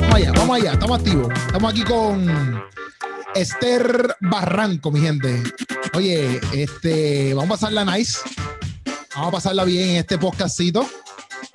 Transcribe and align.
Vamos 0.00 0.14
allá, 0.14 0.32
vamos 0.32 0.56
allá, 0.56 0.72
estamos 0.72 0.98
activos. 0.98 1.28
Estamos 1.46 1.72
aquí 1.72 1.82
con 1.82 2.62
Esther 3.34 4.16
Barranco, 4.20 4.92
mi 4.92 5.00
gente. 5.00 5.42
Oye, 5.94 6.40
este, 6.52 7.34
vamos 7.34 7.50
a 7.50 7.54
pasarla 7.54 7.84
nice. 7.84 8.18
Vamos 9.14 9.28
a 9.28 9.32
pasarla 9.32 9.64
bien 9.64 9.90
en 9.90 9.96
este 9.96 10.18
podcastito 10.18 10.86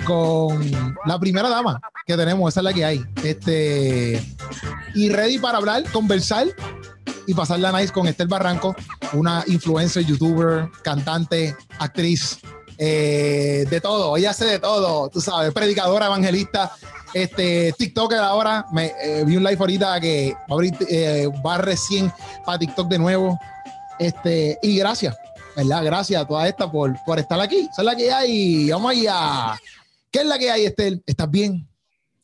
con 0.04 0.70
la 1.05 1.20
primera 1.20 1.48
dama 1.48 1.79
que 2.05 2.18
tenemos, 2.18 2.52
esa 2.52 2.59
es 2.59 2.63
la 2.66 2.73
que 2.73 2.84
hay. 2.84 3.05
Este, 3.23 4.21
y 4.95 5.09
ready 5.09 5.38
para 5.38 5.59
hablar, 5.59 5.84
conversar 5.91 6.48
y 7.32 7.34
pasarla 7.34 7.71
nice 7.71 7.93
con 7.93 8.07
Esther 8.07 8.27
Barranco, 8.27 8.75
una 9.13 9.41
influencer, 9.48 10.04
youtuber, 10.04 10.70
cantante, 10.84 11.55
actriz, 11.80 12.39
eh, 12.77 13.66
de 13.70 13.80
todo. 13.80 14.17
Ella 14.17 14.31
hace 14.31 14.44
de 14.44 14.59
todo, 14.59 15.09
tú 15.09 15.22
sabes, 15.22 15.53
predicadora, 15.53 16.08
evangelista, 16.08 16.73
este, 17.13 17.73
TikToker 17.77 18.20
ahora. 18.20 18.66
Me, 18.73 18.91
eh, 19.02 19.23
vi 19.25 19.38
un 19.38 19.44
live 19.44 19.58
ahorita 19.58 20.02
que 20.02 20.36
eh, 20.89 21.30
va 21.45 21.58
recién 21.59 22.12
para 22.45 22.59
TikTok 22.59 22.89
de 22.89 22.99
nuevo. 22.99 23.39
Este, 23.98 24.59
y 24.61 24.77
gracias, 24.77 25.16
¿verdad? 25.55 25.86
Gracias 25.86 26.22
a 26.22 26.27
toda 26.27 26.45
esta 26.50 26.70
por, 26.70 26.94
por 27.05 27.17
estar 27.17 27.39
aquí. 27.39 27.70
Esa 27.72 27.81
es 27.81 27.86
la 27.86 27.95
que 27.95 28.11
hay. 28.11 28.72
Vamos 28.72 28.91
allá. 28.91 29.58
¿Qué 30.11 30.20
es 30.20 30.25
la 30.25 30.38
que 30.38 30.52
hay, 30.52 30.66
Esther? 30.66 31.02
¿Estás 31.05 31.31
bien? 31.31 31.66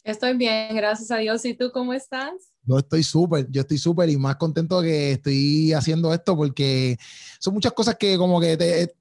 Estoy 0.04 0.36
bien, 0.36 0.76
gracias 0.76 1.12
a 1.12 1.18
Dios. 1.18 1.46
¿Y 1.46 1.54
tú 1.54 1.72
cómo 1.72 1.94
estás? 1.94 2.34
Yo 2.68 2.78
estoy 2.80 3.02
súper, 3.02 3.48
yo 3.50 3.62
estoy 3.62 3.78
súper 3.78 4.10
y 4.10 4.18
más 4.18 4.36
contento 4.36 4.82
que 4.82 5.14
estoy 5.14 5.72
haciendo 5.74 6.14
esto 6.14 6.36
porque 6.36 6.98
son 7.40 7.54
muchas 7.54 7.72
cosas 7.72 7.96
que 7.96 8.18
como 8.18 8.42
que 8.42 8.58
te, 8.58 8.94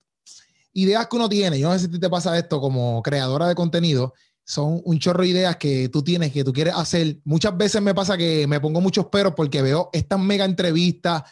ideas 0.73 1.09
que 1.09 1.17
uno 1.17 1.29
tiene, 1.29 1.59
yo 1.59 1.69
no 1.69 1.79
sé 1.79 1.91
si 1.91 1.99
te 1.99 2.09
pasa 2.09 2.39
esto 2.39 2.61
como 2.61 3.03
creadora 3.03 3.49
de 3.49 3.55
contenido, 3.57 4.15
son 4.45 4.81
un 4.85 4.99
chorro 5.01 5.23
de 5.25 5.31
ideas 5.31 5.57
que 5.57 5.89
tú 5.89 6.03
tienes, 6.05 6.33
que 6.33 6.45
tú 6.45 6.53
quieres 6.53 6.75
hacer. 6.77 7.19
Muchas 7.25 7.57
veces 7.57 7.83
me 7.83 7.95
pasa 7.95 8.17
que 8.17 8.47
me 8.47 8.61
pongo 8.61 8.81
muchos 8.81 9.07
peros 9.07 9.33
porque 9.35 9.61
veo 9.63 9.91
estas 9.93 10.21
mega 10.21 10.45
entrevistas 10.45 11.25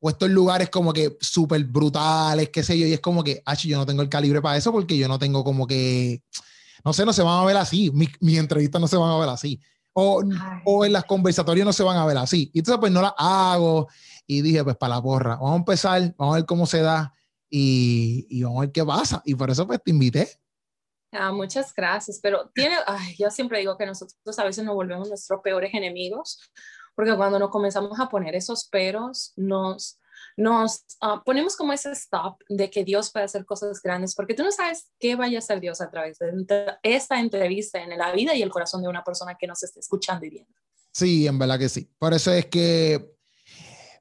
o 0.00 0.08
estos 0.08 0.30
lugares 0.30 0.70
como 0.70 0.92
que 0.92 1.16
súper 1.20 1.64
brutales, 1.64 2.48
qué 2.50 2.62
sé 2.62 2.78
yo, 2.78 2.86
y 2.86 2.94
es 2.94 3.00
como 3.00 3.22
que, 3.22 3.42
ah, 3.44 3.54
yo 3.54 3.76
no 3.76 3.84
tengo 3.84 4.00
el 4.00 4.08
calibre 4.08 4.40
para 4.40 4.56
eso 4.56 4.72
porque 4.72 4.96
yo 4.96 5.08
no 5.08 5.18
tengo 5.18 5.44
como 5.44 5.66
que, 5.66 6.22
no 6.84 6.92
sé, 6.92 7.04
no 7.04 7.12
se 7.12 7.22
van 7.22 7.42
a 7.42 7.44
ver 7.44 7.56
así, 7.56 7.90
mis 7.92 8.10
mi 8.20 8.38
entrevistas 8.38 8.80
no 8.80 8.88
se 8.88 8.96
van 8.96 9.10
a 9.10 9.18
ver 9.18 9.28
así. 9.28 9.60
O, 9.94 10.22
o, 10.64 10.84
en 10.84 10.92
las 10.92 11.04
conversatorias 11.04 11.64
no 11.64 11.72
se 11.72 11.84
van 11.84 11.96
a 11.96 12.04
ver 12.04 12.18
así. 12.18 12.50
Y 12.52 12.58
entonces 12.58 12.80
pues 12.80 12.92
no 12.92 13.00
las 13.00 13.14
hago 13.16 13.88
y 14.26 14.42
dije 14.42 14.64
pues 14.64 14.76
para 14.76 14.96
la 14.96 15.02
porra, 15.02 15.36
vamos 15.36 15.52
a 15.52 15.56
empezar, 15.56 16.14
vamos 16.18 16.34
a 16.34 16.38
ver 16.38 16.46
cómo 16.46 16.66
se 16.66 16.82
da 16.82 17.14
y, 17.48 18.26
y 18.28 18.42
vamos 18.42 18.58
a 18.58 18.60
ver 18.62 18.72
qué 18.72 18.84
pasa. 18.84 19.22
Y 19.24 19.34
por 19.34 19.50
eso 19.50 19.66
pues 19.66 19.80
te 19.82 19.90
invité. 19.92 20.28
Ah, 21.16 21.30
muchas 21.30 21.72
gracias, 21.72 22.18
pero 22.20 22.50
tiene, 22.52 22.74
ay, 22.86 23.14
yo 23.16 23.30
siempre 23.30 23.60
digo 23.60 23.76
que 23.76 23.86
nosotros 23.86 24.38
a 24.38 24.44
veces 24.44 24.64
nos 24.64 24.74
volvemos 24.74 25.08
nuestros 25.08 25.40
peores 25.42 25.72
enemigos, 25.72 26.40
porque 26.96 27.16
cuando 27.16 27.38
nos 27.38 27.50
comenzamos 27.50 28.00
a 28.00 28.08
poner 28.08 28.34
esos 28.34 28.66
peros, 28.68 29.32
nos, 29.36 30.00
nos 30.36 30.84
uh, 31.02 31.22
ponemos 31.24 31.56
como 31.56 31.72
ese 31.72 31.92
stop 31.92 32.42
de 32.48 32.70
que 32.70 32.84
Dios 32.84 33.10
puede 33.12 33.24
hacer 33.26 33.44
cosas 33.44 33.80
grandes, 33.82 34.14
porque 34.14 34.34
tú 34.34 34.42
no 34.42 34.50
sabes 34.50 34.90
qué 34.98 35.16
vaya 35.16 35.38
a 35.38 35.40
hacer 35.40 35.60
Dios 35.60 35.80
a 35.80 35.90
través 35.90 36.18
de 36.18 36.32
esta 36.82 37.20
entrevista 37.20 37.82
en 37.82 37.96
la 37.96 38.12
vida 38.12 38.34
y 38.34 38.42
el 38.42 38.50
corazón 38.50 38.82
de 38.82 38.88
una 38.88 39.04
persona 39.04 39.36
que 39.38 39.46
nos 39.46 39.62
esté 39.62 39.80
escuchando 39.80 40.26
y 40.26 40.30
viendo. 40.30 40.52
Sí, 40.92 41.26
en 41.26 41.38
verdad 41.38 41.58
que 41.58 41.68
sí. 41.68 41.90
Por 41.98 42.14
eso 42.14 42.32
es 42.32 42.46
que 42.46 43.13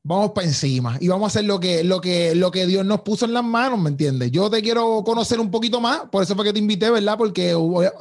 vamos 0.06 0.32
para 0.32 0.46
encima 0.46 0.98
y 1.00 1.08
vamos 1.08 1.24
a 1.24 1.28
hacer 1.28 1.46
lo 1.46 1.62
que, 1.62 1.84
lo, 1.84 2.02
que, 2.02 2.36
lo 2.36 2.52
que 2.52 2.66
Dios 2.68 2.86
nos 2.86 3.02
puso 3.02 3.26
en 3.26 3.34
las 3.34 3.44
manos, 3.44 3.80
¿me 3.80 3.90
entiendes? 3.90 4.32
Yo 4.32 4.50
te 4.50 4.62
quiero 4.62 5.02
conocer 5.06 5.40
un 5.40 5.50
poquito 5.50 5.80
más, 5.80 6.02
por 6.12 6.24
eso 6.24 6.36
fue 6.36 6.44
que 6.44 6.52
te 6.52 6.60
invité, 6.60 6.90
¿verdad? 6.90 7.18
Porque 7.18 7.56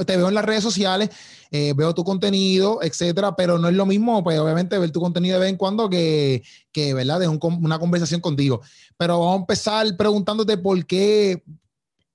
te 0.05 0.17
veo 0.17 0.28
en 0.28 0.34
las 0.34 0.44
redes 0.44 0.64
sociales, 0.64 1.11
eh, 1.53 1.72
veo 1.77 1.94
tu 1.94 2.03
contenido, 2.03 2.81
etcétera, 2.82 3.37
pero 3.37 3.56
no 3.59 3.69
es 3.69 3.75
lo 3.75 3.87
mismo, 3.87 4.25
pues 4.25 4.38
obviamente 4.38 4.78
ver 4.78 4.91
tu 4.91 5.00
contenido 5.00 5.34
de 5.34 5.44
vez 5.44 5.50
en 5.50 5.56
cuando 5.56 5.88
que, 5.88 6.43
que 6.72 6.93
¿verdad? 6.93 7.21
De 7.21 7.28
un, 7.28 7.38
una 7.41 7.78
conversación 7.78 8.21
contigo. 8.21 8.60
Pero 8.97 9.21
vamos 9.21 9.37
a 9.37 9.41
empezar 9.41 9.97
preguntándote 9.97 10.59
por 10.59 10.84
qué 10.84 11.44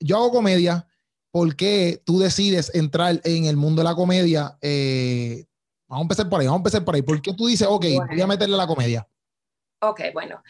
yo 0.01 0.17
hago 0.17 0.31
comedia, 0.31 0.85
por 1.31 1.55
qué 1.55 2.01
tú 2.05 2.19
decides 2.19 2.71
entrar 2.75 3.21
en 3.23 3.45
el 3.45 3.55
mundo 3.55 3.81
de 3.81 3.83
la 3.85 3.95
comedia. 3.95 4.57
Eh, 4.61 5.45
vamos 5.87 6.01
a 6.01 6.05
empezar 6.05 6.29
por 6.29 6.41
ahí, 6.41 6.47
vamos 6.47 6.59
a 6.59 6.61
empezar 6.61 6.83
por 6.83 6.95
ahí. 6.95 7.03
¿Por 7.03 7.21
qué 7.21 7.33
tú 7.33 7.47
dices, 7.47 7.67
ok, 7.69 7.85
voy 8.09 8.21
a 8.21 8.27
meterle 8.27 8.55
a 8.55 8.57
la 8.57 8.67
comedia? 8.67 9.07
Ok, 9.79 10.01
bueno. 10.13 10.43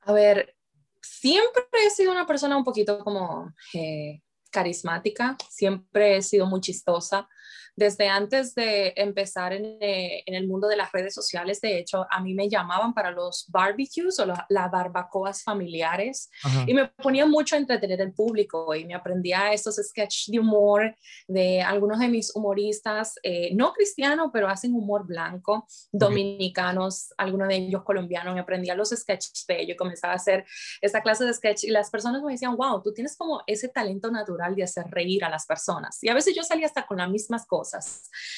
A 0.00 0.12
ver, 0.12 0.56
siempre 1.00 1.64
he 1.86 1.90
sido 1.90 2.12
una 2.12 2.26
persona 2.26 2.56
un 2.56 2.64
poquito 2.64 2.98
como 3.04 3.52
eh, 3.74 4.20
carismática, 4.50 5.36
siempre 5.48 6.16
he 6.16 6.22
sido 6.22 6.46
muy 6.46 6.60
chistosa 6.60 7.28
desde 7.74 8.08
antes 8.08 8.54
de 8.54 8.92
empezar 8.96 9.52
eh, 9.54 10.22
en, 10.26 10.34
el 10.34 10.46
mundo 10.46 10.68
de 10.68 10.76
las 10.76 10.92
redes 10.92 11.14
sociales, 11.14 11.60
de 11.60 11.78
hecho, 11.78 12.06
a 12.10 12.20
mí 12.20 12.34
me 12.34 12.48
llamaban 12.48 12.92
para 12.92 13.10
los 13.10 13.46
barbecues 13.48 14.18
o 14.18 14.26
las 14.26 14.70
barbacoas 14.70 15.42
familiares 15.42 16.30
y 16.66 16.74
me 16.74 16.88
ponía 16.88 17.24
mucho 17.24 17.54
a 17.54 17.58
entretener 17.58 18.00
el 18.00 18.12
público 18.12 18.74
y 18.74 18.84
me 18.84 18.94
aprendía 18.94 19.52
estos 19.52 19.76
sketches 19.76 20.26
de 20.30 20.38
humor 20.38 20.94
de 21.26 21.62
algunos 21.62 21.98
de 21.98 22.08
mis 22.08 22.34
humoristas, 22.34 23.14
eh, 23.22 23.54
no 23.54 23.72
cristianos, 23.72 24.30
pero 24.32 24.48
hacen 24.48 24.74
humor 24.74 25.06
blanco, 25.06 25.66
dominicanos, 25.90 27.12
algunos 27.16 27.48
de 27.48 27.56
ellos 27.56 27.82
colombianos, 27.84 28.34
me 28.34 28.40
aprendía 28.40 28.74
los 28.74 28.90
sketches 28.90 29.44
de 29.48 29.62
ellos, 29.62 29.76
comenzaba 29.78 30.12
a 30.12 30.16
hacer 30.16 30.44
esta 30.80 31.00
clase 31.00 31.24
de 31.24 31.32
sketch 31.32 31.64
y 31.64 31.70
las 31.70 31.90
personas 31.90 32.22
me 32.22 32.32
decían, 32.32 32.56
wow, 32.56 32.82
tú 32.82 32.92
tienes 32.92 33.16
como 33.16 33.42
ese 33.46 33.68
talento 33.68 34.10
natural 34.10 34.54
de 34.54 34.64
hacer 34.64 34.86
reír 34.90 35.24
a 35.24 35.30
las 35.30 35.46
personas. 35.46 36.02
Y 36.02 36.08
a 36.08 36.14
veces 36.14 36.34
yo 36.34 36.42
salía 36.42 36.66
hasta 36.66 36.86
con 36.86 36.98
las 36.98 37.08
mismas 37.08 37.46
cosas 37.46 37.61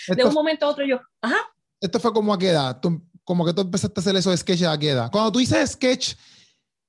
de 0.08 0.24
un 0.24 0.34
momento 0.34 0.66
a 0.66 0.70
otro 0.70 0.84
yo, 0.84 1.00
ajá. 1.20 1.38
Esto 1.80 2.00
fue 2.00 2.12
como 2.12 2.32
a 2.32 2.38
qué 2.38 2.50
edad, 2.50 2.80
como 3.24 3.44
que 3.44 3.52
tú 3.52 3.62
empezaste 3.62 3.98
a 3.98 4.00
hacer 4.00 4.16
esos 4.16 4.38
sketches 4.38 4.66
a 4.66 4.78
qué 4.78 4.90
edad. 4.90 5.10
Cuando 5.10 5.32
tú 5.32 5.38
dices 5.38 5.72
sketch, 5.72 6.14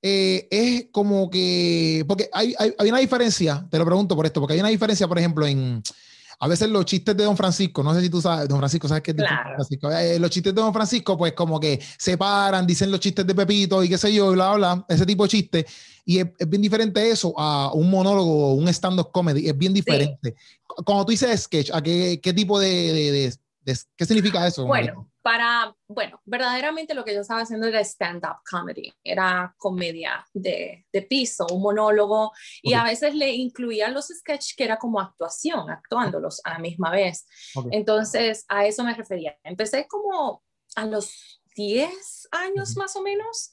eh, 0.02 0.46
es 0.50 0.86
como 0.92 1.28
que, 1.28 2.04
porque 2.06 2.28
hay, 2.32 2.54
hay, 2.58 2.74
hay, 2.78 2.88
una 2.88 2.98
diferencia, 2.98 3.66
te 3.70 3.78
lo 3.78 3.84
pregunto 3.84 4.14
por 4.14 4.26
esto, 4.26 4.40
porque 4.40 4.54
hay 4.54 4.60
una 4.60 4.68
diferencia, 4.68 5.08
por 5.08 5.18
ejemplo, 5.18 5.46
en 5.46 5.82
a 6.38 6.48
veces 6.48 6.68
los 6.68 6.84
chistes 6.84 7.16
de 7.16 7.24
Don 7.24 7.36
Francisco, 7.36 7.82
no 7.82 7.94
sé 7.94 8.02
si 8.02 8.10
tú 8.10 8.20
sabes, 8.20 8.48
Don 8.48 8.58
Francisco, 8.58 8.88
¿sabes 8.88 9.02
qué 9.02 9.12
es 9.12 9.16
claro. 9.16 9.54
Francisco? 9.54 9.90
Eh, 9.90 10.18
los 10.18 10.30
chistes 10.30 10.54
de 10.54 10.60
Don 10.60 10.72
Francisco, 10.72 11.16
pues 11.16 11.32
como 11.32 11.58
que 11.58 11.80
se 11.98 12.18
paran, 12.18 12.66
dicen 12.66 12.90
los 12.90 13.00
chistes 13.00 13.26
de 13.26 13.34
Pepito 13.34 13.82
y 13.82 13.88
qué 13.88 13.96
sé 13.96 14.12
yo, 14.12 14.32
bla, 14.32 14.54
bla, 14.54 14.84
ese 14.88 15.06
tipo 15.06 15.22
de 15.22 15.28
chistes. 15.28 15.64
Y 16.04 16.18
es, 16.18 16.26
bien 16.46 16.62
diferente 16.62 17.10
eso 17.10 17.34
a 17.38 17.72
un 17.72 17.90
monólogo, 17.90 18.54
un 18.54 18.68
stand-up 18.68 19.10
comedy, 19.12 19.48
es 19.48 19.56
bien 19.56 19.72
diferente. 19.72 20.34
Cuando 20.84 21.06
tú 21.06 21.10
dices 21.10 21.42
sketch, 21.42 21.70
¿a 21.72 21.82
qué, 21.82 22.20
qué 22.22 22.32
tipo 22.32 22.58
de, 22.60 22.68
de, 22.68 23.32
de, 23.64 23.78
qué 23.96 24.04
significa 24.04 24.46
eso? 24.46 24.66
Bueno, 24.66 25.10
para, 25.26 25.74
bueno, 25.88 26.20
verdaderamente 26.24 26.94
lo 26.94 27.04
que 27.04 27.12
yo 27.12 27.22
estaba 27.22 27.40
haciendo 27.40 27.66
era 27.66 27.80
stand-up 27.80 28.44
comedy, 28.48 28.94
era 29.02 29.52
comedia 29.58 30.24
de, 30.32 30.86
de, 30.92 31.02
piso, 31.02 31.48
un 31.50 31.62
monólogo, 31.62 32.30
y 32.62 32.74
a 32.74 32.84
veces 32.84 33.12
le 33.12 33.32
incluía 33.32 33.88
los 33.88 34.06
sketches 34.06 34.54
que 34.54 34.62
era 34.62 34.78
como 34.78 35.00
actuación, 35.00 35.68
actuándolos 35.68 36.40
a 36.44 36.50
la 36.50 36.58
misma 36.60 36.92
vez. 36.92 37.26
Entonces, 37.72 38.44
a 38.46 38.66
eso 38.66 38.84
me 38.84 38.94
refería. 38.94 39.36
Empecé 39.42 39.88
como 39.88 40.44
a 40.76 40.86
los 40.86 41.40
10 41.56 42.28
años 42.30 42.76
más 42.76 42.94
o 42.94 43.02
menos. 43.02 43.50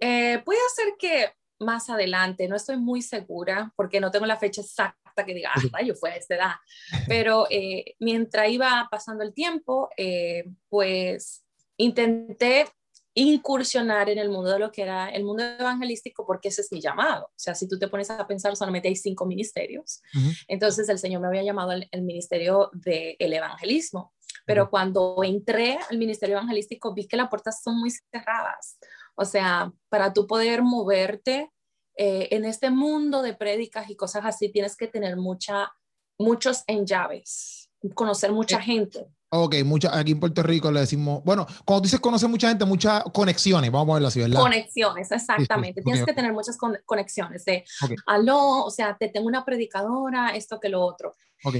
Eh, 0.00 0.42
puede 0.44 0.58
ser 0.74 0.94
que 0.98 1.32
más 1.62 1.90
adelante, 1.90 2.48
no 2.48 2.56
estoy 2.56 2.76
muy 2.76 3.02
segura 3.02 3.72
porque 3.76 4.00
no 4.00 4.10
tengo 4.10 4.26
la 4.26 4.38
fecha 4.38 4.60
exacta 4.60 5.24
que 5.24 5.34
diga, 5.34 5.50
ah, 5.54 5.82
yo 5.82 5.94
fue 5.94 6.10
a 6.10 6.16
esta 6.16 6.34
edad, 6.34 6.52
pero 7.08 7.46
eh, 7.50 7.94
mientras 8.00 8.48
iba 8.48 8.88
pasando 8.90 9.22
el 9.22 9.34
tiempo, 9.34 9.90
eh, 9.96 10.44
pues 10.68 11.44
intenté 11.76 12.66
incursionar 13.14 14.08
en 14.08 14.18
el 14.18 14.30
mundo 14.30 14.50
de 14.50 14.58
lo 14.58 14.72
que 14.72 14.82
era 14.82 15.10
el 15.10 15.24
mundo 15.24 15.42
evangelístico 15.42 16.24
porque 16.26 16.48
ese 16.48 16.62
es 16.62 16.72
mi 16.72 16.80
llamado. 16.80 17.26
O 17.26 17.38
sea, 17.38 17.54
si 17.54 17.68
tú 17.68 17.78
te 17.78 17.88
pones 17.88 18.08
a 18.08 18.26
pensar, 18.26 18.56
solamente 18.56 18.88
hay 18.88 18.96
cinco 18.96 19.26
ministerios. 19.26 20.00
Entonces 20.48 20.88
el 20.88 20.98
Señor 20.98 21.20
me 21.20 21.26
había 21.26 21.42
llamado 21.42 21.72
al 21.72 22.02
ministerio 22.02 22.70
del 22.72 23.32
evangelismo. 23.34 24.14
Pero 24.44 24.70
cuando 24.70 25.22
entré 25.22 25.78
al 25.90 25.98
ministerio 25.98 26.36
evangelístico 26.36 26.94
vi 26.94 27.06
que 27.06 27.16
las 27.16 27.28
puertas 27.28 27.62
son 27.62 27.78
muy 27.78 27.90
cerradas. 27.90 28.78
O 29.14 29.24
sea, 29.24 29.72
para 29.88 30.12
tú 30.12 30.26
poder 30.26 30.62
moverte 30.62 31.50
eh, 31.96 32.28
en 32.30 32.44
este 32.44 32.70
mundo 32.70 33.22
de 33.22 33.34
prédicas 33.34 33.90
y 33.90 33.96
cosas 33.96 34.24
así, 34.24 34.50
tienes 34.50 34.76
que 34.76 34.86
tener 34.86 35.16
mucha, 35.16 35.72
muchos 36.18 36.64
en 36.66 36.86
llaves, 36.86 37.70
conocer 37.94 38.32
mucha 38.32 38.58
eh, 38.58 38.62
gente. 38.62 39.06
Ok, 39.34 39.56
mucha, 39.64 39.96
aquí 39.96 40.12
en 40.12 40.20
Puerto 40.20 40.42
Rico 40.42 40.70
le 40.70 40.80
decimos, 40.80 41.22
bueno, 41.24 41.46
cuando 41.64 41.84
dices 41.84 42.00
conocer 42.00 42.28
mucha 42.28 42.50
gente, 42.50 42.66
muchas 42.66 43.02
conexiones, 43.14 43.72
vamos 43.72 43.92
a 43.92 43.94
verlo 43.94 44.08
así, 44.08 44.20
¿verdad? 44.20 44.40
Conexiones, 44.40 45.10
exactamente. 45.10 45.80
Tienes 45.80 46.04
que 46.04 46.12
tener 46.12 46.34
muchas 46.34 46.58
conexiones 46.84 47.42
de, 47.46 47.64
aló, 48.06 48.64
o 48.64 48.70
sea, 48.70 48.94
te 48.98 49.08
tengo 49.08 49.26
una 49.26 49.42
predicadora, 49.42 50.36
esto 50.36 50.60
que 50.60 50.68
lo 50.68 50.84
otro. 50.84 51.16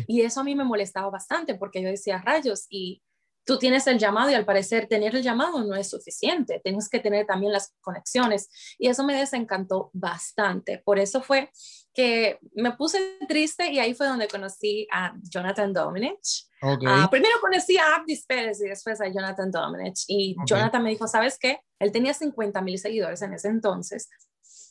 Y 0.07 0.21
eso 0.21 0.41
a 0.41 0.45
mí 0.45 0.55
me 0.55 0.65
molestaba 0.65 1.09
bastante 1.09 1.55
porque 1.55 1.83
yo 1.83 1.89
decía 1.89 2.21
rayos 2.23 2.67
y 2.69 3.03
tú 3.44 3.59
tienes 3.59 3.87
el 3.87 3.99
llamado 3.99 4.31
y 4.31 4.35
al 4.35 4.44
parecer 4.44 4.87
tener 4.87 5.15
el 5.15 5.23
llamado 5.23 5.65
no 5.65 5.75
es 5.75 5.91
suficiente, 5.91 6.61
tienes 6.62 6.89
que 6.89 7.00
tener 7.00 7.27
también 7.27 7.53
las 7.53 7.75
conexiones 7.81 8.49
y 8.79 8.89
eso 8.89 9.05
me 9.05 9.17
desencantó 9.17 9.91
bastante. 9.93 10.83
Por 10.85 10.99
eso 10.99 11.23
fue 11.23 11.50
que 11.94 12.39
me 12.55 12.73
puse 12.73 13.19
triste 13.29 13.71
y 13.71 13.79
ahí 13.79 13.94
fue 13.94 14.06
donde 14.06 14.29
conocí 14.29 14.87
a 14.91 15.15
Jonathan 15.23 15.73
Dominich. 15.73 16.49
Ah, 16.62 17.09
primero 17.11 17.41
conocí 17.41 17.77
a 17.77 17.97
Abdis 17.97 18.25
Pérez 18.25 18.61
y 18.61 18.69
después 18.69 19.00
a 19.00 19.09
Jonathan 19.09 19.50
Dominich 19.50 20.05
y 20.06 20.37
Jonathan 20.47 20.83
me 20.83 20.91
dijo, 20.91 21.09
¿sabes 21.09 21.39
qué? 21.39 21.61
Él 21.81 21.91
tenía 21.91 22.15
50 22.15 22.61
mil 22.62 22.79
seguidores 22.79 23.21
en 23.23 23.35
ese 23.35 23.49
entonces 23.49 24.09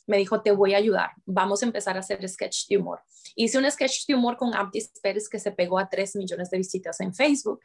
me 0.06 0.16
dijo, 0.16 0.42
te 0.42 0.50
voy 0.50 0.74
a 0.74 0.78
ayudar, 0.78 1.10
vamos 1.24 1.62
a 1.62 1.66
empezar 1.66 1.96
a 1.96 2.00
hacer 2.00 2.26
sketch 2.28 2.66
de 2.68 2.78
humor. 2.78 3.00
Hice 3.34 3.58
un 3.58 3.70
sketch 3.70 4.06
de 4.06 4.14
humor 4.14 4.36
con 4.36 4.54
Abdis 4.54 4.90
Pérez 5.02 5.28
que 5.28 5.38
se 5.38 5.52
pegó 5.52 5.78
a 5.78 5.88
3 5.88 6.16
millones 6.16 6.50
de 6.50 6.58
visitas 6.58 7.00
en 7.00 7.14
Facebook. 7.14 7.60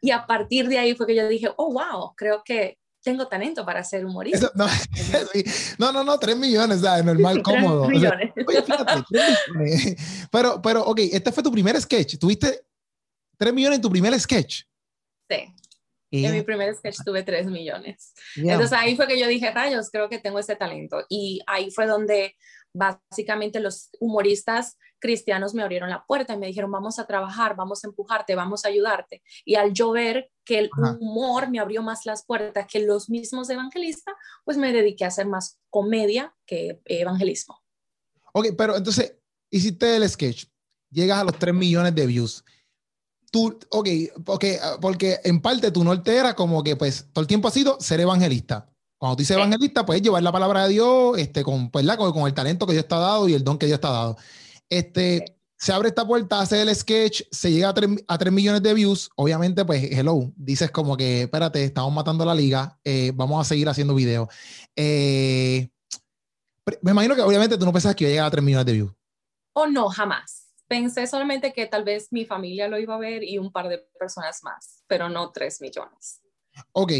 Y 0.00 0.10
a 0.10 0.26
partir 0.26 0.68
de 0.68 0.78
ahí 0.78 0.94
fue 0.94 1.06
que 1.06 1.14
yo 1.14 1.26
dije, 1.28 1.48
oh, 1.56 1.72
wow, 1.72 2.14
creo 2.16 2.42
que 2.44 2.78
tengo 3.02 3.26
talento 3.28 3.64
para 3.64 3.82
ser 3.82 4.04
humorista. 4.04 4.50
no, 5.78 5.92
no, 5.92 6.04
no, 6.04 6.18
3 6.18 6.36
millones, 6.36 6.82
es 6.82 7.04
normal, 7.04 7.42
cómodo. 7.42 7.86
3 7.86 7.98
millones. 7.98 8.32
Pero, 10.30 10.60
pero, 10.62 10.84
ok, 10.84 11.00
este 11.12 11.32
fue 11.32 11.42
tu 11.42 11.50
primer 11.50 11.80
sketch. 11.80 12.18
¿Tuviste 12.18 12.66
3 13.36 13.52
millones 13.52 13.76
en 13.76 13.82
tu 13.82 13.90
primer 13.90 14.18
sketch? 14.18 14.62
Sí. 15.28 15.54
En 16.10 16.32
mi 16.32 16.42
primer 16.42 16.74
sketch 16.74 16.98
tuve 17.04 17.22
3 17.22 17.46
millones. 17.46 18.12
Entonces 18.36 18.72
ahí 18.72 18.96
fue 18.96 19.06
que 19.06 19.18
yo 19.18 19.28
dije, 19.28 19.50
rayos, 19.50 19.90
creo 19.90 20.08
que 20.08 20.18
tengo 20.18 20.38
ese 20.38 20.56
talento. 20.56 21.04
Y 21.08 21.40
ahí 21.46 21.70
fue 21.70 21.86
donde 21.86 22.34
básicamente 22.72 23.60
los 23.60 23.90
humoristas 24.00 24.76
cristianos 24.98 25.54
me 25.54 25.62
abrieron 25.62 25.88
la 25.88 26.04
puerta 26.04 26.34
y 26.34 26.38
me 26.38 26.46
dijeron, 26.46 26.70
vamos 26.70 26.98
a 26.98 27.06
trabajar, 27.06 27.56
vamos 27.56 27.84
a 27.84 27.88
empujarte, 27.88 28.34
vamos 28.34 28.64
a 28.64 28.68
ayudarte. 28.68 29.22
Y 29.44 29.54
al 29.54 29.72
yo 29.72 29.92
ver 29.92 30.30
que 30.44 30.58
el 30.58 30.70
humor 31.00 31.48
me 31.48 31.58
abrió 31.58 31.82
más 31.82 32.04
las 32.06 32.24
puertas 32.24 32.66
que 32.66 32.80
los 32.80 33.08
mismos 33.08 33.48
evangelistas, 33.50 34.14
pues 34.44 34.56
me 34.56 34.72
dediqué 34.72 35.04
a 35.04 35.08
hacer 35.08 35.26
más 35.26 35.58
comedia 35.70 36.34
que 36.46 36.80
evangelismo. 36.84 37.60
Ok, 38.32 38.48
pero 38.56 38.76
entonces 38.76 39.16
hiciste 39.50 39.96
el 39.96 40.08
sketch, 40.08 40.44
llegas 40.90 41.18
a 41.18 41.24
los 41.24 41.38
3 41.38 41.54
millones 41.54 41.94
de 41.94 42.06
views 42.06 42.44
tú, 43.30 43.58
ok, 43.70 43.88
porque, 44.24 44.58
porque 44.80 45.20
en 45.24 45.40
parte 45.40 45.70
tu 45.70 45.84
norte 45.84 46.16
era 46.16 46.34
como 46.34 46.62
que, 46.62 46.76
pues, 46.76 47.06
todo 47.12 47.22
el 47.22 47.28
tiempo 47.28 47.48
ha 47.48 47.52
sido 47.52 47.78
ser 47.80 48.00
evangelista. 48.00 48.68
Cuando 48.98 49.16
tú 49.16 49.20
dices 49.20 49.36
evangelista, 49.36 49.86
puedes 49.86 50.02
llevar 50.02 50.22
la 50.22 50.32
palabra 50.32 50.64
de 50.64 50.70
Dios 50.70 51.16
este, 51.18 51.42
con, 51.42 51.70
pues, 51.70 51.86
con, 51.96 52.12
con, 52.12 52.26
el 52.26 52.34
talento 52.34 52.66
que 52.66 52.74
Dios 52.74 52.86
te 52.86 52.94
ha 52.94 52.98
dado 52.98 53.28
y 53.28 53.34
el 53.34 53.44
don 53.44 53.58
que 53.58 53.66
Dios 53.66 53.80
te 53.80 53.86
ha 53.86 53.90
dado. 53.90 54.16
Este, 54.68 55.38
se 55.56 55.72
abre 55.72 55.88
esta 55.88 56.06
puerta, 56.06 56.40
hace 56.40 56.60
el 56.60 56.74
sketch, 56.74 57.22
se 57.30 57.50
llega 57.50 57.70
a 57.70 57.74
3, 57.74 58.04
a 58.06 58.30
millones 58.30 58.62
de 58.62 58.74
views. 58.74 59.10
Obviamente, 59.16 59.64
pues, 59.64 59.84
hello, 59.90 60.32
dices 60.36 60.70
como 60.70 60.96
que, 60.96 61.22
espérate, 61.22 61.64
estamos 61.64 61.92
matando 61.92 62.24
la 62.24 62.34
liga, 62.34 62.78
eh, 62.84 63.12
vamos 63.14 63.40
a 63.40 63.48
seguir 63.48 63.68
haciendo 63.68 63.94
videos. 63.94 64.28
Eh, 64.76 65.70
me 66.82 66.90
imagino 66.90 67.14
que 67.14 67.22
obviamente 67.22 67.56
tú 67.56 67.64
no 67.64 67.72
pensabas 67.72 67.96
que 67.96 68.04
iba 68.04 68.10
a 68.10 68.12
llegar 68.12 68.26
a 68.26 68.30
3 68.30 68.44
millones 68.44 68.66
de 68.66 68.72
views. 68.72 68.92
O 69.54 69.66
no, 69.66 69.88
jamás 69.88 70.49
pensé 70.70 71.08
solamente 71.08 71.52
que 71.52 71.66
tal 71.66 71.82
vez 71.82 72.12
mi 72.12 72.24
familia 72.24 72.68
lo 72.68 72.78
iba 72.78 72.94
a 72.94 72.98
ver 72.98 73.24
y 73.24 73.38
un 73.38 73.50
par 73.50 73.68
de 73.68 73.78
personas 73.98 74.40
más, 74.44 74.84
pero 74.86 75.08
no 75.08 75.32
tres 75.32 75.60
millones. 75.60 76.20
Ok. 76.70 76.92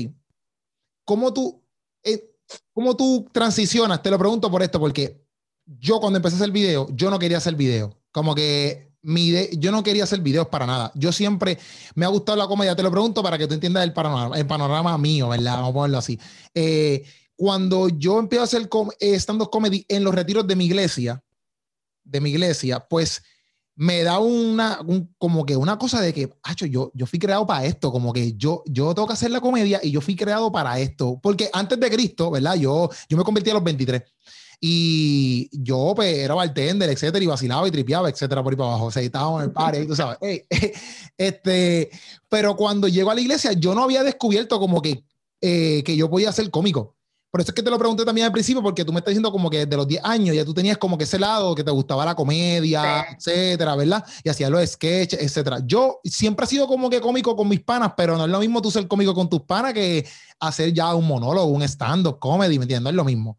¿Cómo 1.05 1.33
tú, 1.33 1.63
eh, 2.03 2.35
¿Cómo 2.73 2.97
tú 2.97 3.29
transicionas? 3.31 4.03
Te 4.03 4.11
lo 4.11 4.19
pregunto 4.19 4.51
por 4.51 4.65
esto, 4.65 4.81
porque 4.81 5.25
yo 5.65 6.01
cuando 6.01 6.17
empecé 6.17 6.35
a 6.35 6.39
hacer 6.39 6.51
video, 6.51 6.89
yo 6.91 7.11
no 7.11 7.19
quería 7.21 7.37
hacer 7.37 7.55
video. 7.55 7.97
Como 8.11 8.35
que 8.35 8.91
mi 9.03 9.33
yo 9.57 9.71
no 9.71 9.85
quería 9.85 10.03
hacer 10.03 10.21
videos 10.21 10.49
para 10.49 10.67
nada. 10.67 10.91
Yo 10.97 11.13
siempre 11.13 11.57
me 11.95 12.05
ha 12.05 12.09
gustado 12.09 12.37
la 12.37 12.49
comedia. 12.49 12.75
Te 12.75 12.83
lo 12.83 12.91
pregunto 12.91 13.23
para 13.23 13.39
que 13.39 13.47
tú 13.47 13.55
entiendas 13.55 13.85
el 13.85 13.93
panorama, 13.93 14.37
el 14.37 14.49
panorama 14.49 14.99
mío, 14.99 15.29
¿verdad? 15.29 15.55
Vamos 15.55 15.71
a 15.71 15.75
ponerlo 15.75 15.99
así. 15.99 16.19
Eh, 16.55 17.05
cuando 17.37 17.89
yo 17.89 18.19
empiezo 18.19 18.43
a 18.43 18.47
hacer 18.47 18.69
eh, 18.99 19.15
stand-up 19.15 19.49
comedy 19.49 19.87
en 19.89 20.03
los 20.03 20.13
retiros 20.13 20.45
de 20.45 20.57
mi 20.57 20.67
iglesia, 20.67 21.23
de 22.03 22.21
mi 22.21 22.31
iglesia, 22.31 22.81
pues 22.81 23.23
me 23.81 24.03
da 24.03 24.19
una, 24.19 24.79
como 25.17 25.47
que 25.47 25.57
una 25.57 25.79
cosa 25.79 26.03
de 26.03 26.13
que, 26.13 26.31
hacho, 26.43 26.67
yo, 26.67 26.93
yo 26.93 27.07
fui 27.07 27.19
creado 27.19 27.47
para 27.47 27.65
esto, 27.65 27.91
como 27.91 28.13
que 28.13 28.35
yo, 28.35 28.63
yo 28.67 28.95
tengo 28.95 29.09
que 29.09 29.15
hacer 29.15 29.31
la 29.31 29.41
comedia 29.41 29.81
y 29.83 29.91
yo 29.91 30.03
fui 30.03 30.15
creado 30.15 30.53
para 30.53 30.79
esto, 30.79 31.19
porque 31.23 31.49
antes 31.51 31.81
de 31.81 31.91
Cristo, 31.91 32.31
¿verdad? 32.31 32.57
Yo, 32.57 32.91
yo 33.09 33.17
me 33.17 33.25
convertí 33.25 33.49
a 33.49 33.55
los 33.55 33.65
23 33.65 34.03
y 34.61 35.49
yo 35.51 35.95
pues 35.97 36.15
era 36.15 36.35
bartender, 36.35 36.91
etcétera, 36.91 37.25
y 37.25 37.27
vacilaba 37.27 37.67
y 37.67 37.71
tripeaba, 37.71 38.11
etcétera, 38.11 38.43
por 38.43 38.53
ahí 38.53 38.59
para 38.59 38.69
abajo, 38.69 38.85
o 38.85 38.91
sea, 38.91 39.03
en 39.03 39.41
el 39.45 39.51
party, 39.51 39.87
tú 39.87 39.97
sabes, 39.97 40.19
este, 41.17 41.91
pero 42.29 42.57
cuando 42.57 42.87
llego 42.87 43.11
a 43.11 43.15
la 43.15 43.23
iglesia, 43.23 43.55
yo 43.55 43.75
no 43.75 43.85
había 43.85 44.05
descubierto 44.05 44.61
como 44.61 44.83
que, 44.83 45.05
eh, 45.41 45.83
que 45.87 45.97
yo 45.97 46.11
podía 46.11 46.33
ser 46.33 46.51
cómico. 46.51 46.99
Por 47.31 47.41
eso 47.41 47.53
es 47.53 47.55
que 47.55 47.63
te 47.63 47.71
lo 47.71 47.79
pregunté 47.79 48.05
también 48.05 48.27
al 48.27 48.33
principio, 48.33 48.61
porque 48.61 48.85
tú 48.85 48.93
me 48.93 48.99
estás 48.99 49.13
diciendo 49.13 49.31
como 49.31 49.49
que 49.49 49.65
desde 49.65 49.77
los 49.77 49.87
10 49.87 50.05
años 50.05 50.35
ya 50.35 50.45
tú 50.45 50.53
tenías 50.53 50.79
como 50.79 50.99
que 50.99 51.05
ese 51.05 51.19
lado 51.19 51.55
que 51.55 51.63
te 51.63 51.71
gustaba 51.71 52.05
la 52.05 52.17
comedia, 52.17 53.07
etcétera, 53.17 53.77
¿verdad? 53.77 54.05
Y 54.25 54.29
hacías 54.29 54.51
los 54.51 54.69
sketches, 54.69 55.21
etcétera. 55.21 55.61
Yo 55.65 56.01
siempre 56.03 56.45
he 56.45 56.49
sido 56.49 56.67
como 56.67 56.91
que 56.91 57.01
cómico 57.01 57.37
con 57.37 57.49
mis 57.49 57.61
panas, 57.61 57.93
pero 57.97 58.17
no 58.17 58.25
es 58.25 58.31
lo 58.31 58.41
mismo 58.41 58.61
tú 58.61 58.71
ser 58.73 58.89
cómico 58.89 59.15
con 59.15 59.29
tus 59.29 59.43
panas 59.43 59.73
que 59.75 60.05
hacer 60.41 60.73
ya 60.73 60.93
un 60.95 61.07
monólogo, 61.07 61.47
un 61.47 61.63
stand-up 61.63 62.19
comedy, 62.19 62.59
¿me 62.59 62.65
entiendes? 62.65 62.91
Es 62.91 62.97
lo 62.97 63.05
mismo. 63.05 63.39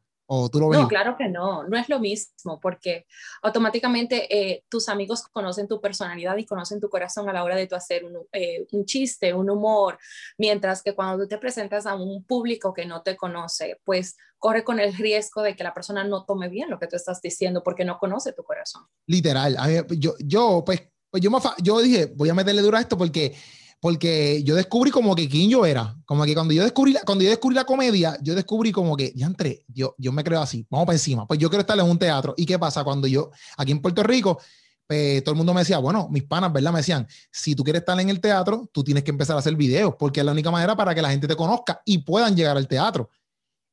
No, 0.80 0.88
claro 0.88 1.18
que 1.18 1.28
no, 1.28 1.68
no 1.68 1.78
es 1.78 1.90
lo 1.90 2.00
mismo, 2.00 2.58
porque 2.62 3.06
automáticamente 3.42 4.34
eh, 4.34 4.64
tus 4.70 4.88
amigos 4.88 5.24
conocen 5.24 5.68
tu 5.68 5.82
personalidad 5.82 6.38
y 6.38 6.46
conocen 6.46 6.80
tu 6.80 6.90
corazón 6.90 7.28
a 7.28 7.34
la 7.34 7.44
hora 7.44 7.58
de 7.58 7.68
tú 7.68 7.76
hacer 7.76 8.06
un, 8.06 8.18
eh, 8.32 8.66
un, 8.72 8.86
chiste, 8.86 9.34
un 9.34 9.50
humor, 9.50 10.00
mientras 10.38 10.84
que 10.84 10.96
cuando 10.96 11.22
tú 11.22 11.28
te 11.28 11.38
presentas 11.38 11.86
a 11.86 11.96
un 11.96 12.24
público 12.24 12.74
que 12.74 12.86
no 12.86 13.02
te 13.02 13.18
conoce, 13.18 13.82
pues 13.84 14.16
corre 14.38 14.64
con 14.64 14.80
el 14.80 14.96
riesgo 14.96 15.42
de 15.42 15.54
que 15.54 15.66
la 15.66 15.74
persona 15.74 16.06
no 16.06 16.24
tome 16.24 16.48
bien 16.48 16.70
lo 16.70 16.80
que 16.80 16.88
tú 16.88 16.96
estás 16.96 17.22
diciendo 17.22 17.62
porque 17.62 17.84
no 17.84 18.00
conoce 18.00 18.32
tu 18.32 18.44
corazón. 18.44 18.84
Literal, 19.08 19.58
yo, 19.90 20.16
yo 20.18 20.64
pues, 20.66 20.82
pues 21.10 21.22
yo, 21.22 21.30
yo 21.62 21.82
dije, 21.82 22.06
voy 22.16 22.30
a 22.30 22.34
meterle 22.34 22.62
duro 22.62 22.78
a 22.78 22.80
esto 22.80 22.98
porque 22.98 23.36
porque 23.82 24.44
yo 24.44 24.56
descubrí 24.56 24.92
como 24.92 25.16
que 25.16 25.28
quién 25.28 25.50
yo 25.50 25.66
era. 25.66 25.98
Como 26.06 26.24
que 26.24 26.36
cuando 26.36 26.54
yo 26.54 26.64
descubrí 26.64 26.94
la, 26.94 27.02
cuando 27.02 27.24
yo 27.24 27.32
descubrí 27.32 27.56
la 27.56 27.66
comedia, 27.66 28.16
yo 28.22 28.36
descubrí 28.36 28.72
como 28.72 28.96
que, 28.96 29.12
ya 29.16 29.26
entré, 29.26 29.66
yo, 29.68 29.96
yo 29.98 30.12
me 30.12 30.24
creo 30.24 30.40
así, 30.40 30.68
vamos 30.70 30.86
para 30.86 30.96
encima. 30.96 31.26
Pues 31.26 31.40
yo 31.40 31.50
quiero 31.50 31.62
estar 31.62 31.78
en 31.78 31.86
un 31.86 31.98
teatro. 31.98 32.36
¿Y 32.38 32.46
qué 32.46 32.60
pasa? 32.60 32.84
Cuando 32.84 33.08
yo, 33.08 33.32
aquí 33.58 33.72
en 33.72 33.82
Puerto 33.82 34.04
Rico, 34.04 34.40
pues, 34.86 35.24
todo 35.24 35.34
el 35.34 35.38
mundo 35.38 35.54
me 35.56 35.62
decía, 35.62 35.80
bueno, 35.80 36.08
mis 36.12 36.24
panas, 36.24 36.54
¿verdad? 36.54 36.72
Me 36.72 36.80
decían, 36.80 37.08
si 37.32 37.56
tú 37.56 37.64
quieres 37.64 37.80
estar 37.82 38.00
en 38.00 38.10
el 38.10 38.22
teatro, 38.22 38.70
tú 38.72 38.84
tienes 38.84 39.04
que 39.04 39.10
empezar 39.10 39.36
a 39.36 39.40
hacer 39.40 39.56
videos, 39.56 39.96
porque 39.98 40.20
es 40.20 40.26
la 40.28 40.32
única 40.32 40.52
manera 40.52 40.76
para 40.76 40.94
que 40.94 41.02
la 41.02 41.10
gente 41.10 41.28
te 41.28 41.36
conozca 41.36 41.82
y 41.84 41.98
puedan 41.98 42.36
llegar 42.36 42.58
al 42.58 42.68
teatro. 42.68 43.10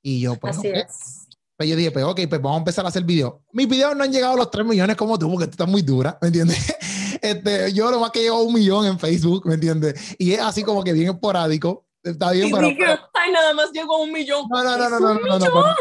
Y 0.03 0.21
yo, 0.21 0.37
pues, 0.37 0.57
así 0.57 0.69
es. 0.69 1.27
Pues 1.55 1.69
yo 1.69 1.77
dije, 1.77 1.91
pues 1.91 2.05
ok, 2.05 2.21
pues 2.29 2.41
vamos 2.41 2.55
a 2.55 2.59
empezar 2.61 2.85
a 2.87 2.89
hacer 2.89 3.03
videos. 3.03 3.35
Mis 3.53 3.69
videos 3.69 3.95
no 3.95 4.05
han 4.05 4.13
llegado 4.13 4.35
a 4.35 4.37
los 4.37 4.51
3 4.51 4.65
millones 4.65 4.97
como 4.97 5.19
tú, 5.19 5.29
porque 5.29 5.47
tú 5.49 5.51
estás 5.51 5.69
muy 5.69 5.83
dura, 5.83 6.17
¿me 6.23 6.29
entiendes? 6.29 6.57
Este, 7.23 7.73
yo 7.73 7.91
lo 7.91 8.01
más 8.01 8.11
que 8.11 8.23
llevo 8.23 8.43
un 8.43 8.55
millón 8.55 8.87
en 8.87 8.99
Facebook, 8.99 9.47
¿me 9.47 9.55
entiendes? 9.55 10.17
Y 10.19 10.33
es 10.33 10.41
así 10.41 10.63
como 10.63 10.83
que 10.83 10.93
bien 10.93 11.11
esporádico. 11.11 11.85
Está 12.03 12.31
bien, 12.31 12.51
pero, 12.53 12.69
Ay, 12.69 13.33
nada 13.33 13.53
más 13.55 13.71
llegó 13.73 13.97
a 13.97 14.03
un 14.03 14.13
millón. 14.13 14.47
No, 14.49 14.63
no, 14.63 14.79
no, 14.79 14.89
no, 14.89 15.01
no, 15.01 15.15
no, 15.15 15.39
no, 15.39 15.75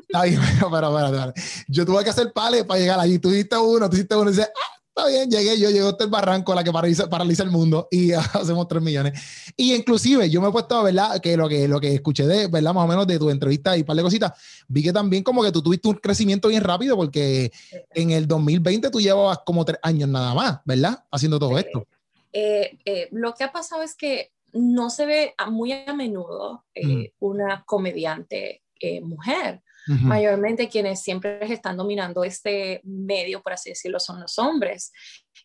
Está 0.00 0.22
bien, 0.22 0.40
pero, 0.58 0.70
pero, 0.70 0.94
pero, 0.94 1.32
Yo 1.68 1.84
tuve 1.84 2.04
que 2.04 2.10
hacer 2.10 2.32
pales 2.32 2.64
para 2.64 2.80
llegar 2.80 3.00
allí. 3.00 3.18
Tú 3.18 3.30
hiciste 3.30 3.56
uno, 3.56 3.90
tú 3.90 3.96
hiciste 3.96 4.14
uno 4.14 4.30
y 4.30 4.34
dices, 4.34 4.48
ah, 4.54 4.80
está 4.96 5.08
bien, 5.08 5.28
llegué 5.28 5.58
yo, 5.58 5.70
llegó 5.70 5.88
hasta 5.88 6.04
el 6.04 6.10
barranco, 6.10 6.54
la 6.54 6.62
que 6.62 6.70
paraliza, 6.70 7.10
paraliza 7.10 7.42
el 7.42 7.50
mundo 7.50 7.88
y 7.90 8.12
hacemos 8.12 8.68
3 8.68 8.80
millones. 8.80 9.52
Y 9.56 9.74
inclusive 9.74 10.30
yo 10.30 10.40
me 10.40 10.48
he 10.48 10.52
puesto, 10.52 10.82
¿verdad? 10.84 11.20
Que 11.20 11.36
lo 11.36 11.48
que, 11.48 11.66
lo 11.66 11.80
que 11.80 11.94
escuché 11.94 12.26
de, 12.26 12.46
¿verdad? 12.46 12.72
Más 12.72 12.84
o 12.84 12.86
menos 12.86 13.06
de 13.06 13.18
tu 13.18 13.28
entrevista 13.28 13.76
y 13.76 13.80
un 13.80 13.86
par 13.86 13.96
de 13.96 14.02
cositas, 14.02 14.32
vi 14.68 14.84
que 14.84 14.92
también 14.92 15.24
como 15.24 15.42
que 15.42 15.50
tú 15.50 15.62
tuviste 15.62 15.88
un 15.88 15.96
crecimiento 15.96 16.48
bien 16.48 16.62
rápido 16.62 16.96
porque 16.96 17.50
en 17.90 18.12
el 18.12 18.28
2020 18.28 18.90
tú 18.90 19.00
llevabas 19.00 19.40
como 19.44 19.64
tres 19.64 19.80
años 19.82 20.08
nada 20.08 20.32
más, 20.32 20.60
¿verdad? 20.64 21.04
Haciendo 21.10 21.40
todo 21.40 21.58
esto. 21.58 21.86
Eh, 22.32 22.78
eh, 22.84 23.08
lo 23.10 23.34
que 23.34 23.44
ha 23.44 23.52
pasado 23.52 23.82
es 23.82 23.96
que 23.96 24.30
no 24.52 24.90
se 24.90 25.06
ve 25.06 25.34
muy 25.48 25.72
a 25.72 25.92
menudo 25.92 26.64
eh, 26.72 27.12
una 27.18 27.64
comediante 27.66 28.62
mujer. 29.02 29.62
Mayormente 29.86 30.68
quienes 30.68 31.02
siempre 31.02 31.38
están 31.52 31.76
dominando 31.76 32.24
este 32.24 32.80
medio, 32.84 33.42
por 33.42 33.52
así 33.52 33.70
decirlo, 33.70 34.00
son 34.00 34.20
los 34.20 34.38
hombres. 34.38 34.92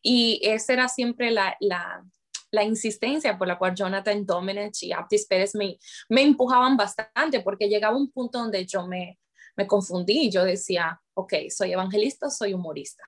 Y 0.01 0.39
esa 0.43 0.73
era 0.73 0.87
siempre 0.87 1.31
la, 1.31 1.57
la, 1.59 2.03
la 2.51 2.63
insistencia 2.63 3.37
por 3.37 3.47
la 3.47 3.57
cual 3.57 3.75
Jonathan 3.75 4.25
Domenech 4.25 4.83
y 4.83 4.93
Aptis 4.93 5.25
Pérez 5.27 5.55
me, 5.55 5.77
me 6.07 6.21
empujaban 6.21 6.77
bastante, 6.77 7.41
porque 7.41 7.67
llegaba 7.67 7.97
un 7.97 8.11
punto 8.11 8.39
donde 8.39 8.65
yo 8.65 8.87
me, 8.87 9.19
me 9.57 9.67
confundí. 9.67 10.31
Yo 10.31 10.45
decía, 10.45 10.99
ok, 11.13 11.33
soy 11.49 11.73
evangelista, 11.73 12.29
soy 12.29 12.53
humorista. 12.53 13.03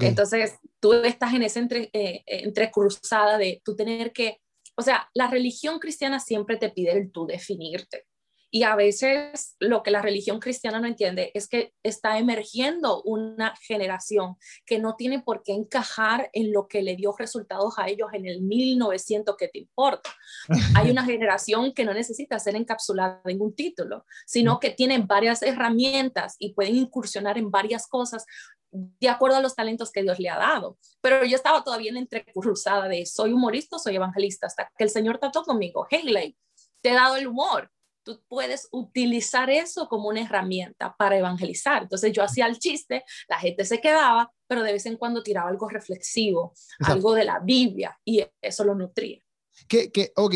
Entonces, 0.00 0.58
tú 0.80 0.92
estás 0.94 1.34
en 1.34 1.42
esa 1.42 1.60
entre, 1.60 1.90
eh, 1.92 2.22
entrecruzada 2.26 3.36
de 3.36 3.60
tú 3.64 3.76
tener 3.76 4.12
que, 4.12 4.40
o 4.76 4.82
sea, 4.82 5.08
la 5.14 5.28
religión 5.28 5.78
cristiana 5.78 6.18
siempre 6.20 6.56
te 6.56 6.70
pide 6.70 6.92
el 6.92 7.12
tú 7.12 7.26
definirte. 7.26 8.06
Y 8.54 8.62
a 8.62 8.76
veces 8.76 9.56
lo 9.58 9.82
que 9.82 9.90
la 9.90 10.00
religión 10.00 10.38
cristiana 10.38 10.78
no 10.78 10.86
entiende 10.86 11.32
es 11.34 11.48
que 11.48 11.74
está 11.82 12.20
emergiendo 12.20 13.02
una 13.02 13.52
generación 13.56 14.36
que 14.64 14.78
no 14.78 14.94
tiene 14.94 15.20
por 15.20 15.42
qué 15.42 15.54
encajar 15.54 16.30
en 16.32 16.52
lo 16.52 16.68
que 16.68 16.80
le 16.80 16.94
dio 16.94 17.12
resultados 17.18 17.74
a 17.78 17.88
ellos 17.88 18.10
en 18.12 18.28
el 18.28 18.42
1900 18.42 19.36
que 19.36 19.48
te 19.48 19.58
importa. 19.58 20.14
Hay 20.76 20.88
una 20.88 21.04
generación 21.04 21.74
que 21.74 21.84
no 21.84 21.92
necesita 21.94 22.38
ser 22.38 22.54
encapsulada 22.54 23.20
en 23.24 23.40
un 23.40 23.56
título, 23.56 24.06
sino 24.24 24.60
que 24.60 24.70
tiene 24.70 25.00
varias 25.00 25.42
herramientas 25.42 26.36
y 26.38 26.54
pueden 26.54 26.76
incursionar 26.76 27.36
en 27.36 27.50
varias 27.50 27.88
cosas 27.88 28.24
de 28.70 29.08
acuerdo 29.08 29.38
a 29.38 29.42
los 29.42 29.56
talentos 29.56 29.90
que 29.90 30.02
Dios 30.02 30.20
le 30.20 30.30
ha 30.30 30.38
dado. 30.38 30.78
Pero 31.00 31.24
yo 31.24 31.34
estaba 31.34 31.64
todavía 31.64 31.90
en 31.90 31.96
entrecruzada 31.96 32.86
de 32.86 33.04
soy 33.04 33.32
humorista, 33.32 33.80
soy 33.80 33.96
evangelista, 33.96 34.46
hasta 34.46 34.70
que 34.78 34.84
el 34.84 34.90
Señor 34.90 35.18
trató 35.18 35.42
conmigo, 35.42 35.88
hey, 35.90 36.36
te 36.80 36.90
he 36.90 36.94
dado 36.94 37.16
el 37.16 37.26
humor, 37.26 37.72
tú 38.04 38.22
puedes 38.28 38.68
utilizar 38.70 39.50
eso 39.50 39.88
como 39.88 40.08
una 40.08 40.20
herramienta 40.20 40.94
para 40.96 41.18
evangelizar. 41.18 41.82
Entonces 41.82 42.12
yo 42.12 42.22
hacía 42.22 42.46
el 42.46 42.58
chiste, 42.58 43.04
la 43.28 43.38
gente 43.38 43.64
se 43.64 43.80
quedaba, 43.80 44.30
pero 44.46 44.62
de 44.62 44.72
vez 44.72 44.86
en 44.86 44.96
cuando 44.96 45.22
tiraba 45.22 45.48
algo 45.48 45.68
reflexivo, 45.68 46.52
algo 46.80 47.14
de 47.14 47.24
la 47.24 47.40
Biblia, 47.40 47.98
y 48.04 48.24
eso 48.40 48.64
lo 48.64 48.74
nutría. 48.74 49.20
Que, 49.66 49.90
que, 49.90 50.12
ok, 50.16 50.32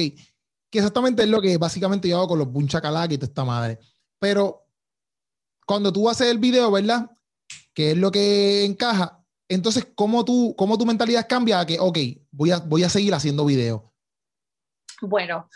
que 0.70 0.78
exactamente 0.78 1.22
es 1.22 1.28
lo 1.28 1.40
que 1.40 1.56
básicamente 1.58 2.08
yo 2.08 2.16
hago 2.16 2.28
con 2.28 2.38
los 2.38 2.50
bunchacalac 2.50 3.12
y 3.12 3.18
toda 3.18 3.28
esta 3.28 3.44
madre. 3.44 3.78
Pero 4.18 4.66
cuando 5.66 5.92
tú 5.92 6.08
haces 6.08 6.28
el 6.28 6.38
video, 6.38 6.70
¿verdad? 6.70 7.10
Que 7.74 7.92
es 7.92 7.96
lo 7.96 8.10
que 8.10 8.64
encaja. 8.64 9.22
Entonces, 9.48 9.86
¿cómo, 9.94 10.24
tú, 10.24 10.54
cómo 10.56 10.76
tu 10.76 10.84
mentalidad 10.84 11.26
cambia 11.28 11.60
a 11.60 11.66
que, 11.66 11.78
ok, 11.78 11.98
voy 12.30 12.50
a, 12.50 12.58
voy 12.58 12.84
a 12.84 12.88
seguir 12.88 13.14
haciendo 13.14 13.44
video? 13.44 13.92
Bueno, 15.00 15.48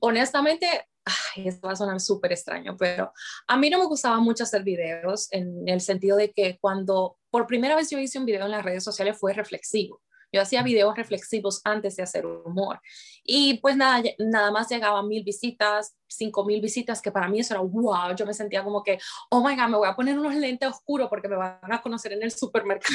honestamente, 0.00 0.89
ay, 1.04 1.48
esto 1.48 1.66
va 1.66 1.72
a 1.72 1.76
sonar 1.76 2.00
súper 2.00 2.32
extraño, 2.32 2.76
pero 2.78 3.12
a 3.48 3.56
mí 3.56 3.70
no 3.70 3.78
me 3.78 3.86
gustaba 3.86 4.20
mucho 4.20 4.44
hacer 4.44 4.62
videos 4.62 5.28
en 5.32 5.68
el 5.68 5.80
sentido 5.80 6.16
de 6.16 6.32
que 6.32 6.58
cuando 6.60 7.16
por 7.30 7.46
primera 7.46 7.76
vez 7.76 7.90
yo 7.90 7.98
hice 7.98 8.18
un 8.18 8.26
video 8.26 8.44
en 8.44 8.50
las 8.50 8.64
redes 8.64 8.84
sociales 8.84 9.18
fue 9.18 9.32
reflexivo. 9.32 10.00
Yo 10.32 10.40
hacía 10.40 10.62
videos 10.62 10.96
reflexivos 10.96 11.60
antes 11.64 11.96
de 11.96 12.04
hacer 12.04 12.24
humor. 12.24 12.80
Y 13.24 13.58
pues 13.58 13.76
nada, 13.76 14.02
nada 14.18 14.52
más 14.52 14.68
llegaban 14.68 15.08
mil 15.08 15.24
visitas, 15.24 15.96
cinco 16.08 16.44
mil 16.44 16.60
visitas, 16.60 17.02
que 17.02 17.10
para 17.10 17.28
mí 17.28 17.40
eso 17.40 17.54
era 17.54 17.62
wow. 17.62 18.14
Yo 18.14 18.26
me 18.26 18.34
sentía 18.34 18.62
como 18.62 18.82
que, 18.82 18.98
oh 19.30 19.42
my 19.42 19.56
God, 19.56 19.68
me 19.68 19.76
voy 19.76 19.88
a 19.88 19.96
poner 19.96 20.18
unos 20.18 20.34
lentes 20.36 20.68
oscuros 20.68 21.08
porque 21.08 21.28
me 21.28 21.36
van 21.36 21.58
a 21.72 21.82
conocer 21.82 22.12
en 22.12 22.22
el 22.22 22.30
supermercado. 22.30 22.94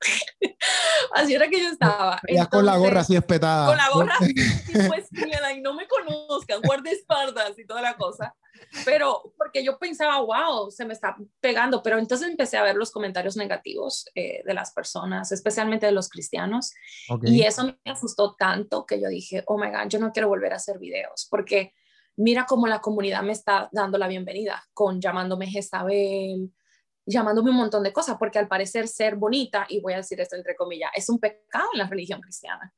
así 1.14 1.34
era 1.34 1.48
que 1.48 1.60
yo 1.60 1.68
estaba. 1.68 2.20
Ya 2.28 2.46
con 2.46 2.64
la 2.66 2.76
gorra 2.76 3.00
así 3.00 3.16
espetada. 3.16 3.66
Con 3.66 3.76
la 3.76 3.90
gorra 3.90 4.14
así, 4.18 4.34
pues, 4.88 5.08
y 5.12 5.60
no 5.60 5.74
me 5.74 5.86
conozcan, 5.86 6.60
espaldas 6.86 7.58
y 7.58 7.66
toda 7.66 7.82
la 7.82 7.96
cosa. 7.96 8.34
Pero 8.84 9.32
porque 9.36 9.64
yo 9.64 9.78
pensaba, 9.78 10.20
wow, 10.20 10.70
se 10.70 10.84
me 10.84 10.92
está 10.92 11.16
pegando, 11.40 11.82
pero 11.82 11.98
entonces 11.98 12.28
empecé 12.28 12.56
a 12.56 12.62
ver 12.62 12.76
los 12.76 12.90
comentarios 12.90 13.36
negativos 13.36 14.06
eh, 14.14 14.42
de 14.44 14.54
las 14.54 14.72
personas, 14.72 15.32
especialmente 15.32 15.86
de 15.86 15.92
los 15.92 16.08
cristianos, 16.08 16.72
y 17.22 17.42
eso 17.42 17.64
me 17.64 17.92
asustó 17.92 18.34
tanto 18.36 18.86
que 18.86 19.00
yo 19.00 19.08
dije, 19.08 19.42
oh 19.46 19.58
my 19.58 19.70
God, 19.70 19.88
yo 19.88 19.98
no 19.98 20.12
quiero 20.12 20.28
volver 20.28 20.52
a 20.52 20.56
hacer 20.56 20.78
videos, 20.78 21.26
porque 21.30 21.74
mira 22.16 22.46
cómo 22.46 22.66
la 22.66 22.80
comunidad 22.80 23.22
me 23.22 23.32
está 23.32 23.68
dando 23.72 23.98
la 23.98 24.08
bienvenida, 24.08 24.64
con 24.72 25.00
llamándome 25.00 25.46
Jezabel, 25.46 26.52
llamándome 27.06 27.50
un 27.50 27.56
montón 27.56 27.82
de 27.82 27.92
cosas, 27.92 28.16
porque 28.18 28.38
al 28.38 28.48
parecer 28.48 28.88
ser 28.88 29.16
bonita, 29.16 29.66
y 29.68 29.80
voy 29.80 29.94
a 29.94 29.98
decir 29.98 30.20
esto 30.20 30.36
entre 30.36 30.56
comillas, 30.56 30.90
es 30.94 31.08
un 31.08 31.18
pecado 31.18 31.68
en 31.72 31.78
la 31.78 31.86
religión 31.86 32.20
cristiana. 32.20 32.72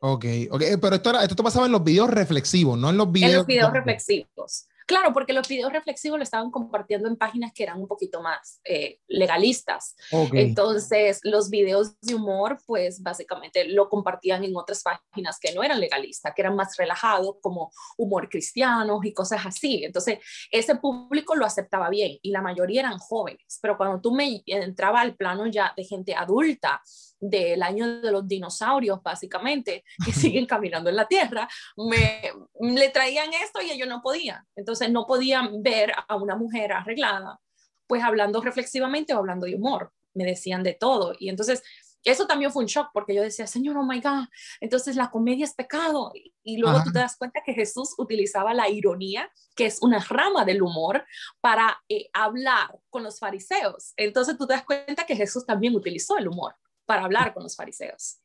Ok, 0.00 0.24
ok, 0.50 0.62
pero 0.80 0.96
esto, 0.96 1.10
era, 1.10 1.22
esto 1.22 1.34
te 1.34 1.42
pasaba 1.42 1.66
en 1.66 1.72
los 1.72 1.82
videos 1.82 2.08
reflexivos, 2.10 2.78
no 2.78 2.90
en 2.90 2.96
los 2.96 3.10
videos. 3.10 3.30
En 3.30 3.36
los 3.38 3.46
videos 3.46 3.72
reflexivos. 3.72 4.68
Claro, 4.88 5.12
porque 5.12 5.34
los 5.34 5.46
videos 5.46 5.70
reflexivos 5.70 6.18
lo 6.18 6.22
estaban 6.22 6.50
compartiendo 6.50 7.08
en 7.08 7.16
páginas 7.16 7.52
que 7.52 7.62
eran 7.62 7.78
un 7.78 7.86
poquito 7.86 8.22
más 8.22 8.58
eh, 8.64 9.00
legalistas. 9.06 9.94
Entonces, 10.32 11.20
los 11.24 11.50
videos 11.50 12.00
de 12.00 12.14
humor, 12.14 12.56
pues 12.64 13.02
básicamente 13.02 13.66
lo 13.66 13.90
compartían 13.90 14.44
en 14.44 14.56
otras 14.56 14.82
páginas 14.82 15.38
que 15.38 15.52
no 15.52 15.62
eran 15.62 15.78
legalistas, 15.78 16.32
que 16.34 16.40
eran 16.40 16.56
más 16.56 16.74
relajados, 16.78 17.36
como 17.42 17.70
humor 17.98 18.30
cristiano 18.30 19.00
y 19.02 19.12
cosas 19.12 19.44
así. 19.44 19.84
Entonces, 19.84 20.20
ese 20.50 20.76
público 20.76 21.36
lo 21.36 21.44
aceptaba 21.44 21.90
bien 21.90 22.18
y 22.22 22.30
la 22.30 22.40
mayoría 22.40 22.80
eran 22.80 22.96
jóvenes. 22.96 23.58
Pero 23.60 23.76
cuando 23.76 24.00
tú 24.00 24.12
me 24.12 24.42
entraba 24.46 25.02
al 25.02 25.16
plano 25.16 25.46
ya 25.48 25.74
de 25.76 25.84
gente 25.84 26.14
adulta, 26.14 26.80
del 27.20 27.62
año 27.62 28.00
de 28.00 28.12
los 28.12 28.26
dinosaurios, 28.26 29.02
básicamente, 29.02 29.84
que 30.04 30.12
siguen 30.12 30.46
caminando 30.46 30.90
en 30.90 30.96
la 30.96 31.06
Tierra, 31.06 31.48
me, 31.76 32.22
le 32.60 32.88
traían 32.90 33.32
esto 33.34 33.60
y 33.60 33.70
ellos 33.70 33.88
no 33.88 34.00
podían. 34.02 34.44
Entonces 34.56 34.90
no 34.90 35.06
podían 35.06 35.62
ver 35.62 35.92
a 36.06 36.16
una 36.16 36.36
mujer 36.36 36.72
arreglada, 36.72 37.40
pues 37.86 38.02
hablando 38.02 38.40
reflexivamente 38.40 39.14
o 39.14 39.18
hablando 39.18 39.46
de 39.46 39.54
humor. 39.54 39.92
Me 40.14 40.24
decían 40.24 40.62
de 40.62 40.74
todo. 40.74 41.14
Y 41.18 41.28
entonces 41.28 41.62
eso 42.04 42.26
también 42.26 42.52
fue 42.52 42.62
un 42.62 42.68
shock 42.68 42.88
porque 42.92 43.14
yo 43.14 43.22
decía, 43.22 43.46
Señor, 43.46 43.76
oh 43.76 43.82
my 43.82 44.00
God, 44.00 44.26
entonces 44.60 44.96
la 44.96 45.10
comedia 45.10 45.44
es 45.44 45.54
pecado. 45.54 46.12
Y 46.42 46.56
luego 46.56 46.82
tú 46.84 46.92
te 46.92 47.00
das 47.00 47.16
cuenta 47.16 47.42
que 47.44 47.52
Jesús 47.52 47.94
utilizaba 47.98 48.54
la 48.54 48.68
ironía, 48.68 49.30
que 49.54 49.66
es 49.66 49.82
una 49.82 49.98
rama 49.98 50.44
del 50.44 50.62
humor, 50.62 51.04
para 51.40 51.82
eh, 51.88 52.08
hablar 52.12 52.78
con 52.88 53.02
los 53.02 53.18
fariseos. 53.18 53.92
Entonces 53.96 54.38
tú 54.38 54.46
te 54.46 54.54
das 54.54 54.64
cuenta 54.64 55.04
que 55.04 55.16
Jesús 55.16 55.44
también 55.44 55.74
utilizó 55.74 56.16
el 56.16 56.28
humor 56.28 56.54
para 56.88 57.04
hablar 57.04 57.34
con 57.34 57.42
los 57.42 57.54
fariseos. 57.54 58.16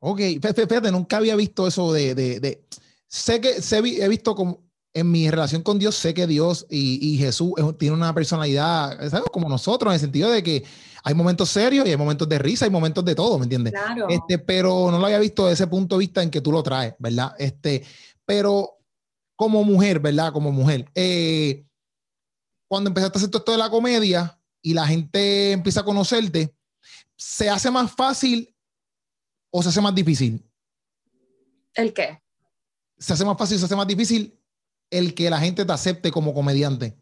Ok, 0.00 0.18
fíjate, 0.18 0.90
nunca 0.90 1.18
había 1.18 1.36
visto 1.36 1.66
eso 1.66 1.92
de, 1.92 2.14
de, 2.14 2.40
de 2.40 2.64
sé 3.06 3.40
que 3.40 3.62
sé, 3.62 3.78
he 3.78 4.08
visto 4.08 4.34
como 4.34 4.64
en 4.92 5.10
mi 5.10 5.30
relación 5.30 5.62
con 5.62 5.78
Dios, 5.78 5.94
sé 5.94 6.12
que 6.12 6.26
Dios 6.26 6.66
y, 6.68 7.14
y 7.14 7.18
Jesús 7.18 7.52
tiene 7.78 7.94
una 7.94 8.12
personalidad, 8.12 8.98
¿sabes? 9.08 9.30
Como 9.32 9.48
nosotros, 9.48 9.92
en 9.92 9.94
el 9.94 10.00
sentido 10.00 10.30
de 10.30 10.42
que 10.42 10.64
hay 11.04 11.14
momentos 11.14 11.50
serios 11.50 11.86
y 11.86 11.90
hay 11.90 11.96
momentos 11.96 12.28
de 12.28 12.38
risa, 12.38 12.64
hay 12.64 12.70
momentos 12.70 13.04
de 13.04 13.14
todo, 13.14 13.38
¿me 13.38 13.44
entiendes? 13.44 13.72
Claro. 13.72 14.08
Este, 14.08 14.38
pero 14.38 14.90
no 14.90 14.98
lo 14.98 15.06
había 15.06 15.20
visto 15.20 15.44
desde 15.44 15.64
ese 15.64 15.66
punto 15.68 15.96
de 15.96 16.00
vista 16.00 16.22
en 16.22 16.30
que 16.30 16.40
tú 16.40 16.50
lo 16.50 16.64
traes, 16.64 16.94
¿verdad? 16.98 17.32
Este, 17.38 17.84
pero 18.24 18.80
como 19.36 19.62
mujer, 19.62 20.00
¿verdad? 20.00 20.32
Como 20.32 20.50
mujer, 20.50 20.90
eh, 20.96 21.64
cuando 22.68 22.88
empezaste 22.88 23.18
a 23.18 23.20
hacer 23.20 23.30
todo 23.30 23.40
esto 23.40 23.52
de 23.52 23.58
la 23.58 23.70
comedia 23.70 24.40
y 24.62 24.74
la 24.74 24.86
gente 24.86 25.52
empieza 25.52 25.80
a 25.80 25.84
conocerte, 25.84 26.57
¿se 27.18 27.50
hace 27.50 27.70
más 27.70 27.92
fácil 27.92 28.56
o 29.50 29.62
se 29.62 29.68
hace 29.68 29.80
más 29.80 29.94
difícil? 29.94 30.48
¿El 31.74 31.92
qué? 31.92 32.22
¿Se 32.96 33.12
hace 33.12 33.24
más 33.24 33.36
fácil 33.36 33.56
o 33.56 33.58
se 33.60 33.66
hace 33.66 33.76
más 33.76 33.86
difícil 33.86 34.40
el 34.90 35.14
que 35.14 35.28
la 35.28 35.38
gente 35.38 35.64
te 35.64 35.72
acepte 35.72 36.10
como 36.10 36.32
comediante? 36.32 36.96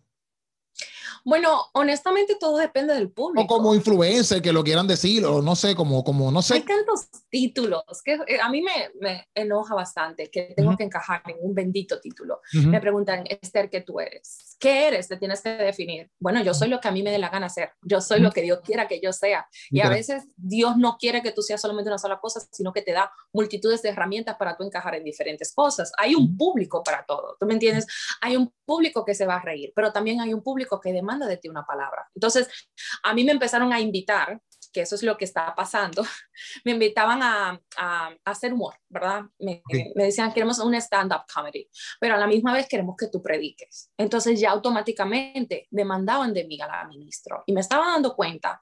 Bueno, 1.26 1.60
honestamente 1.72 2.36
todo 2.38 2.56
depende 2.58 2.94
del 2.94 3.10
público. 3.10 3.42
O 3.42 3.48
como 3.48 3.74
influencer, 3.74 4.40
que 4.40 4.52
lo 4.52 4.62
quieran 4.62 4.86
decir, 4.86 5.24
o 5.24 5.42
no 5.42 5.56
sé, 5.56 5.74
como, 5.74 6.04
como 6.04 6.30
no 6.30 6.40
sé. 6.40 6.54
Hay 6.54 6.62
tantos 6.62 7.08
títulos 7.28 7.82
que 8.04 8.12
eh, 8.28 8.38
a 8.40 8.48
mí 8.48 8.62
me, 8.62 8.92
me 9.00 9.26
enoja 9.34 9.74
bastante 9.74 10.30
que 10.30 10.54
tengo 10.56 10.76
que 10.76 10.84
encajar 10.84 11.22
en 11.26 11.38
un 11.40 11.52
bendito 11.52 12.00
título. 12.00 12.42
Me 12.52 12.80
preguntan, 12.80 13.24
Esther, 13.28 13.68
¿qué 13.68 13.80
tú 13.80 13.98
eres? 13.98 14.56
¿Qué 14.60 14.86
eres? 14.86 15.08
Te 15.08 15.16
tienes 15.16 15.40
que 15.40 15.48
definir. 15.50 16.12
Bueno, 16.20 16.44
yo 16.44 16.54
soy 16.54 16.68
lo 16.68 16.78
que 16.78 16.86
a 16.86 16.92
mí 16.92 17.02
me 17.02 17.10
dé 17.10 17.18
la 17.18 17.28
gana 17.28 17.48
ser. 17.48 17.72
Yo 17.82 18.00
soy 18.00 18.20
lo 18.20 18.30
que 18.30 18.42
Dios 18.42 18.60
quiera 18.64 18.86
que 18.86 19.00
yo 19.00 19.12
sea. 19.12 19.48
Y 19.68 19.80
a 19.80 19.88
veces 19.88 20.28
Dios 20.36 20.76
no 20.76 20.96
quiere 20.96 21.22
que 21.22 21.32
tú 21.32 21.42
seas 21.42 21.60
solamente 21.60 21.90
una 21.90 21.98
sola 21.98 22.20
cosa, 22.20 22.40
sino 22.52 22.72
que 22.72 22.82
te 22.82 22.92
da 22.92 23.10
multitudes 23.32 23.82
de 23.82 23.88
herramientas 23.88 24.36
para 24.38 24.56
tú 24.56 24.62
encajar 24.62 24.94
en 24.94 25.02
diferentes 25.02 25.52
cosas. 25.52 25.90
Hay 25.98 26.14
un 26.14 26.36
público 26.36 26.84
para 26.84 27.04
todo. 27.04 27.36
¿Tú 27.40 27.46
me 27.46 27.54
entiendes? 27.54 27.84
Hay 28.20 28.36
un 28.36 28.52
público 28.64 29.04
que 29.04 29.16
se 29.16 29.26
va 29.26 29.36
a 29.36 29.42
reír, 29.42 29.72
pero 29.74 29.92
también 29.92 30.20
hay 30.20 30.32
un 30.32 30.42
público 30.42 30.80
que 30.80 30.92
demanda 30.92 31.15
de 31.24 31.38
ti 31.38 31.48
una 31.48 31.64
palabra. 31.64 32.06
Entonces, 32.14 32.48
a 33.02 33.14
mí 33.14 33.24
me 33.24 33.32
empezaron 33.32 33.72
a 33.72 33.80
invitar, 33.80 34.38
que 34.76 34.82
eso 34.82 34.94
es 34.94 35.02
lo 35.02 35.16
que 35.16 35.24
está 35.24 35.54
pasando, 35.54 36.04
me 36.66 36.72
invitaban 36.72 37.22
a, 37.22 37.58
a, 37.78 38.10
hacer 38.26 38.52
humor, 38.52 38.74
¿verdad? 38.90 39.22
Me, 39.38 39.62
me 39.94 40.04
decían, 40.04 40.34
queremos 40.34 40.58
un 40.58 40.74
stand-up 40.74 41.22
comedy, 41.34 41.66
pero 41.98 42.14
a 42.14 42.18
la 42.18 42.26
misma 42.26 42.52
vez 42.52 42.68
queremos 42.68 42.94
que 42.94 43.06
tú 43.06 43.22
prediques. 43.22 43.90
Entonces 43.96 44.38
ya 44.38 44.50
automáticamente 44.50 45.66
me 45.70 45.86
mandaban 45.86 46.34
de 46.34 46.44
mí 46.44 46.60
a 46.60 46.66
la 46.66 46.84
ministro 46.86 47.42
y 47.46 47.54
me 47.54 47.62
estaba 47.62 47.86
dando 47.86 48.14
cuenta 48.14 48.60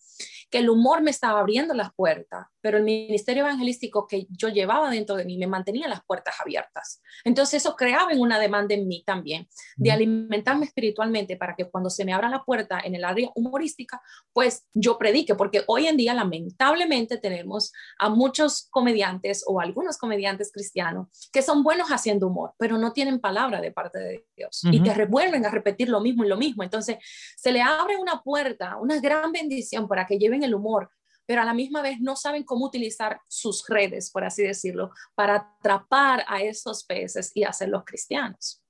que 0.51 0.59
el 0.59 0.71
humor 0.71 1.03
me 1.03 1.11
estaba 1.11 1.41
abriendo 1.41 1.75
las 1.75 1.93
puertas, 1.93 2.47
pero 2.61 2.79
el 2.79 2.85
ministerio 2.85 3.43
evangelístico 3.43 4.07
que 4.07 4.29
yo 4.31 4.51
llevaba 4.51 4.89
dentro 4.89 5.17
de 5.17 5.25
mí 5.25 5.37
me 5.37 5.49
mantenía 5.49 5.89
las 5.89 6.05
puertas 6.05 6.37
abiertas. 6.41 7.03
Entonces 7.25 7.61
eso 7.61 7.75
creaba 7.75 8.13
una 8.15 8.39
demanda 8.39 8.73
en 8.73 8.87
mí 8.87 9.03
también 9.05 9.49
de 9.77 9.91
alimentarme 9.91 10.67
espiritualmente 10.67 11.37
para 11.37 11.57
que 11.57 11.69
cuando 11.69 11.91
se 11.91 12.05
me 12.05 12.13
abra 12.13 12.29
la 12.29 12.45
puerta 12.45 12.79
en 12.85 12.95
el 12.95 13.05
área 13.05 13.29
humorística, 13.35 14.01
pues 14.33 14.69
yo 14.73 14.97
predique, 14.97 15.35
porque 15.35 15.65
hoy 15.67 15.89
en 15.89 15.97
día 15.97 16.04
lamentablemente 16.13 17.17
tenemos 17.17 17.73
a 17.99 18.11
muchos 18.11 18.69
comediantes 18.71 19.45
o 19.47 19.61
algunos 19.61 19.97
comediantes 19.97 20.53
cristianos 20.53 21.09
que 21.33 21.41
son 21.41 21.63
buenos 21.63 21.89
haciendo 21.89 22.27
humor, 22.27 22.53
pero 22.59 22.77
no 22.77 22.93
tienen 22.93 23.21
palabra 23.21 23.63
de 23.63 23.73
parte 23.73 23.99
de 23.99 24.27
Dios 24.37 24.61
y 24.65 24.83
te 24.83 24.93
revuelven 24.93 25.47
a 25.47 25.51
repetir 25.51 25.89
lo 25.89 26.01
mismo 26.01 26.25
y 26.25 26.29
lo 26.29 26.37
mismo. 26.37 26.63
Entonces 26.63 26.99
se 27.37 27.53
le 27.53 27.63
abre 27.63 27.97
una 27.97 28.21
puerta, 28.21 28.77
una 28.77 29.01
gran 29.01 29.33
bendición 29.33 29.89
para 29.89 30.07
que 30.07 30.19
lleven 30.19 30.43
el 30.43 30.55
humor 30.55 30.91
pero 31.27 31.43
a 31.43 31.45
la 31.45 31.55
misma 31.55 31.83
vez 31.83 32.01
no 32.01 32.17
saben 32.17 32.43
cómo 32.45 32.67
utilizar 32.67 33.21
sus 33.29 33.65
redes, 33.69 34.11
por 34.11 34.25
así 34.25 34.43
decirlo, 34.43 34.91
para 35.15 35.37
atrapar 35.37 36.25
a 36.29 36.43
esos 36.43 36.85
peces 36.85 37.31
y 37.35 37.45
hacerlos 37.45 37.83
cristianos. 37.87 38.63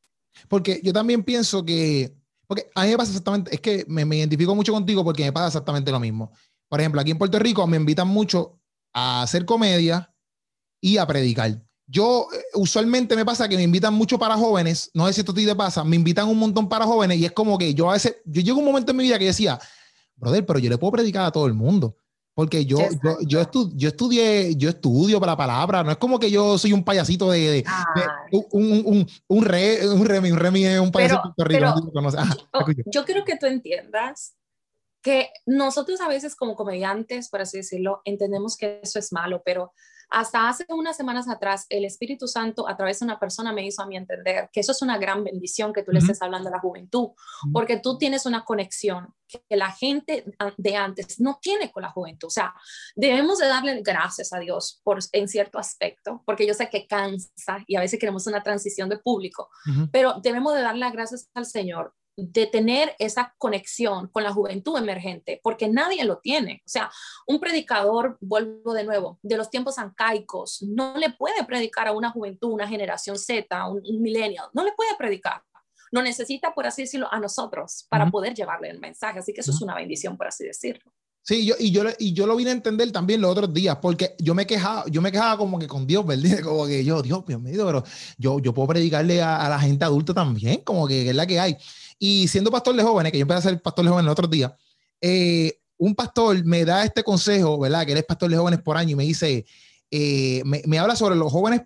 Porque 0.49 0.81
yo 0.83 0.93
también 0.93 1.23
pienso 1.23 1.65
que, 1.65 2.15
porque 2.47 2.71
a 2.75 2.85
mí 2.85 2.91
me 2.91 2.97
pasa 2.97 3.11
exactamente, 3.11 3.55
es 3.55 3.61
que 3.61 3.85
me, 3.89 4.05
me 4.05 4.17
identifico 4.17 4.55
mucho 4.55 4.73
contigo 4.73 5.05
porque 5.05 5.25
me 5.25 5.33
pasa 5.33 5.49
exactamente 5.49 5.91
lo 5.91 6.01
mismo. 6.01 6.33
Por 6.75 6.81
ejemplo, 6.81 7.01
aquí 7.01 7.13
en 7.13 7.19
Puerto 7.19 7.39
Rico 7.39 7.65
me 7.69 7.77
invitan 7.77 8.09
mucho 8.09 8.59
a 8.93 9.23
hacer 9.23 9.45
comedia 9.45 10.13
y 10.81 10.97
a 10.97 11.07
predicar. 11.07 11.63
Yo 11.87 12.27
eh, 12.35 12.43
usualmente 12.55 13.15
me 13.15 13.25
pasa 13.25 13.49
que 13.49 13.55
me 13.55 13.63
invitan 13.63 13.95
mucho 13.95 14.19
para 14.19 14.37
jóvenes, 14.37 14.91
no 14.93 15.07
sé 15.07 15.13
si 15.13 15.21
esto 15.21 15.31
a 15.31 15.37
ti 15.37 15.47
te 15.47 15.55
pasa, 15.55 15.85
me 15.85 15.95
invitan 15.95 16.27
un 16.27 16.37
montón 16.37 16.69
para 16.69 16.85
jóvenes 16.85 17.19
y 17.19 17.27
es 17.27 17.31
como 17.31 17.57
que 17.59 17.75
yo 17.75 17.91
a 17.91 17.93
veces, 17.93 18.17
yo 18.25 18.43
llego 18.43 18.59
un 18.59 18.65
momento 18.65 18.91
en 18.91 18.97
mi 18.97 19.05
vida 19.05 19.21
que 19.21 19.27
decía, 19.27 19.57
brother, 20.17 20.45
pero 20.45 20.59
yo 20.59 20.69
le 20.69 20.77
puedo 20.77 20.91
predicar 20.91 21.27
a 21.27 21.31
todo 21.31 21.47
el 21.47 21.55
mundo. 21.55 21.97
Porque 22.35 22.67
yo, 22.67 22.79
yo, 23.05 23.19
yo, 23.21 23.71
yo, 23.73 23.89
estudié, 23.89 24.57
yo 24.57 24.69
estudio 24.69 25.21
para 25.21 25.33
la 25.33 25.37
palabra, 25.37 25.85
no 25.85 25.93
es 25.93 25.97
como 25.99 26.19
que 26.19 26.29
yo 26.29 26.59
soy 26.59 26.73
un 26.73 26.83
payasito 26.83 27.31
de, 27.31 27.65
un, 28.33 28.83
un, 28.85 29.07
un, 29.29 29.45
re, 29.45 29.89
un 29.89 30.05
remi, 30.05 30.33
un 30.33 30.39
remi 30.41 30.65
es 30.65 30.81
un 30.81 30.91
payasito 30.91 31.33
pero, 31.37 31.73
yo 32.87 33.05
creo 33.05 33.25
que 33.25 33.37
tú 33.37 33.47
entiendas 33.47 34.35
que 35.05 35.31
nosotros 35.45 36.01
a 36.01 36.09
veces 36.09 36.35
como 36.35 36.57
comediantes, 36.57 37.29
por 37.29 37.43
así 37.43 37.59
decirlo, 37.59 38.01
entendemos 38.07 38.57
que 38.57 38.81
eso 38.83 38.99
es 38.99 39.13
malo, 39.13 39.43
pero 39.45 39.73
hasta 40.11 40.49
hace 40.49 40.65
unas 40.69 40.97
semanas 40.97 41.29
atrás, 41.29 41.67
el 41.69 41.85
Espíritu 41.85 42.27
Santo 42.27 42.67
a 42.69 42.77
través 42.77 43.01
de 43.01 43.05
una 43.05 43.19
persona 43.19 43.53
me 43.53 43.67
hizo 43.67 43.83
a 43.83 43.87
mí 43.87 43.97
entender 43.97 44.49
que 44.51 44.61
eso 44.61 44.73
es 44.73 44.81
una 44.81 44.97
gran 44.97 45.23
bendición 45.25 45.73
que 45.73 45.83
tú 45.83 45.93
le 45.93 45.99
estés 45.99 46.23
hablando 46.23 46.49
a 46.49 46.53
la 46.53 46.61
juventud, 46.61 47.09
porque 47.53 47.81
tú 47.81 47.99
tienes 47.99 48.25
una 48.25 48.45
conexión 48.45 49.13
que 49.29 49.57
la 49.57 49.73
gente 49.73 50.25
de 50.57 50.77
antes 50.77 51.21
no 51.21 51.39
tiene 51.43 51.71
con 51.71 51.83
la 51.83 51.91
juventud. 51.91 52.29
O 52.29 52.31
sea, 52.31 52.55
debemos 52.95 53.39
de 53.39 53.49
darle 53.49 53.83
gracias 53.83 54.33
a 54.33 54.39
Dios 54.39 54.81
por, 54.85 55.01
en 55.13 55.29
cierto 55.29 55.59
aspecto, 55.59 56.23
porque 56.25 56.47
yo 56.47 56.55
sé 56.55 56.71
que 56.71 56.87
cansa 56.87 57.65
y 57.67 57.77
a 57.77 57.81
veces 57.81 57.99
queremos 57.99 58.27
una 58.27 58.43
transición 58.43 58.89
de 58.89 58.99
público, 58.99 59.51
pero 59.93 60.21
debemos 60.23 60.55
de 60.55 60.63
darle 60.63 60.89
gracias 60.91 61.29
al 61.35 61.45
Señor 61.45 61.93
de 62.17 62.47
tener 62.47 62.95
esa 62.99 63.35
conexión 63.39 64.09
con 64.09 64.23
la 64.23 64.33
juventud 64.33 64.77
emergente, 64.79 65.41
porque 65.43 65.69
nadie 65.69 66.05
lo 66.05 66.19
tiene. 66.19 66.63
O 66.65 66.69
sea, 66.69 66.91
un 67.27 67.41
predicador, 67.41 68.19
vuelvo 68.21 68.73
de 68.73 68.85
nuevo, 68.85 69.19
de 69.23 69.37
los 69.37 69.51
tiempos 69.51 69.79
ancaicos, 69.79 70.63
no 70.63 70.97
le 70.97 71.11
puede 71.11 71.45
predicar 71.45 71.89
a 71.89 71.93
una 71.93 72.11
juventud, 72.11 72.53
una 72.53 72.69
generación 72.69 73.19
Z, 73.19 73.69
un, 73.69 73.83
un 73.85 74.03
millennial, 74.03 74.47
no 74.53 74.65
le 74.65 74.73
puede 74.73 74.95
predicar. 74.97 75.43
Lo 75.91 76.03
necesita, 76.03 76.55
por 76.55 76.67
así 76.67 76.83
decirlo, 76.83 77.07
a 77.13 77.21
nosotros 77.21 77.87
para 77.89 78.11
poder 78.11 78.35
llevarle 78.35 78.69
el 78.69 78.81
mensaje. 78.81 79.21
Así 79.21 79.33
que 79.33 79.43
eso 79.43 79.53
es 79.53 79.63
una 79.63 79.77
bendición, 79.77 80.17
por 80.17 80.27
así 80.27 80.45
decirlo. 80.45 80.93
Sí, 81.27 81.47
yo, 81.47 81.55
y, 81.59 81.71
yo, 81.71 81.85
y 81.99 82.13
yo 82.13 82.27
lo 82.27 82.37
vine 82.37 82.51
a 82.51 82.53
entender 82.53 82.93
también 82.93 83.23
los 83.23 83.31
otros 83.31 83.53
días, 83.55 83.79
porque 83.81 84.15
yo 84.19 84.35
me 84.35 84.47
quejaba, 84.47 84.85
yo 84.91 85.01
me 85.01 85.11
quejaba 85.11 85.39
como 85.39 85.59
que 85.59 85.67
con 85.67 85.87
Dios, 85.87 86.05
¿verdad? 86.07 86.41
Como 86.45 86.67
que 86.67 86.85
yo, 86.85 87.01
Dios 87.01 87.25
mío, 87.27 87.65
pero 87.65 87.83
yo, 88.19 88.39
yo 88.41 88.53
puedo 88.53 88.69
predicarle 88.69 89.23
a, 89.23 89.39
a 89.39 89.49
la 89.49 89.59
gente 89.59 89.87
adulta 89.87 90.13
también, 90.13 90.61
como 90.65 90.87
que 90.87 91.09
es 91.09 91.17
la 91.17 91.27
que 91.27 91.41
hay. 91.41 91.57
Y 91.99 92.29
siendo 92.29 92.51
pastor 92.51 92.77
de 92.77 92.83
jóvenes, 92.83 93.11
que 93.11 93.17
yo 93.19 93.23
empecé 93.23 93.39
a 93.39 93.51
ser 93.53 93.63
pastor 93.63 93.87
de 93.87 93.91
jóvenes 93.91 94.07
el 94.07 94.13
otro 94.13 94.29
día, 94.29 94.55
eh, 95.01 95.61
un 95.79 95.95
pastor 95.95 96.45
me 96.45 96.63
da 96.67 96.85
este 96.85 97.03
consejo, 97.03 97.59
¿verdad? 97.59 97.87
Que 97.87 97.93
él 97.93 97.99
es 97.99 98.05
pastor 98.05 98.31
de 98.31 98.37
jóvenes 98.37 98.61
por 98.61 98.77
año 98.77 98.91
y 98.91 98.97
me 98.97 99.05
dice, 99.05 99.47
eh, 99.91 100.43
me, 100.45 100.63
me, 100.67 100.79
habla 100.79 100.95
sobre 100.95 101.17
los 101.17 101.33
jóvenes 101.33 101.63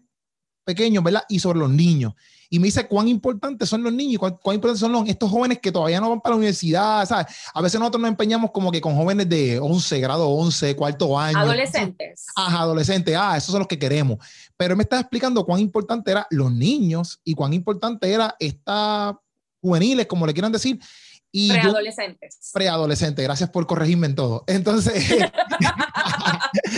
pequeños, 0.69 1.03
¿verdad? 1.03 1.23
Y 1.31 1.39
sobre 1.39 1.61
los 1.61 1.71
niños. 1.71 2.13
Y 2.51 2.59
me 2.59 2.67
dice 2.67 2.87
cuán 2.87 3.09
importantes 3.09 3.67
son 3.71 3.83
los 3.83 3.93
niños, 3.93 4.19
cuán, 4.19 4.37
cuán 4.43 4.57
importantes 4.57 4.81
son 4.81 4.93
los, 4.93 5.09
estos 5.09 5.31
jóvenes 5.31 5.61
que 5.61 5.73
todavía 5.73 5.99
no 5.99 6.11
van 6.11 6.21
para 6.21 6.35
la 6.35 6.37
universidad, 6.37 7.07
¿sabes? 7.07 7.27
A 7.55 7.63
veces 7.63 7.81
nosotros 7.81 8.03
nos 8.03 8.11
empeñamos 8.11 8.51
como 8.51 8.71
que 8.71 8.83
con 8.83 8.95
jóvenes 8.95 9.31
de 9.31 9.59
11, 9.59 9.99
grado 10.01 10.29
11, 10.29 10.77
cuarto 10.77 11.19
año. 11.19 11.39
Adolescentes. 11.39 12.27
Ajá, 12.37 12.61
adolescentes. 12.61 13.17
Ah, 13.19 13.39
esos 13.39 13.51
son 13.51 13.61
los 13.61 13.69
que 13.69 13.79
queremos. 13.79 14.19
Pero 14.59 14.73
él 14.73 14.77
me 14.77 14.83
está 14.83 15.01
explicando 15.01 15.45
cuán 15.47 15.61
importante 15.61 16.11
eran 16.11 16.25
los 16.29 16.53
niños 16.53 17.19
y 17.25 17.33
cuán 17.33 17.55
importante 17.55 18.13
era 18.13 18.37
esta 18.39 19.19
juveniles, 19.63 20.07
como 20.07 20.27
le 20.27 20.35
quieran 20.35 20.53
decir. 20.53 20.79
Y 21.33 21.49
preadolescentes. 21.51 22.51
Preadolescentes, 22.53 23.25
gracias 23.25 23.49
por 23.51 23.67
corregirme 23.67 24.07
en 24.07 24.15
todo. 24.15 24.45
Entonces, 24.47 24.95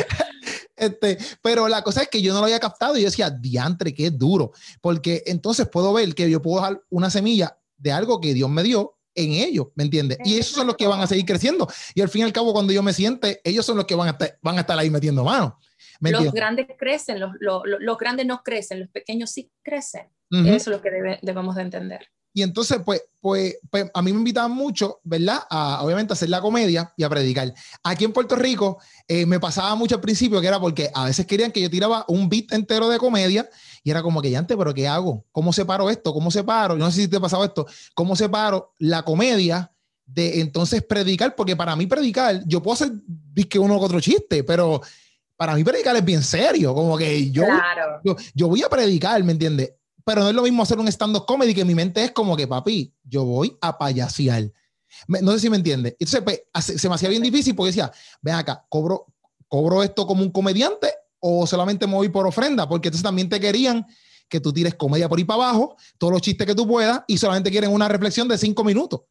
este, 0.81 1.19
pero 1.43 1.69
la 1.69 1.83
cosa 1.83 2.03
es 2.03 2.09
que 2.09 2.23
yo 2.23 2.33
no 2.33 2.41
lo 2.41 2.47
había 2.47 2.59
captado 2.59 2.97
y 2.97 3.03
yo 3.03 3.07
decía, 3.07 3.31
diantre, 3.31 3.95
qué 3.95 4.11
duro, 4.11 4.53
porque 4.81 5.23
entonces 5.27 5.69
puedo 5.69 5.93
ver 5.93 6.15
que 6.15 6.29
yo 6.31 6.43
puedo 6.43 6.61
dejar 6.61 6.83
una 6.91 7.11
semilla 7.11 7.57
de 7.77 7.93
algo 7.93 8.21
que 8.21 8.35
Dios 8.35 8.51
me 8.51 8.63
dio 8.63 8.97
en 9.15 9.33
ellos, 9.33 9.69
¿me 9.75 9.85
entiendes? 9.85 10.19
Y 10.25 10.39
esos 10.39 10.55
son 10.55 10.67
los 10.67 10.77
que 10.77 10.87
van 10.87 11.01
a 11.01 11.07
seguir 11.07 11.25
creciendo. 11.25 11.69
Y 11.95 12.01
al 12.01 12.09
fin 12.09 12.23
y 12.23 12.25
al 12.25 12.33
cabo, 12.33 12.53
cuando 12.53 12.73
yo 12.73 12.83
me 12.83 12.93
siente, 12.93 13.41
ellos 13.45 13.67
son 13.67 13.77
los 13.77 13.87
que 13.87 13.95
van 13.95 14.09
a 14.09 14.11
estar, 14.13 14.39
van 14.41 14.57
a 14.57 14.61
estar 14.61 14.79
ahí 14.79 14.91
metiendo 14.91 15.25
mano. 15.25 15.59
Los 16.01 16.33
grandes 16.33 16.67
crecen, 16.79 17.21
los, 17.21 17.33
los, 17.41 17.63
los, 17.67 17.99
grandes 17.99 18.27
no 18.27 18.43
crecen, 18.43 18.81
los 18.81 18.89
pequeños 18.89 19.31
sí 19.31 19.51
crecen. 19.63 20.09
Eso 20.31 20.55
es 20.55 20.67
lo 20.69 20.81
que 20.81 21.19
debemos 21.23 21.57
de 21.57 21.63
entender. 21.63 22.09
Y 22.33 22.43
entonces, 22.43 22.79
pues, 22.85 23.03
pues, 23.21 23.59
pues, 23.71 23.91
a 23.93 24.03
mí 24.03 24.13
me 24.13 24.19
invitaban 24.19 24.53
mucho, 24.53 25.01
¿verdad? 25.03 25.41
A, 25.51 25.83
obviamente, 25.83 26.13
a 26.13 26.15
hacer 26.15 26.29
la 26.29 26.41
comedia 26.41 26.93
y 26.97 27.03
a 27.03 27.09
predicar. 27.09 27.53
Aquí 27.83 28.05
en 28.05 28.13
Puerto 28.13 28.37
Rico 28.37 28.79
eh, 29.09 29.27
me 29.27 29.41
pasaba 29.41 29.75
mucho 29.75 29.97
al 29.97 30.01
principio 30.01 30.41
que 30.41 30.47
era 30.47 30.61
porque 30.61 30.91
a 30.95 31.07
veces 31.07 31.27
querían 31.27 31.51
que 31.51 31.61
yo 31.61 31.69
tiraba 31.69 32.05
un 32.09 32.29
beat 32.29 32.53
entero 32.53 32.89
de 32.89 32.99
comedia 32.99 33.49
y 33.83 33.91
era 33.91 34.03
como 34.03 34.23
que 34.23 34.31
ya 34.31 34.39
antes, 34.39 34.57
pero 34.57 34.73
¿qué 34.73 34.87
hago? 34.87 35.25
¿Cómo 35.33 35.53
separo 35.53 35.91
esto? 35.91 36.13
¿Cómo 36.13 36.31
separo? 36.31 36.77
No 36.77 36.91
sé 36.91 37.03
si 37.03 37.09
te 37.09 37.17
ha 37.17 37.21
pasado 37.21 37.45
esto. 37.45 37.67
¿Cómo 37.95 38.15
separo 38.15 38.75
la 38.79 39.03
comedia 39.03 39.73
de 40.07 40.41
entonces 40.41 40.83
predicar? 40.83 41.35
Porque 41.35 41.57
para 41.57 41.75
mí 41.75 41.87
predicar, 41.87 42.43
yo 42.47 42.63
puedo 42.63 42.75
hacer 42.75 42.93
que 43.49 43.59
uno 43.59 43.77
u 43.77 43.81
otro 43.81 44.01
chiste, 44.01 44.45
pero 44.45 44.81
para 45.37 45.55
mí 45.55 45.65
predicar 45.65 45.97
es 45.97 46.05
bien 46.05 46.23
serio. 46.23 46.75
Como 46.75 46.97
que 46.97 47.31
yo, 47.31 47.45
yo, 48.05 48.17
yo 48.35 48.49
voy 48.49 48.63
a 48.63 48.69
predicar, 48.69 49.23
¿me 49.25 49.33
entiendes? 49.33 49.73
Pero 50.05 50.23
no 50.23 50.29
es 50.29 50.35
lo 50.35 50.43
mismo 50.43 50.63
hacer 50.63 50.79
un 50.79 50.89
stand-up 50.89 51.27
comedy 51.27 51.55
que 51.55 51.65
mi 51.65 51.75
mente 51.75 52.05
es 52.05 52.11
como 52.13 52.37
que, 52.37 52.47
papi, 52.47 52.95
yo 53.03 53.25
voy 53.25 53.57
a 53.61 53.77
payasear. 53.77 54.51
No 55.07 55.33
sé 55.33 55.41
si 55.41 55.51
me 55.51 55.57
entiende. 55.57 55.97
Entonces, 55.99 56.23
pues, 56.23 56.43
se 56.79 56.89
me 56.89 56.95
hacía 56.95 57.09
bien 57.09 57.23
difícil 57.23 57.55
porque 57.55 57.69
decía, 57.69 57.93
ven 58.21 58.35
acá, 58.35 58.67
cobro, 58.69 59.07
cobro 59.49 59.83
esto 59.83 60.07
como 60.07 60.23
un 60.23 60.31
comediante 60.31 60.93
o 61.21 61.47
solamente 61.47 61.87
me 61.87 61.95
voy 61.95 62.09
por 62.09 62.27
ofrenda, 62.27 62.69
porque 62.69 62.89
entonces 62.89 63.05
también 63.05 63.29
te 63.29 63.39
querían 63.39 63.87
que 64.29 64.41
tú 64.41 64.53
tires 64.53 64.75
comedia 64.75 65.09
por 65.09 65.19
ahí 65.19 65.25
para 65.25 65.45
abajo, 65.45 65.77
todos 65.99 66.13
los 66.13 66.23
chistes 66.23 66.47
que 66.47 66.55
tú 66.55 66.67
puedas, 66.67 67.03
y 67.07 67.19
solamente 67.19 67.51
quieren 67.51 67.73
una 67.73 67.89
reflexión 67.89 68.29
de 68.29 68.39
cinco 68.39 68.65
minutos. 68.65 69.03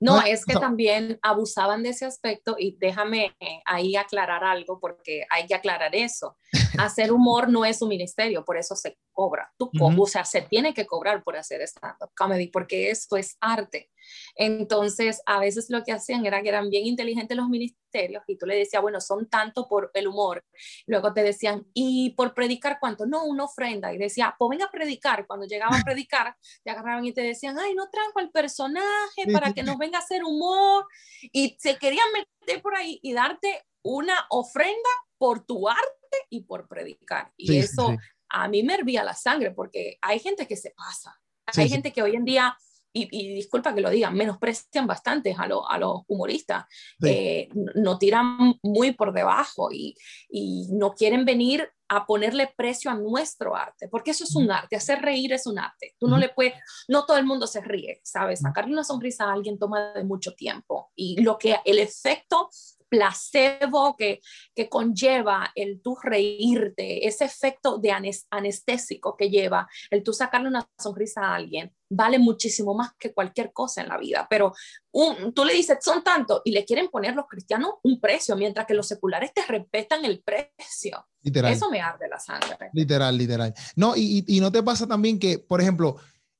No, 0.00 0.20
es 0.20 0.44
que 0.44 0.54
también 0.54 1.18
abusaban 1.22 1.82
de 1.82 1.88
ese 1.88 2.04
aspecto 2.04 2.54
y 2.56 2.76
déjame 2.78 3.34
eh, 3.40 3.60
ahí 3.64 3.96
aclarar 3.96 4.44
algo 4.44 4.78
porque 4.78 5.26
hay 5.28 5.46
que 5.46 5.54
aclarar 5.54 5.94
eso. 5.94 6.36
Hacer 6.78 7.12
humor 7.12 7.48
no 7.48 7.64
es 7.64 7.82
un 7.82 7.88
ministerio, 7.88 8.44
por 8.44 8.56
eso 8.56 8.76
se 8.76 8.98
cobra. 9.12 9.52
Tú, 9.58 9.70
O 9.80 10.06
sea, 10.06 10.24
se 10.24 10.42
tiene 10.42 10.74
que 10.74 10.86
cobrar 10.86 11.22
por 11.24 11.36
hacer 11.36 11.60
stand-up 11.62 12.10
comedy 12.16 12.48
porque 12.48 12.90
esto 12.90 13.16
es 13.16 13.36
arte. 13.40 13.90
Entonces, 14.36 15.22
a 15.26 15.40
veces 15.40 15.66
lo 15.70 15.82
que 15.82 15.92
hacían 15.92 16.24
era 16.24 16.42
que 16.42 16.48
eran 16.48 16.70
bien 16.70 16.86
inteligentes 16.86 17.36
los 17.36 17.48
ministerios 17.48 18.22
y 18.26 18.36
tú 18.36 18.46
le 18.46 18.56
decías, 18.56 18.82
bueno, 18.82 19.00
son 19.00 19.28
tanto 19.28 19.68
por 19.68 19.90
el 19.94 20.08
humor. 20.08 20.44
Luego 20.86 21.12
te 21.12 21.22
decían, 21.22 21.66
¿y 21.74 22.10
por 22.10 22.34
predicar 22.34 22.78
cuánto? 22.80 23.06
No, 23.06 23.24
una 23.24 23.44
ofrenda. 23.44 23.92
Y 23.92 23.98
decía, 23.98 24.34
pues 24.38 24.50
venga 24.50 24.66
a 24.66 24.70
predicar. 24.70 25.26
Cuando 25.26 25.46
llegaba 25.46 25.76
a 25.76 25.82
predicar, 25.84 26.36
te 26.62 26.70
agarraban 26.70 27.04
y 27.04 27.12
te 27.12 27.22
decían, 27.22 27.58
ay, 27.58 27.74
no 27.74 27.88
trajo 27.90 28.18
al 28.18 28.30
personaje 28.30 29.26
para 29.32 29.52
que 29.52 29.62
nos 29.62 29.78
venga 29.78 29.98
a 29.98 30.02
hacer 30.02 30.24
humor. 30.24 30.86
Y 31.32 31.56
se 31.58 31.76
querían 31.76 32.06
meter 32.12 32.62
por 32.62 32.76
ahí 32.76 32.98
y 33.02 33.12
darte 33.12 33.64
una 33.82 34.26
ofrenda 34.30 34.90
por 35.18 35.44
tu 35.44 35.68
arte 35.68 36.16
y 36.30 36.44
por 36.44 36.68
predicar. 36.68 37.32
Y 37.36 37.58
eso 37.58 37.96
a 38.30 38.48
mí 38.48 38.62
me 38.62 38.74
hervía 38.74 39.04
la 39.04 39.14
sangre 39.14 39.50
porque 39.50 39.98
hay 40.00 40.18
gente 40.18 40.46
que 40.46 40.56
se 40.56 40.70
pasa. 40.70 41.20
hay 41.56 41.68
gente 41.68 41.92
que 41.92 42.02
hoy 42.02 42.14
en 42.14 42.24
día 42.24 42.56
y, 42.92 43.34
disculpa 43.34 43.74
que 43.74 43.80
lo 43.80 43.90
diga, 43.90 44.10
menosprecian 44.10 44.86
bastante 44.86 45.34
a, 45.36 45.42
a 45.42 45.78
los 45.78 46.02
humoristas, 46.06 46.64
eh, 47.04 47.48
no 47.74 47.98
tiran 47.98 48.54
muy 48.62 48.92
por 48.92 49.12
debajo 49.12 49.70
y, 49.70 49.94
y, 50.28 50.68
no 50.70 50.94
quieren 50.94 51.24
venir 51.24 51.70
a 51.88 52.06
ponerle 52.06 52.52
precio 52.56 52.90
a 52.90 52.94
nuestro 52.94 53.56
arte, 53.56 53.88
porque 53.88 54.10
eso 54.10 54.24
es 54.24 54.34
un 54.36 54.50
arte, 54.50 54.76
hacer 54.76 55.00
reír 55.00 55.32
es 55.32 55.46
un 55.46 55.58
arte. 55.58 55.94
Tú 55.98 56.06
no 56.08 56.18
le 56.18 56.28
puedes, 56.28 56.54
no 56.88 57.06
todo 57.06 57.16
el 57.16 57.24
mundo 57.24 57.46
se 57.46 57.60
ríe, 57.60 58.00
¿sabes? 58.04 58.40
Sacarle 58.40 58.72
una 58.72 58.84
sonrisa 58.84 59.24
a 59.24 59.32
alguien 59.32 59.58
toma 59.58 59.92
de 59.94 60.04
mucho 60.04 60.34
tiempo 60.34 60.90
y 60.94 61.22
lo 61.22 61.38
que 61.38 61.56
el 61.64 61.78
efecto 61.78 62.50
placebo 62.88 63.96
que, 63.96 64.20
que 64.54 64.68
conlleva 64.68 65.50
el 65.54 65.80
tú 65.82 65.96
reírte, 66.02 67.06
ese 67.06 67.24
efecto 67.24 67.78
de 67.78 67.92
anestésico 68.30 69.16
que 69.16 69.30
lleva 69.30 69.68
el 69.90 70.02
tú 70.02 70.12
sacarle 70.12 70.48
una 70.48 70.68
sonrisa 70.78 71.22
a 71.22 71.34
alguien, 71.34 71.72
vale 71.90 72.18
muchísimo 72.18 72.74
más 72.74 72.92
que 72.98 73.12
cualquier 73.12 73.52
cosa 73.52 73.82
en 73.82 73.88
la 73.88 73.98
vida. 73.98 74.26
Pero 74.28 74.52
un, 74.92 75.32
tú 75.32 75.44
le 75.44 75.54
dices, 75.54 75.78
son 75.80 76.02
tanto, 76.02 76.42
y 76.44 76.52
le 76.52 76.64
quieren 76.64 76.88
poner 76.88 77.14
los 77.14 77.26
cristianos 77.26 77.74
un 77.82 78.00
precio, 78.00 78.36
mientras 78.36 78.66
que 78.66 78.74
los 78.74 78.86
seculares 78.88 79.32
te 79.32 79.42
respetan 79.46 80.04
el 80.04 80.20
precio. 80.22 81.06
Literal. 81.22 81.52
Eso 81.52 81.70
me 81.70 81.80
arde 81.80 82.08
la 82.08 82.18
sangre. 82.18 82.70
Literal, 82.72 83.16
literal. 83.16 83.54
No, 83.76 83.94
y, 83.96 84.24
y, 84.26 84.40
no 84.40 84.52
te 84.52 84.62
pasa 84.62 84.86
también 84.86 85.18
que, 85.18 85.38
por 85.38 85.60
ejemplo, 85.60 85.96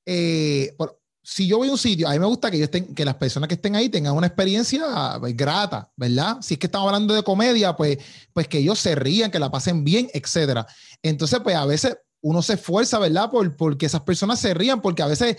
eh, 0.06 0.74
por, 0.76 0.98
si 1.30 1.46
yo 1.46 1.58
voy 1.58 1.68
a 1.68 1.72
un 1.72 1.78
sitio, 1.78 2.08
a 2.08 2.12
mí 2.12 2.18
me 2.18 2.24
gusta 2.24 2.50
que, 2.50 2.62
estén, 2.62 2.94
que 2.94 3.04
las 3.04 3.16
personas 3.16 3.48
que 3.48 3.56
estén 3.56 3.76
ahí 3.76 3.90
tengan 3.90 4.14
una 4.14 4.26
experiencia 4.26 5.18
pues, 5.20 5.36
grata, 5.36 5.92
¿verdad? 5.94 6.38
Si 6.40 6.54
es 6.54 6.60
que 6.60 6.68
estamos 6.68 6.86
hablando 6.86 7.12
de 7.12 7.22
comedia, 7.22 7.76
pues, 7.76 7.98
pues 8.32 8.48
que 8.48 8.58
ellos 8.58 8.78
se 8.78 8.94
rían, 8.94 9.30
que 9.30 9.38
la 9.38 9.50
pasen 9.50 9.84
bien, 9.84 10.08
etcétera. 10.14 10.66
Entonces, 11.02 11.38
pues 11.42 11.54
a 11.54 11.66
veces 11.66 11.98
uno 12.22 12.40
se 12.40 12.54
esfuerza, 12.54 12.98
¿verdad? 12.98 13.30
Por, 13.30 13.56
porque 13.56 13.84
esas 13.84 14.00
personas 14.00 14.40
se 14.40 14.54
rían, 14.54 14.80
porque 14.80 15.02
a 15.02 15.06
veces 15.06 15.36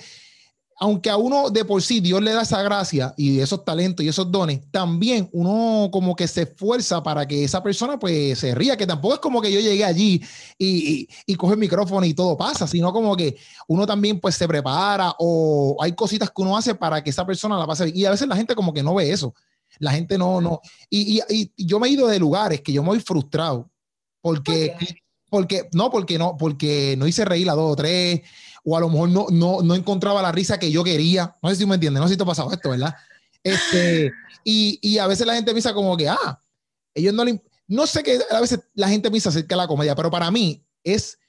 aunque 0.80 1.10
a 1.10 1.18
uno 1.18 1.50
de 1.50 1.66
por 1.66 1.82
sí 1.82 2.00
Dios 2.00 2.22
le 2.22 2.32
da 2.32 2.44
esa 2.44 2.62
gracia 2.64 3.14
y 3.18 3.40
esos 3.40 3.66
talentos 3.66 4.06
y 4.06 4.08
esos 4.08 4.32
dones, 4.32 4.62
también 4.72 5.30
uno 5.34 5.90
como 5.92 6.16
que 6.16 6.26
se 6.26 6.44
esfuerza 6.44 7.04
para 7.04 7.28
que 7.28 7.44
esa 7.44 7.62
persona 7.62 8.00
pues 8.00 8.40
se 8.40 8.56
ría, 8.56 8.78
que 8.78 8.88
tampoco 8.88 9.16
es 9.16 9.20
como 9.20 9.42
que 9.42 9.52
yo 9.52 9.60
llegué 9.60 9.84
allí 9.84 10.24
y, 10.58 11.08
y, 11.26 11.36
coge 11.36 11.54
el 11.54 11.60
micrófono 11.60 12.06
y 12.06 12.14
todo 12.14 12.38
pasa, 12.38 12.66
sino 12.66 12.94
como 12.94 13.18
que 13.18 13.36
uno 13.68 13.86
también 13.86 14.22
pues 14.22 14.36
se 14.36 14.48
prepara 14.48 15.14
o 15.20 15.78
hay 15.82 15.92
cositas 15.92 16.30
que 16.30 16.42
uno 16.42 16.56
hace 16.56 16.74
para 16.76 17.04
que 17.04 17.10
esa 17.10 17.26
persona 17.26 17.58
la 17.58 17.68
pase 17.68 17.86
bien. 17.86 17.98
Y 17.98 18.06
a 18.06 18.12
veces 18.12 18.28
la 18.28 18.38
gente 18.38 18.56
como 18.56 18.74
que 18.74 18.82
no 18.82 18.96
ve 18.96 19.12
eso. 19.12 19.34
La 19.80 19.92
gente 19.92 20.18
no, 20.18 20.40
no. 20.40 20.62
Y, 20.90 21.22
y, 21.30 21.52
y 21.56 21.66
yo 21.66 21.80
me 21.80 21.88
he 21.88 21.92
ido 21.92 22.08
de 22.08 22.20
lugares 22.20 22.62
que 22.62 22.72
yo 22.72 22.84
me 22.84 22.90
voy 22.90 23.00
frustrado 23.02 23.70
porque, 24.22 24.76
porque, 25.30 25.70
no, 25.74 25.90
porque 25.92 26.18
no, 26.18 26.38
porque 26.38 26.96
no 26.98 27.08
hice 27.08 27.26
reír 27.26 27.50
a 27.50 27.54
dos 27.54 27.74
o 27.74 27.76
tres 27.76 28.22
o 28.64 28.78
a 28.78 28.80
lo 28.80 28.90
mejor 28.90 29.10
no, 29.10 29.28
no, 29.30 29.62
no 29.62 29.76
encontraba 29.76 30.22
la 30.22 30.32
risa 30.32 30.60
que 30.60 30.72
yo 30.72 30.84
quería. 30.84 31.36
No 31.42 31.50
sé 31.50 31.56
si 31.56 31.66
me 31.66 31.76
entiendes, 31.76 32.02
no 32.02 32.08
sé 32.08 32.14
si 32.14 32.18
te 32.18 32.24
ha 32.24 32.28
pasado 32.28 32.52
esto, 32.52 32.70
¿verdad? 32.70 32.96
Este, 33.44 34.12
y, 34.44 34.80
y, 34.82 34.98
a 34.98 35.08
veces 35.08 35.26
la 35.26 35.36
gente 35.36 35.52
piensa 35.52 35.74
como 35.74 35.96
que, 35.96 36.10
ah, 36.10 36.42
ellos 36.94 37.14
no 37.14 37.24
le... 37.24 37.42
No 37.68 37.86
sé 37.86 38.02
que 38.02 38.20
a 38.32 38.42
veces 38.42 38.60
la 38.74 38.90
gente 38.90 39.12
piensa 39.12 39.30
acerca 39.30 39.56
de 39.56 39.62
la 39.62 39.68
comedia, 39.68 39.96
pero 39.96 40.10
para 40.10 40.32
mí 40.32 40.66
es, 40.84 41.20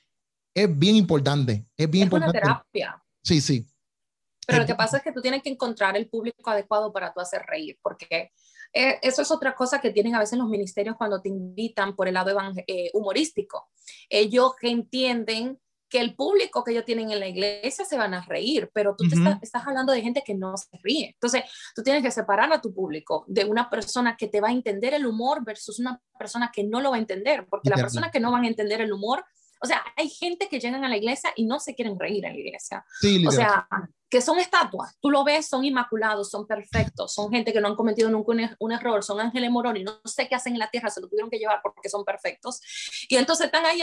es 0.55 0.79
bien 0.79 0.97
importante. 0.97 1.67
Es 1.77 1.91
bien 1.91 2.05
importante. 2.05 2.39
una 2.39 2.47
terapia. 2.47 3.03
Sí, 3.23 3.41
sí. 3.41 3.67
Pero 4.47 4.61
lo 4.63 4.67
que 4.67 4.75
pasa 4.75 4.97
es 4.97 5.03
que 5.03 5.13
tú 5.13 5.21
tienes 5.21 5.43
que 5.43 5.51
encontrar 5.51 5.97
el 5.97 6.09
público 6.09 6.51
adecuado 6.51 6.93
para 6.93 7.13
tú 7.13 7.21
hacer 7.21 7.43
reír, 7.47 7.79
porque 7.83 8.33
eh, 8.73 8.99
eso 9.03 9.23
es 9.23 9.31
otra 9.31 9.55
cosa 9.55 9.81
que 9.81 9.91
tienen 9.91 10.15
a 10.15 10.19
veces 10.19 10.39
los 10.39 10.49
ministerios 10.49 10.97
cuando 10.97 11.21
te 11.21 11.29
invitan 11.29 11.95
por 11.95 12.09
el 12.09 12.15
lado 12.15 12.33
eh, 12.67 12.91
humorístico. 12.93 13.71
Ellos 14.09 14.53
entienden 14.63 15.61
que 15.91 16.01
el 16.01 16.15
público 16.15 16.65
que 16.65 16.73
ellos 16.73 16.85
tienen 16.85 17.11
en 17.11 17.21
la 17.21 17.29
iglesia 17.29 17.85
se 17.85 17.99
van 17.99 18.15
a 18.15 18.25
reír, 18.25 18.71
pero 18.73 18.95
tú 18.97 19.05
estás, 19.05 19.67
hablando 19.67 19.93
de 19.93 20.03
gente 20.03 20.23
que 20.25 20.35
no 20.35 20.57
se 20.57 20.69
ríe. 20.83 21.11
Entonces, 21.15 21.43
tú 21.75 21.83
tienes 21.83 22.03
que 22.03 22.11
separar 22.11 22.53
a 22.53 22.61
tu 22.61 22.73
público 22.73 23.25
de 23.27 23.45
una 23.45 23.69
persona 23.69 24.17
que 24.17 24.29
te 24.29 24.41
va 24.41 24.49
a 24.49 24.53
entender 24.53 24.95
el 24.95 25.07
humor 25.07 25.45
versus 25.45 25.79
una 25.79 26.01
persona 26.19 26.51
que 26.55 26.65
no 26.65 26.81
lo 26.81 26.91
va 26.91 26.97
a 26.97 27.01
entender, 27.01 27.47
porque 27.51 27.71
la 27.71 27.77
persona 27.77 28.11
que 28.11 28.21
no 28.21 28.31
van 28.31 28.45
a 28.45 28.49
entender 28.49 28.81
el 28.81 28.93
humor 28.93 29.25
o 29.63 29.67
sea, 29.67 29.83
hay 29.97 30.09
gente 30.09 30.49
que 30.49 30.59
llegan 30.59 30.85
a 30.85 30.89
la 30.89 30.97
iglesia 30.97 31.31
y 31.37 31.45
no 31.45 31.61
se 31.61 31.75
quieren 31.75 31.99
reír 31.99 32.25
en 32.25 32.33
la 32.33 32.39
iglesia. 32.39 32.85
o 33.27 33.31
sea, 33.31 33.69
que 34.11 34.21
son 34.21 34.41
estatuas, 34.41 34.97
tú 35.01 35.09
lo 35.09 35.23
ves, 35.23 35.47
son 35.47 35.65
inmaculados, 35.65 36.31
son 36.31 36.45
perfectos, 36.45 37.15
son 37.15 37.31
gente 37.31 37.53
que 37.53 37.61
no 37.61 37.69
han 37.69 37.77
cometido 37.77 38.11
nunca 38.11 38.57
un, 38.59 38.73
error, 38.73 39.05
son 39.05 39.21
ángeles 39.21 39.51
morones, 39.53 39.85
no 39.85 40.01
sé 40.05 40.29
qué 40.29 40.35
hacen 40.35 40.55
en 40.55 40.59
la 40.59 40.69
tierra, 40.69 40.91
se 40.91 41.01
lo 41.01 41.09
tuvieron 41.09 41.31
que 41.31 41.39
llevar 41.39 41.61
porque 41.63 41.89
son 41.89 42.05
perfectos. 42.05 42.61
Y 43.09 43.17
entonces 43.17 43.47
están 43.47 43.65
ahí 43.67 43.81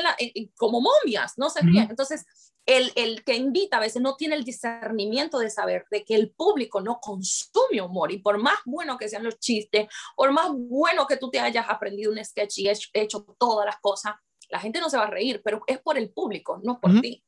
como 0.58 0.82
momias, 0.82 1.38
no 1.38 1.50
se 1.50 1.62
ríen. 1.62 1.88
Entonces, 1.90 2.26
el, 2.66 2.92
el, 2.96 3.24
que 3.24 3.36
invita 3.36 3.78
a 3.78 3.80
veces 3.80 4.02
no 4.02 4.18
tiene 4.18 4.36
el 4.36 4.44
discernimiento 4.44 5.40
de 5.40 5.50
saber 5.50 5.86
de 5.90 6.04
que 6.04 6.16
el 6.16 6.32
público 6.32 6.82
no 6.82 7.00
consume 7.00 7.82
humor 7.82 8.12
y 8.12 8.18
por 8.18 8.38
más 8.38 8.58
bueno 8.66 8.98
que 8.98 9.08
sean 9.08 9.24
los 9.24 9.40
chistes, 9.40 9.88
por 10.16 10.34
más 10.34 10.50
bueno 10.52 11.08
que 11.08 11.16
tú 11.16 11.30
te 11.30 11.40
hayas 11.40 11.70
aprendido 11.70 12.12
un 12.12 12.24
sketch 12.24 12.58
y 12.58 12.70
hecho, 12.70 12.90
hecho 12.94 13.26
todas 13.40 13.66
las 13.66 13.78
cosas, 13.80 14.16
la 14.50 14.60
gente 14.60 14.80
no 14.82 14.90
se 14.90 14.98
va 14.98 15.04
a 15.04 15.10
reír, 15.10 15.42
pero 15.44 15.62
es 15.68 15.80
por 15.80 15.98
el 15.98 16.10
público, 16.10 16.60
no 16.64 16.80
por 16.80 17.00
ti. 17.02 17.24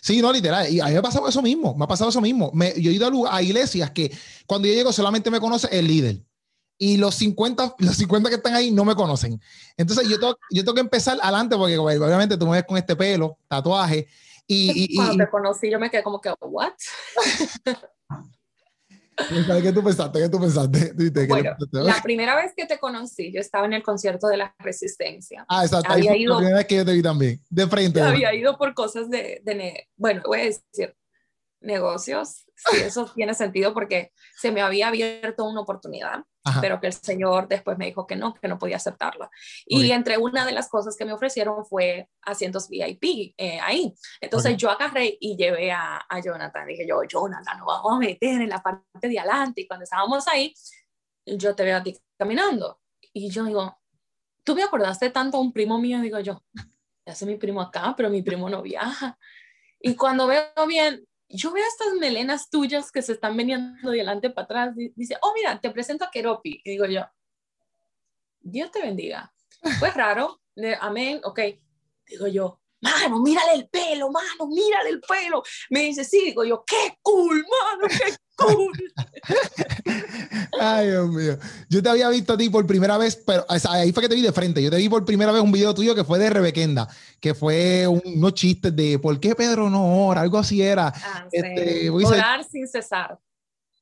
Sí, 0.00 0.20
no, 0.20 0.32
literal. 0.32 0.70
Y 0.70 0.80
a 0.80 0.86
mí 0.86 0.92
me 0.92 0.98
ha 0.98 1.02
pasado 1.02 1.28
eso 1.28 1.40
mismo, 1.40 1.74
me 1.74 1.84
ha 1.84 1.88
pasado 1.88 2.10
eso 2.10 2.20
mismo. 2.20 2.50
Me, 2.52 2.78
yo 2.80 2.90
he 2.90 2.94
ido 2.94 3.30
a, 3.30 3.42
iglesias 3.42 3.90
que 3.90 4.12
cuando 4.46 4.68
yo 4.68 4.74
llego 4.74 4.92
solamente 4.92 5.30
me 5.30 5.40
conoce 5.40 5.68
el 5.70 5.86
líder. 5.86 6.22
Y 6.76 6.96
los 6.96 7.14
50, 7.14 7.76
los 7.78 7.96
50 7.96 8.28
que 8.28 8.36
están 8.36 8.54
ahí 8.54 8.70
no 8.70 8.84
me 8.84 8.94
conocen. 8.94 9.40
Entonces 9.76 10.08
yo 10.08 10.18
tengo, 10.18 10.36
yo 10.50 10.62
tengo 10.62 10.74
que 10.74 10.80
empezar 10.80 11.18
adelante 11.22 11.56
porque 11.56 11.78
obviamente 11.78 12.36
tú 12.36 12.46
me 12.46 12.52
ves 12.52 12.64
con 12.66 12.76
este 12.76 12.96
pelo, 12.96 13.38
tatuaje. 13.48 14.06
Y, 14.46 14.92
y, 14.92 14.96
cuando 14.96 15.24
te 15.24 15.30
conocí 15.30 15.70
yo 15.70 15.80
me 15.80 15.90
quedé 15.90 16.02
como 16.02 16.20
que, 16.20 16.34
¿what? 16.40 16.72
¿Qué 19.62 19.72
tú 19.72 19.82
pensaste? 19.82 20.18
¿Qué 20.20 20.28
tú 20.28 20.40
pensaste? 20.40 20.92
Bueno, 21.26 21.56
la 21.72 22.00
primera 22.02 22.36
vez 22.36 22.52
que 22.56 22.66
te 22.66 22.78
conocí, 22.78 23.32
yo 23.32 23.40
estaba 23.40 23.66
en 23.66 23.74
el 23.74 23.82
concierto 23.82 24.26
de 24.28 24.36
la 24.36 24.54
Resistencia. 24.58 25.44
Ah, 25.48 25.64
exacto. 25.64 25.92
Había 25.92 26.16
ido, 26.16 26.34
la 26.34 26.38
primera 26.38 26.58
vez 26.58 26.66
que 26.66 26.76
yo 26.76 26.84
te 26.84 26.92
vi 26.92 27.02
también, 27.02 27.40
de 27.48 27.66
frente. 27.66 28.00
Había 28.00 28.34
ido 28.34 28.56
por 28.56 28.74
cosas 28.74 29.08
de, 29.10 29.40
de, 29.44 29.88
bueno, 29.96 30.22
voy 30.26 30.40
a 30.40 30.44
decir, 30.44 30.96
negocios, 31.60 32.43
si 32.54 32.76
eso 32.78 33.10
tiene 33.14 33.34
sentido 33.34 33.74
porque 33.74 34.12
se 34.36 34.52
me 34.52 34.62
había 34.62 34.88
abierto 34.88 35.44
una 35.44 35.60
oportunidad, 35.60 36.24
pero 36.60 36.80
que 36.80 36.88
el 36.88 36.92
señor 36.92 37.48
después 37.48 37.78
me 37.78 37.86
dijo 37.86 38.06
que 38.06 38.16
no, 38.16 38.34
que 38.34 38.48
no 38.48 38.58
podía 38.58 38.76
aceptarla. 38.76 39.30
Y 39.66 39.90
entre 39.90 40.18
una 40.18 40.44
de 40.44 40.52
las 40.52 40.68
cosas 40.68 40.96
que 40.96 41.04
me 41.04 41.12
ofrecieron 41.12 41.64
fue 41.64 42.08
asientos 42.22 42.68
VIP 42.68 43.34
eh, 43.36 43.58
ahí. 43.60 43.94
Entonces 44.20 44.56
yo 44.56 44.70
agarré 44.70 45.16
y 45.20 45.36
llevé 45.36 45.72
a, 45.72 46.04
a 46.08 46.20
Jonathan. 46.20 46.66
Dije 46.66 46.86
yo, 46.86 47.02
Jonathan, 47.04 47.58
nos 47.58 47.66
vamos 47.66 47.92
a 47.94 47.98
meter 47.98 48.40
en 48.40 48.48
la 48.48 48.62
parte 48.62 49.08
de 49.08 49.18
adelante. 49.18 49.62
Y 49.62 49.66
cuando 49.66 49.84
estábamos 49.84 50.28
ahí, 50.28 50.54
yo 51.26 51.54
te 51.54 51.64
veo 51.64 51.78
a 51.78 51.82
ti 51.82 51.96
caminando. 52.18 52.80
Y 53.12 53.30
yo 53.30 53.44
digo, 53.44 53.78
tú 54.44 54.54
me 54.54 54.62
acordaste 54.62 55.10
tanto 55.10 55.38
a 55.38 55.40
un 55.40 55.52
primo 55.52 55.78
mío, 55.78 56.00
digo 56.00 56.20
yo, 56.20 56.42
ya 57.06 57.14
sé 57.14 57.26
mi 57.26 57.36
primo 57.36 57.60
acá, 57.60 57.94
pero 57.96 58.10
mi 58.10 58.22
primo 58.22 58.48
no 58.48 58.62
viaja. 58.62 59.18
Y 59.80 59.96
cuando 59.96 60.26
veo 60.26 60.44
bien, 60.66 61.06
yo 61.28 61.52
veo 61.52 61.64
estas 61.66 61.94
melenas 61.94 62.50
tuyas 62.50 62.92
que 62.92 63.02
se 63.02 63.12
están 63.12 63.36
veniendo 63.36 63.90
de 63.90 64.00
adelante 64.00 64.30
para 64.30 64.44
atrás. 64.44 64.76
Dice, 64.94 65.16
oh, 65.22 65.32
mira, 65.34 65.60
te 65.60 65.70
presento 65.70 66.04
a 66.04 66.10
Keropi. 66.10 66.60
Y 66.64 66.70
digo 66.70 66.86
yo, 66.86 67.06
Dios 68.40 68.70
te 68.70 68.82
bendiga. 68.82 69.32
Fue 69.78 69.90
raro, 69.90 70.40
amén, 70.80 71.20
ok. 71.24 71.40
Digo 72.06 72.26
yo, 72.26 72.60
mano, 72.80 73.20
mírale 73.20 73.54
el 73.54 73.68
pelo, 73.68 74.10
mano, 74.10 74.46
mírale 74.46 74.90
el 74.90 75.00
pelo. 75.00 75.42
Me 75.70 75.80
dice, 75.80 76.04
sí, 76.04 76.26
digo 76.26 76.44
yo, 76.44 76.64
qué 76.66 76.98
cool, 77.02 77.44
mano, 77.62 77.88
qué 77.88 78.14
cool. 78.36 78.72
Ay, 80.60 80.88
Dios 80.88 81.08
mío. 81.10 81.38
Yo 81.68 81.82
te 81.82 81.88
había 81.88 82.08
visto 82.08 82.34
a 82.34 82.36
ti 82.36 82.50
por 82.50 82.66
primera 82.66 82.98
vez, 82.98 83.16
pero 83.16 83.44
ahí 83.48 83.92
fue 83.92 84.02
que 84.02 84.08
te 84.08 84.14
vi 84.14 84.22
de 84.22 84.32
frente. 84.32 84.62
Yo 84.62 84.70
te 84.70 84.76
vi 84.76 84.88
por 84.88 85.04
primera 85.04 85.32
vez 85.32 85.42
un 85.42 85.52
video 85.52 85.74
tuyo 85.74 85.94
que 85.94 86.04
fue 86.04 86.18
de 86.18 86.30
Rebequenda, 86.30 86.88
que 87.20 87.34
fue 87.34 87.86
unos 87.86 88.34
chistes 88.34 88.74
de 88.74 88.98
¿por 88.98 89.18
qué 89.20 89.34
Pedro 89.34 89.70
no 89.70 90.06
ora? 90.06 90.20
Algo 90.20 90.38
así 90.38 90.62
era. 90.62 90.92
Ah, 90.94 91.26
este, 91.30 91.90
Orar 91.90 92.44
sin 92.44 92.66
cesar. 92.66 93.18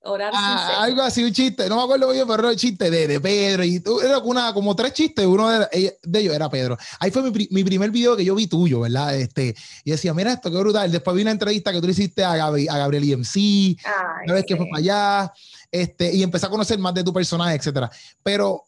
Orar 0.04 0.32
sin 0.32 0.40
cesar. 0.40 0.74
Algo 0.82 1.02
así, 1.02 1.22
un 1.22 1.32
chiste. 1.32 1.68
No 1.68 1.76
me 1.76 1.82
acuerdo 1.82 2.10
bien, 2.10 2.26
pero 2.26 2.40
era 2.40 2.50
un 2.50 2.56
chiste 2.56 2.90
de, 2.90 3.06
de 3.06 3.20
Pedro. 3.20 3.62
Y 3.64 3.80
tú, 3.80 4.00
era 4.00 4.18
una, 4.18 4.52
como 4.52 4.74
tres 4.74 4.92
chistes. 4.92 5.24
Uno 5.24 5.48
de, 5.48 5.96
de, 6.02 6.20
ellos 6.20 6.34
era 6.34 6.50
Pedro. 6.50 6.76
Ahí 6.98 7.10
fue 7.10 7.22
mi, 7.22 7.48
mi, 7.50 7.62
primer 7.62 7.90
video 7.90 8.16
que 8.16 8.24
yo 8.24 8.34
vi 8.34 8.48
tuyo, 8.48 8.80
¿verdad? 8.80 9.16
Este, 9.16 9.54
y 9.84 9.92
decía, 9.92 10.12
mira 10.12 10.32
esto, 10.32 10.50
qué 10.50 10.56
brutal. 10.58 10.90
Después 10.90 11.14
vi 11.14 11.22
una 11.22 11.30
entrevista 11.30 11.72
que 11.72 11.80
tú 11.80 11.86
le 11.86 11.92
hiciste 11.92 12.24
a, 12.24 12.32
a 12.32 12.78
Gabriel 12.78 13.04
IMC. 13.04 13.78
Una 14.24 14.34
vez 14.34 14.44
que 14.46 14.56
fue 14.56 14.66
para 14.66 14.78
allá 14.78 15.32
este, 15.70 16.14
y 16.14 16.22
empecé 16.22 16.46
a 16.46 16.50
conocer 16.50 16.78
más 16.78 16.94
de 16.94 17.02
tu 17.02 17.12
personaje, 17.12 17.56
etcétera. 17.56 17.90
Pero 18.22 18.64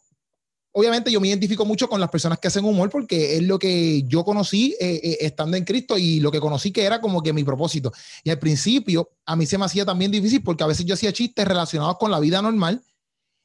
obviamente 0.76 1.10
yo 1.10 1.20
me 1.20 1.28
identifico 1.28 1.64
mucho 1.64 1.88
con 1.88 2.00
las 2.00 2.10
personas 2.10 2.38
que 2.38 2.48
hacen 2.48 2.64
humor 2.64 2.90
porque 2.90 3.36
es 3.36 3.42
lo 3.44 3.58
que 3.58 4.02
yo 4.02 4.24
conocí 4.24 4.76
eh, 4.80 5.00
eh, 5.02 5.18
estando 5.20 5.56
en 5.56 5.64
Cristo 5.64 5.96
y 5.96 6.18
lo 6.18 6.32
que 6.32 6.40
conocí 6.40 6.72
que 6.72 6.82
era 6.82 7.00
como 7.00 7.22
que 7.22 7.32
mi 7.32 7.44
propósito. 7.44 7.92
Y 8.24 8.30
al 8.30 8.38
principio 8.40 9.10
a 9.24 9.36
mí 9.36 9.46
se 9.46 9.56
me 9.56 9.64
hacía 9.64 9.84
también 9.84 10.10
difícil 10.10 10.42
porque 10.42 10.64
a 10.64 10.66
veces 10.66 10.84
yo 10.84 10.94
hacía 10.94 11.12
chistes 11.12 11.46
relacionados 11.46 11.96
con 11.96 12.10
la 12.10 12.18
vida 12.18 12.42
normal 12.42 12.82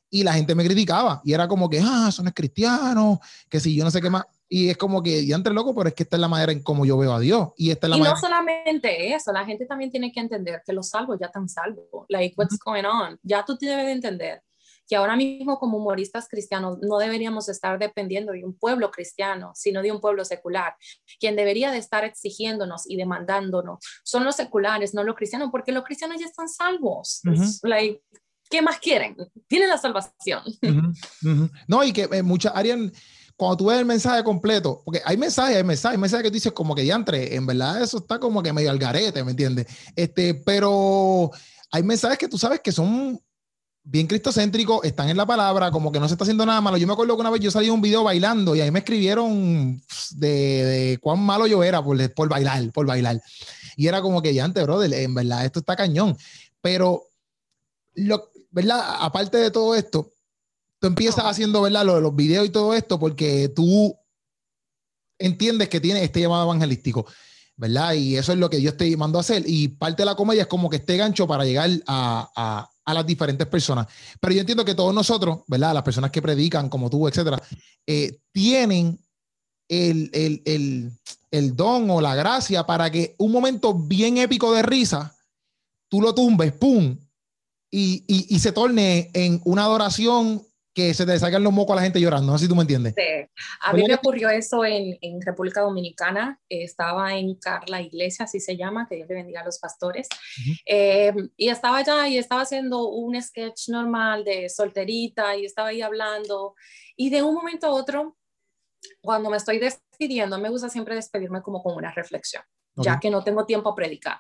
y 0.10 0.24
la 0.24 0.34
gente 0.34 0.56
me 0.56 0.66
criticaba 0.66 1.22
y 1.24 1.34
era 1.34 1.48
como 1.48 1.70
que, 1.70 1.80
ah, 1.80 2.08
eso 2.10 2.24
no 2.24 2.30
es 2.30 2.36
cristiano, 2.36 3.22
que 3.48 3.60
si 3.60 3.76
yo 3.76 3.84
no 3.84 3.92
sé 3.92 4.02
qué 4.02 4.10
más. 4.10 4.26
Y 4.52 4.70
es 4.70 4.78
como 4.78 5.04
que, 5.04 5.24
ya 5.24 5.36
entre 5.36 5.54
loco, 5.54 5.76
pero 5.76 5.90
es 5.90 5.94
que 5.94 6.02
esta 6.02 6.18
es 6.18 6.22
la 6.22 6.28
manera 6.28 6.52
en 6.52 6.64
cómo 6.64 6.84
yo 6.84 6.98
veo 6.98 7.14
a 7.14 7.20
Dios. 7.20 7.50
Y, 7.56 7.70
esta 7.70 7.86
es 7.86 7.92
la 7.92 7.98
y 7.98 8.02
no 8.02 8.18
solamente 8.18 9.14
eso, 9.14 9.32
la 9.32 9.46
gente 9.46 9.68
también 9.68 9.92
tiene 9.92 10.12
que 10.12 10.20
entender 10.20 10.64
que 10.66 10.74
los 10.74 10.90
salvos 10.90 11.20
ya 11.20 11.28
están 11.28 11.48
salvos. 11.48 12.08
Like, 12.08 12.34
what's 12.36 12.58
going 12.58 12.86
on? 12.86 13.20
Ya 13.22 13.46
tú 13.46 13.56
debes 13.56 13.86
de 13.86 13.92
entender 13.92 14.42
que 14.90 14.96
ahora 14.96 15.16
mismo 15.16 15.60
como 15.60 15.78
humoristas 15.78 16.28
cristianos 16.28 16.80
no 16.82 16.98
deberíamos 16.98 17.48
estar 17.48 17.78
dependiendo 17.78 18.32
de 18.34 18.44
un 18.44 18.58
pueblo 18.58 18.90
cristiano, 18.90 19.52
sino 19.54 19.84
de 19.84 19.92
un 19.92 20.02
pueblo 20.02 20.26
secular. 20.26 20.76
Quien 21.20 21.36
debería 21.36 21.72
de 21.72 21.78
estar 21.78 22.04
exigiéndonos 22.04 22.90
y 22.90 22.98
demandándonos 22.98 23.78
son 24.04 24.26
los 24.26 24.36
seculares, 24.36 24.96
no 24.96 25.04
los 25.04 25.16
cristianos, 25.16 25.50
porque 25.52 25.72
los 25.72 25.84
cristianos 25.84 26.20
ya 26.20 26.26
están 26.26 26.50
salvos. 26.50 27.22
like, 27.64 28.02
¿Qué 28.50 28.64
más 28.64 28.80
quieren? 28.80 29.16
Tienen 29.48 29.70
la 29.70 29.78
salvación. 29.78 30.42
No, 31.68 31.84
y 31.84 31.94
que 31.94 32.10
eh, 32.12 32.24
muchas 32.24 32.52
áreas 32.56 32.80
cuando 33.38 33.58
tú 33.58 33.66
ves 33.68 33.80
el 33.80 33.86
mensaje 33.86 34.24
completo, 34.24 34.82
porque 34.84 35.02
hay 35.06 35.16
mensajes, 35.16 35.56
hay 35.56 35.64
mensajes, 35.64 35.96
hay 35.96 36.02
mensajes 36.02 36.24
que 36.24 36.30
tú 36.30 36.34
dices 36.34 36.52
como 36.52 36.76
que 36.76 36.82
diantre, 36.82 37.36
en 37.36 37.46
verdad 37.46 37.82
eso 37.82 38.00
está 38.00 38.20
como 38.20 38.44
que 38.44 38.52
medio 38.52 38.70
al 38.70 38.80
garete, 38.80 39.24
¿me 39.24 39.32
entiendes? 39.32 39.68
Este, 39.96 40.34
pero 40.34 41.32
hay 41.72 41.84
mensajes 41.84 42.18
que 42.18 42.28
tú 42.28 42.38
sabes 42.38 42.60
que 42.60 42.74
son 42.74 43.22
bien 43.90 44.06
cristocéntricos, 44.06 44.84
están 44.84 45.10
en 45.10 45.18
la 45.18 45.26
palabra, 45.26 45.72
como 45.72 45.92
que 45.92 46.00
no 46.00 46.08
se 46.08 46.14
está 46.14 46.24
haciendo 46.24 46.46
nada 46.46 46.62
malo. 46.62 46.78
Yo 46.78 46.86
me 46.86 46.94
acuerdo 46.94 47.16
que 47.16 47.22
una 47.22 47.32
vez 47.32 47.42
yo 47.42 47.50
salí 47.50 47.70
un 47.70 47.82
video 47.82 48.04
bailando 48.04 48.56
y 48.56 48.62
ahí 48.62 48.70
me 48.70 48.80
escribieron 48.80 49.82
de, 50.12 50.28
de 50.28 50.98
cuán 51.02 51.20
malo 51.20 51.48
yo 51.48 51.64
era 51.64 51.84
por, 51.84 52.14
por 52.14 52.30
bailar, 52.30 52.72
por 52.72 52.86
bailar. 52.86 53.20
Y 53.76 53.88
era 53.88 54.02
como 54.02 54.22
que, 54.22 54.32
diantre, 54.32 54.64
brother, 54.64 54.94
en 54.94 55.16
verdad 55.16 55.44
esto 55.44 55.60
está 55.60 55.76
cañón. 55.76 56.16
Pero, 56.62 57.04
lo, 57.96 58.30
¿verdad? 58.52 58.98
Aparte 59.00 59.38
de 59.38 59.50
todo 59.50 59.74
esto, 59.74 60.12
tú 60.80 60.88
empiezas 60.88 61.26
haciendo, 61.26 61.64
¿verdad? 61.64 61.86
Lo 61.86 61.96
de 61.96 62.02
los 62.02 62.16
videos 62.16 62.46
y 62.46 62.50
todo 62.50 62.76
esto 62.76 63.00
porque 63.00 63.50
tú 63.56 63.98
entiendes 65.18 65.68
que 65.68 65.80
tienes 65.80 66.04
este 66.04 66.22
llamado 66.22 66.44
evangelístico. 66.44 67.08
¿verdad? 67.60 67.92
Y 67.92 68.16
eso 68.16 68.32
es 68.32 68.38
lo 68.38 68.50
que 68.50 68.62
yo 68.62 68.70
estoy 68.70 68.96
mando 68.96 69.18
a 69.18 69.22
hacer. 69.22 69.44
Y 69.46 69.68
parte 69.68 70.04
de 70.04 70.06
la 70.06 70.16
comedia 70.16 70.44
es 70.44 70.48
como 70.48 70.70
que 70.70 70.78
este 70.78 70.96
gancho 70.96 71.28
para 71.28 71.44
llegar 71.44 71.70
a, 71.88 72.70
las 72.86 73.06
diferentes 73.06 73.48
personas. 73.48 73.88
Pero 74.20 74.34
yo 74.34 74.40
entiendo 74.42 74.66
que 74.66 74.76
todos 74.76 74.94
nosotros, 74.94 75.40
¿verdad? 75.48 75.74
Las 75.74 75.84
personas 75.84 76.12
que 76.12 76.22
predican, 76.22 76.70
como 76.70 76.90
tú, 76.90 77.08
etcétera, 77.08 77.42
eh, 77.86 78.20
tienen 78.32 79.00
el, 79.68 80.10
el, 81.32 81.56
don 81.56 81.90
o 81.92 82.02
la 82.02 82.16
gracia 82.16 82.66
para 82.66 82.90
que 82.90 83.16
un 83.20 83.32
momento 83.32 83.74
bien 83.74 84.18
épico 84.18 84.52
de 84.54 84.64
risa, 84.64 85.16
tú 85.90 86.02
lo 86.02 86.14
tumbes, 86.14 86.52
¡pum! 86.54 86.98
Y, 87.72 88.04
y, 88.08 88.40
se 88.40 88.52
torne 88.52 89.12
en 89.14 89.42
una 89.46 89.66
adoración 89.66 90.42
que 90.74 90.94
se 90.94 91.06
te 91.06 91.18
salgan 91.18 91.44
los 91.44 91.52
mocos 91.52 91.74
a 91.74 91.78
la 91.78 91.82
gente 91.82 92.00
llorando, 92.00 92.32
no 92.32 92.38
sé 92.38 92.46
si 92.46 92.50
tú 92.50 92.56
me 92.56 92.62
entiendes. 92.62 92.94
Sí. 92.96 93.28
A 93.62 93.74
mí 93.74 93.84
me 93.88 93.96
ocurrió 93.96 94.30
eso 94.30 94.64
en, 94.64 94.98
en 95.02 95.22
República 95.22 95.62
Dominicana, 95.62 96.40
estaba 96.48 97.16
en 97.16 97.36
Carla 97.36 97.82
Iglesia, 97.82 98.26
así 98.26 98.40
se 98.40 98.56
llama, 98.56 98.88
que 98.88 98.96
Dios 98.96 99.10
le 99.10 99.16
bendiga 99.16 99.42
a 99.42 99.46
los 99.46 99.60
pastores, 99.60 100.08
eh, 100.66 101.14
y 101.36 101.50
estaba 101.50 101.78
allá 101.78 102.08
y 102.08 102.18
estaba 102.18 102.42
haciendo 102.42 102.88
un 102.88 103.20
sketch 103.22 103.70
normal 103.70 104.24
de 104.24 104.48
solterita 104.50 105.36
y 105.36 105.46
estaba 105.46 105.70
ahí 105.70 105.82
hablando, 105.82 106.56
y 106.96 107.10
de 107.10 107.24
un 107.24 107.34
momento 107.34 107.68
a 107.68 107.72
otro, 107.72 108.18
cuando 109.02 109.30
me 109.30 109.38
estoy 109.38 109.60
despidiendo, 109.60 110.38
me 110.38 110.50
gusta 110.50 110.70
siempre 110.70 110.96
despedirme 110.96 111.42
como 111.42 111.62
con 111.64 111.76
una 111.76 111.92
reflexión, 111.92 112.44
ya 112.76 113.00
que 113.00 113.10
no 113.10 113.24
tengo 113.24 113.46
tiempo 113.46 113.70
a 113.70 113.76
predicar. 113.76 114.20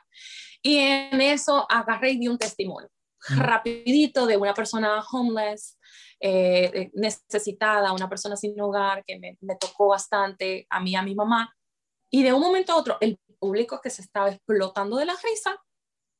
Y 0.61 0.77
en 0.77 1.21
eso 1.21 1.65
agarré 1.69 2.11
y 2.11 2.19
di 2.19 2.27
un 2.27 2.37
testimonio 2.37 2.89
rapidito 3.29 4.25
de 4.25 4.37
una 4.37 4.53
persona 4.53 5.03
homeless, 5.11 5.77
eh, 6.19 6.71
eh, 6.73 6.91
necesitada, 6.93 7.93
una 7.93 8.09
persona 8.09 8.35
sin 8.35 8.59
hogar, 8.59 9.03
que 9.05 9.19
me, 9.19 9.37
me, 9.41 9.55
tocó 9.55 9.87
bastante 9.87 10.67
a 10.69 10.79
mí, 10.79 10.95
a 10.95 11.01
mi 11.01 11.15
mamá. 11.15 11.53
Y 12.11 12.23
de 12.23 12.33
un 12.33 12.41
momento 12.41 12.73
a 12.73 12.77
otro, 12.77 12.97
el 13.01 13.19
público 13.39 13.79
que 13.81 13.89
se 13.89 14.01
estaba 14.01 14.29
explotando 14.29 14.97
de 14.97 15.05
la 15.05 15.15
risa 15.23 15.55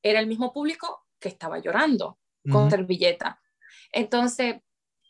era 0.01 0.19
el 0.19 0.27
mismo 0.27 0.53
público 0.53 1.05
que 1.19 1.29
estaba 1.29 1.59
llorando 1.59 2.17
con 2.49 2.69
servilleta. 2.69 3.39
Entonces, 3.91 4.55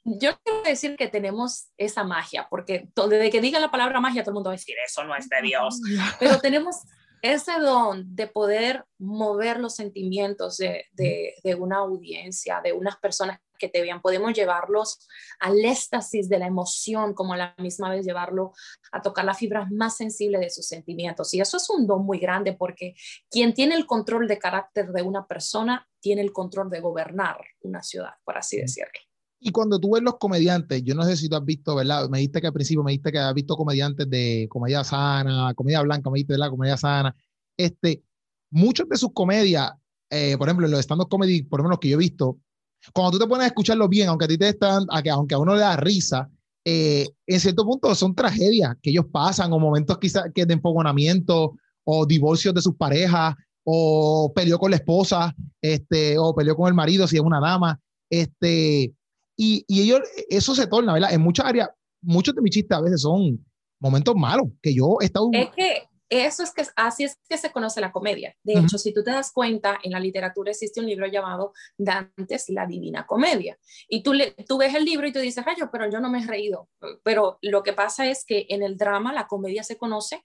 yo 0.04 0.38
quiero 0.44 0.64
decir 0.64 0.96
que 0.98 1.08
tenemos 1.08 1.70
esa 1.78 2.04
magia, 2.04 2.48
porque 2.50 2.90
desde 2.96 3.30
que 3.30 3.42
diga 3.42 3.60
la 3.60 3.72
palabra 3.72 4.00
magia, 4.00 4.24
todo 4.24 4.32
el 4.32 4.36
mundo 4.36 4.50
va 4.50 4.54
a 4.54 4.58
decir, 4.58 4.76
eso 4.84 5.04
no 5.04 5.16
es 5.16 5.30
de 5.30 5.42
Dios. 5.42 5.80
Pero 6.20 6.40
tenemos 6.40 6.78
ese 7.22 7.60
don 7.60 8.16
de 8.16 8.28
poder 8.28 8.86
mover 8.98 9.60
los 9.60 9.76
sentimientos 9.76 10.58
de, 10.58 10.86
de, 10.94 11.56
una 11.56 11.78
audiencia, 11.78 12.62
de 12.64 12.74
unas 12.74 12.98
personas 12.98 13.40
que 13.60 13.70
te 13.70 13.82
vean, 13.82 14.02
podemos 14.02 14.34
llevarlos 14.34 15.08
al 15.40 15.64
éxtasis 15.64 16.30
de 16.30 16.40
la 16.40 16.48
emoción, 16.48 17.14
como 17.14 17.34
a 17.34 17.38
la 17.38 17.56
misma 17.60 17.92
vez 17.92 18.06
llevarlo 18.06 18.54
a 18.92 19.02
tocar 19.02 19.26
las 19.26 19.38
fibras 19.38 19.70
más 19.72 19.98
sensibles 19.98 20.42
de 20.42 20.50
sus 20.50 20.66
sentimientos. 20.66 21.34
Y 21.34 21.42
eso 21.42 21.58
es 21.58 21.70
un 21.70 21.86
don 21.86 22.06
muy 22.06 22.18
grande 22.18 22.54
porque 22.54 22.96
quien 23.30 23.54
tiene 23.54 23.76
el 23.76 23.86
control 23.86 24.28
de 24.28 24.40
carácter 24.40 24.92
de 24.92 25.02
una 25.04 25.28
persona 25.28 25.88
tiene 26.00 26.22
el 26.22 26.32
control 26.32 26.70
de 26.70 26.80
gobernar 26.80 27.38
una 27.62 27.84
ciudad, 27.84 28.14
por 28.24 28.38
así 28.38 28.58
decirlo. 28.58 28.92
Y 29.42 29.52
cuando 29.52 29.80
tú 29.80 29.94
ves 29.94 30.04
los 30.04 30.18
comediantes, 30.18 30.84
yo 30.84 30.96
no 30.96 31.04
sé 31.04 31.16
si 31.16 31.30
tú 31.30 31.36
has 31.38 31.46
visto, 31.46 31.76
¿verdad? 31.76 32.10
Me 32.10 32.18
dijiste 32.18 32.42
que 32.42 32.48
al 32.48 32.54
principio 32.54 32.84
me 32.84 32.92
dijiste 32.92 33.12
que 33.12 33.20
has 33.20 33.34
visto 33.34 33.56
comediantes 33.56 34.10
de 34.10 34.48
comedia 34.50 34.84
sana, 34.84 35.54
comedia 35.54 35.82
blanca, 35.82 36.10
me 36.10 36.16
dijiste 36.16 36.34
de 36.34 36.40
la 36.40 36.50
comedia 36.50 36.76
sana. 36.76 37.16
Este, 37.56 38.04
muchos 38.50 38.90
de 38.90 38.98
sus 38.98 39.14
comedias, 39.14 39.72
eh, 40.10 40.38
por 40.38 40.48
ejemplo, 40.48 40.66
en 40.66 40.72
los 40.72 40.82
stand-up 40.82 41.08
comedy, 41.08 41.44
por 41.44 41.60
lo 41.60 41.66
menos 41.66 41.80
que 41.80 41.88
yo 41.88 41.96
he 41.96 42.00
visto, 42.00 42.38
cuando 42.94 43.12
tú 43.12 43.20
te 43.20 43.28
pones 43.28 43.46
a 43.46 43.48
escucharlo 43.48 43.88
bien, 43.88 44.10
aunque 44.10 44.26
a 44.26 44.28
ti 44.28 44.38
te 44.38 44.50
están, 44.50 44.86
aunque 44.90 45.36
a 45.36 45.38
uno 45.38 45.56
le 45.56 45.62
da 45.62 45.76
risa, 45.76 46.30
eh, 46.66 47.08
en 47.26 47.40
cierto 47.40 47.66
punto 47.66 47.94
son 47.96 48.14
tragedias 48.14 48.76
que 48.82 48.90
ellos 48.90 49.06
pasan 49.12 49.52
o 49.54 49.60
momentos 49.60 49.98
quizás 49.98 50.26
que 50.34 50.46
de 50.46 50.54
empogonamiento 50.54 51.54
o 51.84 52.06
divorcios 52.06 52.54
de 52.54 52.62
sus 52.62 52.76
parejas 52.76 53.36
o 53.64 54.32
peleó 54.36 54.58
con 54.60 54.72
la 54.72 54.78
esposa, 54.78 55.36
este, 55.62 56.18
o 56.18 56.34
peleó 56.34 56.56
con 56.56 56.68
el 56.68 56.74
marido 56.74 57.08
si 57.08 57.18
es 57.18 57.22
una 57.22 57.40
dama, 57.40 57.80
este, 58.10 58.94
y, 59.38 59.64
y 59.68 59.82
ellos, 59.82 60.02
eso 60.30 60.56
se 60.56 60.68
torna, 60.68 60.94
¿verdad? 60.94 61.14
En 61.14 61.22
muchas 61.22 61.46
áreas, 61.46 61.70
muchos 62.02 62.36
de 62.36 62.42
mis 62.42 62.52
chistes 62.52 62.78
a 62.78 62.82
veces 62.82 63.02
son 63.02 63.46
momentos 63.80 64.16
malos, 64.16 64.48
que 64.62 64.74
yo 64.74 64.98
he 65.02 65.06
estado... 65.06 65.30
Es 65.34 65.50
que 65.56 65.89
eso 66.10 66.44
es 66.44 66.52
que 66.52 66.64
así 66.76 67.04
es 67.04 67.20
que 67.28 67.38
se 67.38 67.52
conoce 67.52 67.82
la 67.82 67.92
comedia. 67.92 68.36
De 68.44 68.54
hecho, 68.54 68.78
si 68.78 68.94
tú 68.94 69.04
te 69.04 69.12
das 69.12 69.32
cuenta, 69.32 69.80
en 69.84 69.92
la 69.92 70.00
literatura 70.00 70.52
existe 70.52 70.80
un 70.80 70.88
libro 70.88 71.08
llamado 71.08 71.54
Dantes 71.78 72.50
la 72.50 72.66
Divina 72.66 73.06
Comedia. 73.06 73.58
Y 73.88 74.02
tú, 74.02 74.14
le, 74.14 74.32
tú 74.48 74.58
ves 74.58 74.74
el 74.74 74.86
libro 74.86 75.08
y 75.08 75.12
tú 75.12 75.20
dices, 75.20 75.46
rayo, 75.46 75.70
pero 75.72 75.90
yo 75.90 76.00
no 76.00 76.10
me 76.10 76.24
he 76.24 76.26
reído. 76.26 76.70
Pero 77.04 77.38
lo 77.42 77.64
que 77.64 77.74
pasa 77.74 78.08
es 78.08 78.26
que 78.26 78.48
en 78.50 78.64
el 78.64 78.78
drama 78.78 79.14
la 79.14 79.28
comedia 79.28 79.64
se 79.64 79.78
conoce 79.78 80.24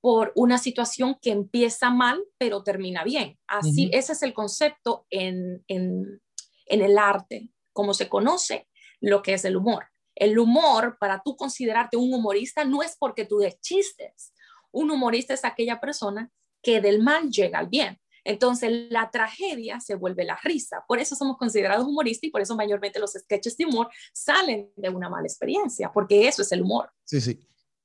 por 0.00 0.32
una 0.36 0.58
situación 0.58 1.16
que 1.20 1.30
empieza 1.30 1.90
mal, 1.90 2.22
pero 2.38 2.62
termina 2.62 3.02
bien. 3.04 3.38
Así, 3.46 3.90
ese 3.92 4.12
es 4.12 4.22
el 4.22 4.34
concepto 4.34 5.06
en, 5.08 5.64
en, 5.66 6.20
en 6.66 6.82
el 6.82 6.98
arte 6.98 7.48
como 7.72 7.94
se 7.94 8.08
conoce 8.08 8.68
lo 9.00 9.22
que 9.22 9.34
es 9.34 9.44
el 9.44 9.56
humor. 9.56 9.86
El 10.14 10.38
humor, 10.38 10.96
para 11.00 11.22
tú 11.24 11.36
considerarte 11.36 11.96
un 11.96 12.12
humorista, 12.14 12.64
no 12.64 12.82
es 12.82 12.96
porque 12.98 13.24
tú 13.24 13.38
des 13.38 13.60
chistes. 13.60 14.33
Un 14.74 14.90
humorista 14.90 15.32
es 15.34 15.44
aquella 15.44 15.80
persona 15.80 16.30
que 16.62 16.80
del 16.80 17.02
mal 17.02 17.30
llega 17.30 17.58
al 17.60 17.68
bien. 17.68 17.98
Entonces 18.24 18.90
la 18.90 19.10
tragedia 19.10 19.80
se 19.80 19.94
vuelve 19.94 20.24
la 20.24 20.38
risa. 20.42 20.82
Por 20.88 20.98
eso 20.98 21.14
somos 21.14 21.36
considerados 21.36 21.86
humoristas 21.86 22.24
y 22.24 22.30
por 22.30 22.40
eso 22.40 22.56
mayormente 22.56 22.98
los 22.98 23.12
sketches 23.12 23.56
de 23.56 23.66
humor 23.66 23.88
salen 24.12 24.72
de 24.76 24.88
una 24.88 25.08
mala 25.08 25.26
experiencia, 25.26 25.92
porque 25.92 26.26
eso 26.26 26.42
es 26.42 26.50
el 26.52 26.62
humor. 26.62 26.90
Sí, 27.04 27.20
sí, 27.20 27.38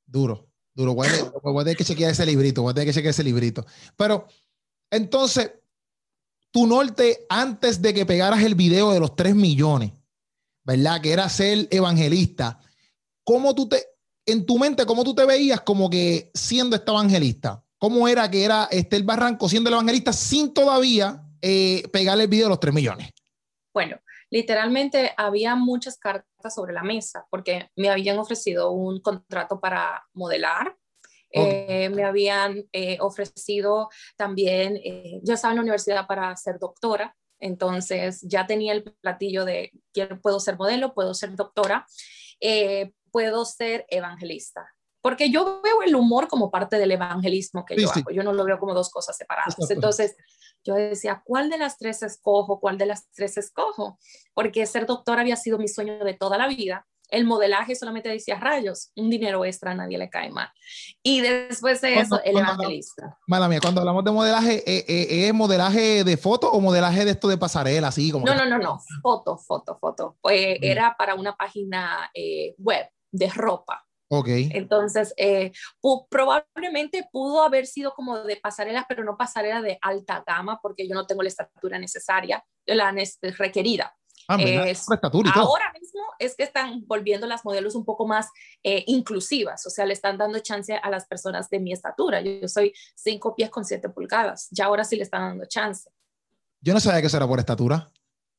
duro, 0.05 0.49
duro. 0.73 0.93
Voy 0.93 1.07
a, 1.07 1.63
tener 1.63 1.77
que 1.77 1.83
chequear 1.83 2.11
ese 2.11 2.25
librito, 2.25 2.61
voy 2.61 2.71
a 2.71 2.73
tener 2.73 2.87
que 2.87 2.93
chequear 2.93 3.11
ese 3.11 3.23
librito. 3.23 3.65
Pero 3.97 4.27
entonces, 4.89 5.51
tu 6.51 6.65
norte 6.65 7.25
antes 7.29 7.81
de 7.81 7.93
que 7.93 8.05
pegaras 8.05 8.41
el 8.41 8.55
video 8.55 8.91
de 8.91 9.01
los 9.01 9.15
3 9.15 9.35
millones, 9.35 9.91
¿verdad? 10.63 11.01
Que 11.01 11.11
era 11.11 11.27
ser 11.27 11.67
evangelista. 11.69 12.59
¿Cómo 13.25 13.53
tú 13.53 13.67
te, 13.67 13.83
en 14.31 14.45
tu 14.45 14.57
mente, 14.57 14.85
cómo 14.85 15.03
tú 15.03 15.13
te 15.13 15.25
veías 15.25 15.61
como 15.61 15.89
que 15.89 16.31
siendo 16.33 16.75
este 16.75 16.91
evangelista? 16.91 17.63
¿Cómo 17.77 18.07
era 18.07 18.29
que 18.29 18.43
era 18.43 18.67
este 18.71 18.95
el 18.95 19.03
Barranco 19.03 19.47
siendo 19.47 19.69
el 19.69 19.75
evangelista 19.75 20.11
sin 20.11 20.53
todavía 20.53 21.23
eh, 21.41 21.83
pegarle 21.93 22.23
el 22.23 22.29
video 22.29 22.45
de 22.45 22.49
los 22.49 22.59
3 22.59 22.73
millones? 22.73 23.09
Bueno, 23.73 23.97
literalmente 24.29 25.13
había 25.17 25.55
muchas 25.55 25.97
cartas 25.97 26.53
sobre 26.53 26.73
la 26.73 26.83
mesa 26.83 27.25
porque 27.29 27.69
me 27.75 27.89
habían 27.89 28.17
ofrecido 28.19 28.71
un 28.71 28.99
contrato 28.99 29.59
para 29.59 30.03
modelar, 30.13 30.75
eh, 31.31 31.89
me 31.89 32.03
habían 32.03 32.65
eh, 32.71 32.97
ofrecido 33.01 33.89
también, 34.17 34.77
eh, 34.83 35.19
yo 35.23 35.35
estaba 35.35 35.51
en 35.51 35.57
la 35.57 35.61
universidad 35.61 36.07
para 36.07 36.35
ser 36.35 36.57
doctora, 36.57 37.15
entonces 37.39 38.21
ya 38.23 38.47
tenía 38.47 38.73
el 38.73 38.83
platillo 38.83 39.45
de 39.45 39.71
quiero, 39.93 40.19
puedo 40.19 40.39
ser 40.39 40.57
modelo, 40.57 40.93
puedo 40.93 41.13
ser 41.13 41.35
doctora, 41.35 41.85
puedo 43.19 43.43
ser 43.43 43.85
evangelista. 43.89 44.65
Porque 45.01 45.29
yo 45.29 45.61
veo 45.61 45.81
el 45.81 45.93
humor 45.95 46.29
como 46.29 46.49
parte 46.49 46.77
del 46.77 46.91
evangelismo 46.91 47.65
que 47.65 47.75
yo 47.75 47.91
hago, 47.91 48.11
yo 48.11 48.23
no 48.23 48.31
lo 48.31 48.45
veo 48.45 48.59
como 48.59 48.73
dos 48.73 48.89
cosas 48.89 49.17
separadas. 49.17 49.55
Entonces, 49.69 50.15
yo 50.63 50.73
decía, 50.73 51.21
¿cuál 51.25 51.49
de 51.49 51.57
las 51.57 51.77
tres 51.77 52.01
escojo? 52.01 52.61
¿Cuál 52.61 52.77
de 52.77 52.85
las 52.85 53.09
tres 53.11 53.37
escojo? 53.37 53.97
Porque 54.33 54.65
ser 54.65 54.85
doctora 54.85 55.21
había 55.21 55.35
sido 55.35 55.57
mi 55.57 55.67
sueño 55.67 56.03
de 56.05 56.13
toda 56.13 56.37
la 56.37 56.47
vida 56.47 56.85
el 57.09 57.25
modelaje 57.25 57.75
solamente 57.75 58.09
decía 58.09 58.39
rayos, 58.39 58.91
un 58.95 59.09
dinero 59.09 59.43
extra 59.45 59.71
a 59.71 59.75
nadie 59.75 59.97
le 59.97 60.09
cae 60.09 60.29
mal. 60.29 60.49
Y 61.01 61.21
después 61.21 61.81
de 61.81 61.99
eso, 61.99 62.21
el 62.23 62.37
evangelista. 62.37 63.17
Mala 63.27 63.47
mía, 63.47 63.59
cuando 63.61 63.81
hablamos 63.81 64.03
de 64.03 64.11
modelaje, 64.11 64.63
¿eh, 64.65 64.85
eh, 64.87 65.27
¿es 65.27 65.33
modelaje 65.33 66.03
de 66.03 66.17
foto 66.17 66.51
o 66.51 66.59
modelaje 66.59 67.05
de 67.05 67.11
esto 67.11 67.27
de 67.27 67.37
pasarela, 67.37 67.87
así 67.87 68.11
como? 68.11 68.25
No, 68.25 68.35
no, 68.35 68.45
no, 68.45 68.57
no, 68.57 68.79
foto, 69.01 69.37
foto, 69.37 69.77
foto. 69.79 70.17
Pues 70.21 70.57
era 70.61 70.95
para 70.97 71.15
una 71.15 71.35
página 71.35 72.09
eh, 72.13 72.55
web 72.57 72.87
de 73.11 73.29
ropa. 73.29 73.85
Ok. 74.11 74.27
Entonces, 74.29 75.13
probablemente 76.09 77.07
pudo 77.11 77.43
haber 77.43 77.67
sido 77.67 77.93
como 77.93 78.19
de 78.23 78.37
pasarela, 78.37 78.85
pero 78.89 79.03
no 79.03 79.17
pasarela 79.17 79.61
de 79.61 79.77
alta 79.81 80.23
gama, 80.25 80.59
porque 80.61 80.87
yo 80.87 80.95
no 80.95 81.05
tengo 81.05 81.21
la 81.21 81.29
estatura 81.29 81.77
necesaria, 81.77 82.43
la 82.65 82.93
requerida. 83.37 83.95
Ah, 84.31 84.37
ahora 85.33 85.73
mismo 85.73 86.01
es 86.19 86.35
que 86.35 86.43
están 86.43 86.85
volviendo 86.85 87.25
las 87.25 87.43
modelos 87.43 87.73
un 87.73 87.83
poco 87.83 88.05
más 88.05 88.27
eh, 88.61 88.83
inclusivas, 88.85 89.65
o 89.65 89.71
sea, 89.71 89.87
le 89.87 89.93
están 89.93 90.19
dando 90.19 90.37
chance 90.37 90.75
a 90.75 90.89
las 90.91 91.07
personas 91.07 91.49
de 91.49 91.59
mi 91.59 91.73
estatura. 91.73 92.21
Yo, 92.21 92.47
soy 92.47 92.71
5 92.95 93.35
pies 93.35 93.49
con 93.49 93.65
7 93.65 93.89
pulgadas, 93.89 94.47
ya 94.51 94.65
ahora 94.65 94.83
sí 94.83 94.97
le 94.97 95.03
están 95.03 95.21
dando 95.21 95.45
chance. 95.45 95.89
Yo 96.61 96.73
no 96.73 96.79
sabía 96.79 97.01
que 97.01 97.07
eso 97.07 97.17
era 97.17 97.27
por 97.27 97.39
estatura. 97.39 97.89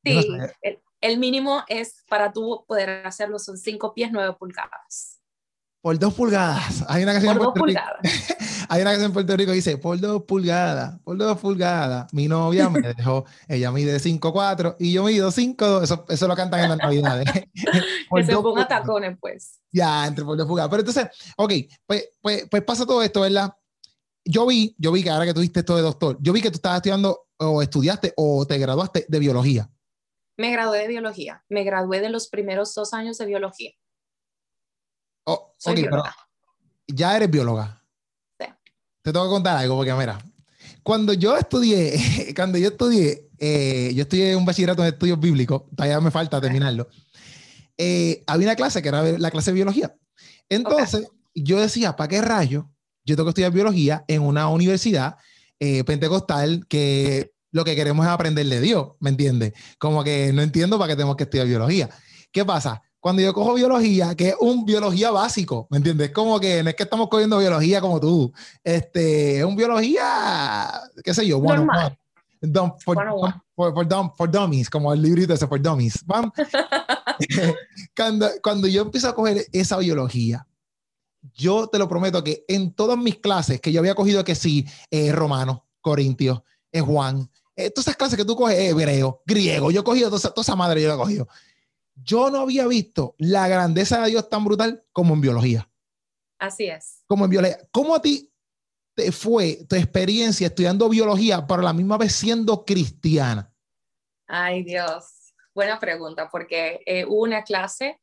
Sí, 0.05 0.25
el, 0.61 0.79
mínimo 1.17 1.63
es 1.67 2.03
para 2.07 2.31
tú 2.31 2.63
poder 2.67 3.05
hacerlo 3.05 3.39
son 3.39 3.57
5 3.57 3.93
pies 3.93 4.11
9 4.11 4.35
pulgadas. 4.39 5.19
Por 5.81 5.97
dos 5.97 6.13
pulgadas. 6.13 6.85
Hay 6.87 7.01
una 7.01 7.13
canción 7.13 7.37
por 7.37 7.47
dos 7.47 7.53
pulgadas. 7.55 7.99
Hay 8.69 8.83
una 8.83 8.91
canción 8.91 9.09
en 9.09 9.13
Puerto 9.13 9.35
Rico 9.35 9.49
que 9.49 9.55
dice, 9.55 9.77
por 9.77 9.99
dos 9.99 10.23
pulgadas, 10.23 10.99
por 11.03 11.17
dos 11.17 11.37
pulgadas. 11.39 12.13
Mi 12.13 12.27
novia 12.27 12.69
me 12.69 12.79
dejó, 12.93 13.25
ella 13.47 13.71
mide 13.71 13.97
5'4 13.97 14.75
y 14.79 14.93
yo 14.93 15.03
mido 15.03 15.29
5'2. 15.29 15.83
Eso, 15.83 16.05
eso 16.07 16.27
lo 16.27 16.35
cantan 16.35 16.61
en 16.61 16.69
las 16.69 16.77
navidades. 16.77 17.25
que 17.53 18.23
se 18.23 18.33
ponga 18.33 18.67
tacones, 18.67 19.17
pues. 19.19 19.59
Ya, 19.71 20.05
entre 20.05 20.23
por 20.23 20.37
dos 20.37 20.47
pulgadas. 20.47 20.69
Pero 20.69 20.81
entonces, 20.81 21.07
ok, 21.35 21.51
pues, 21.85 22.09
pues, 22.21 22.47
pues 22.49 22.63
pasa 22.63 22.85
todo 22.85 23.01
esto, 23.01 23.21
¿verdad? 23.21 23.51
yo 24.25 24.45
vi, 24.45 24.75
yo 24.77 24.91
vi 24.91 25.03
que 25.03 25.09
ahora 25.09 25.25
que 25.25 25.33
tuviste 25.33 25.61
esto 25.61 25.75
de 25.75 25.81
doctor, 25.81 26.17
yo 26.21 26.33
vi 26.33 26.41
que 26.41 26.51
tú 26.51 26.55
estabas 26.55 26.77
estudiando 26.77 27.27
o 27.37 27.61
estudiaste 27.61 28.13
o 28.17 28.45
te 28.45 28.57
graduaste 28.57 29.05
de 29.07 29.19
biología. 29.19 29.69
Me 30.37 30.51
gradué 30.51 30.79
de 30.79 30.87
biología. 30.87 31.43
Me 31.49 31.63
gradué 31.63 32.01
de 32.01 32.09
los 32.09 32.27
primeros 32.27 32.73
dos 32.73 32.93
años 32.93 33.17
de 33.17 33.25
biología. 33.25 33.71
Oh, 35.25 35.53
Soy 35.57 35.75
bióloga. 35.75 36.15
ya 36.87 37.15
eres 37.15 37.29
bióloga. 37.29 37.83
Sí. 38.39 38.47
Te 39.01 39.11
tengo 39.13 39.25
que 39.25 39.31
contar 39.31 39.57
algo 39.57 39.75
porque 39.75 39.93
mira, 39.93 40.17
cuando 40.83 41.13
yo 41.13 41.37
estudié, 41.37 42.33
cuando 42.35 42.57
yo 42.57 42.69
estudié, 42.69 43.29
eh, 43.37 43.91
yo 43.93 44.03
estudié 44.03 44.35
un 44.35 44.45
bachillerato 44.45 44.81
en 44.83 44.93
estudios 44.93 45.19
bíblicos, 45.19 45.63
todavía 45.75 45.99
me 45.99 46.11
falta 46.11 46.41
terminarlo. 46.41 46.87
Eh, 47.77 48.23
había 48.27 48.47
una 48.47 48.55
clase 48.55 48.81
que 48.81 48.89
era 48.89 49.03
la 49.03 49.31
clase 49.31 49.51
de 49.51 49.55
biología. 49.55 49.95
Entonces, 50.49 51.07
yo 51.33 51.59
decía, 51.59 51.95
¿para 51.95 52.07
qué 52.07 52.21
rayo? 52.21 52.69
Yo 53.05 53.15
tengo 53.15 53.27
que 53.27 53.31
estudiar 53.31 53.51
biología 53.51 54.05
en 54.07 54.21
una 54.21 54.47
universidad 54.49 55.17
eh, 55.59 55.83
pentecostal 55.83 56.65
que 56.67 57.31
lo 57.51 57.63
que 57.63 57.75
queremos 57.75 58.05
es 58.05 58.11
aprender 58.11 58.45
de 58.45 58.59
Dios, 58.59 58.89
¿me 58.99 59.09
entiendes? 59.09 59.53
Como 59.77 60.03
que 60.03 60.31
no 60.33 60.41
entiendo 60.41 60.77
para 60.77 60.89
qué 60.89 60.95
tenemos 60.95 61.15
que 61.15 61.23
estudiar 61.23 61.47
biología. 61.47 61.89
¿Qué 62.31 62.45
pasa? 62.45 62.81
Cuando 62.99 63.21
yo 63.21 63.33
cojo 63.33 63.55
biología, 63.55 64.15
que 64.15 64.29
es 64.29 64.35
un 64.39 64.63
biología 64.63 65.09
básico, 65.11 65.67
¿me 65.69 65.77
entiendes? 65.77 66.11
Como 66.11 66.39
que 66.39 66.61
no 66.63 66.69
es 66.69 66.75
que 66.75 66.83
estamos 66.83 67.09
cogiendo 67.09 67.39
biología 67.39 67.81
como 67.81 67.99
tú, 67.99 68.31
este, 68.63 69.39
es 69.39 69.43
un 69.43 69.55
biología, 69.55 70.71
qué 71.03 71.13
sé 71.13 71.25
yo, 71.25 71.39
bueno, 71.39 71.67
for, 72.79 74.29
dummies, 74.29 74.69
como 74.69 74.93
el 74.93 75.01
librito 75.01 75.33
ese, 75.33 75.47
for 75.47 75.59
dummies. 75.59 76.03
cuando, 77.95 78.29
cuando 78.43 78.67
yo 78.67 78.83
empiezo 78.83 79.09
a 79.09 79.15
coger 79.15 79.47
esa 79.51 79.77
biología, 79.77 80.45
yo 81.33 81.67
te 81.67 81.79
lo 81.79 81.87
prometo 81.87 82.23
que 82.23 82.45
en 82.47 82.71
todas 82.73 82.97
mis 82.97 83.17
clases 83.17 83.59
que 83.61 83.71
yo 83.71 83.79
había 83.79 83.95
cogido 83.95 84.23
que 84.23 84.35
sí, 84.35 84.67
eh, 84.91 85.11
romano, 85.11 85.65
corintios, 85.81 86.41
eh, 86.71 86.81
Juan, 86.81 87.30
eh, 87.65 87.69
todas 87.71 87.87
esas 87.87 87.97
clases 87.97 88.17
que 88.17 88.25
tú 88.25 88.35
coges, 88.35 88.57
hebreo, 88.57 89.21
griego, 89.25 89.71
yo 89.71 89.81
he 89.81 89.83
cogido 89.83 90.09
toda, 90.09 90.29
toda 90.29 90.41
esa 90.41 90.55
madre, 90.55 90.81
yo 90.81 90.87
la 90.87 90.95
he 90.95 90.97
cogido. 90.97 91.27
Yo 91.95 92.29
no 92.31 92.39
había 92.39 92.65
visto 92.67 93.15
la 93.17 93.47
grandeza 93.47 94.01
de 94.01 94.09
Dios 94.09 94.29
tan 94.29 94.43
brutal 94.43 94.83
como 94.91 95.13
en 95.13 95.21
biología. 95.21 95.69
Así 96.39 96.65
es. 96.65 97.03
Como 97.07 97.25
en 97.25 97.31
biología. 97.31 97.59
¿Cómo 97.71 97.95
a 97.95 98.01
ti 98.01 98.31
te 98.95 99.11
fue 99.11 99.65
tu 99.69 99.75
experiencia 99.75 100.47
estudiando 100.47 100.89
biología, 100.89 101.45
pero 101.45 101.61
a 101.61 101.65
la 101.65 101.73
misma 101.73 101.97
vez 101.97 102.13
siendo 102.13 102.65
cristiana? 102.65 103.53
Ay, 104.27 104.63
Dios. 104.63 105.33
Buena 105.53 105.79
pregunta, 105.79 106.29
porque 106.31 106.81
eh, 106.85 107.05
hubo 107.05 107.23
una 107.23 107.43
clase 107.43 107.99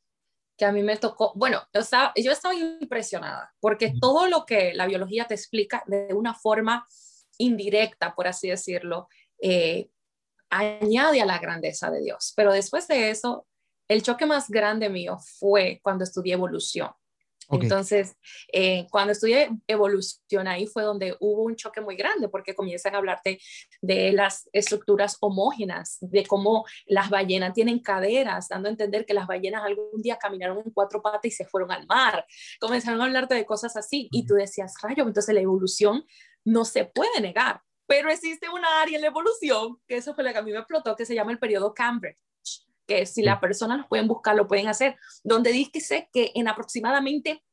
que 0.56 0.64
a 0.64 0.72
mí 0.72 0.82
me 0.82 0.96
tocó, 0.96 1.32
bueno, 1.36 1.62
yo 1.72 1.80
estaba, 1.80 2.12
yo 2.16 2.32
estaba 2.32 2.54
impresionada, 2.54 3.54
porque 3.60 3.94
todo 4.00 4.26
lo 4.26 4.44
que 4.44 4.74
la 4.74 4.86
biología 4.86 5.24
te 5.24 5.34
explica 5.34 5.82
de 5.86 6.12
una 6.12 6.34
forma 6.34 6.86
indirecta, 7.38 8.14
por 8.14 8.26
así 8.26 8.48
decirlo, 8.48 9.08
eh, 9.42 9.88
añade 10.50 11.20
a 11.20 11.26
la 11.26 11.38
grandeza 11.38 11.90
de 11.90 12.02
Dios. 12.02 12.32
Pero 12.36 12.52
después 12.52 12.88
de 12.88 13.10
eso, 13.10 13.46
el 13.88 14.02
choque 14.02 14.26
más 14.26 14.48
grande 14.48 14.88
mío 14.88 15.18
fue 15.38 15.80
cuando 15.82 16.04
estudié 16.04 16.34
evolución. 16.34 16.90
Entonces, 17.50 18.14
eh, 18.52 18.86
cuando 18.90 19.12
estudié 19.12 19.48
evolución, 19.66 20.46
ahí 20.46 20.66
fue 20.66 20.82
donde 20.82 21.16
hubo 21.20 21.44
un 21.44 21.56
choque 21.56 21.80
muy 21.80 21.96
grande, 21.96 22.28
porque 22.28 22.54
comienzan 22.54 22.94
a 22.94 22.98
hablarte 22.98 23.40
de 23.80 24.12
las 24.12 24.48
estructuras 24.52 25.16
homógenas, 25.20 25.96
de 26.00 26.26
cómo 26.26 26.66
las 26.86 27.08
ballenas 27.08 27.54
tienen 27.54 27.78
caderas, 27.78 28.48
dando 28.48 28.68
a 28.68 28.72
entender 28.72 29.06
que 29.06 29.14
las 29.14 29.26
ballenas 29.26 29.64
algún 29.64 30.02
día 30.02 30.18
caminaron 30.18 30.58
en 30.58 30.70
cuatro 30.72 31.00
patas 31.00 31.24
y 31.24 31.30
se 31.30 31.46
fueron 31.46 31.72
al 31.72 31.86
mar. 31.86 32.26
Comenzaron 32.60 33.00
a 33.00 33.04
hablarte 33.04 33.34
de 33.34 33.46
cosas 33.46 33.76
así, 33.76 34.08
y 34.12 34.26
tú 34.26 34.34
decías, 34.34 34.74
rayo, 34.82 35.04
entonces 35.04 35.34
la 35.34 35.40
evolución 35.40 36.04
no 36.44 36.64
se 36.64 36.84
puede 36.84 37.20
negar. 37.20 37.62
Pero 37.88 38.10
existe 38.10 38.48
una 38.48 38.80
área 38.80 38.94
en 38.94 39.00
la 39.00 39.08
evolución, 39.08 39.80
que 39.88 39.96
eso 39.96 40.14
fue 40.14 40.22
lo 40.22 40.30
que 40.30 40.38
a 40.38 40.42
mí 40.42 40.52
me 40.52 40.58
explotó, 40.58 40.94
que 40.94 41.04
se 41.04 41.16
llama 41.16 41.32
el 41.32 41.40
periodo 41.40 41.74
Cambridge 41.74 42.16
que 42.88 43.04
si 43.04 43.22
las 43.22 43.38
personas 43.38 43.80
lo 43.80 43.88
pueden 43.88 44.08
buscar, 44.08 44.34
lo 44.34 44.48
pueden 44.48 44.66
hacer, 44.66 44.96
donde 45.22 45.52
dice 45.52 46.08
que 46.10 46.32
en 46.34 46.48
aproximadamente 46.48 47.44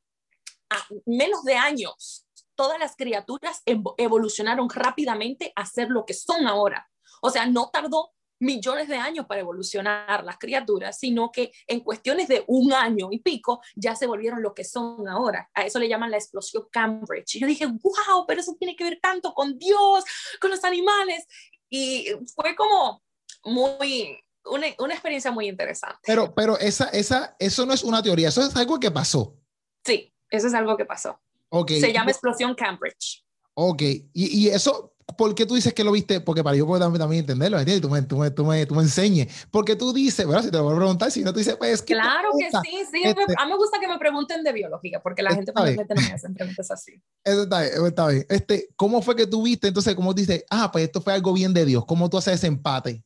menos 1.05 1.43
de 1.43 1.55
años, 1.55 2.25
todas 2.55 2.79
las 2.79 2.95
criaturas 2.95 3.61
evolucionaron 3.65 4.69
rápidamente 4.69 5.51
a 5.55 5.65
ser 5.65 5.89
lo 5.89 6.05
que 6.05 6.13
son 6.13 6.47
ahora. 6.47 6.89
O 7.21 7.29
sea, 7.29 7.45
no 7.45 7.69
tardó 7.69 8.13
millones 8.39 8.87
de 8.87 8.97
años 8.97 9.25
para 9.25 9.41
evolucionar 9.41 10.23
las 10.23 10.37
criaturas, 10.37 10.97
sino 10.99 11.31
que 11.31 11.51
en 11.67 11.79
cuestiones 11.79 12.27
de 12.27 12.43
un 12.47 12.73
año 12.73 13.09
y 13.11 13.19
pico 13.19 13.61
ya 13.75 13.95
se 13.95 14.07
volvieron 14.07 14.41
lo 14.41 14.53
que 14.53 14.63
son 14.63 15.07
ahora. 15.07 15.49
A 15.53 15.63
eso 15.63 15.79
le 15.79 15.87
llaman 15.87 16.11
la 16.11 16.17
explosión 16.17 16.65
Cambridge. 16.71 17.35
Y 17.35 17.39
yo 17.39 17.47
dije, 17.47 17.65
wow, 17.65 18.25
pero 18.27 18.41
eso 18.41 18.55
tiene 18.59 18.75
que 18.75 18.83
ver 18.83 18.99
tanto 19.01 19.33
con 19.33 19.57
Dios, 19.57 20.03
con 20.39 20.51
los 20.51 20.63
animales. 20.63 21.25
Y 21.69 22.07
fue 22.35 22.55
como 22.55 23.03
muy, 23.43 24.19
una, 24.45 24.67
una, 24.79 24.93
experiencia 24.93 25.31
muy 25.31 25.47
interesante. 25.47 25.99
Pero, 26.05 26.33
pero 26.33 26.57
esa, 26.59 26.89
esa, 26.89 27.35
eso 27.39 27.65
no 27.65 27.73
es 27.73 27.83
una 27.83 28.01
teoría, 28.01 28.29
eso 28.29 28.41
es 28.41 28.55
algo 28.55 28.79
que 28.79 28.91
pasó. 28.91 29.37
Sí, 29.85 30.13
eso 30.29 30.47
es 30.47 30.53
algo 30.53 30.77
que 30.77 30.85
pasó. 30.85 31.19
Okay. 31.49 31.79
Se 31.79 31.93
llama 31.93 32.11
explosión 32.11 32.55
Cambridge. 32.55 33.23
Ok, 33.53 33.81
y, 33.81 34.09
y, 34.13 34.49
eso, 34.49 34.94
¿por 35.17 35.35
qué 35.35 35.45
tú 35.45 35.55
dices 35.55 35.73
que 35.73 35.83
lo 35.83 35.91
viste? 35.91 36.21
Porque 36.21 36.43
para 36.43 36.55
yo 36.55 36.65
puedo 36.65 36.79
también, 36.97 37.21
entenderlo, 37.21 37.57
¿entiendes? 37.59 37.81
Tú 37.81 37.89
me, 37.89 38.01
tú, 38.01 38.17
me, 38.17 38.31
tú, 38.31 38.45
me, 38.45 38.65
tú 38.65 38.75
me 38.75 38.81
enseñes. 38.81 39.47
Porque 39.51 39.75
tú 39.75 39.93
dices, 39.93 40.25
bueno, 40.25 40.41
si 40.41 40.51
te 40.51 40.57
lo 40.57 40.63
voy 40.63 40.73
a 40.73 40.77
preguntar, 40.77 41.11
si 41.11 41.23
no, 41.23 41.31
tú 41.31 41.39
dices, 41.39 41.55
pues 41.55 41.81
Claro 41.81 42.29
que 42.37 42.49
sí, 42.49 42.83
sí. 42.91 43.01
Este, 43.03 43.21
a 43.37 43.45
mí 43.45 43.51
me 43.51 43.57
gusta 43.57 43.79
que 43.79 43.87
me 43.87 43.97
pregunten 43.97 44.43
de 44.43 44.53
biología, 44.53 45.01
porque 45.01 45.21
la 45.23 45.33
gente 45.33 45.51
no 45.53 45.63
me 45.63 46.13
hacen 46.13 46.33
preguntas 46.33 46.71
así. 46.71 47.01
Eso 47.23 47.43
está 47.43 47.61
bien, 47.61 47.85
está 47.85 48.07
bien. 48.07 48.25
Este, 48.29 48.69
¿Cómo 48.75 49.01
fue 49.01 49.15
que 49.15 49.27
tú 49.27 49.43
viste? 49.43 49.67
Entonces, 49.67 49.95
¿cómo 49.95 50.13
dices, 50.13 50.45
ah, 50.49 50.71
pues 50.71 50.85
esto 50.85 51.01
fue 51.01 51.13
algo 51.13 51.33
bien 51.33 51.53
de 51.53 51.65
Dios? 51.65 51.85
¿Cómo 51.85 52.09
tú 52.09 52.17
haces 52.17 52.35
ese 52.35 52.47
empate? 52.47 53.03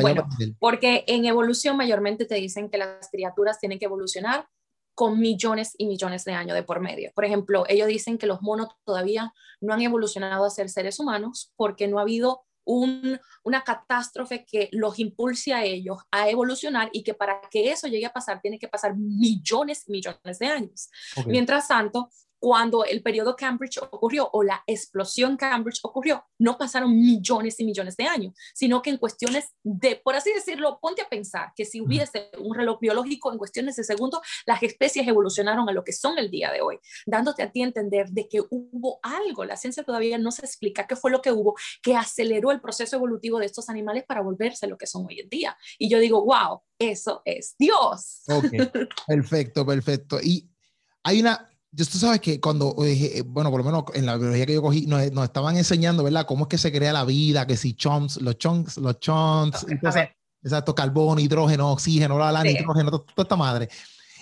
bueno, 0.00 0.26
porque 0.58 1.04
en 1.06 1.26
evolución 1.26 1.76
mayormente 1.76 2.24
te 2.24 2.36
dicen 2.36 2.70
que 2.70 2.78
las 2.78 3.10
criaturas 3.10 3.58
tienen 3.58 3.78
que 3.78 3.84
evolucionar 3.84 4.48
con 4.94 5.18
millones 5.18 5.74
y 5.76 5.86
millones 5.86 6.24
de 6.24 6.32
años 6.32 6.54
de 6.54 6.62
por 6.62 6.80
medio. 6.80 7.10
Por 7.14 7.24
ejemplo, 7.24 7.64
ellos 7.68 7.88
dicen 7.88 8.18
que 8.18 8.26
los 8.26 8.42
monos 8.42 8.68
todavía 8.84 9.32
no 9.60 9.74
han 9.74 9.82
evolucionado 9.82 10.44
a 10.44 10.50
ser 10.50 10.68
seres 10.68 11.00
humanos 11.00 11.52
porque 11.56 11.88
no 11.88 11.98
ha 11.98 12.02
habido 12.02 12.44
una 12.66 13.62
catástrofe 13.62 14.46
que 14.46 14.70
los 14.72 14.98
impulse 14.98 15.52
a 15.52 15.64
ellos 15.64 15.98
a 16.10 16.30
evolucionar 16.30 16.88
y 16.92 17.02
que 17.02 17.12
para 17.12 17.42
que 17.50 17.70
eso 17.70 17.88
llegue 17.88 18.06
a 18.06 18.12
pasar 18.12 18.40
tiene 18.40 18.58
que 18.58 18.68
pasar 18.68 18.96
millones 18.96 19.84
y 19.86 19.92
millones 19.92 20.38
de 20.38 20.46
años. 20.46 20.88
Mientras 21.26 21.68
tanto, 21.68 22.08
cuando 22.44 22.84
el 22.84 23.02
periodo 23.02 23.36
Cambridge 23.36 23.78
ocurrió 23.78 24.28
o 24.34 24.42
la 24.42 24.62
explosión 24.66 25.38
Cambridge 25.38 25.80
ocurrió, 25.82 26.26
no 26.38 26.58
pasaron 26.58 26.94
millones 26.94 27.58
y 27.58 27.64
millones 27.64 27.96
de 27.96 28.04
años, 28.04 28.34
sino 28.52 28.82
que 28.82 28.90
en 28.90 28.98
cuestiones 28.98 29.54
de, 29.62 29.96
por 29.96 30.14
así 30.14 30.30
decirlo, 30.30 30.78
ponte 30.78 31.00
a 31.00 31.08
pensar 31.08 31.52
que 31.56 31.64
si 31.64 31.80
hubiese 31.80 32.28
un 32.38 32.54
reloj 32.54 32.80
biológico 32.80 33.32
en 33.32 33.38
cuestiones 33.38 33.76
de 33.76 33.84
segundos, 33.84 34.20
las 34.44 34.62
especies 34.62 35.08
evolucionaron 35.08 35.66
a 35.70 35.72
lo 35.72 35.84
que 35.84 35.94
son 35.94 36.18
el 36.18 36.30
día 36.30 36.52
de 36.52 36.60
hoy, 36.60 36.78
dándote 37.06 37.42
a 37.42 37.50
ti 37.50 37.62
a 37.62 37.64
entender 37.64 38.10
de 38.10 38.28
que 38.28 38.42
hubo 38.50 38.98
algo, 39.02 39.46
la 39.46 39.56
ciencia 39.56 39.82
todavía 39.82 40.18
no 40.18 40.30
se 40.30 40.44
explica 40.44 40.86
qué 40.86 40.96
fue 40.96 41.10
lo 41.10 41.22
que 41.22 41.32
hubo, 41.32 41.54
que 41.82 41.96
aceleró 41.96 42.52
el 42.52 42.60
proceso 42.60 42.96
evolutivo 42.96 43.38
de 43.38 43.46
estos 43.46 43.70
animales 43.70 44.04
para 44.06 44.20
volverse 44.20 44.66
lo 44.66 44.76
que 44.76 44.86
son 44.86 45.06
hoy 45.06 45.20
en 45.20 45.30
día. 45.30 45.56
Y 45.78 45.88
yo 45.88 45.98
digo, 45.98 46.22
wow, 46.22 46.60
eso 46.78 47.22
es 47.24 47.54
Dios. 47.58 48.20
Ok, 48.28 48.50
perfecto, 49.06 49.64
perfecto. 49.64 50.20
Y 50.22 50.50
hay 51.02 51.20
una, 51.20 51.48
tú 51.76 51.98
sabes 51.98 52.20
que 52.20 52.40
cuando, 52.40 52.76
eh, 52.84 53.22
bueno, 53.26 53.50
por 53.50 53.60
lo 53.60 53.64
menos 53.64 53.84
en 53.94 54.06
la 54.06 54.16
biología 54.16 54.46
que 54.46 54.54
yo 54.54 54.62
cogí, 54.62 54.86
nos, 54.86 55.10
nos, 55.12 55.24
estaban 55.24 55.56
enseñando, 55.56 56.04
¿verdad? 56.04 56.26
Cómo 56.26 56.44
es 56.44 56.48
que 56.48 56.58
se 56.58 56.72
crea 56.72 56.92
la 56.92 57.04
vida, 57.04 57.46
que 57.46 57.56
si 57.56 57.74
chunks, 57.74 58.20
los 58.20 58.38
chunks, 58.38 58.76
los 58.78 58.98
chunks, 59.00 59.66
exacto, 60.42 60.74
carbono, 60.74 61.20
hidrógeno, 61.20 61.72
oxígeno, 61.72 62.18
la, 62.18 62.30
la 62.30 62.42
nitrógeno, 62.42 62.90
toda, 62.90 63.22
esta 63.22 63.36
madre. 63.36 63.68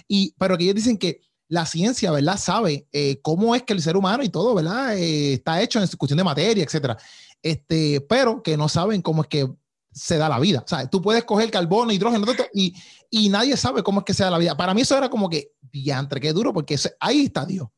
Y, 0.08 0.34
pero 0.38 0.56
que 0.56 0.64
ellos 0.64 0.76
dicen 0.76 0.96
que 0.96 1.20
la 1.48 1.66
ciencia, 1.66 2.10
¿verdad? 2.10 2.38
Sabe 2.38 2.86
eh, 2.92 3.20
cómo 3.20 3.54
es 3.54 3.62
que 3.62 3.74
el 3.74 3.82
ser 3.82 3.96
humano 3.96 4.22
y 4.22 4.30
todo, 4.30 4.54
¿verdad? 4.54 4.96
Eh, 4.96 5.34
está 5.34 5.60
hecho 5.60 5.80
en 5.80 5.86
cuestión 5.98 6.16
de 6.16 6.24
materia, 6.24 6.64
etcétera. 6.64 6.96
Este, 7.42 8.00
pero 8.00 8.42
que 8.42 8.56
no 8.56 8.68
saben 8.68 9.02
cómo 9.02 9.22
es 9.22 9.28
que 9.28 9.50
se 9.92 10.18
da 10.18 10.28
la 10.28 10.38
vida. 10.38 10.62
O 10.64 10.68
sea, 10.68 10.88
tú 10.88 11.00
puedes 11.00 11.24
coger 11.24 11.50
carbono, 11.50 11.92
hidrógeno, 11.92 12.26
y, 12.52 12.74
y 13.10 13.28
nadie 13.28 13.56
sabe 13.56 13.82
cómo 13.82 14.00
es 14.00 14.04
que 14.04 14.14
se 14.14 14.24
da 14.24 14.30
la 14.30 14.38
vida. 14.38 14.56
Para 14.56 14.74
mí 14.74 14.80
eso 14.80 14.96
era 14.96 15.08
como 15.08 15.28
que, 15.28 15.52
diantre, 15.60 16.20
qué 16.20 16.32
duro, 16.32 16.52
porque 16.52 16.76
ahí 17.00 17.26
está 17.26 17.44
Dios. 17.44 17.68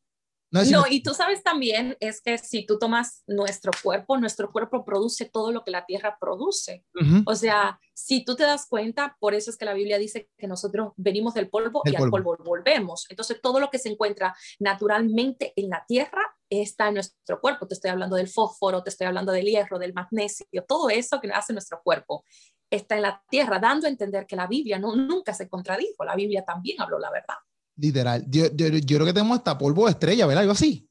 No, 0.71 0.85
y 0.89 1.03
tú 1.03 1.15
sabes 1.15 1.43
también 1.43 1.97
es 1.99 2.21
que 2.21 2.39
si 2.39 2.65
tú 2.65 2.79
tomas 2.79 3.25
nuestro 3.27 3.73
cuerpo, 3.83 4.17
nuestro 4.19 4.53
cuerpo 4.53 4.85
produce 4.85 5.25
todo 5.25 5.51
lo 5.51 5.65
que 5.65 5.73
la 5.73 5.85
tierra 5.85 6.17
produce. 6.21 6.85
O 7.27 7.35
sea, 7.35 7.81
si 7.93 8.25
tú 8.25 8.37
te 8.37 8.45
das 8.45 8.67
cuenta, 8.69 9.17
por 9.19 9.35
eso 9.35 9.51
es 9.51 9.57
que 9.57 9.65
la 9.65 9.75
Biblia 9.75 9.99
dice 9.99 10.31
que 10.39 10.47
nosotros 10.47 10.93
venimos 10.97 11.35
del 11.35 11.51
polvo 11.51 11.83
y 11.85 11.97
al 11.97 12.09
polvo 12.09 12.37
volvemos. 12.45 13.07
Entonces, 13.09 13.41
todo 13.43 13.59
lo 13.59 13.69
que 13.69 13.81
se 13.81 13.89
encuentra 13.89 14.37
naturalmente 14.61 15.53
en 15.57 15.71
la 15.71 15.85
tierra 15.89 16.23
está 16.63 16.89
en 16.89 16.95
nuestro 16.95 17.41
cuerpo. 17.41 17.67
Te 17.67 17.75
estoy 17.75 17.91
hablando 17.91 18.17
del 18.17 18.29
fósforo, 18.29 18.83
te 18.83 18.91
estoy 18.91 19.07
hablando 19.07 19.33
del 19.33 19.47
hierro, 19.47 19.79
del 19.79 19.95
magnesio, 19.95 20.47
todo 20.67 20.91
eso 20.91 21.21
que 21.21 21.31
hace 21.33 21.53
nuestro 21.53 21.81
cuerpo 21.83 22.25
está 22.71 22.97
en 22.97 23.03
la 23.03 23.23
tierra, 23.29 23.59
dando 23.59 23.87
a 23.87 23.91
entender 23.91 24.27
que 24.27 24.37
la 24.37 24.47
Biblia 24.47 24.79
no, 24.79 24.97
nunca 24.97 25.33
se 25.33 25.49
contradijo, 25.49 26.05
la 26.05 26.17
Biblia 26.17 26.45
también 26.45 26.81
habló 26.81 26.99
la 26.99 27.11
verdad. 27.11 27.37
Literal. 27.77 28.25
Yo, 28.29 28.47
yo, 28.55 28.69
yo 28.69 28.97
creo 28.97 29.07
que 29.07 29.13
tenemos 29.13 29.39
hasta 29.39 29.59
polvo 29.59 29.87
de 29.87 29.93
estrella, 29.93 30.27
¿verdad? 30.27 30.43
Algo 30.43 30.53
así. 30.53 30.89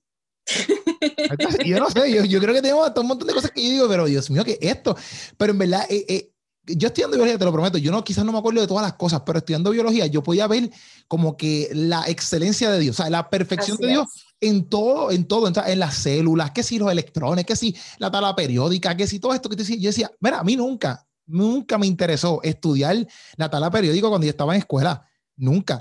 yo 1.65 1.79
no 1.79 1.89
sé, 1.89 2.11
yo, 2.13 2.25
yo 2.25 2.39
creo 2.39 2.53
que 2.53 2.61
tenemos 2.61 2.91
un 2.95 3.07
montón 3.07 3.27
de 3.27 3.33
cosas 3.33 3.51
que 3.51 3.63
yo 3.63 3.69
digo, 3.69 3.87
pero 3.87 4.05
Dios 4.05 4.29
mío, 4.29 4.43
¿qué 4.43 4.57
esto? 4.61 4.95
Pero 5.37 5.53
en 5.53 5.59
verdad, 5.59 5.85
eh, 5.89 6.05
eh, 6.07 6.33
yo 6.65 6.87
estudiando 6.87 7.17
biología, 7.17 7.37
te 7.37 7.45
lo 7.45 7.51
prometo, 7.51 7.77
yo 7.77 7.91
no, 7.91 8.03
quizás 8.03 8.23
no 8.23 8.31
me 8.31 8.37
acuerdo 8.37 8.61
de 8.61 8.67
todas 8.67 8.83
las 8.83 8.93
cosas, 8.93 9.21
pero 9.25 9.39
estudiando 9.39 9.71
biología 9.71 10.07
yo 10.07 10.23
podía 10.23 10.47
ver 10.47 10.69
como 11.07 11.35
que 11.35 11.69
la 11.73 12.03
excelencia 12.07 12.71
de 12.71 12.79
Dios, 12.79 12.99
o 12.99 13.03
sea, 13.03 13.09
la 13.09 13.29
perfección 13.29 13.77
de 13.77 13.87
Dios 13.87 14.07
en 14.47 14.69
todo, 14.69 15.11
en 15.11 15.25
todo, 15.25 15.47
en, 15.47 15.79
las 15.79 15.95
células, 15.95 16.51
que 16.51 16.63
si 16.63 16.77
los 16.77 16.91
electrones, 16.91 17.45
que 17.45 17.55
si 17.55 17.75
la 17.97 18.11
tabla 18.11 18.35
periódica, 18.35 18.95
que 18.95 19.07
si 19.07 19.19
todo 19.19 19.33
esto 19.33 19.49
que 19.49 19.55
te 19.55 19.63
decía, 19.63 19.77
yo 19.77 19.89
decía, 19.89 20.11
mira, 20.19 20.39
a 20.39 20.43
mí 20.43 20.55
nunca, 20.55 21.05
nunca 21.25 21.77
me 21.77 21.87
interesó 21.87 22.41
estudiar 22.43 23.07
la 23.37 23.49
tabla 23.49 23.71
periódica 23.71 24.09
cuando 24.09 24.25
yo 24.25 24.31
estaba 24.31 24.53
en 24.53 24.59
escuela, 24.59 25.05
nunca. 25.35 25.79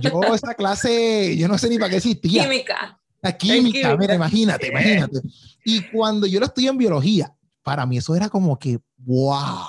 yo 0.00 0.22
esa 0.34 0.54
clase, 0.54 1.36
yo 1.36 1.48
no 1.48 1.58
sé 1.58 1.68
ni 1.68 1.78
para 1.78 1.90
qué 1.90 1.96
existía. 1.96 2.44
Química. 2.44 3.00
La 3.22 3.36
química, 3.36 3.96
mira, 3.96 4.14
imagínate, 4.14 4.68
imagínate. 4.68 5.20
Y 5.64 5.80
cuando 5.88 6.26
yo 6.26 6.40
lo 6.40 6.46
estudié 6.46 6.68
en 6.68 6.76
biología, 6.76 7.34
para 7.62 7.86
mí 7.86 7.96
eso 7.96 8.14
era 8.14 8.28
como 8.28 8.58
que, 8.58 8.78
wow 8.98 9.64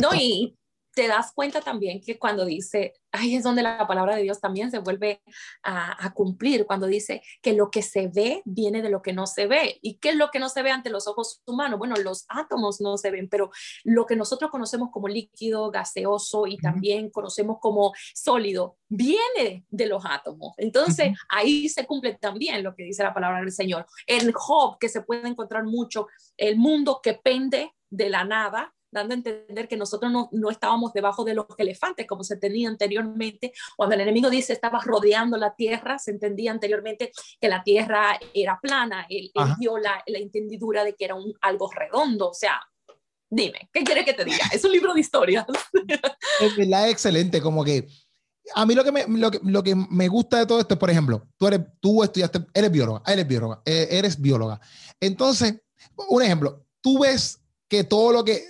no, 0.00 0.14
y 0.14 0.56
te 0.94 1.08
das 1.08 1.32
cuenta 1.32 1.60
también 1.60 2.00
que 2.00 2.18
cuando 2.18 2.44
dice, 2.44 2.94
ahí 3.12 3.36
es 3.36 3.44
donde 3.44 3.62
la 3.62 3.86
palabra 3.86 4.16
de 4.16 4.22
Dios 4.22 4.40
también 4.40 4.70
se 4.70 4.78
vuelve 4.78 5.22
a, 5.62 6.12
cumplir, 6.14 6.66
cuando 6.66 6.86
dice 6.86 7.22
que 7.40 7.52
lo 7.52 7.70
que 7.70 7.82
se 7.82 8.08
ve 8.08 8.42
viene 8.44 8.82
de 8.82 8.90
lo 8.90 9.02
que 9.02 9.12
no 9.12 9.26
se 9.26 9.46
ve. 9.46 9.78
¿Y 9.82 9.98
qué 9.98 10.10
es 10.10 10.16
lo 10.16 10.30
que 10.30 10.38
no 10.38 10.48
se 10.48 10.62
ve 10.62 10.70
ante 10.70 10.90
los 10.90 11.06
ojos 11.06 11.42
humanos? 11.46 11.78
Bueno, 11.78 11.96
los 11.96 12.26
átomos 12.28 12.80
no 12.80 12.98
se 12.98 13.10
ven, 13.10 13.28
pero 13.28 13.50
lo 13.84 14.06
que 14.06 14.16
nosotros 14.16 14.50
conocemos 14.50 14.90
como 14.90 15.08
líquido, 15.08 15.70
gaseoso 15.70 16.46
y 16.46 16.58
también 16.58 17.10
conocemos 17.10 17.58
como 17.60 17.92
sólido, 18.14 18.76
viene 18.88 19.64
de 19.70 19.86
los 19.86 20.04
átomos. 20.04 20.54
Entonces, 20.58 21.12
ahí 21.28 21.68
se 21.68 21.86
cumple 21.86 22.14
también 22.14 22.62
lo 22.62 22.74
que 22.74 22.84
dice 22.84 23.02
la 23.02 23.14
palabra 23.14 23.40
del 23.40 23.52
Señor. 23.52 23.86
En 24.06 24.32
Job, 24.32 24.78
que 24.78 24.88
se 24.88 25.02
puede 25.02 25.28
encontrar 25.28 25.64
mucho, 25.64 26.08
el 26.36 26.56
mundo 26.56 27.00
que 27.02 27.14
pende 27.14 27.72
de 27.90 28.10
la 28.10 28.24
nada, 28.24 28.74
dando 28.92 29.14
a 29.14 29.16
entender 29.16 29.66
que 29.66 29.76
nosotros 29.76 30.12
no, 30.12 30.28
no, 30.32 30.50
estábamos 30.50 30.92
debajo 30.92 31.24
de 31.24 31.34
los 31.34 31.46
elefantes 31.58 32.06
como 32.06 32.22
se 32.22 32.36
tenía 32.36 32.68
anteriormente. 32.68 33.52
Cuando 33.76 33.94
el 33.94 34.02
enemigo 34.02 34.30
dice 34.30 34.52
estaba 34.52 34.80
rodeando 34.84 35.36
la 35.36 35.54
tierra, 35.54 35.98
se 35.98 36.12
entendía 36.12 36.52
anteriormente 36.52 37.10
que 37.40 37.48
la 37.48 37.62
tierra 37.62 38.20
era 38.34 38.58
plana, 38.60 39.06
él, 39.08 39.32
dio 39.58 39.78
la, 39.78 40.02
la, 40.06 40.18
entendidura 40.18 40.84
de 40.84 40.94
que 40.94 41.06
era 41.06 41.14
un, 41.14 41.34
algo 41.40 41.70
redondo, 41.72 42.28
o 42.30 42.34
sea, 42.34 42.60
dime, 43.30 43.70
¿qué 43.72 43.82
quiere 43.82 44.04
que 44.04 44.12
te 44.12 44.24
diga? 44.24 44.44
Es 44.52 44.62
un 44.64 44.72
libro 44.72 44.94
de 44.94 45.00
historias. 45.00 45.46
Es 46.40 46.56
verdad, 46.56 46.88
excelente, 46.88 47.40
como 47.40 47.64
que 47.64 47.86
a 48.54 48.66
mí 48.66 48.74
lo 48.74 48.84
que, 48.84 48.92
me, 48.92 49.06
lo, 49.06 49.30
que, 49.30 49.40
lo 49.44 49.62
que 49.62 49.74
me 49.74 50.08
gusta 50.08 50.38
de 50.38 50.46
todo 50.46 50.60
esto 50.60 50.74
es, 50.74 50.80
por 50.80 50.90
ejemplo, 50.90 51.28
tú, 51.36 51.46
eres, 51.46 51.60
tú 51.80 52.02
estudiaste, 52.02 52.44
eres 52.52 52.70
bióloga, 52.70 53.02
eres 53.06 53.26
bióloga, 53.26 53.62
eh, 53.64 53.88
eres 53.90 54.20
bióloga. 54.20 54.60
Entonces, 55.00 55.60
un 56.08 56.22
ejemplo, 56.22 56.64
tú 56.80 57.00
ves 57.00 57.40
que 57.68 57.84
todo 57.84 58.12
lo 58.12 58.24
que 58.24 58.44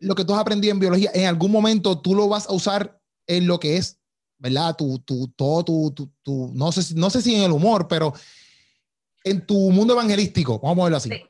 lo 0.00 0.14
que 0.14 0.24
tú 0.24 0.34
has 0.34 0.40
aprendido 0.40 0.72
en 0.72 0.80
biología, 0.80 1.10
en 1.14 1.26
algún 1.26 1.50
momento 1.50 1.98
tú 2.00 2.14
lo 2.14 2.28
vas 2.28 2.46
a 2.48 2.52
usar 2.52 3.00
en 3.26 3.46
lo 3.46 3.58
que 3.58 3.76
es, 3.76 3.98
¿verdad? 4.38 4.76
Tu, 4.76 4.98
tu, 5.00 5.28
todo 5.28 5.64
tu, 5.64 6.12
tu, 6.22 6.50
no, 6.54 6.72
sé, 6.72 6.94
no 6.94 7.10
sé 7.10 7.22
si 7.22 7.34
en 7.34 7.42
el 7.42 7.52
humor, 7.52 7.88
pero 7.88 8.12
en 9.24 9.44
tu 9.46 9.70
mundo 9.70 9.94
evangelístico, 9.94 10.58
vamos 10.58 10.82
a 10.82 10.84
verlo 10.84 10.96
así. 10.98 11.10
Sí, 11.10 11.22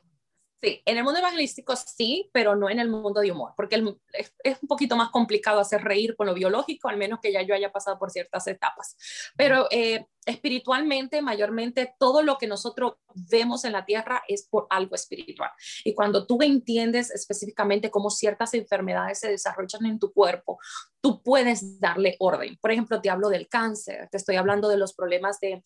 en 0.61 0.97
el 0.97 1.03
mundo 1.03 1.19
evangelístico 1.19 1.75
sí, 1.75 2.29
pero 2.33 2.55
no 2.55 2.69
en 2.69 2.79
el 2.79 2.89
mundo 2.89 3.21
de 3.21 3.31
humor, 3.31 3.53
porque 3.55 3.75
es, 4.13 4.57
un 4.61 4.67
poquito 4.67 4.95
más 4.95 5.09
complicado 5.09 5.59
hacer 5.59 5.83
reír 5.83 6.15
con 6.15 6.27
lo 6.27 6.33
biológico, 6.33 6.87
al 6.87 6.97
menos 6.97 7.19
que 7.21 7.31
ya 7.31 7.41
yo 7.41 7.53
haya 7.53 7.71
pasado 7.71 7.99
por 7.99 8.11
ciertas 8.11 8.47
etapas. 8.47 8.95
Pero 9.35 9.67
eh, 9.71 10.05
espiritualmente, 10.25 11.21
mayormente, 11.21 11.93
todo 11.99 12.23
lo 12.23 12.37
que 12.37 12.47
nosotros 12.47 12.93
vemos 13.13 13.63
en 13.65 13.73
la 13.73 13.85
tierra 13.85 14.23
es 14.27 14.47
por 14.47 14.67
algo 14.69 14.95
espiritual. 14.95 15.51
Y 15.83 15.93
cuando 15.93 16.25
tú 16.25 16.41
entiendes 16.41 17.11
específicamente 17.11 17.91
cómo 17.91 18.09
ciertas 18.09 18.53
enfermedades 18.53 19.19
se 19.19 19.29
desarrollan 19.29 19.85
en 19.85 19.99
tu 19.99 20.11
cuerpo, 20.11 20.57
tú 21.01 21.21
puedes 21.21 21.79
darle 21.79 22.15
orden. 22.19 22.57
Por 22.59 22.71
ejemplo, 22.71 23.01
te 23.01 23.09
hablo 23.09 23.29
del 23.29 23.47
cáncer, 23.47 24.09
te 24.09 24.17
estoy 24.17 24.37
hablando 24.37 24.67
de 24.67 24.77
los 24.77 24.93
problemas 24.93 25.39
de 25.39 25.63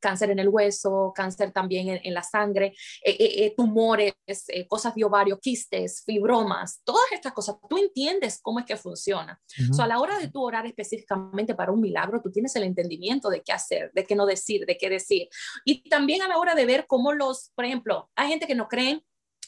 cáncer 0.00 0.30
en 0.30 0.38
el 0.38 0.48
hueso, 0.48 1.12
cáncer 1.14 1.52
también 1.52 2.00
en, 2.02 2.14
la 2.14 2.22
sangre, 2.22 2.74
eh, 3.04 3.16
eh, 3.18 3.44
eh, 3.44 3.54
tumores, 3.56 4.14
cosas 4.68 4.94
de 4.94 5.04
ovario, 5.04 5.38
quistes, 5.38 6.02
fibromas, 6.04 6.80
todas 6.84 7.12
estas 7.12 7.32
cosas. 7.32 7.56
Tú 7.68 7.78
entiendes 7.78 8.40
cómo 8.42 8.58
es 8.58 8.66
que 8.66 8.76
funciona. 8.76 9.40
a 9.78 9.86
la 9.86 10.00
hora 10.00 10.18
de 10.18 10.28
tú 10.28 10.42
orar 10.42 10.66
específicamente 10.66 11.54
para 11.54 11.72
un 11.72 11.80
milagro, 11.80 12.20
tú 12.20 12.30
tienes 12.30 12.54
el 12.56 12.64
entendimiento 12.64 13.30
de 13.30 13.42
qué 13.42 13.52
hacer, 13.52 13.90
de 13.92 14.04
qué 14.04 14.14
no 14.14 14.26
decir, 14.26 14.66
de 14.66 14.76
qué 14.76 14.88
decir. 14.88 15.28
Y 15.64 15.88
también 15.88 16.22
a 16.22 16.28
la 16.28 16.38
hora 16.38 16.54
de 16.54 16.66
ver 16.66 16.86
cómo 16.86 17.12
los, 17.12 17.50
por 17.54 17.64
ejemplo, 17.64 18.10
hay 18.16 18.28
gente 18.28 18.46
que 18.46 18.54
no 18.54 18.68
cree 18.68 19.02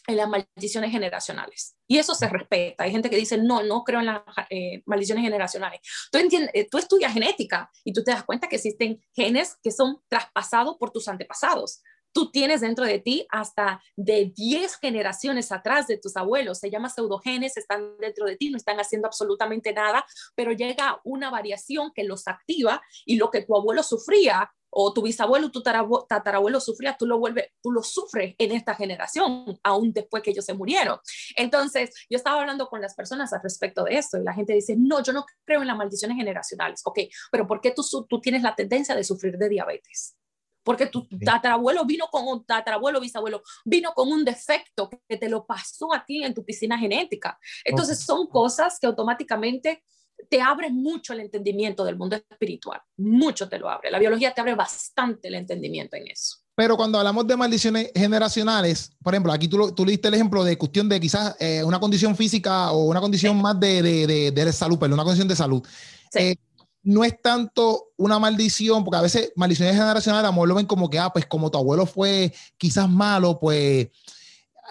en 0.06 0.16
las 0.16 0.28
maldiciones 0.28 0.90
generacionales. 0.90 1.76
Y 1.86 1.98
eso 1.98 2.14
se 2.14 2.28
respeta. 2.28 2.84
Hay 2.84 2.90
gente 2.90 3.10
que 3.10 3.16
dice, 3.16 3.38
no, 3.38 3.62
no 3.62 3.84
creo 3.84 4.00
en 4.00 4.06
las 4.06 4.22
eh, 4.50 4.82
maldiciones 4.86 5.24
generacionales. 5.24 5.80
Tú, 6.10 6.18
entiendes, 6.18 6.50
eh, 6.54 6.68
tú 6.68 6.78
estudias 6.78 7.12
genética 7.12 7.70
y 7.84 7.92
tú 7.92 8.02
te 8.02 8.10
das 8.10 8.24
cuenta 8.24 8.48
que 8.48 8.56
existen 8.56 9.00
genes 9.14 9.56
que 9.62 9.70
son 9.70 10.00
traspasados 10.08 10.76
por 10.78 10.90
tus 10.90 11.08
antepasados. 11.08 11.82
Tú 12.12 12.30
tienes 12.30 12.60
dentro 12.60 12.84
de 12.84 12.98
ti 12.98 13.26
hasta 13.30 13.82
de 13.96 14.32
10 14.34 14.76
generaciones 14.76 15.52
atrás 15.52 15.86
de 15.86 15.98
tus 15.98 16.16
abuelos. 16.16 16.58
Se 16.58 16.70
llama 16.70 16.88
pseudogenes, 16.88 17.56
están 17.56 17.96
dentro 17.98 18.26
de 18.26 18.36
ti, 18.36 18.50
no 18.50 18.56
están 18.56 18.78
haciendo 18.78 19.08
absolutamente 19.08 19.72
nada, 19.72 20.04
pero 20.34 20.52
llega 20.52 21.00
una 21.04 21.30
variación 21.30 21.92
que 21.94 22.04
los 22.04 22.28
activa 22.28 22.82
y 23.06 23.16
lo 23.16 23.30
que 23.30 23.42
tu 23.42 23.56
abuelo 23.56 23.82
sufría 23.82 24.50
o 24.74 24.92
tu 24.92 25.02
bisabuelo, 25.02 25.50
tu 25.50 25.62
tatarabuelo 25.62 26.58
sufría, 26.58 26.96
tú 26.96 27.06
lo 27.06 27.18
vuelves, 27.18 27.48
tú 27.62 27.70
lo 27.70 27.82
sufres 27.82 28.34
en 28.38 28.52
esta 28.52 28.74
generación, 28.74 29.58
aún 29.62 29.92
después 29.92 30.22
que 30.22 30.30
ellos 30.30 30.46
se 30.46 30.54
murieron. 30.54 30.98
Entonces, 31.36 31.90
yo 32.08 32.16
estaba 32.16 32.40
hablando 32.40 32.68
con 32.68 32.80
las 32.80 32.94
personas 32.94 33.32
al 33.34 33.42
respecto 33.42 33.84
de 33.84 33.98
esto 33.98 34.18
y 34.18 34.24
la 34.24 34.32
gente 34.32 34.54
dice, 34.54 34.74
no, 34.78 35.02
yo 35.02 35.12
no 35.12 35.26
creo 35.44 35.60
en 35.60 35.66
las 35.66 35.76
maldiciones 35.76 36.16
generacionales. 36.16 36.80
Ok, 36.84 37.00
pero 37.30 37.46
¿por 37.46 37.60
qué 37.60 37.72
tú, 37.72 37.82
tú 38.08 38.20
tienes 38.20 38.42
la 38.42 38.54
tendencia 38.54 38.94
de 38.94 39.04
sufrir 39.04 39.36
de 39.36 39.50
diabetes? 39.50 40.16
Porque 40.62 40.86
tu 40.86 41.08
tatarabuelo 41.24 41.84
vino 41.84 42.06
con 42.10 42.26
un 42.26 42.44
tatarabuelo, 42.44 43.00
bisabuelo, 43.00 43.42
vino 43.64 43.92
con 43.94 44.10
un 44.10 44.24
defecto 44.24 44.90
que 45.08 45.16
te 45.16 45.28
lo 45.28 45.44
pasó 45.44 45.92
a 45.92 46.04
ti 46.04 46.22
en 46.22 46.34
tu 46.34 46.44
piscina 46.44 46.78
genética. 46.78 47.38
Entonces, 47.64 48.00
son 48.00 48.26
cosas 48.28 48.78
que 48.78 48.86
automáticamente 48.86 49.82
te 50.28 50.40
abre 50.40 50.70
mucho 50.70 51.12
el 51.12 51.20
entendimiento 51.20 51.84
del 51.84 51.96
mundo 51.96 52.16
espiritual, 52.16 52.80
mucho 52.96 53.48
te 53.48 53.58
lo 53.58 53.68
abre. 53.68 53.90
La 53.90 53.98
biología 53.98 54.32
te 54.32 54.40
abre 54.40 54.54
bastante 54.54 55.28
el 55.28 55.34
entendimiento 55.34 55.96
en 55.96 56.08
eso. 56.08 56.36
Pero 56.54 56.76
cuando 56.76 56.98
hablamos 56.98 57.26
de 57.26 57.36
maldiciones 57.36 57.90
generacionales, 57.94 58.92
por 59.02 59.14
ejemplo, 59.14 59.32
aquí 59.32 59.48
tú, 59.48 59.72
tú 59.72 59.84
diste 59.86 60.08
el 60.08 60.14
ejemplo 60.14 60.44
de 60.44 60.58
cuestión 60.58 60.88
de 60.88 61.00
quizás 61.00 61.34
eh, 61.40 61.64
una 61.64 61.80
condición 61.80 62.14
física 62.14 62.72
o 62.72 62.84
una 62.84 63.00
condición 63.00 63.40
más 63.40 63.58
de, 63.58 63.82
de, 63.82 64.30
de, 64.30 64.52
salud, 64.52 64.78
pero 64.78 64.92
una 64.92 65.02
condición 65.02 65.28
de 65.28 65.36
salud. 65.36 65.66
Eh, 66.14 66.36
no 66.82 67.04
es 67.04 67.20
tanto 67.20 67.90
una 67.96 68.18
maldición, 68.18 68.84
porque 68.84 68.98
a 68.98 69.02
veces 69.02 69.32
maldiciones 69.36 69.74
generacionales, 69.74 70.28
amor, 70.28 70.48
lo 70.48 70.54
ven 70.54 70.66
como 70.66 70.90
que, 70.90 70.98
ah, 70.98 71.10
pues 71.12 71.26
como 71.26 71.50
tu 71.50 71.58
abuelo 71.58 71.86
fue 71.86 72.32
quizás 72.56 72.88
malo, 72.88 73.38
pues 73.38 73.88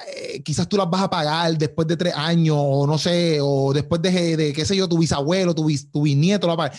eh, 0.07 0.41
quizás 0.43 0.67
tú 0.67 0.77
las 0.77 0.89
vas 0.89 1.03
a 1.03 1.09
pagar 1.09 1.57
después 1.57 1.87
de 1.87 1.97
tres 1.97 2.13
años, 2.15 2.57
o 2.59 2.85
no 2.85 2.97
sé, 2.97 3.39
o 3.41 3.73
después 3.73 4.01
de, 4.01 4.37
de 4.37 4.53
qué 4.53 4.65
sé 4.65 4.75
yo, 4.75 4.89
tu 4.89 4.97
bisabuelo, 4.97 5.55
tu, 5.55 5.67
tu 5.91 6.01
bisnieto 6.03 6.47
lo 6.47 6.57
va 6.57 6.71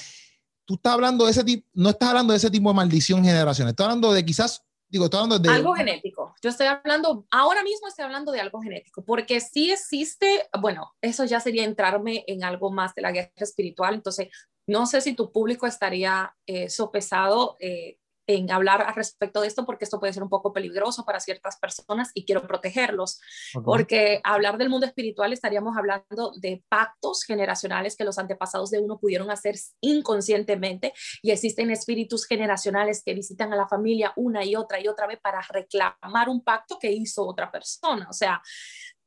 Tú 0.64 0.74
estás 0.74 0.93
hablando 0.93 1.24
de 1.24 1.33
ese 1.33 1.45
tipo, 1.45 1.66
no 1.74 1.91
estás 1.91 2.11
hablando 2.11 2.33
de 2.33 2.37
ese 2.37 2.51
tipo 2.51 2.68
de 2.68 2.76
maldición 2.76 3.24
generacional, 3.24 3.70
estás 3.70 3.85
hablando 3.85 4.12
de 4.12 4.24
quizás, 4.24 4.64
digo, 4.89 5.07
estás 5.07 5.20
hablando 5.20 5.39
de... 5.39 5.55
Algo 5.55 5.74
genético. 5.74 6.35
Yo 6.41 6.51
estoy 6.51 6.68
hablando, 6.68 7.26
ahora 7.30 7.64
mismo 7.64 7.89
estoy 7.89 8.05
hablando 8.05 8.30
de 8.33 8.41
algo 8.41 8.61
genético, 8.61 9.05
porque 9.05 9.41
sí 9.41 9.72
existe, 9.72 10.49
bueno, 10.61 10.93
eso 11.01 11.24
ya 11.24 11.41
sería 11.41 11.64
entrarme 11.64 12.24
en 12.28 12.45
algo 12.45 12.70
más 12.70 12.95
de 12.95 13.03
la 13.03 13.12
guerra 13.12 13.33
espiritual, 13.37 13.95
entonces 13.95 14.28
no 14.66 14.86
sé 14.86 15.00
si 15.00 15.14
tu 15.14 15.32
público 15.32 15.66
estaría 15.66 16.34
eh, 16.46 16.68
sopesado 16.68 17.56
eh, 17.60 17.98
en 18.26 18.50
hablar 18.50 18.82
al 18.82 18.94
respecto 18.94 19.40
de 19.40 19.48
esto 19.48 19.66
porque 19.66 19.84
esto 19.84 19.98
puede 19.98 20.12
ser 20.12 20.22
un 20.22 20.28
poco 20.28 20.52
peligroso 20.52 21.04
para 21.04 21.20
ciertas 21.20 21.58
personas 21.58 22.10
y 22.14 22.24
quiero 22.24 22.46
protegerlos, 22.46 23.20
porque 23.64 24.20
hablar 24.24 24.58
del 24.58 24.68
mundo 24.68 24.86
espiritual 24.86 25.32
estaríamos 25.32 25.76
hablando 25.76 26.32
de 26.36 26.62
pactos 26.68 27.24
generacionales 27.24 27.96
que 27.96 28.04
los 28.04 28.18
antepasados 28.18 28.70
de 28.70 28.78
uno 28.78 28.98
pudieron 28.98 29.30
hacer 29.30 29.56
inconscientemente 29.80 30.92
y 31.20 31.30
existen 31.30 31.70
espíritus 31.70 32.26
generacionales 32.26 33.02
que 33.04 33.14
visitan 33.14 33.52
a 33.52 33.56
la 33.56 33.68
familia 33.68 34.12
una 34.16 34.44
y 34.44 34.56
otra 34.56 34.80
y 34.80 34.88
otra 34.88 35.06
vez 35.06 35.18
para 35.20 35.40
reclamar 35.48 36.28
un 36.28 36.42
pacto 36.42 36.78
que 36.78 36.92
hizo 36.92 37.26
otra 37.26 37.50
persona. 37.50 38.06
O 38.08 38.12
sea, 38.12 38.40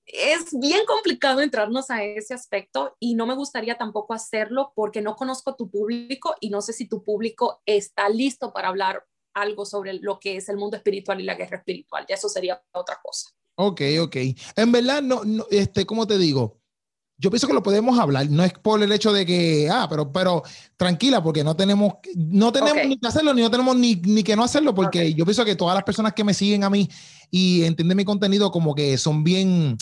es 0.06 0.58
bien 0.60 0.86
complicado 0.86 1.42
entrarnos 1.42 1.90
a 1.90 2.04
ese 2.04 2.34
aspecto 2.34 2.96
y 3.00 3.16
no 3.16 3.26
me 3.26 3.36
gustaría 3.36 3.78
tampoco 3.78 4.14
hacerlo 4.14 4.72
porque 4.76 5.02
no 5.02 5.16
conozco 5.16 5.56
tu 5.56 5.70
público 5.70 6.36
y 6.40 6.50
no 6.50 6.62
sé 6.62 6.74
si 6.74 6.88
tu 6.88 7.04
público 7.04 7.62
está 7.66 8.10
listo 8.10 8.54
para 8.54 8.70
hablar 8.70 9.06
algo 9.34 9.66
sobre 9.66 9.94
lo 9.94 10.20
que 10.20 10.38
es 10.38 10.48
el 10.50 10.58
mundo 10.58 10.78
espiritual 10.78 11.20
y 11.20 11.24
la 11.24 11.36
guerra 11.36 11.58
espiritual. 11.58 12.06
Ya 12.08 12.16
eso 12.16 12.30
sería 12.30 12.62
otra 12.72 13.00
cosa. 13.04 13.30
Ok, 13.56 13.82
ok. 14.02 14.16
En 14.56 14.72
verdad, 14.72 15.02
no, 15.02 15.24
no 15.24 15.46
este, 15.50 15.86
¿cómo 15.86 16.08
te 16.08 16.18
digo? 16.18 16.60
yo 17.18 17.30
pienso 17.30 17.48
que 17.48 17.54
lo 17.54 17.64
podemos 17.64 17.98
hablar, 17.98 18.30
no 18.30 18.44
es 18.44 18.54
por 18.54 18.82
el 18.84 18.92
hecho 18.92 19.14
de 19.14 19.26
que, 19.26 19.70
ah, 19.72 19.88
pero, 19.90 20.12
pero 20.12 20.44
tranquila, 20.76 21.24
porque 21.24 21.44
no 21.44 21.56
tenemos, 21.56 21.94
no 22.14 22.52
tenemos 22.52 22.86
ni 22.86 22.98
que 22.98 23.08
hacerlo, 23.08 23.34
ni 23.34 23.42
no 23.42 23.50
tenemos 23.50 23.76
ni, 23.78 23.96
ni 23.96 24.22
que 24.22 24.36
no 24.36 24.44
hacerlo, 24.44 24.76
porque 24.76 25.14
yo 25.14 25.24
pienso 25.24 25.46
que 25.46 25.56
todas 25.56 25.76
las 25.76 25.86
personas 25.86 26.14
que 26.14 26.26
me 26.26 26.34
siguen 26.34 26.66
a 26.66 26.70
mí 26.70 26.90
y 27.32 27.64
entienden 27.64 27.96
mi 27.96 28.04
contenido 28.04 28.52
como 28.52 28.76
que 28.76 28.98
son 28.98 29.24
bien 29.24 29.78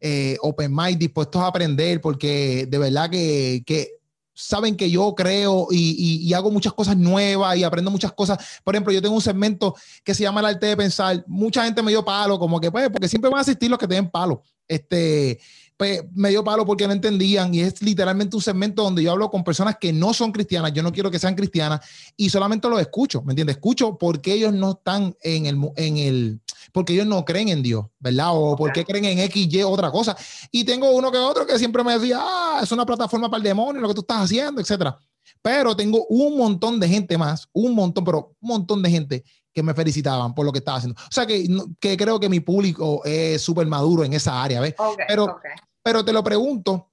eh, 0.00 0.36
open 0.40 0.74
mind, 0.74 0.98
dispuestos 0.98 1.40
a 1.40 1.46
aprender, 1.46 2.00
porque 2.00 2.66
de 2.68 2.78
verdad 2.78 3.10
que, 3.10 3.62
que 3.66 3.94
saben 4.34 4.76
que 4.76 4.90
yo 4.90 5.14
creo 5.14 5.68
y, 5.70 6.26
y, 6.26 6.34
hago 6.34 6.50
muchas 6.50 6.72
cosas 6.72 6.96
nuevas 6.96 7.56
y 7.56 7.64
aprendo 7.64 7.90
muchas 7.90 8.12
cosas. 8.12 8.38
Por 8.64 8.74
ejemplo, 8.74 8.92
yo 8.92 9.00
tengo 9.00 9.14
un 9.14 9.20
segmento 9.20 9.74
que 10.02 10.14
se 10.14 10.24
llama 10.24 10.40
el 10.40 10.46
arte 10.46 10.66
de 10.66 10.76
pensar. 10.76 11.24
Mucha 11.28 11.64
gente 11.64 11.82
me 11.82 11.92
dio 11.92 12.04
palo, 12.04 12.38
como 12.38 12.60
que 12.60 12.70
pues, 12.70 12.90
porque 12.90 13.08
siempre 13.08 13.30
van 13.30 13.38
a 13.38 13.42
asistir 13.42 13.70
los 13.70 13.78
que 13.78 13.86
tienen 13.86 14.10
palo. 14.10 14.42
Este, 14.66 15.38
pues 15.76 16.04
me 16.14 16.30
dio 16.30 16.44
palo 16.44 16.64
porque 16.64 16.86
no 16.86 16.92
entendían 16.92 17.52
y 17.52 17.60
es 17.60 17.82
literalmente 17.82 18.36
un 18.36 18.42
segmento 18.42 18.82
donde 18.82 19.02
yo 19.02 19.12
hablo 19.12 19.30
con 19.30 19.42
personas 19.42 19.76
que 19.80 19.92
no 19.92 20.14
son 20.14 20.30
cristianas, 20.30 20.72
yo 20.72 20.82
no 20.82 20.92
quiero 20.92 21.10
que 21.10 21.18
sean 21.18 21.34
cristianas 21.34 21.80
y 22.16 22.30
solamente 22.30 22.68
los 22.68 22.80
escucho, 22.80 23.22
¿me 23.22 23.32
entiendes? 23.32 23.56
Escucho 23.56 23.98
porque 23.98 24.34
ellos 24.34 24.52
no 24.52 24.72
están 24.72 25.16
en 25.22 25.46
el, 25.46 25.58
en 25.76 25.96
el, 25.96 26.40
porque 26.72 26.92
ellos 26.92 27.06
no 27.06 27.24
creen 27.24 27.48
en 27.48 27.62
Dios, 27.62 27.86
¿verdad? 27.98 28.30
O 28.32 28.56
porque 28.56 28.84
creen 28.84 29.04
en 29.04 29.18
X, 29.20 29.52
Y, 29.52 29.62
otra 29.62 29.90
cosa. 29.90 30.16
Y 30.50 30.64
tengo 30.64 30.90
uno 30.90 31.10
que 31.10 31.18
otro 31.18 31.46
que 31.46 31.58
siempre 31.58 31.82
me 31.84 31.98
decía, 31.98 32.18
ah, 32.20 32.60
es 32.62 32.72
una 32.72 32.86
plataforma 32.86 33.28
para 33.28 33.38
el 33.38 33.44
demonio, 33.44 33.80
lo 33.80 33.88
que 33.88 33.94
tú 33.94 34.00
estás 34.00 34.24
haciendo, 34.24 34.60
etcétera. 34.60 34.98
Pero 35.42 35.74
tengo 35.76 36.06
un 36.06 36.36
montón 36.36 36.78
de 36.80 36.88
gente 36.88 37.16
más, 37.18 37.48
un 37.52 37.74
montón, 37.74 38.04
pero 38.04 38.36
un 38.40 38.48
montón 38.48 38.82
de 38.82 38.90
gente 38.90 39.24
que 39.52 39.62
me 39.62 39.74
felicitaban 39.74 40.34
por 40.34 40.44
lo 40.44 40.52
que 40.52 40.58
estaba 40.58 40.78
haciendo. 40.78 41.00
O 41.00 41.12
sea 41.12 41.26
que, 41.26 41.46
que 41.78 41.96
creo 41.96 42.18
que 42.18 42.28
mi 42.28 42.40
público 42.40 43.02
es 43.04 43.40
súper 43.40 43.66
maduro 43.66 44.04
en 44.04 44.12
esa 44.12 44.42
área, 44.42 44.60
¿ves? 44.60 44.74
pero, 45.08 45.38
pero 45.82 46.04
te 46.04 46.12
lo 46.12 46.24
pregunto, 46.24 46.90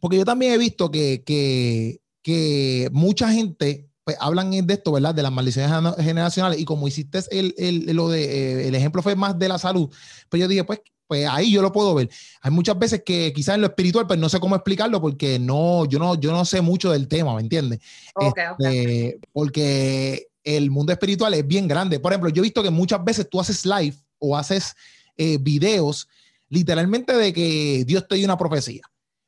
porque 0.00 0.16
yo 0.16 0.24
también 0.24 0.52
he 0.52 0.58
visto 0.58 0.90
que, 0.90 1.24
que, 1.24 2.00
que 2.22 2.88
mucha 2.92 3.30
gente 3.30 3.87
pues, 4.08 4.16
hablan 4.20 4.50
de 4.66 4.72
esto, 4.72 4.92
¿verdad? 4.92 5.14
De 5.14 5.22
las 5.22 5.30
maldiciones 5.30 5.70
generacionales 5.98 6.58
y 6.58 6.64
como 6.64 6.88
hiciste 6.88 7.20
el, 7.30 7.54
el, 7.58 7.94
lo 7.94 8.08
de, 8.08 8.24
eh, 8.24 8.68
el 8.68 8.74
ejemplo 8.74 9.02
fue 9.02 9.14
más 9.14 9.38
de 9.38 9.50
la 9.50 9.58
salud, 9.58 9.94
pues 10.30 10.40
yo 10.40 10.48
dije, 10.48 10.64
pues, 10.64 10.80
pues 11.06 11.28
ahí 11.28 11.52
yo 11.52 11.60
lo 11.60 11.72
puedo 11.72 11.94
ver. 11.94 12.08
Hay 12.40 12.50
muchas 12.50 12.78
veces 12.78 13.02
que 13.04 13.34
quizás 13.34 13.56
en 13.56 13.60
lo 13.60 13.66
espiritual, 13.66 14.06
pues 14.06 14.18
no 14.18 14.30
sé 14.30 14.40
cómo 14.40 14.56
explicarlo 14.56 14.98
porque 15.02 15.38
no, 15.38 15.84
yo 15.84 15.98
no, 15.98 16.14
yo 16.14 16.32
no 16.32 16.46
sé 16.46 16.62
mucho 16.62 16.90
del 16.90 17.06
tema, 17.06 17.34
¿me 17.34 17.42
entiendes? 17.42 17.80
Este, 18.18 19.20
porque 19.30 20.28
el 20.42 20.70
mundo 20.70 20.90
espiritual 20.90 21.34
es 21.34 21.46
bien 21.46 21.68
grande. 21.68 22.00
Por 22.00 22.12
ejemplo, 22.12 22.30
yo 22.30 22.40
he 22.40 22.44
visto 22.44 22.62
que 22.62 22.70
muchas 22.70 23.04
veces 23.04 23.28
tú 23.28 23.38
haces 23.38 23.66
live 23.66 23.94
o 24.20 24.38
haces 24.38 24.74
eh, 25.18 25.36
videos 25.38 26.08
literalmente 26.48 27.14
de 27.14 27.30
que 27.34 27.84
Dios 27.86 28.08
te 28.08 28.14
dio 28.14 28.24
una 28.24 28.38
profecía. 28.38 28.84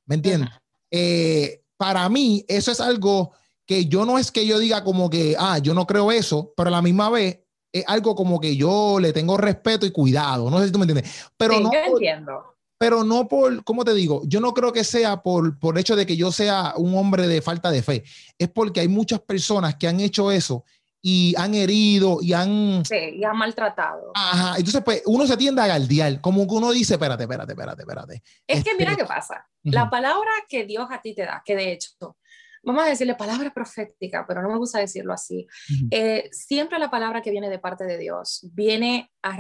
¿Me 0.06 0.14
entiendes? 0.14 0.48
Eh, 0.90 1.60
para 1.76 2.08
mí, 2.08 2.46
eso 2.48 2.72
es 2.72 2.80
algo 2.80 3.34
que 3.70 3.86
yo 3.86 4.04
no 4.04 4.18
es 4.18 4.32
que 4.32 4.44
yo 4.44 4.58
diga 4.58 4.82
como 4.82 5.08
que, 5.08 5.36
ah, 5.38 5.58
yo 5.58 5.74
no 5.74 5.86
creo 5.86 6.10
eso, 6.10 6.52
pero 6.56 6.66
a 6.66 6.72
la 6.72 6.82
misma 6.82 7.08
vez 7.08 7.38
es 7.72 7.84
algo 7.86 8.16
como 8.16 8.40
que 8.40 8.56
yo 8.56 8.98
le 8.98 9.12
tengo 9.12 9.36
respeto 9.36 9.86
y 9.86 9.92
cuidado. 9.92 10.50
No 10.50 10.58
sé 10.58 10.66
si 10.66 10.72
tú 10.72 10.80
me 10.80 10.86
entiendes. 10.86 11.30
Pero 11.36 11.60
no 11.60 11.70
entiendo. 11.72 12.56
Pero 12.76 13.04
no 13.04 13.28
por, 13.28 13.62
¿cómo 13.62 13.84
te 13.84 13.94
digo? 13.94 14.22
Yo 14.24 14.40
no 14.40 14.54
creo 14.54 14.72
que 14.72 14.82
sea 14.82 15.22
por, 15.22 15.56
por 15.60 15.78
hecho 15.78 15.94
de 15.94 16.04
que 16.04 16.16
yo 16.16 16.32
sea 16.32 16.74
un 16.78 16.98
hombre 16.98 17.28
de 17.28 17.42
falta 17.42 17.70
de 17.70 17.84
fe. 17.84 18.02
Es 18.36 18.48
porque 18.48 18.80
hay 18.80 18.88
muchas 18.88 19.20
personas 19.20 19.76
que 19.76 19.86
han 19.86 20.00
hecho 20.00 20.32
eso 20.32 20.64
y 21.00 21.32
han 21.38 21.54
herido 21.54 22.18
y 22.20 22.32
han... 22.32 22.84
Sí, 22.84 23.18
y 23.18 23.22
han 23.22 23.36
maltratado. 23.36 24.10
Ajá, 24.16 24.56
entonces 24.58 24.82
pues 24.84 25.02
uno 25.06 25.28
se 25.28 25.36
tiende 25.36 25.62
a 25.62 25.68
galdear, 25.68 26.20
como 26.20 26.44
que 26.48 26.54
uno 26.54 26.72
dice, 26.72 26.94
espérate, 26.94 27.22
espérate, 27.22 27.52
espérate, 27.52 27.82
espérate. 27.82 28.22
Es 28.48 28.64
que 28.64 28.74
mira 28.76 28.90
este, 28.90 29.04
qué 29.04 29.08
pasa, 29.08 29.48
la 29.62 29.88
palabra 29.88 30.30
que 30.48 30.64
Dios 30.64 30.88
a 30.90 31.00
ti 31.00 31.14
te 31.14 31.22
da, 31.22 31.40
que 31.44 31.54
de 31.54 31.72
hecho, 31.72 32.16
vamos 32.62 32.84
a 32.84 32.88
decirle 32.88 33.14
palabra 33.14 33.52
profética, 33.52 34.24
pero 34.26 34.42
no 34.42 34.48
me 34.48 34.58
gusta 34.58 34.78
decirlo 34.78 35.12
así, 35.12 35.46
eh, 35.90 36.28
siempre 36.32 36.78
la 36.78 36.90
palabra 36.90 37.22
que 37.22 37.30
viene 37.30 37.48
de 37.48 37.58
parte 37.58 37.84
de 37.84 37.98
Dios 37.98 38.48
viene 38.52 39.10
a, 39.22 39.36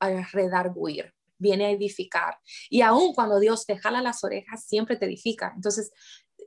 a 0.00 0.28
redarguir, 0.32 1.12
viene 1.38 1.66
a 1.66 1.70
edificar. 1.70 2.38
Y 2.70 2.82
aún 2.82 3.14
cuando 3.14 3.40
Dios 3.40 3.66
te 3.66 3.76
jala 3.76 4.00
las 4.00 4.24
orejas, 4.24 4.64
siempre 4.64 4.96
te 4.96 5.06
edifica. 5.06 5.52
Entonces, 5.54 5.90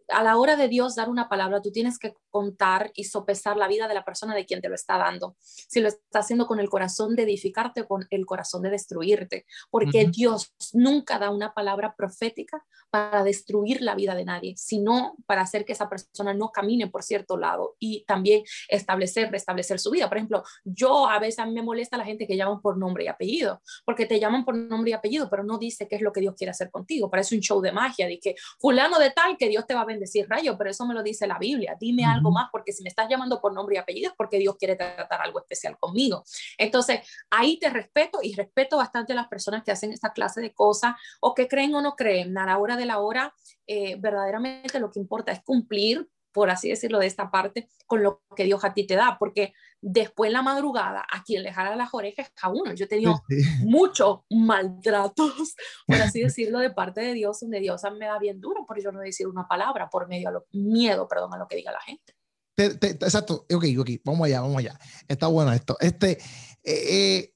a 0.09 0.23
la 0.23 0.37
hora 0.37 0.55
de 0.55 0.67
Dios 0.67 0.95
dar 0.95 1.09
una 1.09 1.29
palabra, 1.29 1.61
tú 1.61 1.71
tienes 1.71 1.97
que 1.97 2.13
contar 2.29 2.91
y 2.95 3.05
sopesar 3.05 3.57
la 3.57 3.67
vida 3.67 3.87
de 3.87 3.93
la 3.93 4.03
persona 4.03 4.35
de 4.35 4.45
quien 4.45 4.61
te 4.61 4.69
lo 4.69 4.75
está 4.75 4.97
dando. 4.97 5.35
Si 5.39 5.79
lo 5.79 5.87
está 5.87 6.19
haciendo 6.19 6.47
con 6.47 6.59
el 6.59 6.69
corazón 6.69 7.15
de 7.15 7.23
edificarte 7.23 7.81
o 7.81 7.87
con 7.87 8.05
el 8.09 8.25
corazón 8.25 8.61
de 8.61 8.69
destruirte, 8.69 9.45
porque 9.69 10.05
Dios 10.11 10.53
nunca 10.73 11.17
da 11.17 11.29
una 11.29 11.53
palabra 11.53 11.95
profética 11.95 12.63
para 12.89 13.23
destruir 13.23 13.81
la 13.81 13.95
vida 13.95 14.15
de 14.15 14.25
nadie, 14.25 14.53
sino 14.57 15.15
para 15.25 15.41
hacer 15.41 15.65
que 15.65 15.73
esa 15.73 15.89
persona 15.89 16.33
no 16.33 16.51
camine 16.51 16.87
por 16.87 17.03
cierto 17.03 17.37
lado 17.37 17.75
y 17.79 18.05
también 18.05 18.43
establecer, 18.69 19.31
restablecer 19.31 19.79
su 19.79 19.91
vida. 19.91 20.07
Por 20.07 20.17
ejemplo, 20.17 20.43
yo 20.63 21.07
a 21.07 21.19
veces 21.19 21.45
me 21.47 21.61
molesta 21.61 21.97
la 21.97 22.05
gente 22.05 22.27
que 22.27 22.37
llaman 22.37 22.61
por 22.61 22.77
nombre 22.77 23.05
y 23.05 23.07
apellido, 23.07 23.61
porque 23.85 24.05
te 24.05 24.19
llaman 24.19 24.45
por 24.45 24.55
nombre 24.55 24.91
y 24.91 24.93
apellido, 24.93 25.29
pero 25.29 25.43
no 25.43 25.57
dice 25.57 25.87
qué 25.87 25.95
es 25.95 26.01
lo 26.01 26.11
que 26.11 26.21
Dios 26.21 26.35
quiere 26.37 26.51
hacer 26.51 26.71
contigo. 26.71 27.09
Parece 27.09 27.35
un 27.35 27.41
show 27.41 27.61
de 27.61 27.71
magia, 27.71 28.07
de 28.07 28.19
que 28.19 28.35
fulano 28.59 28.99
de 28.99 29.11
tal 29.11 29.37
que 29.37 29.49
Dios 29.49 29.65
te 29.65 29.73
va 29.73 29.81
a 29.81 29.85
decir 29.99 30.27
rayo, 30.29 30.57
pero 30.57 30.69
eso 30.69 30.85
me 30.85 30.93
lo 30.93 31.03
dice 31.03 31.27
la 31.27 31.37
Biblia. 31.37 31.75
Dime 31.79 32.05
algo 32.05 32.31
más, 32.31 32.49
porque 32.51 32.71
si 32.71 32.83
me 32.83 32.89
estás 32.89 33.07
llamando 33.09 33.39
por 33.41 33.53
nombre 33.53 33.75
y 33.75 33.77
apellido 33.77 34.09
es 34.09 34.15
porque 34.15 34.37
Dios 34.37 34.55
quiere 34.57 34.75
tratar 34.75 35.21
algo 35.21 35.39
especial 35.39 35.77
conmigo. 35.77 36.23
Entonces, 36.57 37.01
ahí 37.29 37.57
te 37.59 37.69
respeto 37.69 38.19
y 38.21 38.33
respeto 38.35 38.77
bastante 38.77 39.13
a 39.13 39.15
las 39.15 39.27
personas 39.27 39.63
que 39.63 39.71
hacen 39.71 39.91
esta 39.91 40.13
clase 40.13 40.41
de 40.41 40.53
cosas 40.53 40.95
o 41.19 41.33
que 41.33 41.47
creen 41.47 41.75
o 41.75 41.81
no 41.81 41.95
creen. 41.95 42.37
A 42.37 42.45
la 42.45 42.57
hora 42.57 42.77
de 42.77 42.85
la 42.85 42.99
hora, 42.99 43.33
eh, 43.67 43.95
verdaderamente 43.99 44.79
lo 44.79 44.91
que 44.91 44.99
importa 44.99 45.31
es 45.31 45.41
cumplir 45.43 46.07
por 46.35 46.49
así 46.49 46.67
decirlo, 46.67 46.99
de 46.99 47.07
esta 47.07 47.31
parte, 47.31 47.69
con 47.87 48.03
lo 48.03 48.21
que 48.35 48.43
Dios 48.43 48.65
a 48.65 48.73
ti 48.73 48.85
te 48.85 48.95
da, 48.95 49.15
porque 49.17 49.53
después 49.79 50.27
en 50.27 50.33
la 50.33 50.41
madrugada, 50.41 51.05
a 51.09 51.23
quien 51.23 51.43
le 51.43 51.53
jala 51.53 51.77
las 51.77 51.93
orejas 51.93 52.29
a 52.41 52.49
uno. 52.49 52.73
Yo 52.73 52.83
he 52.83 52.87
tenido 52.89 53.23
muchos 53.63 54.19
maltratos, 54.29 55.55
por 55.87 55.95
así 55.95 56.21
decirlo, 56.21 56.59
de 56.59 56.71
parte 56.71 56.99
de 56.99 57.13
Dios, 57.13 57.39
donde 57.39 57.61
Dios 57.61 57.81
me 57.97 58.07
da 58.07 58.19
bien 58.19 58.41
duro 58.41 58.65
por 58.67 58.83
yo 58.83 58.91
no 58.91 58.99
decir 58.99 59.27
una 59.27 59.47
palabra, 59.47 59.89
por 59.89 60.09
medio 60.09 60.29
de 60.29 60.59
miedo, 60.59 61.07
perdón, 61.07 61.33
a 61.33 61.37
lo 61.37 61.47
que 61.47 61.55
diga 61.55 61.71
la 61.71 61.79
gente. 61.79 62.13
exacto, 62.57 63.45
ok, 63.49 63.65
ok, 63.79 63.89
vamos 64.03 64.25
allá, 64.25 64.41
vamos 64.41 64.57
allá. 64.57 64.77
Está 65.07 65.27
bueno 65.27 65.53
esto. 65.53 65.77
Este, 65.79 66.11
eh, 66.11 66.19
eh, 66.65 67.33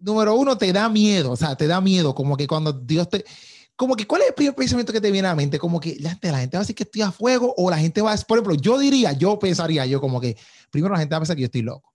número 0.00 0.34
uno, 0.34 0.58
te 0.58 0.70
da 0.70 0.90
miedo, 0.90 1.30
o 1.30 1.36
sea, 1.36 1.56
te 1.56 1.66
da 1.66 1.80
miedo, 1.80 2.14
como 2.14 2.36
que 2.36 2.46
cuando 2.46 2.74
Dios 2.74 3.08
te 3.08 3.24
como 3.76 3.96
que, 3.96 4.06
¿cuál 4.06 4.22
es 4.22 4.28
el 4.28 4.34
primer 4.34 4.54
pensamiento 4.54 4.92
que 4.92 5.00
te 5.00 5.10
viene 5.10 5.26
a 5.26 5.32
la 5.32 5.36
mente? 5.36 5.58
Como 5.58 5.80
que 5.80 5.96
la 6.00 6.10
gente, 6.10 6.30
la 6.30 6.38
gente 6.38 6.56
va 6.56 6.60
a 6.60 6.62
decir 6.62 6.76
que 6.76 6.84
estoy 6.84 7.02
a 7.02 7.10
fuego 7.10 7.54
o 7.56 7.70
la 7.70 7.78
gente 7.78 8.00
va 8.02 8.12
a, 8.12 8.16
por 8.18 8.38
ejemplo, 8.38 8.54
yo 8.54 8.78
diría, 8.78 9.12
yo 9.12 9.38
pensaría, 9.38 9.84
yo 9.86 10.00
como 10.00 10.20
que, 10.20 10.36
primero 10.70 10.94
la 10.94 11.00
gente 11.00 11.12
va 11.12 11.18
a 11.18 11.20
pensar 11.20 11.36
que 11.36 11.42
yo 11.42 11.46
estoy 11.46 11.62
loco. 11.62 11.92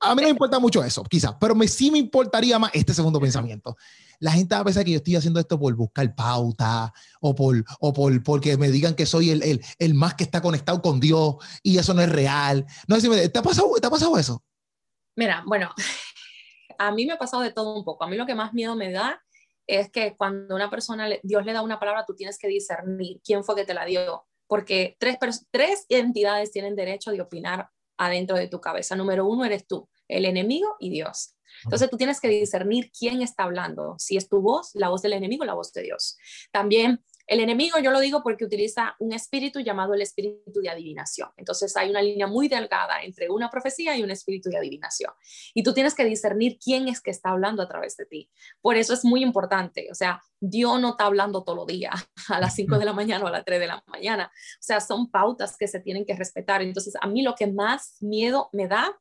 A 0.00 0.14
mí 0.14 0.20
no 0.20 0.26
me 0.26 0.32
importa 0.32 0.58
mucho 0.58 0.84
eso, 0.84 1.02
quizás, 1.04 1.34
pero 1.40 1.54
me, 1.54 1.66
sí 1.66 1.90
me 1.90 1.98
importaría 1.98 2.58
más 2.58 2.70
este 2.74 2.92
segundo 2.92 3.20
pensamiento. 3.20 3.76
La 4.20 4.32
gente 4.32 4.54
va 4.54 4.60
a 4.60 4.64
pensar 4.64 4.84
que 4.84 4.90
yo 4.90 4.98
estoy 4.98 5.16
haciendo 5.16 5.40
esto 5.40 5.58
por 5.58 5.74
buscar 5.74 6.14
pauta 6.14 6.92
o 7.20 7.34
por, 7.34 7.64
o 7.80 7.92
por 7.92 8.22
porque 8.22 8.56
me 8.56 8.70
digan 8.70 8.94
que 8.94 9.06
soy 9.06 9.30
el, 9.30 9.42
el, 9.42 9.64
el 9.78 9.94
más 9.94 10.14
que 10.14 10.24
está 10.24 10.40
conectado 10.40 10.82
con 10.82 11.00
Dios 11.00 11.36
y 11.62 11.78
eso 11.78 11.94
no 11.94 12.02
es 12.02 12.10
real. 12.10 12.66
No 12.86 13.00
sé, 13.00 13.28
¿te 13.28 13.38
ha 13.38 13.42
pasado, 13.42 13.72
¿te 13.80 13.86
ha 13.86 13.90
pasado 13.90 14.18
eso? 14.18 14.42
Mira, 15.16 15.42
bueno, 15.46 15.70
a 16.78 16.92
mí 16.92 17.06
me 17.06 17.14
ha 17.14 17.18
pasado 17.18 17.42
de 17.42 17.52
todo 17.52 17.76
un 17.76 17.84
poco. 17.84 18.04
A 18.04 18.08
mí 18.08 18.16
lo 18.16 18.26
que 18.26 18.34
más 18.34 18.52
miedo 18.52 18.76
me 18.76 18.92
da 18.92 19.20
es 19.68 19.90
que 19.90 20.16
cuando 20.16 20.56
una 20.56 20.70
persona, 20.70 21.08
Dios 21.22 21.44
le 21.44 21.52
da 21.52 21.62
una 21.62 21.78
palabra, 21.78 22.04
tú 22.06 22.14
tienes 22.14 22.38
que 22.38 22.48
discernir 22.48 23.20
quién 23.22 23.44
fue 23.44 23.54
que 23.54 23.66
te 23.66 23.74
la 23.74 23.84
dio, 23.84 24.26
porque 24.46 24.96
tres, 24.98 25.18
tres 25.50 25.84
entidades 25.90 26.50
tienen 26.50 26.74
derecho 26.74 27.12
de 27.12 27.20
opinar 27.20 27.68
adentro 27.98 28.36
de 28.36 28.48
tu 28.48 28.60
cabeza. 28.60 28.96
Número 28.96 29.26
uno 29.26 29.44
eres 29.44 29.66
tú, 29.66 29.88
el 30.08 30.24
enemigo 30.24 30.76
y 30.80 30.88
Dios. 30.90 31.34
Entonces 31.64 31.90
tú 31.90 31.98
tienes 31.98 32.20
que 32.20 32.28
discernir 32.28 32.90
quién 32.98 33.20
está 33.20 33.42
hablando, 33.42 33.94
si 33.98 34.16
es 34.16 34.28
tu 34.28 34.40
voz, 34.40 34.70
la 34.74 34.88
voz 34.88 35.02
del 35.02 35.12
enemigo, 35.12 35.44
la 35.44 35.54
voz 35.54 35.72
de 35.72 35.82
Dios. 35.82 36.16
También 36.50 37.04
el 37.28 37.40
enemigo, 37.40 37.78
yo 37.78 37.90
lo 37.90 38.00
digo 38.00 38.22
porque 38.22 38.46
utiliza 38.46 38.96
un 38.98 39.12
espíritu 39.12 39.60
llamado 39.60 39.92
el 39.92 40.00
espíritu 40.00 40.60
de 40.60 40.70
adivinación. 40.70 41.28
Entonces 41.36 41.76
hay 41.76 41.90
una 41.90 42.00
línea 42.00 42.26
muy 42.26 42.48
delgada 42.48 43.02
entre 43.02 43.28
una 43.28 43.50
profecía 43.50 43.96
y 43.96 44.02
un 44.02 44.10
espíritu 44.10 44.48
de 44.48 44.56
adivinación. 44.56 45.12
Y 45.52 45.62
tú 45.62 45.74
tienes 45.74 45.94
que 45.94 46.04
discernir 46.04 46.58
quién 46.58 46.88
es 46.88 47.02
que 47.02 47.10
está 47.10 47.30
hablando 47.30 47.62
a 47.62 47.68
través 47.68 47.96
de 47.98 48.06
ti. 48.06 48.30
Por 48.62 48.76
eso 48.76 48.94
es 48.94 49.04
muy 49.04 49.22
importante. 49.22 49.88
O 49.92 49.94
sea, 49.94 50.22
Dios 50.40 50.80
no 50.80 50.90
está 50.90 51.04
hablando 51.04 51.44
todo 51.44 51.66
el 51.68 51.76
día 51.78 51.92
a 52.28 52.40
las 52.40 52.54
5 52.54 52.78
de 52.78 52.84
la 52.86 52.94
mañana 52.94 53.24
o 53.24 53.28
a 53.28 53.30
las 53.30 53.44
3 53.44 53.60
de 53.60 53.66
la 53.66 53.84
mañana. 53.86 54.32
O 54.32 54.62
sea, 54.62 54.80
son 54.80 55.10
pautas 55.10 55.56
que 55.58 55.68
se 55.68 55.80
tienen 55.80 56.06
que 56.06 56.16
respetar. 56.16 56.62
Entonces, 56.62 56.94
a 56.98 57.06
mí 57.06 57.20
lo 57.20 57.34
que 57.34 57.46
más 57.46 57.98
miedo 58.00 58.48
me 58.52 58.68
da 58.68 58.98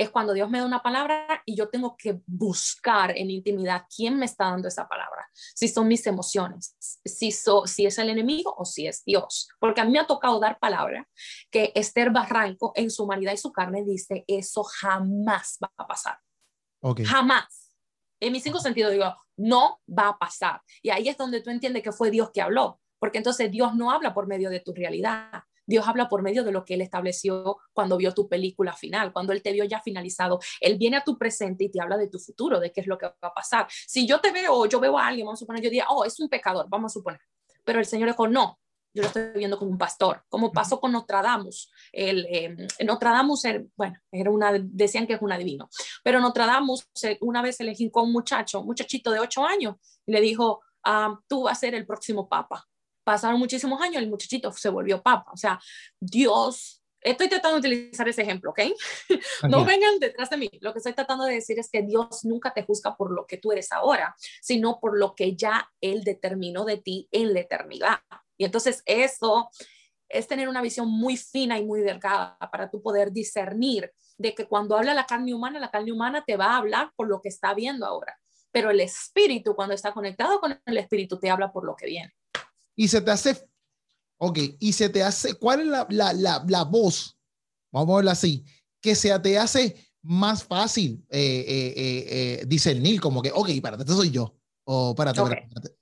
es 0.00 0.10
cuando 0.10 0.32
Dios 0.32 0.48
me 0.48 0.58
da 0.58 0.64
una 0.64 0.82
palabra 0.82 1.42
y 1.44 1.54
yo 1.54 1.68
tengo 1.68 1.94
que 1.96 2.20
buscar 2.26 3.16
en 3.16 3.30
intimidad 3.30 3.84
quién 3.94 4.18
me 4.18 4.24
está 4.24 4.46
dando 4.46 4.66
esa 4.66 4.88
palabra, 4.88 5.28
si 5.34 5.68
son 5.68 5.88
mis 5.88 6.06
emociones, 6.06 6.74
si, 7.04 7.30
si 7.32 7.86
es 7.86 7.98
el 7.98 8.08
enemigo 8.08 8.54
o 8.56 8.64
si 8.64 8.86
es 8.86 9.04
Dios. 9.04 9.48
Porque 9.58 9.82
a 9.82 9.84
mí 9.84 9.92
me 9.92 9.98
ha 9.98 10.06
tocado 10.06 10.40
dar 10.40 10.58
palabra 10.58 11.06
que 11.50 11.72
Esther 11.74 12.10
Barranco 12.10 12.72
en 12.74 12.90
su 12.90 13.04
humanidad 13.04 13.34
y 13.34 13.36
su 13.36 13.52
carne 13.52 13.84
dice, 13.84 14.24
eso 14.26 14.64
jamás 14.64 15.58
va 15.62 15.70
a 15.76 15.86
pasar. 15.86 16.18
Jamás. 17.04 17.76
En 18.20 18.32
mis 18.32 18.42
cinco 18.42 18.58
sentidos 18.58 18.92
digo, 18.92 19.14
no 19.36 19.80
va 19.86 20.08
a 20.08 20.18
pasar. 20.18 20.62
Y 20.82 20.90
ahí 20.90 21.08
es 21.08 21.18
donde 21.18 21.42
tú 21.42 21.50
entiendes 21.50 21.82
que 21.82 21.92
fue 21.92 22.10
Dios 22.10 22.30
que 22.32 22.40
habló 22.40 22.80
porque 23.00 23.18
entonces 23.18 23.50
Dios 23.50 23.74
no 23.74 23.90
habla 23.90 24.14
por 24.14 24.28
medio 24.28 24.50
de 24.50 24.60
tu 24.60 24.72
realidad. 24.72 25.42
Dios 25.70 25.86
habla 25.86 26.08
por 26.08 26.20
medio 26.20 26.42
de 26.42 26.50
lo 26.50 26.64
que 26.64 26.74
Él 26.74 26.80
estableció 26.80 27.58
cuando 27.72 27.96
vio 27.96 28.12
tu 28.12 28.28
película 28.28 28.72
final, 28.72 29.12
cuando 29.12 29.32
Él 29.32 29.40
te 29.40 29.52
vio 29.52 29.64
ya 29.64 29.80
finalizado. 29.80 30.40
Él 30.60 30.76
viene 30.76 30.96
a 30.96 31.04
tu 31.04 31.16
presente 31.16 31.64
y 31.64 31.70
te 31.70 31.80
habla 31.80 31.96
de 31.96 32.08
tu 32.08 32.18
futuro, 32.18 32.58
de 32.58 32.72
qué 32.72 32.80
es 32.80 32.88
lo 32.88 32.98
que 32.98 33.06
va 33.06 33.14
a 33.22 33.32
pasar. 33.32 33.68
Si 33.70 34.04
yo 34.04 34.20
te 34.20 34.32
veo, 34.32 34.66
yo 34.66 34.80
veo 34.80 34.98
a 34.98 35.06
alguien, 35.06 35.26
vamos 35.26 35.38
a 35.38 35.42
suponer, 35.42 35.62
yo 35.62 35.70
diría, 35.70 35.86
oh, 35.88 36.04
es 36.04 36.18
un 36.18 36.28
pecador, 36.28 36.66
vamos 36.68 36.90
a 36.90 36.94
suponer. 36.94 37.20
Pero 37.64 37.78
el 37.78 37.86
Señor 37.86 38.08
dijo, 38.08 38.26
no, 38.26 38.58
yo 38.92 39.02
lo 39.02 39.06
estoy 39.06 39.30
viendo 39.36 39.56
como 39.58 39.70
un 39.70 39.78
pastor, 39.78 40.24
como 40.28 40.50
pasó 40.50 40.80
con 40.80 40.90
Nostradamus. 40.90 41.70
El, 41.92 42.26
eh, 42.28 42.56
Nostradamus, 42.84 43.44
bueno, 43.76 43.96
era 44.10 44.30
una, 44.32 44.52
decían 44.60 45.06
que 45.06 45.12
es 45.12 45.22
un 45.22 45.30
adivino, 45.30 45.68
pero 46.02 46.18
Nostradamus 46.18 46.88
una 47.20 47.42
vez 47.42 47.56
se 47.58 47.64
le 47.64 47.76
jincó 47.76 48.02
un 48.02 48.12
muchacho, 48.12 48.60
un 48.60 48.66
muchachito 48.66 49.12
de 49.12 49.20
ocho 49.20 49.44
años, 49.44 49.76
y 50.04 50.10
le 50.10 50.20
dijo, 50.20 50.62
ah, 50.84 51.16
tú 51.28 51.44
vas 51.44 51.58
a 51.58 51.60
ser 51.60 51.76
el 51.76 51.86
próximo 51.86 52.28
papa 52.28 52.66
pasaron 53.04 53.38
muchísimos 53.38 53.80
años, 53.80 54.02
el 54.02 54.08
muchachito 54.08 54.52
se 54.52 54.68
volvió 54.68 55.02
papa. 55.02 55.30
O 55.32 55.36
sea, 55.36 55.60
Dios, 55.98 56.82
estoy 57.00 57.28
tratando 57.28 57.60
de 57.60 57.68
utilizar 57.68 58.08
ese 58.08 58.22
ejemplo, 58.22 58.50
¿ok? 58.50 58.60
No 59.48 59.64
vengan 59.64 59.98
detrás 59.98 60.30
de 60.30 60.36
mí. 60.36 60.50
Lo 60.60 60.72
que 60.72 60.78
estoy 60.78 60.92
tratando 60.92 61.24
de 61.24 61.34
decir 61.34 61.58
es 61.58 61.70
que 61.70 61.82
Dios 61.82 62.24
nunca 62.24 62.52
te 62.52 62.62
juzga 62.62 62.96
por 62.96 63.12
lo 63.12 63.26
que 63.26 63.38
tú 63.38 63.52
eres 63.52 63.72
ahora, 63.72 64.14
sino 64.40 64.78
por 64.80 64.98
lo 64.98 65.14
que 65.14 65.36
ya 65.36 65.70
Él 65.80 66.04
determinó 66.04 66.64
de 66.64 66.78
ti 66.78 67.08
en 67.10 67.34
la 67.34 67.40
eternidad. 67.40 68.00
Y 68.36 68.44
entonces 68.44 68.82
eso 68.86 69.50
es 70.08 70.26
tener 70.26 70.48
una 70.48 70.62
visión 70.62 70.88
muy 70.88 71.16
fina 71.16 71.58
y 71.58 71.64
muy 71.64 71.80
delgada 71.80 72.36
para 72.50 72.68
tú 72.68 72.82
poder 72.82 73.12
discernir 73.12 73.92
de 74.18 74.34
que 74.34 74.46
cuando 74.46 74.76
habla 74.76 74.92
la 74.92 75.06
carne 75.06 75.34
humana, 75.34 75.60
la 75.60 75.70
carne 75.70 75.92
humana 75.92 76.24
te 76.26 76.36
va 76.36 76.46
a 76.46 76.56
hablar 76.56 76.92
por 76.96 77.08
lo 77.08 77.20
que 77.20 77.28
está 77.28 77.54
viendo 77.54 77.86
ahora, 77.86 78.18
pero 78.50 78.70
el 78.70 78.80
espíritu, 78.80 79.54
cuando 79.54 79.74
está 79.74 79.92
conectado 79.92 80.40
con 80.40 80.60
el 80.66 80.78
espíritu, 80.78 81.18
te 81.18 81.30
habla 81.30 81.52
por 81.52 81.64
lo 81.64 81.76
que 81.76 81.86
viene 81.86 82.12
y 82.80 82.88
se 82.88 83.02
te 83.02 83.10
hace, 83.10 83.46
ok, 84.16 84.38
y 84.58 84.72
se 84.72 84.88
te 84.88 85.02
hace, 85.02 85.34
¿cuál 85.34 85.60
es 85.60 85.66
la, 85.66 85.86
la, 85.90 86.14
la, 86.14 86.42
la 86.48 86.64
voz? 86.64 87.14
Vamos 87.70 87.92
a 87.92 87.96
verla 87.96 88.12
así, 88.12 88.42
que 88.80 88.94
se 88.94 89.18
te 89.18 89.38
hace 89.38 89.76
más 90.00 90.44
fácil 90.44 91.04
eh, 91.10 91.44
eh, 91.46 91.74
eh, 91.76 92.44
discernir, 92.46 92.98
como 93.02 93.20
que, 93.20 93.32
ok, 93.32 93.50
espérate, 93.50 93.82
este 93.82 93.92
soy 93.92 94.10
yo. 94.10 94.34
O 94.64 94.92
espérate, 94.92 95.20
espérate, 95.20 95.76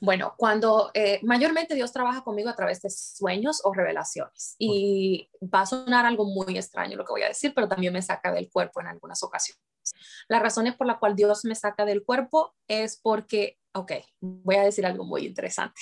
Bueno, 0.00 0.34
cuando 0.36 0.90
mayormente 1.22 1.76
Dios 1.76 1.92
trabaja 1.92 2.24
conmigo 2.24 2.48
a 2.48 2.56
través 2.56 2.82
de 2.82 2.90
sueños 2.90 3.60
o 3.62 3.72
revelaciones 3.72 4.56
y 4.58 5.30
va 5.40 5.60
a 5.60 5.66
sonar 5.66 6.04
algo 6.04 6.24
muy 6.24 6.58
extraño 6.58 6.96
lo 6.96 7.04
que 7.04 7.12
voy 7.12 7.22
a 7.22 7.28
decir, 7.28 7.52
pero 7.54 7.68
también 7.68 7.92
me 7.92 8.02
saca 8.02 8.32
del 8.32 8.50
cuerpo 8.50 8.80
en 8.80 8.88
algunas 8.88 9.22
ocasiones. 9.22 9.62
Las 10.26 10.42
razones 10.42 10.74
por 10.74 10.88
la 10.88 10.98
cual 10.98 11.14
Dios 11.14 11.44
me 11.44 11.54
saca 11.54 11.84
del 11.84 12.04
cuerpo 12.04 12.56
es 12.66 12.98
porque 13.00 13.57
ok, 13.80 13.92
voy 14.20 14.56
a 14.56 14.64
decir 14.64 14.86
algo 14.86 15.04
muy 15.04 15.26
interesante, 15.26 15.80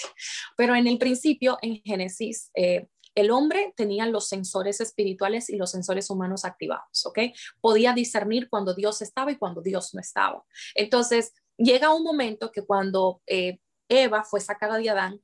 pero 0.57 0.75
en 0.75 0.87
el 0.87 0.99
principio, 0.99 1.59
en 1.63 1.81
Génesis, 1.83 2.51
eh, 2.55 2.89
el 3.15 3.31
hombre 3.31 3.73
tenía 3.77 4.07
los 4.07 4.29
sensores 4.29 4.81
espirituales 4.81 5.49
y 5.49 5.57
los 5.57 5.71
sensores 5.71 6.11
humanos 6.11 6.45
activados, 6.45 7.07
¿ok? 7.07 7.19
Podía 7.61 7.95
discernir 7.95 8.49
cuando 8.51 8.75
Dios 8.75 9.01
estaba 9.01 9.33
y 9.33 9.37
cuando 9.37 9.63
Dios 9.63 9.95
no 9.95 10.01
estaba. 10.01 10.45
Entonces, 10.75 11.33
llega 11.57 11.95
un 11.95 12.05
momento 12.05 12.53
que 12.53 12.63
cuando 12.63 13.23
eh, 13.27 13.59
Eva 13.89 14.23
fue 14.23 14.41
sacada 14.41 14.77
de 14.77 14.91
Adán, 14.91 15.23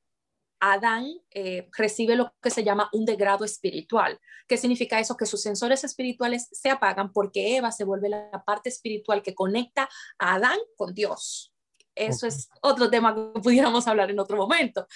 Adán 0.58 1.08
eh, 1.32 1.68
recibe 1.76 2.14
lo 2.14 2.32
que 2.40 2.50
se 2.50 2.62
llama 2.62 2.88
un 2.92 3.04
degrado 3.04 3.44
espiritual. 3.44 4.18
¿Qué 4.46 4.56
significa 4.56 5.00
eso? 5.00 5.16
Que 5.16 5.26
sus 5.26 5.42
sensores 5.42 5.82
espirituales 5.82 6.48
se 6.52 6.70
apagan 6.70 7.12
porque 7.12 7.56
Eva 7.56 7.72
se 7.72 7.84
vuelve 7.84 8.08
la 8.08 8.44
parte 8.46 8.68
espiritual 8.68 9.22
que 9.22 9.34
conecta 9.34 9.88
a 10.18 10.34
Adán 10.34 10.58
con 10.76 10.94
Dios. 10.94 11.51
Eso 11.95 12.26
es 12.26 12.49
otro 12.62 12.90
tema 12.90 13.14
que 13.14 13.40
pudiéramos 13.40 13.86
hablar 13.86 14.11
en 14.11 14.18
otro 14.18 14.36
momento. 14.36 14.86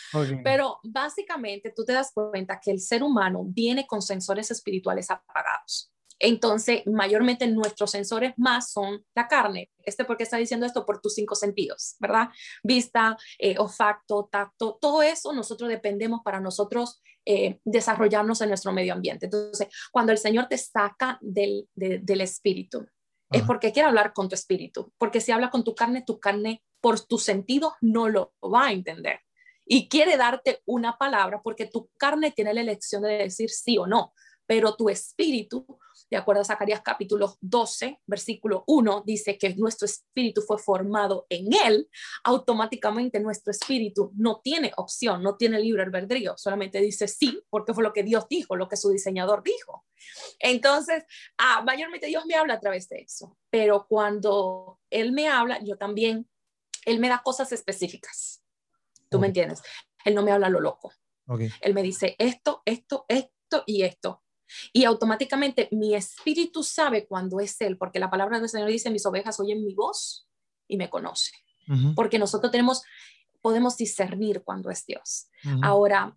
Pero 0.42 0.80
básicamente 0.82 1.72
tú 1.74 1.84
te 1.84 1.92
das 1.92 2.12
cuenta 2.12 2.60
que 2.62 2.70
el 2.70 2.80
ser 2.80 3.02
humano 3.02 3.42
viene 3.44 3.86
con 3.86 4.02
sensores 4.02 4.50
espirituales 4.50 5.10
apagados. 5.10 5.92
Entonces, 6.18 6.82
mayormente 6.86 7.46
nuestros 7.46 7.90
sensores 7.90 8.32
más 8.36 8.72
son 8.72 9.04
la 9.14 9.28
carne. 9.28 9.70
Este 9.84 10.04
porque 10.04 10.22
está 10.22 10.38
diciendo 10.38 10.64
esto 10.64 10.86
por 10.86 11.00
tus 11.00 11.14
cinco 11.14 11.34
sentidos, 11.34 11.96
¿verdad? 12.00 12.30
Vista, 12.62 13.16
eh, 13.38 13.56
olfacto, 13.58 14.28
tacto, 14.30 14.78
todo 14.80 15.02
eso 15.02 15.32
nosotros 15.32 15.68
dependemos 15.68 16.20
para 16.24 16.40
nosotros 16.40 17.02
eh, 17.26 17.60
desarrollarnos 17.64 18.40
en 18.40 18.48
nuestro 18.48 18.72
medio 18.72 18.94
ambiente. 18.94 19.26
Entonces, 19.26 19.68
cuando 19.92 20.12
el 20.12 20.18
Señor 20.18 20.46
te 20.48 20.56
saca 20.56 21.18
del, 21.20 21.68
del 21.74 22.20
espíritu, 22.20 22.86
es 23.30 23.42
porque 23.42 23.72
quiere 23.72 23.88
hablar 23.88 24.12
con 24.12 24.28
tu 24.28 24.34
espíritu, 24.34 24.92
porque 24.98 25.20
si 25.20 25.32
habla 25.32 25.50
con 25.50 25.64
tu 25.64 25.74
carne, 25.74 26.02
tu 26.06 26.20
carne 26.20 26.62
por 26.86 27.00
tus 27.00 27.24
sentidos 27.24 27.72
no 27.80 28.08
lo 28.08 28.36
va 28.40 28.68
a 28.68 28.72
entender. 28.72 29.18
Y 29.64 29.88
quiere 29.88 30.16
darte 30.16 30.62
una 30.66 30.96
palabra 30.96 31.40
porque 31.42 31.66
tu 31.66 31.90
carne 31.96 32.30
tiene 32.30 32.54
la 32.54 32.60
elección 32.60 33.02
de 33.02 33.18
decir 33.18 33.50
sí 33.50 33.76
o 33.76 33.88
no, 33.88 34.14
pero 34.46 34.76
tu 34.76 34.88
espíritu, 34.88 35.66
de 36.08 36.16
acuerdo 36.16 36.42
a 36.42 36.44
Zacarías 36.44 36.82
capítulo 36.82 37.38
12, 37.40 38.02
versículo 38.06 38.62
1, 38.68 39.02
dice 39.04 39.36
que 39.36 39.56
nuestro 39.56 39.86
espíritu 39.86 40.42
fue 40.42 40.58
formado 40.58 41.26
en 41.28 41.48
él, 41.52 41.88
automáticamente 42.22 43.18
nuestro 43.18 43.50
espíritu 43.50 44.12
no 44.14 44.40
tiene 44.40 44.72
opción, 44.76 45.24
no 45.24 45.36
tiene 45.36 45.58
libre 45.58 45.82
albedrío, 45.82 46.34
solamente 46.36 46.80
dice 46.80 47.08
sí, 47.08 47.42
porque 47.50 47.74
fue 47.74 47.82
lo 47.82 47.92
que 47.92 48.04
Dios 48.04 48.28
dijo, 48.30 48.54
lo 48.54 48.68
que 48.68 48.76
su 48.76 48.90
diseñador 48.90 49.42
dijo. 49.42 49.84
Entonces, 50.38 51.02
ah, 51.36 51.64
mayormente 51.66 52.06
Dios 52.06 52.24
me 52.26 52.36
habla 52.36 52.54
a 52.54 52.60
través 52.60 52.88
de 52.88 52.98
eso, 52.98 53.36
pero 53.50 53.88
cuando 53.88 54.78
Él 54.88 55.10
me 55.10 55.26
habla, 55.26 55.58
yo 55.64 55.76
también 55.76 56.28
él 56.86 57.00
me 57.00 57.08
da 57.08 57.20
cosas 57.22 57.52
específicas. 57.52 58.42
¿Tú 59.10 59.18
me 59.18 59.26
entiendes? 59.26 59.62
Él 60.04 60.14
no 60.14 60.22
me 60.22 60.32
habla 60.32 60.48
lo 60.48 60.60
loco. 60.60 60.92
Él 61.60 61.74
me 61.74 61.82
dice 61.82 62.16
esto, 62.18 62.62
esto, 62.64 63.04
esto 63.08 63.64
y 63.66 63.82
esto. 63.82 64.22
Y 64.72 64.84
automáticamente 64.84 65.68
mi 65.72 65.94
espíritu 65.94 66.62
sabe 66.62 67.06
cuando 67.06 67.40
es 67.40 67.60
Él, 67.60 67.76
porque 67.76 67.98
la 67.98 68.10
palabra 68.10 68.38
del 68.38 68.48
Señor 68.48 68.68
dice, 68.68 68.90
mis 68.90 69.04
ovejas 69.04 69.40
oyen 69.40 69.64
mi 69.64 69.74
voz 69.74 70.28
y 70.68 70.76
me 70.76 70.88
conoce. 70.88 71.32
Porque 71.96 72.20
nosotros 72.20 72.52
tenemos, 72.52 72.84
podemos 73.42 73.76
discernir 73.76 74.44
cuando 74.44 74.70
es 74.70 74.86
Dios. 74.86 75.28
Ahora, 75.62 76.16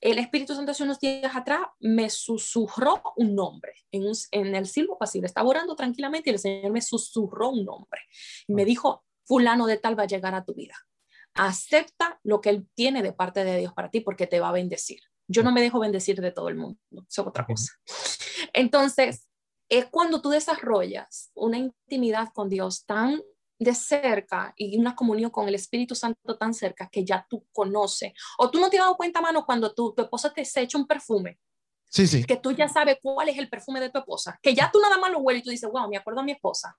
el 0.00 0.18
Espíritu 0.18 0.54
Santo 0.54 0.72
hace 0.72 0.82
unos 0.82 0.98
días 0.98 1.34
atrás 1.34 1.60
me 1.78 2.10
susurró 2.10 3.00
un 3.16 3.34
nombre 3.36 3.74
en, 3.92 4.04
en 4.32 4.54
el 4.56 4.66
silbo 4.66 4.98
pasible. 4.98 5.26
Estaba 5.26 5.48
orando 5.48 5.76
tranquilamente 5.76 6.30
y 6.30 6.32
el 6.32 6.38
Señor 6.40 6.72
me 6.72 6.82
susurró 6.82 7.50
un 7.50 7.64
nombre. 7.64 8.00
Y 8.48 8.54
me 8.54 8.64
dijo, 8.64 9.04
fulano 9.28 9.66
de 9.66 9.76
tal 9.76 9.96
va 9.96 10.04
a 10.04 10.06
llegar 10.06 10.34
a 10.34 10.44
tu 10.44 10.54
vida. 10.54 10.74
Acepta 11.34 12.18
lo 12.24 12.40
que 12.40 12.48
Él 12.48 12.66
tiene 12.74 13.02
de 13.02 13.12
parte 13.12 13.44
de 13.44 13.58
Dios 13.58 13.74
para 13.74 13.90
ti 13.90 14.00
porque 14.00 14.26
te 14.26 14.40
va 14.40 14.48
a 14.48 14.52
bendecir. 14.52 15.00
Yo 15.28 15.42
no 15.42 15.52
me 15.52 15.60
dejo 15.60 15.78
bendecir 15.78 16.20
de 16.20 16.32
todo 16.32 16.48
el 16.48 16.56
mundo, 16.56 16.80
eso 16.90 17.22
es 17.22 17.28
otra 17.28 17.46
cosa. 17.46 17.74
Entonces, 18.54 19.28
es 19.68 19.86
cuando 19.86 20.22
tú 20.22 20.30
desarrollas 20.30 21.30
una 21.34 21.58
intimidad 21.58 22.30
con 22.32 22.48
Dios 22.48 22.86
tan 22.86 23.20
de 23.60 23.74
cerca 23.74 24.54
y 24.56 24.78
una 24.78 24.96
comunión 24.96 25.30
con 25.30 25.46
el 25.48 25.54
Espíritu 25.54 25.94
Santo 25.94 26.38
tan 26.38 26.54
cerca 26.54 26.88
que 26.90 27.04
ya 27.04 27.26
tú 27.28 27.46
conoces. 27.52 28.12
O 28.38 28.50
tú 28.50 28.58
no 28.58 28.70
te 28.70 28.78
has 28.78 28.84
dado 28.84 28.96
cuenta, 28.96 29.20
mano, 29.20 29.44
cuando 29.44 29.74
tu, 29.74 29.92
tu 29.94 30.02
esposa 30.02 30.32
te 30.32 30.44
se 30.44 30.62
echa 30.62 30.78
un 30.78 30.86
perfume 30.86 31.38
Sí, 31.90 32.06
sí. 32.06 32.24
Que 32.24 32.36
tú 32.36 32.52
ya 32.52 32.68
sabes 32.68 32.98
cuál 33.02 33.30
es 33.30 33.38
el 33.38 33.48
perfume 33.48 33.80
de 33.80 33.88
tu 33.88 33.98
esposa. 33.98 34.38
Que 34.42 34.54
ya 34.54 34.70
tú 34.70 34.78
nada 34.80 34.98
más 34.98 35.10
lo 35.10 35.20
hueles 35.20 35.40
y 35.40 35.44
tú 35.44 35.50
dices, 35.50 35.70
wow, 35.72 35.88
me 35.88 35.96
acuerdo 35.96 36.20
a 36.20 36.22
mi 36.22 36.32
esposa. 36.32 36.76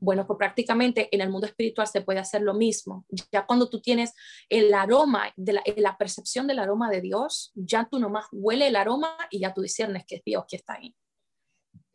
Bueno, 0.00 0.26
pues 0.26 0.36
prácticamente 0.36 1.08
en 1.10 1.20
el 1.22 1.30
mundo 1.30 1.46
espiritual 1.46 1.88
se 1.88 2.02
puede 2.02 2.20
hacer 2.20 2.42
lo 2.42 2.54
mismo. 2.54 3.04
Ya 3.32 3.46
cuando 3.46 3.68
tú 3.68 3.80
tienes 3.80 4.12
el 4.48 4.72
aroma, 4.74 5.32
de 5.36 5.60
la, 5.76 5.96
percepción 5.96 6.46
del 6.46 6.58
aroma 6.58 6.90
de 6.90 7.00
Dios, 7.00 7.50
ya 7.54 7.88
tú 7.90 7.98
nomás 7.98 8.26
huele 8.30 8.68
el 8.68 8.76
aroma 8.76 9.16
y 9.30 9.40
ya 9.40 9.52
tú 9.52 9.62
discernes 9.62 10.04
que 10.06 10.16
es 10.16 10.22
Dios 10.24 10.44
que 10.48 10.56
está 10.56 10.74
ahí. 10.74 10.94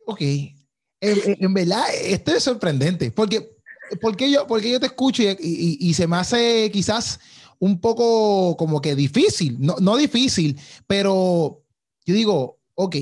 Ok. 0.06 0.20
En, 1.00 1.54
verdad, 1.54 1.84
esto 1.94 2.32
es 2.32 2.42
sorprendente. 2.42 3.10
Porque, 3.10 3.56
porque, 4.02 4.30
yo, 4.30 4.46
porque 4.46 4.70
yo 4.70 4.80
te 4.80 4.86
escucho 4.86 5.22
y, 5.22 5.78
y, 5.80 5.94
se 5.94 6.06
me 6.06 6.16
hace 6.16 6.70
quizás 6.70 7.20
un 7.58 7.80
poco 7.80 8.56
como 8.56 8.82
que 8.82 8.94
difícil. 8.94 9.56
No, 9.58 9.76
no 9.80 9.96
difícil, 9.96 10.58
pero 10.86 11.59
yo 12.10 12.16
digo, 12.16 12.58
ok, 12.74 12.96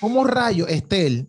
¿cómo 0.00 0.24
rayo 0.24 0.66
Estel, 0.66 1.28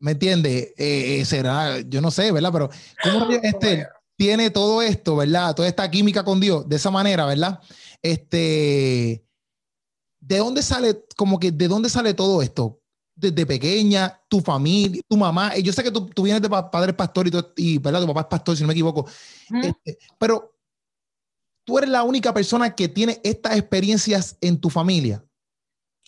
me 0.00 0.12
entiende? 0.12 0.74
Eh, 0.76 1.20
eh, 1.20 1.24
será, 1.24 1.80
yo 1.80 2.00
no 2.00 2.10
sé, 2.10 2.32
¿verdad? 2.32 2.52
Pero 2.52 2.70
¿cómo 3.02 3.20
rayo 3.20 3.40
Estel 3.42 3.86
tiene 4.16 4.50
todo 4.50 4.82
esto, 4.82 5.16
¿verdad? 5.16 5.54
Toda 5.54 5.68
esta 5.68 5.90
química 5.90 6.24
con 6.24 6.40
Dios 6.40 6.68
de 6.68 6.76
esa 6.76 6.90
manera, 6.90 7.26
¿verdad? 7.26 7.60
Este, 8.02 9.24
¿de 10.20 10.38
dónde 10.38 10.62
sale, 10.62 11.04
como 11.16 11.38
que, 11.38 11.50
de 11.50 11.68
dónde 11.68 11.88
sale 11.88 12.14
todo 12.14 12.42
esto? 12.42 12.80
Desde 13.16 13.46
pequeña, 13.46 14.20
tu 14.28 14.40
familia, 14.40 15.00
tu 15.08 15.16
mamá. 15.16 15.56
Yo 15.58 15.72
sé 15.72 15.84
que 15.84 15.90
tú, 15.90 16.10
vienes 16.22 16.42
de 16.42 16.48
padre 16.48 16.92
pastor 16.92 17.28
y, 17.28 17.32
y, 17.56 17.78
¿verdad? 17.78 18.00
Tu 18.00 18.06
papá 18.08 18.20
es 18.22 18.26
pastor, 18.26 18.56
si 18.56 18.62
no 18.62 18.68
me 18.68 18.74
equivoco. 18.74 19.06
Este, 19.62 19.98
pero 20.18 20.54
tú 21.64 21.78
eres 21.78 21.90
la 21.90 22.02
única 22.02 22.32
persona 22.34 22.74
que 22.74 22.88
tiene 22.88 23.20
estas 23.24 23.56
experiencias 23.56 24.36
en 24.40 24.60
tu 24.60 24.70
familia. 24.70 25.24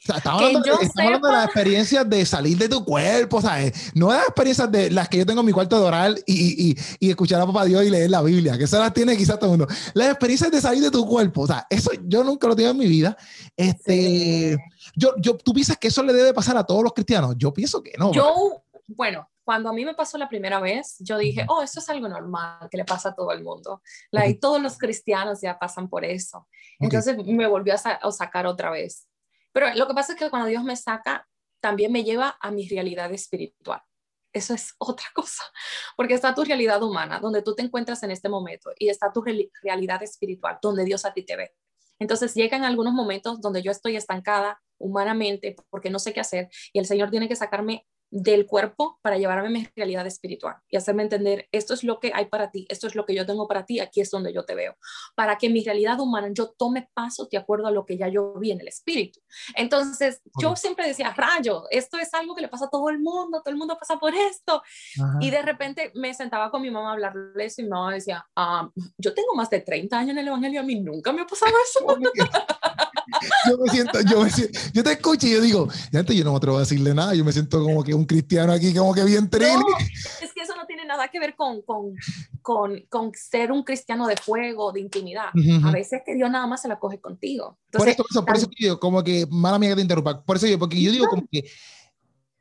Estamos 0.09 0.43
hablando, 0.43 0.63
de, 0.63 1.33
las 1.33 1.45
experiencias 1.47 2.09
de 2.09 2.27
salir 2.27 2.59
de 2.59 2.69
tu 2.69 2.85
cuerpo, 2.85 3.41
¿sabes? 3.41 3.93
No 3.95 4.09
de 4.11 4.19
las 4.19 4.27
experiencias 4.27 4.71
de 4.71 4.91
las 4.91 5.09
que 5.09 5.19
yo 5.19 5.27
tengo 5.27 5.41
en 5.41 5.47
mi 5.47 5.53
cuarto 5.53 5.79
de 5.79 5.87
orar 5.87 6.15
y, 6.27 6.71
y, 6.71 6.77
y, 7.01 7.11
escuchar 7.11 7.41
a 7.41 7.47
papá 7.47 7.65
Dios 7.65 7.85
y 7.85 7.91
leer 7.91 8.11
la 8.11 8.23
Biblia, 8.23 8.57
que 8.57 8.65
esas 8.65 8.81
las 8.81 8.93
tiene 8.93 9.17
quizás 9.17 9.39
todo 9.39 9.53
el 9.53 9.59
mundo. 9.59 9.75
Las 9.95 10.09
experiencias 10.09 10.51
de 10.51 10.61
salir 10.61 10.83
de 10.83 10.91
tu 10.91 11.07
cuerpo, 11.07 11.43
o 11.43 11.47
sea, 11.47 11.67
eso 11.71 11.91
yo 12.05 12.25
nunca 12.25 12.47
lo 12.47 12.57
tengo 12.57 12.71
en 12.71 12.79
mi 12.79 12.87
vida. 12.87 13.17
Este, 13.57 14.57
yo, 14.95 15.15
yo, 15.19 15.37
¿Tú 15.37 15.53
piensas 15.53 15.77
que 15.77 15.89
eso 15.89 16.03
le 16.03 16.13
debe 16.13 16.33
pasar 16.33 16.57
a 16.57 16.65
todos 16.65 16.83
los 16.83 16.93
cristianos? 16.93 17.35
Yo 17.37 17.53
pienso 17.53 17.83
que 17.83 17.93
no. 17.99 18.13
Yo, 18.13 18.63
bueno, 18.89 19.29
cuando 19.47 19.69
a 19.69 19.73
mí 19.73 19.85
me 19.85 19.95
pasó 19.95 20.19
la 20.19 20.29
primera 20.29 20.59
vez, 20.59 20.97
yo 20.99 21.17
dije, 21.19 21.47
oh, 21.49 21.63
eso 21.63 21.79
es 21.79 21.89
algo 21.89 22.09
normal 22.09 22.69
que 22.69 22.77
le 22.77 22.85
pasa 22.85 23.11
a 23.11 23.15
todo 23.15 23.31
el 23.31 23.45
mundo. 23.45 23.81
y 24.11 24.35
todos 24.35 24.61
los 24.61 24.77
cristianos 24.77 25.41
ya 25.41 25.57
pasan 25.57 25.89
por 25.89 26.05
eso. 26.05 26.49
Entonces 26.81 27.17
me 27.25 27.47
volvió 27.47 27.75
a, 27.75 28.11
sacar 28.11 28.49
otra 28.49 28.71
vez. 28.71 29.07
Pero 29.57 29.73
lo 29.75 29.89
que 29.89 29.95
pasa 29.95 30.13
es 30.13 30.19
que 30.19 30.29
cuando 30.29 30.49
Dios 30.49 30.63
me 30.65 30.77
saca, 30.77 31.27
también 31.63 31.91
me 31.91 32.05
lleva 32.05 32.37
a 32.43 32.51
mi 32.51 32.69
realidad 32.69 33.11
espiritual. 33.15 33.81
Eso 34.31 34.53
es 34.53 34.75
otra 34.77 35.07
cosa, 35.15 35.45
porque 35.97 36.13
está 36.13 36.35
tu 36.35 36.45
realidad 36.45 36.83
humana, 36.83 37.21
donde 37.21 37.41
tú 37.41 37.55
te 37.55 37.63
encuentras 37.63 38.03
en 38.03 38.11
este 38.11 38.29
momento, 38.29 38.71
y 38.79 38.91
está 38.91 39.11
tu 39.11 39.25
realidad 39.63 40.03
espiritual, 40.03 40.59
donde 40.61 40.85
Dios 40.85 41.07
a 41.07 41.15
ti 41.15 41.25
te 41.25 41.37
ve. 41.37 41.55
Entonces 41.99 42.35
llegan 42.35 42.65
algunos 42.65 42.93
momentos 42.93 43.41
donde 43.41 43.63
yo 43.63 43.73
estoy 43.73 43.97
estancada 43.97 44.61
humanamente 44.79 45.57
porque 45.71 45.89
no 45.89 45.99
sé 46.01 46.13
qué 46.13 46.21
hacer 46.21 46.51
y 46.75 46.79
el 46.79 46.85
Señor 46.85 47.11
tiene 47.11 47.27
que 47.27 47.35
sacarme 47.35 47.87
del 48.17 48.47
cuerpo 48.47 48.99
para 49.03 49.19
llevarme 49.19 49.49
a 49.49 49.51
mi 49.51 49.69
realidad 49.77 50.07
espiritual 50.07 50.57
y 50.71 50.77
hacerme 50.79 51.03
entender, 51.03 51.49
esto 51.53 51.75
es 51.75 51.85
lo 51.85 52.01
que 52.01 52.13
hay 52.15 52.27
para 52.27 52.51
ti, 52.51 52.67
esto 52.71 52.87
es 52.87 52.95
lo 52.95 53.05
que 53.05 53.15
yo 53.15 53.27
tengo 53.27 53.47
para 53.47 53.67
ti, 53.67 53.79
aquí 53.79 54.01
es 54.01 54.11
donde 54.11 54.33
yo 54.33 54.45
te 54.45 54.55
veo, 54.55 54.75
para 55.15 55.37
que 55.37 55.51
mi 55.51 55.63
realidad 55.63 56.01
humana 56.01 56.29
yo 56.33 56.49
tome 56.57 56.89
pasos 56.95 57.29
de 57.29 57.37
acuerdo 57.37 57.67
a 57.67 57.71
lo 57.71 57.85
que 57.85 57.99
ya 57.99 58.09
yo 58.09 58.35
vi 58.39 58.53
en 58.53 58.61
el 58.61 58.69
espíritu. 58.69 59.21
Entonces, 59.55 60.23
yo 60.41 60.57
siempre 60.57 60.87
decía, 60.87 61.13
rayo, 61.13 61.65
esto 61.71 61.99
es 61.99 62.15
algo 62.15 62.35
que 62.35 62.41
le 62.41 62.49
pasa 62.49 62.67
a 62.67 62.71
todo 62.71 62.89
el 62.89 63.01
mundo, 63.01 63.43
todo 63.43 63.53
el 63.53 63.59
mundo 63.59 63.77
pasa 63.79 63.99
por 63.99 64.15
esto. 64.15 64.63
Y 65.21 65.31
de 65.31 65.43
repente 65.43 65.93
me 65.95 66.15
sentaba 66.15 66.51
con 66.51 66.63
mi 66.63 66.71
mamá 66.71 66.91
a 66.91 66.93
hablarle 66.95 67.45
eso 67.45 67.61
y 67.61 67.65
mi 67.65 67.71
mamá 67.71 67.93
decía, 67.93 68.27
ah, 68.35 68.71
yo 68.97 69.13
tengo 69.13 69.35
más 69.35 69.51
de 69.51 69.61
30 69.61 69.99
años 69.99 70.11
en 70.13 70.19
el 70.19 70.29
Evangelio, 70.29 70.61
a 70.61 70.65
mí 70.65 70.81
nunca 70.81 71.13
me 71.13 71.21
ha 71.21 71.27
pasado 71.27 71.53
eso. 71.63 71.87
yo 73.49 73.59
me 73.59 73.71
siento, 73.71 74.01
yo 74.01 74.23
me 74.23 74.31
siento, 74.31 74.59
yo 74.73 74.83
te 74.83 74.93
escucho 74.93 75.27
y 75.27 75.33
yo 75.33 75.41
digo, 75.41 75.69
ya 75.93 76.01
antes 76.01 76.17
yo 76.17 76.25
no 76.25 76.33
me 76.33 76.37
atrevo 76.37 76.57
a 76.57 76.61
decirle 76.61 76.95
nada, 76.95 77.15
yo 77.15 77.25
me 77.25 77.33
siento 77.33 77.63
como 77.63 77.83
que 77.83 77.95
un 77.95 78.05
cristiano 78.05 78.53
aquí, 78.53 78.75
como 78.75 78.95
que 78.95 79.05
bien 79.05 79.29
triste. 79.29 79.65
es 80.23 80.33
que 80.33 80.43
eso 80.43 80.55
no 80.57 80.67
tiene 80.67 80.85
nada 80.85 81.09
que 81.09 81.19
ver 81.19 81.35
con, 81.35 81.63
con, 81.63 81.95
con, 82.43 82.81
con 82.89 83.13
ser 83.15 83.53
un 83.53 83.63
cristiano 83.63 84.07
de 84.07 84.17
fuego, 84.17 84.73
de 84.73 84.81
intimidad. 84.81 85.29
A 85.65 85.71
veces 85.71 86.03
que 86.05 86.15
Dios 86.15 86.31
nada 86.31 86.47
más 86.47 86.63
se 86.63 86.69
la 86.69 86.79
coge 86.79 87.01
contigo. 87.01 87.59
por 87.73 87.89
eso, 87.89 88.05
por 88.25 88.37
eso 88.37 88.49
yo 88.59 88.79
como 88.81 89.03
que, 89.03 89.27
mala 89.31 89.59
mía 89.59 89.71
que 89.71 89.77
te 89.77 89.83
interrumpa, 89.83 90.23
por 90.23 90.37
eso 90.37 90.47
yo, 90.47 90.59
porque 90.59 90.81
yo 90.81 90.91
digo 90.91 91.07
como 91.09 91.27
que 91.31 91.45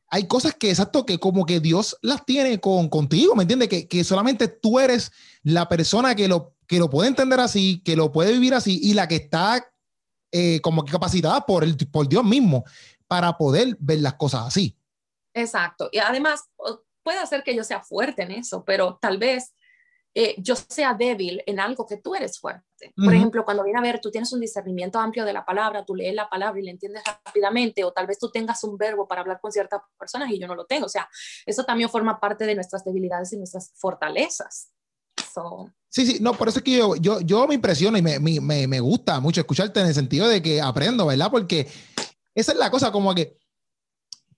hay 0.09 0.27
cosas 0.27 0.55
que, 0.55 0.69
exacto, 0.69 1.05
que 1.05 1.17
como 1.17 1.45
que 1.45 1.59
Dios 1.59 1.97
las 2.01 2.25
tiene 2.25 2.59
con, 2.59 2.89
contigo, 2.89 3.35
¿me 3.35 3.43
entiendes? 3.43 3.69
Que, 3.69 3.87
que 3.87 4.03
solamente 4.03 4.47
tú 4.47 4.79
eres 4.79 5.11
la 5.43 5.67
persona 5.67 6.15
que 6.15 6.27
lo, 6.27 6.55
que 6.67 6.79
lo 6.79 6.89
puede 6.89 7.09
entender 7.09 7.39
así, 7.39 7.81
que 7.83 7.95
lo 7.95 8.11
puede 8.11 8.31
vivir 8.31 8.53
así 8.53 8.79
y 8.81 8.93
la 8.93 9.07
que 9.07 9.15
está 9.15 9.65
eh, 10.31 10.59
como 10.61 10.83
que 10.83 10.97
por, 11.47 11.63
el, 11.63 11.77
por 11.91 12.07
Dios 12.07 12.23
mismo 12.23 12.63
para 13.07 13.37
poder 13.37 13.77
ver 13.79 13.99
las 13.99 14.15
cosas 14.15 14.47
así. 14.47 14.77
Exacto. 15.33 15.89
Y 15.91 15.99
además, 15.99 16.45
puede 17.03 17.25
ser 17.27 17.43
que 17.43 17.55
yo 17.55 17.63
sea 17.63 17.81
fuerte 17.81 18.23
en 18.23 18.31
eso, 18.31 18.63
pero 18.65 18.97
tal 19.01 19.17
vez 19.17 19.53
eh, 20.17 20.33
yo 20.37 20.55
sea 20.55 20.93
débil 20.93 21.43
en 21.45 21.59
algo 21.59 21.85
que 21.85 21.97
tú 21.97 22.15
eres 22.15 22.39
fuerte. 22.39 22.93
Por 22.95 23.13
ejemplo, 23.13 23.43
cuando 23.43 23.63
viene 23.63 23.79
a 23.79 23.81
ver, 23.81 23.99
tú 23.99 24.09
tienes 24.11 24.31
un 24.31 24.39
discernimiento 24.39 24.97
amplio 24.97 25.25
de 25.25 25.33
la 25.33 25.43
palabra, 25.43 25.83
tú 25.83 25.93
lees 25.93 26.15
la 26.15 26.29
palabra 26.29 26.57
y 26.59 26.63
la 26.63 26.71
entiendes 26.71 27.03
rápidamente, 27.05 27.83
o 27.83 27.91
tal 27.91 28.07
vez 28.07 28.17
tú 28.17 28.31
tengas 28.31 28.63
un 28.63 28.77
verbo 28.77 29.07
para 29.07 29.21
hablar 29.21 29.41
con 29.41 29.51
ciertas 29.51 29.81
personas 29.99 30.29
y 30.31 30.39
yo 30.39 30.47
no 30.47 30.55
lo 30.55 30.65
tengo. 30.65 30.85
O 30.85 30.89
sea, 30.89 31.09
eso 31.45 31.65
también 31.65 31.89
forma 31.89 32.17
parte 32.19 32.45
de 32.45 32.55
nuestras 32.55 32.85
debilidades 32.85 33.33
y 33.33 33.37
nuestras 33.37 33.73
fortalezas. 33.75 34.71
Sí, 35.89 36.05
sí, 36.05 36.17
no, 36.19 36.33
por 36.33 36.49
eso 36.49 36.59
es 36.59 36.63
que 36.63 36.77
yo, 36.77 36.95
yo, 36.97 37.21
yo 37.21 37.47
me 37.47 37.55
impresiono 37.55 37.97
y 37.97 38.01
me, 38.01 38.19
me, 38.19 38.67
me, 38.67 38.79
gusta 38.79 39.19
mucho 39.21 39.39
escucharte 39.39 39.79
en 39.79 39.87
el 39.87 39.93
sentido 39.93 40.27
de 40.27 40.41
que 40.41 40.61
aprendo, 40.61 41.05
¿verdad? 41.05 41.31
Porque 41.31 41.67
esa 42.33 42.51
es 42.51 42.57
la 42.57 42.69
cosa, 42.69 42.91
como 42.91 43.15
que 43.15 43.37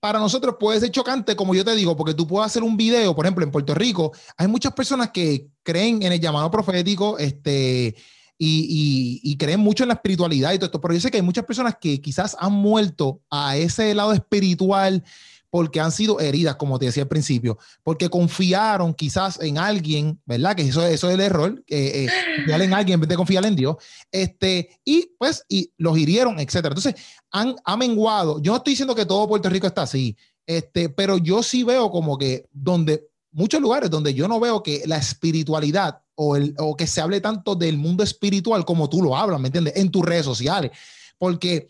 para 0.00 0.20
nosotros 0.20 0.56
puede 0.58 0.78
ser 0.78 0.90
chocante, 0.90 1.34
como 1.34 1.54
yo 1.54 1.64
te 1.64 1.74
digo, 1.74 1.96
porque 1.96 2.14
tú 2.14 2.26
puedes 2.28 2.46
hacer 2.46 2.62
un 2.62 2.76
video, 2.76 3.14
por 3.14 3.26
ejemplo, 3.26 3.44
en 3.44 3.50
Puerto 3.50 3.74
Rico, 3.74 4.12
hay 4.36 4.46
muchas 4.46 4.72
personas 4.72 5.10
que 5.10 5.48
creen 5.64 6.02
en 6.02 6.12
el 6.12 6.20
llamado 6.20 6.48
profético, 6.50 7.18
este, 7.18 7.96
y, 8.38 9.20
y, 9.24 9.32
y, 9.32 9.36
creen 9.36 9.58
mucho 9.58 9.82
en 9.82 9.88
la 9.88 9.94
espiritualidad 9.94 10.52
y 10.52 10.58
todo 10.58 10.66
esto, 10.66 10.80
pero 10.80 10.94
yo 10.94 11.00
sé 11.00 11.10
que 11.10 11.16
hay 11.16 11.24
muchas 11.24 11.44
personas 11.44 11.76
que 11.80 12.00
quizás 12.00 12.36
han 12.38 12.52
muerto 12.52 13.20
a 13.30 13.56
ese 13.56 13.92
lado 13.96 14.12
espiritual 14.12 15.02
porque 15.50 15.80
han 15.80 15.92
sido 15.92 16.20
heridas, 16.20 16.56
como 16.56 16.78
te 16.78 16.86
decía 16.86 17.04
al 17.04 17.08
principio, 17.08 17.58
porque 17.82 18.10
confiaron 18.10 18.94
quizás 18.94 19.40
en 19.40 19.58
alguien, 19.58 20.20
¿verdad? 20.26 20.54
Que 20.54 20.62
eso, 20.62 20.86
eso 20.86 21.08
es 21.08 21.14
el 21.14 21.20
error, 21.20 21.62
eh, 21.66 22.06
eh, 22.06 22.36
confiar 22.36 22.62
en 22.62 22.74
alguien 22.74 22.94
en 22.94 23.00
vez 23.00 23.08
de 23.08 23.16
confiar 23.16 23.46
en 23.46 23.56
Dios, 23.56 23.76
este, 24.12 24.80
y 24.84 25.12
pues, 25.18 25.44
y 25.48 25.72
los 25.78 25.96
hirieron, 25.96 26.38
etcétera. 26.38 26.74
Entonces, 26.74 26.94
han, 27.30 27.56
menguado. 27.78 28.40
Yo 28.42 28.52
no 28.52 28.58
estoy 28.58 28.72
diciendo 28.72 28.94
que 28.94 29.06
todo 29.06 29.28
Puerto 29.28 29.48
Rico 29.48 29.66
está 29.66 29.82
así, 29.82 30.16
este, 30.46 30.88
pero 30.88 31.18
yo 31.18 31.42
sí 31.42 31.64
veo 31.64 31.90
como 31.90 32.18
que 32.18 32.46
donde, 32.52 33.08
muchos 33.30 33.60
lugares 33.60 33.90
donde 33.90 34.14
yo 34.14 34.28
no 34.28 34.40
veo 34.40 34.62
que 34.62 34.82
la 34.86 34.96
espiritualidad 34.96 36.00
o, 36.14 36.36
el, 36.36 36.54
o 36.58 36.76
que 36.76 36.86
se 36.86 37.00
hable 37.00 37.20
tanto 37.20 37.54
del 37.54 37.78
mundo 37.78 38.02
espiritual 38.02 38.64
como 38.64 38.88
tú 38.88 39.02
lo 39.02 39.16
hablas, 39.16 39.40
¿me 39.40 39.48
entiendes? 39.48 39.76
En 39.76 39.90
tus 39.90 40.04
redes 40.04 40.24
sociales, 40.24 40.72
porque 41.18 41.68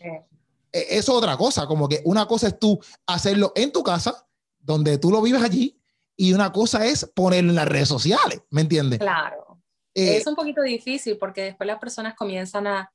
es 0.71 1.09
otra 1.09 1.37
cosa, 1.37 1.67
como 1.67 1.87
que 1.87 2.01
una 2.05 2.27
cosa 2.27 2.47
es 2.47 2.59
tú 2.59 2.79
hacerlo 3.05 3.51
en 3.55 3.71
tu 3.71 3.83
casa, 3.83 4.27
donde 4.59 4.97
tú 4.97 5.11
lo 5.11 5.21
vives 5.21 5.41
allí, 5.41 5.79
y 6.15 6.33
una 6.33 6.51
cosa 6.51 6.85
es 6.85 7.05
ponerlo 7.15 7.51
en 7.51 7.55
las 7.55 7.67
redes 7.67 7.87
sociales, 7.87 8.41
¿me 8.49 8.61
entiendes? 8.61 8.99
Claro. 8.99 9.61
Eh, 9.93 10.17
es 10.17 10.27
un 10.27 10.35
poquito 10.35 10.61
difícil 10.61 11.17
porque 11.17 11.43
después 11.43 11.65
las 11.65 11.79
personas 11.79 12.15
comienzan 12.15 12.67
a, 12.67 12.91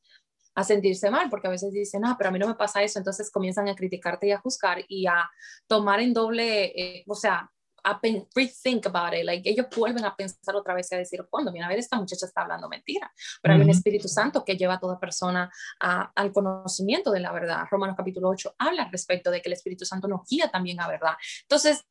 a 0.55 0.65
sentirse 0.65 1.11
mal, 1.11 1.29
porque 1.29 1.49
a 1.49 1.51
veces 1.51 1.73
dicen, 1.73 2.05
ah, 2.05 2.15
pero 2.17 2.29
a 2.29 2.33
mí 2.33 2.39
no 2.39 2.47
me 2.47 2.55
pasa 2.55 2.83
eso, 2.83 2.99
entonces 2.99 3.31
comienzan 3.31 3.69
a 3.69 3.75
criticarte 3.75 4.29
y 4.29 4.33
a 4.33 4.39
juzgar 4.39 4.85
y 4.89 5.07
a 5.07 5.29
tomar 5.67 6.01
en 6.01 6.13
doble, 6.13 6.67
eh, 6.67 7.05
o 7.09 7.15
sea, 7.15 7.51
a 7.85 8.01
rethink 8.35 8.87
about 8.87 9.15
it, 9.15 9.25
like 9.25 9.49
ellos 9.49 9.67
vuelven 9.77 10.05
a 10.05 10.17
pensar 10.17 10.57
otra 10.57 10.75
vez 10.75 10.91
y 10.91 10.95
a 10.95 10.99
decir, 10.99 11.27
cuando, 11.29 11.53
mira, 11.53 11.67
a 11.67 11.69
ver, 11.69 11.79
esta 11.79 11.97
muchacha 11.97 12.27
está 12.27 12.43
hablando 12.43 12.69
mentira, 12.69 13.13
pero 13.43 13.55
hay 13.55 13.61
un 13.61 13.71
Espíritu 13.71 14.09
Santo 14.09 14.45
que 14.45 14.57
lleva 14.57 14.75
a 14.75 14.81
toda 14.81 14.99
persona 14.99 15.51
al 15.79 16.33
conocimiento 16.33 17.11
de 17.11 17.21
la 17.21 17.33
verdad. 17.33 17.65
Romanos 17.71 17.97
capítulo 17.97 18.31
8 18.31 18.57
habla 18.59 18.89
respecto 18.91 19.31
de 19.31 19.43
que 19.43 19.49
el 19.49 19.53
Espíritu 19.53 19.85
Santo 19.85 20.09
nos 20.09 20.27
guía 20.29 20.49
también 20.49 20.81
a 20.81 20.89
verdad. 20.89 21.15
Entonces, 21.43 21.85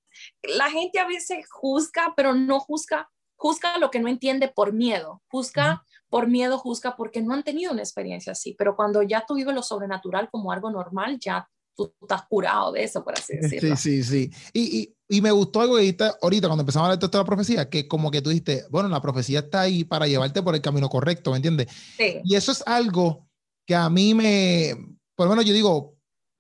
la 0.44 0.70
gente 0.70 1.00
a 1.00 1.08
veces 1.08 1.46
juzga, 1.50 2.14
pero 2.16 2.34
no 2.34 2.60
juzga, 2.60 3.10
juzga 3.36 3.78
lo 3.78 3.92
que 3.92 4.00
no 4.00 4.08
entiende 4.08 4.48
por 4.48 4.74
miedo, 4.74 5.22
juzga 5.28 5.84
por 6.10 6.28
miedo, 6.28 6.58
juzga 6.58 6.96
porque 6.96 7.22
no 7.22 7.34
han 7.34 7.44
tenido 7.44 7.72
una 7.72 7.82
experiencia 7.82 8.34
así, 8.34 8.56
pero 8.58 8.76
cuando 8.76 9.02
ya 9.02 9.26
tú 9.28 9.36
vives 9.36 9.56
lo 9.56 9.64
sobrenatural 9.64 10.30
como 10.30 10.52
algo 10.52 10.70
normal, 10.70 11.18
ya 11.20 11.50
tú, 11.76 11.94
estás 12.02 12.24
curado 12.30 12.72
de 12.72 12.84
eso, 12.84 13.04
por 13.04 13.14
así 13.14 13.36
decirlo. 13.38 13.76
Sí, 13.76 14.04
sí, 14.04 14.30
sí. 14.32 14.32
Y, 14.54 14.80
y, 14.80 14.96
y 15.18 15.22
me 15.22 15.32
gustó 15.32 15.62
algo 15.62 15.76
que 15.76 15.82
dijiste 15.82 16.06
ahorita 16.22 16.48
cuando 16.48 16.62
empezamos 16.62 16.88
a 16.88 16.94
hablar 16.94 17.10
de 17.10 17.18
la 17.18 17.26
profecía, 17.26 17.70
que 17.70 17.88
como 17.88 18.12
que 18.12 18.22
tú 18.22 18.30
dijiste, 18.30 18.66
bueno, 18.70 18.90
la 18.90 19.02
profecía 19.02 19.40
está 19.40 19.62
ahí 19.62 19.84
para 19.84 20.08
llevarte 20.08 20.42
por 20.42 20.56
el 20.56 20.62
camino 20.62 20.90
correcto, 20.90 21.32
¿me 21.32 21.38
entiendes? 21.38 21.68
Sí. 21.98 22.22
Y 22.24 22.36
eso 22.36 22.52
es 22.52 22.64
algo 22.66 23.28
que 23.66 23.76
a 23.76 23.90
mí 23.90 24.14
me, 24.14 24.76
por 25.16 25.28
lo 25.28 25.32
menos 25.32 25.46
yo 25.46 25.54
digo, 25.54 25.96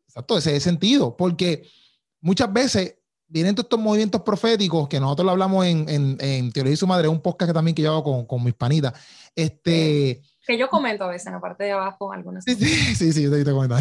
exacto, 0.08 0.38
ese 0.38 0.60
sentido, 0.60 1.16
porque 1.16 1.68
muchas 2.22 2.52
veces 2.52 2.96
vienen 3.28 3.56
todos 3.56 3.66
estos 3.66 3.80
movimientos 3.80 4.22
proféticos 4.22 4.88
que 4.88 5.00
nosotros 5.00 5.26
lo 5.26 5.32
hablamos 5.32 5.66
en, 5.66 5.90
en, 5.90 6.18
en 6.20 6.52
Teoría 6.52 6.74
y 6.74 6.78
su 6.78 6.86
Madre, 6.86 7.08
un 7.08 7.22
podcast 7.22 7.50
que 7.50 7.54
también 7.54 7.74
que 7.74 7.82
yo 7.82 7.92
hago 7.92 8.04
con, 8.04 8.26
con 8.26 8.44
mis 8.44 8.54
panitas. 8.54 8.94
Este, 9.36 10.22
Que 10.46 10.58
yo 10.58 10.70
comento 10.70 11.06
a 11.06 11.08
veces 11.08 11.28
en 11.28 11.34
la 11.34 11.42
parte 11.42 11.64
de 11.64 11.72
abajo 11.72 12.12
algunas. 12.14 12.44
Sí, 12.44 12.56
sí, 12.56 12.96
sí, 12.96 13.14
sí, 13.14 13.24
yo 13.24 13.32
te, 13.32 13.44
te 13.44 13.52
comento. 13.52 13.76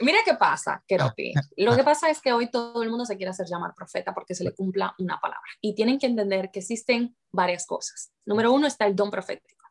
Mira 0.00 0.18
qué 0.24 0.34
pasa, 0.34 0.82
Keropi. 0.86 1.32
Lo 1.58 1.76
que 1.76 1.84
pasa 1.84 2.10
es 2.10 2.20
que 2.20 2.32
hoy 2.32 2.50
todo 2.50 2.82
el 2.82 2.88
mundo 2.90 3.04
se 3.04 3.16
quiere 3.16 3.30
hacer 3.30 3.46
llamar 3.46 3.74
profeta 3.74 4.14
porque 4.14 4.34
se 4.34 4.42
le 4.42 4.54
cumpla 4.54 4.94
una 4.98 5.20
palabra. 5.20 5.48
Y 5.60 5.74
tienen 5.74 5.98
que 5.98 6.06
entender 6.06 6.50
que 6.50 6.60
existen 6.60 7.16
varias 7.30 7.66
cosas. 7.66 8.10
Número 8.24 8.52
uno 8.52 8.66
está 8.66 8.86
el 8.86 8.96
don 8.96 9.10
profético. 9.10 9.66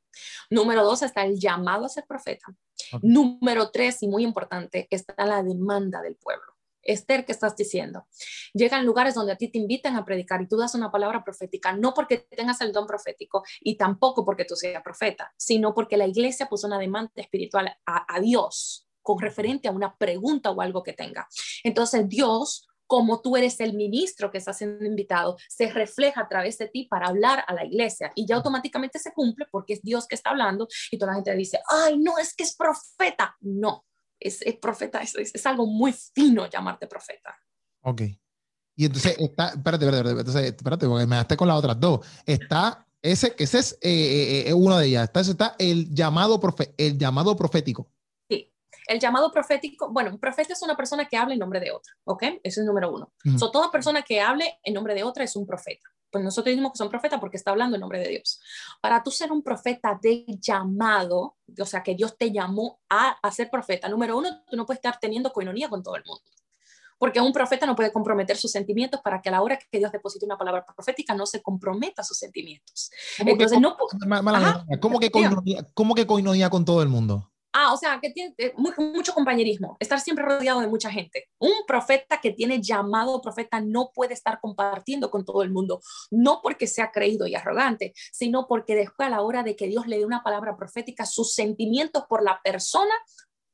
Número 0.50 0.84
dos 0.84 1.02
está 1.02 1.24
el 1.24 1.40
llamado 1.40 1.86
a 1.86 1.90
ser 1.90 2.06
profeta. 2.06 2.46
Número 3.02 3.72
tres, 3.72 4.04
y 4.04 4.08
muy 4.08 4.24
importante, 4.24 4.88
está 4.90 5.26
la 5.26 5.42
demanda 5.42 6.02
del 6.02 6.16
pueblo. 6.16 6.46
Esther, 6.84 7.26
¿qué 7.26 7.32
estás 7.32 7.56
diciendo? 7.56 8.08
Llegan 8.54 8.86
lugares 8.86 9.14
donde 9.14 9.34
a 9.34 9.36
ti 9.36 9.50
te 9.50 9.60
invitan 9.60 9.96
a 9.96 10.04
predicar 10.04 10.42
y 10.42 10.48
tú 10.48 10.58
das 10.58 10.76
una 10.76 10.92
palabra 10.92 11.24
profética, 11.24 11.74
no 11.74 11.94
porque 11.94 12.18
tengas 12.18 12.60
el 12.62 12.72
don 12.72 12.88
profético 12.88 13.44
y 13.60 13.78
tampoco 13.78 14.26
porque 14.26 14.46
tú 14.46 14.56
seas 14.56 14.82
profeta, 14.82 15.32
sino 15.38 15.74
porque 15.74 15.96
la 15.96 16.08
iglesia 16.08 16.48
puso 16.48 16.68
una 16.68 16.80
demanda 16.80 17.12
espiritual 17.16 17.78
a, 17.86 18.16
a 18.16 18.20
Dios 18.20 18.88
con 19.02 19.20
referente 19.20 19.68
a 19.68 19.72
una 19.72 19.96
pregunta 19.96 20.52
o 20.52 20.62
algo 20.62 20.84
que 20.84 20.94
tenga. 20.94 21.28
Entonces 21.64 22.08
Dios 22.08 22.68
como 22.92 23.22
tú 23.22 23.38
eres 23.38 23.58
el 23.62 23.74
ministro 23.74 24.30
que 24.30 24.38
está 24.38 24.52
siendo 24.52 24.84
invitado, 24.84 25.38
se 25.48 25.72
refleja 25.72 26.20
a 26.20 26.28
través 26.28 26.58
de 26.58 26.68
ti 26.68 26.88
para 26.92 27.08
hablar 27.08 27.42
a 27.48 27.54
la 27.54 27.64
iglesia 27.64 28.12
y 28.16 28.26
ya 28.26 28.36
automáticamente 28.36 29.00
se 29.00 29.14
cumple 29.14 29.46
porque 29.50 29.76
es 29.76 29.82
Dios 29.82 30.06
que 30.06 30.16
está 30.16 30.32
hablando 30.32 30.68
y 30.92 30.98
toda 30.98 31.14
la 31.14 31.16
gente 31.16 31.34
dice, 31.38 31.62
ay, 31.70 31.98
no, 31.98 32.18
es 32.18 32.36
que 32.36 32.44
es 32.44 32.54
profeta. 32.54 33.38
No, 33.40 33.86
es, 34.20 34.44
profeta, 34.62 35.00
es, 35.00 35.16
es, 35.16 35.46
algo 35.46 35.68
muy 35.68 35.94
fino 35.94 36.50
llamarte 36.50 36.86
profeta. 36.86 37.34
Ok. 37.84 38.02
Y 38.76 38.86
entonces 38.86 39.16
está, 39.18 39.52
espérate, 39.52 39.86
espérate, 39.86 40.10
espérate, 40.10 40.20
entonces, 40.20 40.44
espérate, 40.44 40.88
porque 40.88 41.06
me 41.06 41.16
gasté 41.16 41.38
con 41.38 41.48
las 41.48 41.58
otras 41.60 41.80
dos. 41.80 42.06
Está, 42.26 42.86
ese, 43.02 43.34
ese 43.38 43.60
es 43.60 43.72
eh, 43.82 43.90
eh, 43.90 44.50
eh 44.50 44.54
una 44.54 44.78
de 44.78 44.88
ellas. 44.88 45.06
Está, 45.06 45.22
está 45.22 45.56
el, 45.60 45.94
llamado 45.94 46.42
profe, 46.42 46.76
el 46.78 46.98
llamado 46.98 47.38
profético. 47.38 47.90
El 48.88 49.00
llamado 49.00 49.32
profético, 49.32 49.90
bueno, 49.92 50.12
un 50.12 50.20
profeta 50.20 50.54
es 50.54 50.62
una 50.62 50.76
persona 50.76 51.06
que 51.06 51.18
habla 51.18 51.34
en 51.34 51.40
nombre 51.40 51.60
de 51.60 51.72
otra, 51.72 51.94
¿ok? 52.04 52.24
Ese 52.44 52.62
es 52.62 52.66
número 52.66 52.92
uno. 52.92 53.14
toda 53.52 53.72
persona 53.72 54.02
que 54.02 54.22
hable 54.22 54.60
en 54.64 54.74
nombre 54.74 54.94
de 54.94 55.04
otra 55.04 55.24
es 55.24 55.36
un 55.36 55.46
profeta 55.46 55.90
pues 56.12 56.24
nosotros 56.24 56.52
decimos 56.52 56.74
que 56.74 56.78
son 56.78 56.90
profetas 56.90 57.20
porque 57.20 57.38
está 57.38 57.52
hablando 57.52 57.78
en 57.78 57.80
nombre 57.80 58.00
de 58.00 58.10
Dios. 58.10 58.40
Para 58.82 59.02
tú 59.02 59.10
ser 59.10 59.32
un 59.32 59.42
profeta 59.42 59.98
de 60.02 60.26
llamado, 60.28 61.38
o 61.58 61.66
sea, 61.66 61.82
que 61.82 61.96
Dios 61.96 62.18
te 62.18 62.32
llamó 62.32 62.82
a, 62.90 63.12
a 63.22 63.32
ser 63.32 63.50
profeta, 63.50 63.88
número 63.88 64.18
uno, 64.18 64.44
tú 64.50 64.58
no 64.58 64.66
puedes 64.66 64.80
estar 64.80 65.00
teniendo 65.00 65.32
coinonía 65.32 65.70
con 65.70 65.82
todo 65.82 65.96
el 65.96 66.04
mundo. 66.06 66.22
Porque 66.98 67.20
un 67.20 67.34
profeta 67.34 67.66
no 67.66 67.76
puede 67.76 67.92
comprometer 67.92 68.38
sus 68.38 68.52
sentimientos 68.52 69.02
para 69.02 69.22
que 69.22 69.30
a 69.30 69.32
la 69.32 69.42
hora 69.42 69.58
que 69.58 69.80
Dios 69.80 69.92
deposite 69.92 70.24
una 70.26 70.38
palabra 70.38 70.64
profética 70.64 71.16
no 71.16 71.26
se 71.26 71.42
comprometa 71.42 72.04
sus 72.04 72.18
sentimientos. 72.18 72.92
Entonces, 73.18 73.60
no. 73.60 73.76
¿Cómo 74.80 75.00
que, 75.00 75.10
coinonía, 75.10 75.66
¿Cómo 75.74 75.96
que 75.96 76.06
coinonía 76.06 76.52
con 76.52 76.64
todo 76.64 76.84
el 76.84 76.90
mundo? 76.90 77.31
Ah, 77.54 77.74
o 77.74 77.78
sea, 77.78 78.00
que 78.00 78.12
tiene 78.12 78.34
eh, 78.38 78.54
mucho 78.56 79.14
compañerismo, 79.14 79.76
estar 79.80 80.00
siempre 80.00 80.24
rodeado 80.24 80.62
de 80.62 80.68
mucha 80.68 80.90
gente. 80.90 81.28
Un 81.38 81.52
profeta 81.68 82.22
que 82.22 82.32
tiene 82.32 82.62
llamado 82.62 83.22
profeta 83.22 83.60
no 83.60 83.92
puede 83.94 84.14
estar 84.14 84.40
compartiendo 84.40 85.12
con 85.12 85.26
todo 85.26 85.44
el 85.44 85.52
mundo, 85.52 85.82
no 86.12 86.42
porque 86.42 86.68
sea 86.68 86.92
creído 86.92 87.28
y 87.28 87.36
arrogante, 87.36 87.94
sino 88.12 88.48
porque 88.48 88.76
después 88.76 89.08
a 89.08 89.10
la 89.10 89.22
hora 89.22 89.44
de 89.44 89.56
que 89.56 89.68
Dios 89.68 89.88
le 89.88 89.98
dé 89.98 90.06
una 90.06 90.24
palabra 90.24 90.56
profética, 90.56 91.06
sus 91.06 91.34
sentimientos 91.34 92.06
por 92.08 92.24
la 92.24 92.40
persona 92.42 92.94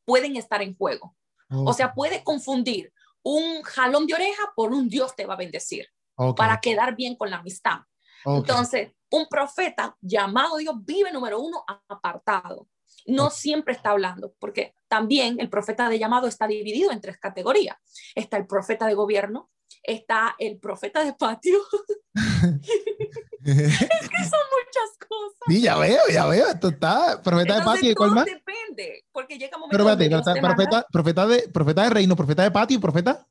pueden 0.05 0.35
estar 0.35 0.61
en 0.61 0.75
juego. 0.75 1.15
O 1.49 1.71
sea, 1.71 1.93
puede 1.93 2.25
confundir 2.25 2.91
un 3.23 3.61
jalón 3.61 4.05
de 4.05 4.13
oreja 4.13 4.51
por 4.53 4.73
un 4.73 4.89
Dios 4.89 5.15
te 5.15 5.25
va 5.25 5.35
a 5.35 5.37
bendecir 5.37 5.87
para 6.35 6.59
quedar 6.59 6.95
bien 6.95 7.15
con 7.15 7.29
la 7.29 7.37
amistad. 7.37 7.79
Entonces, 8.25 8.91
un 9.09 9.27
profeta 9.27 9.95
llamado 10.01 10.57
Dios 10.57 10.75
vive 10.83 11.11
número 11.11 11.39
uno 11.39 11.63
apartado 11.87 12.67
no 13.07 13.29
siempre 13.29 13.73
está 13.73 13.91
hablando, 13.91 14.33
porque 14.39 14.75
también 14.87 15.39
el 15.39 15.49
profeta 15.49 15.89
de 15.89 15.97
llamado 15.97 16.27
está 16.27 16.45
dividido 16.45 16.91
en 16.91 17.01
tres 17.01 17.17
categorías. 17.17 17.77
Está 18.13 18.37
el 18.37 18.45
profeta 18.45 18.85
de 18.85 18.93
gobierno, 18.93 19.49
está 19.81 20.35
el 20.37 20.59
profeta 20.59 21.03
de 21.03 21.13
patio. 21.13 21.57
es 23.45 23.79
que 23.79 24.23
son 24.23 24.43
muchas 24.53 25.07
cosas. 25.07 25.39
Sí, 25.47 25.61
ya 25.61 25.77
veo, 25.77 26.01
ya 26.11 26.25
veo. 26.27 26.47
Esto 26.49 26.67
está 26.67 27.21
profeta 27.23 27.59
de 27.59 27.65
patio 27.65 27.91
y 27.91 27.95
cuál 27.95 28.11
más. 28.11 28.25
Depende, 28.25 29.05
porque 29.11 29.37
llega 29.37 29.55
un 29.55 29.61
momento. 29.61 29.77
Pero 29.77 29.89
espérate, 29.89 30.41
profeta, 30.41 30.85
profeta, 30.91 31.27
de, 31.27 31.49
profeta 31.49 31.83
de 31.83 31.89
reino, 31.89 32.15
profeta 32.15 32.43
de 32.43 32.51
patio 32.51 32.77
y 32.77 32.81
profeta. 32.81 33.25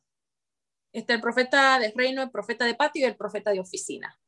Está 0.90 1.12
el 1.12 1.20
profeta 1.20 1.78
de 1.78 1.92
reino, 1.94 2.22
el 2.22 2.30
profeta 2.30 2.64
de 2.64 2.74
patio 2.74 3.02
y 3.02 3.04
el 3.04 3.16
profeta 3.16 3.50
de 3.50 3.60
oficina. 3.60 4.18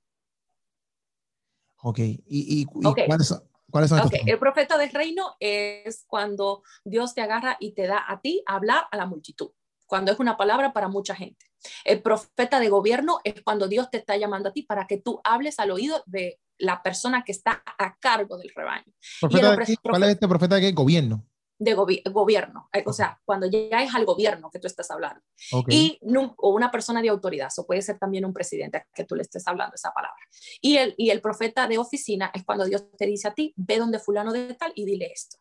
Ok, 1.81 2.01
¿y, 2.01 2.27
y, 2.27 2.67
¿cuáles 3.07 3.29
son? 3.29 3.49
¿Cuáles 3.71 3.91
son 3.91 4.01
okay. 4.01 4.23
El 4.27 4.39
profeta 4.39 4.79
del 4.79 4.91
reino 4.91 5.37
es 5.41 6.05
cuando 6.07 6.63
Dios 6.85 7.15
te 7.15 7.21
agarra 7.21 7.57
y 7.61 7.73
te 7.73 7.87
da 7.87 8.05
a 8.07 8.21
ti 8.21 8.43
hablar 8.47 8.87
a 8.91 8.97
la 8.97 9.07
multitud, 9.07 9.51
cuando 9.87 10.13
es 10.13 10.19
una 10.19 10.37
palabra 10.37 10.73
para 10.73 10.89
mucha 10.89 11.15
gente. 11.15 11.47
El 11.85 12.03
profeta 12.03 12.61
de 12.61 12.69
gobierno 12.69 13.19
es 13.25 13.43
cuando 13.43 13.69
Dios 13.69 13.91
te 13.91 13.99
está 13.99 14.17
llamando 14.17 14.49
a 14.51 14.53
ti 14.53 14.63
para 14.63 14.87
que 14.87 14.99
tú 14.99 15.21
hables 15.25 15.59
al 15.59 15.71
oído 15.71 16.03
de 16.07 16.41
la 16.57 16.83
persona 16.83 17.25
que 17.25 17.33
está 17.33 17.63
a 17.65 17.97
cargo 17.99 18.39
del 18.39 18.53
rebaño. 18.55 18.93
¿Cuál 19.21 20.03
es 20.05 20.11
este 20.11 20.29
profeta 20.29 20.57
de 20.57 20.73
gobierno? 20.73 21.27
De 21.59 21.75
gobierno, 21.75 22.69
eh, 22.73 22.85
o 22.87 22.93
sea, 22.93 23.21
cuando 23.25 23.47
ya 23.47 23.83
es 23.83 23.95
al 23.95 24.05
gobierno 24.05 24.51
que 24.51 24.59
tú 24.59 24.67
estás 24.67 24.91
hablando. 24.91 25.21
Y 25.69 25.99
o 26.37 26.51
una 26.51 26.71
persona 26.71 27.03
de 27.03 27.09
autoridad, 27.09 27.49
o 27.57 27.67
puede 27.67 27.83
ser 27.83 27.99
también 27.99 28.25
un 28.25 28.33
presidente 28.33 28.85
que 28.95 29.05
tú 29.05 29.15
le 29.15 29.23
estés 29.23 29.47
hablando 29.47 29.75
esa 29.75 29.93
palabra. 29.93 30.21
Y 30.61 30.77
el, 30.77 30.95
y 30.97 31.11
el 31.11 31.21
profeta 31.21 31.67
de 31.67 31.79
oficina 31.79 32.31
es 32.33 32.45
cuando 32.45 32.65
Dios 32.65 32.85
te 32.97 33.07
dice 33.07 33.29
a 33.29 33.35
ti, 33.35 33.53
ve 33.57 33.79
donde 33.79 33.99
fulano 33.99 34.33
de 34.33 34.55
tal 34.55 34.73
y 34.75 34.85
dile 34.85 35.11
esto. 35.13 35.39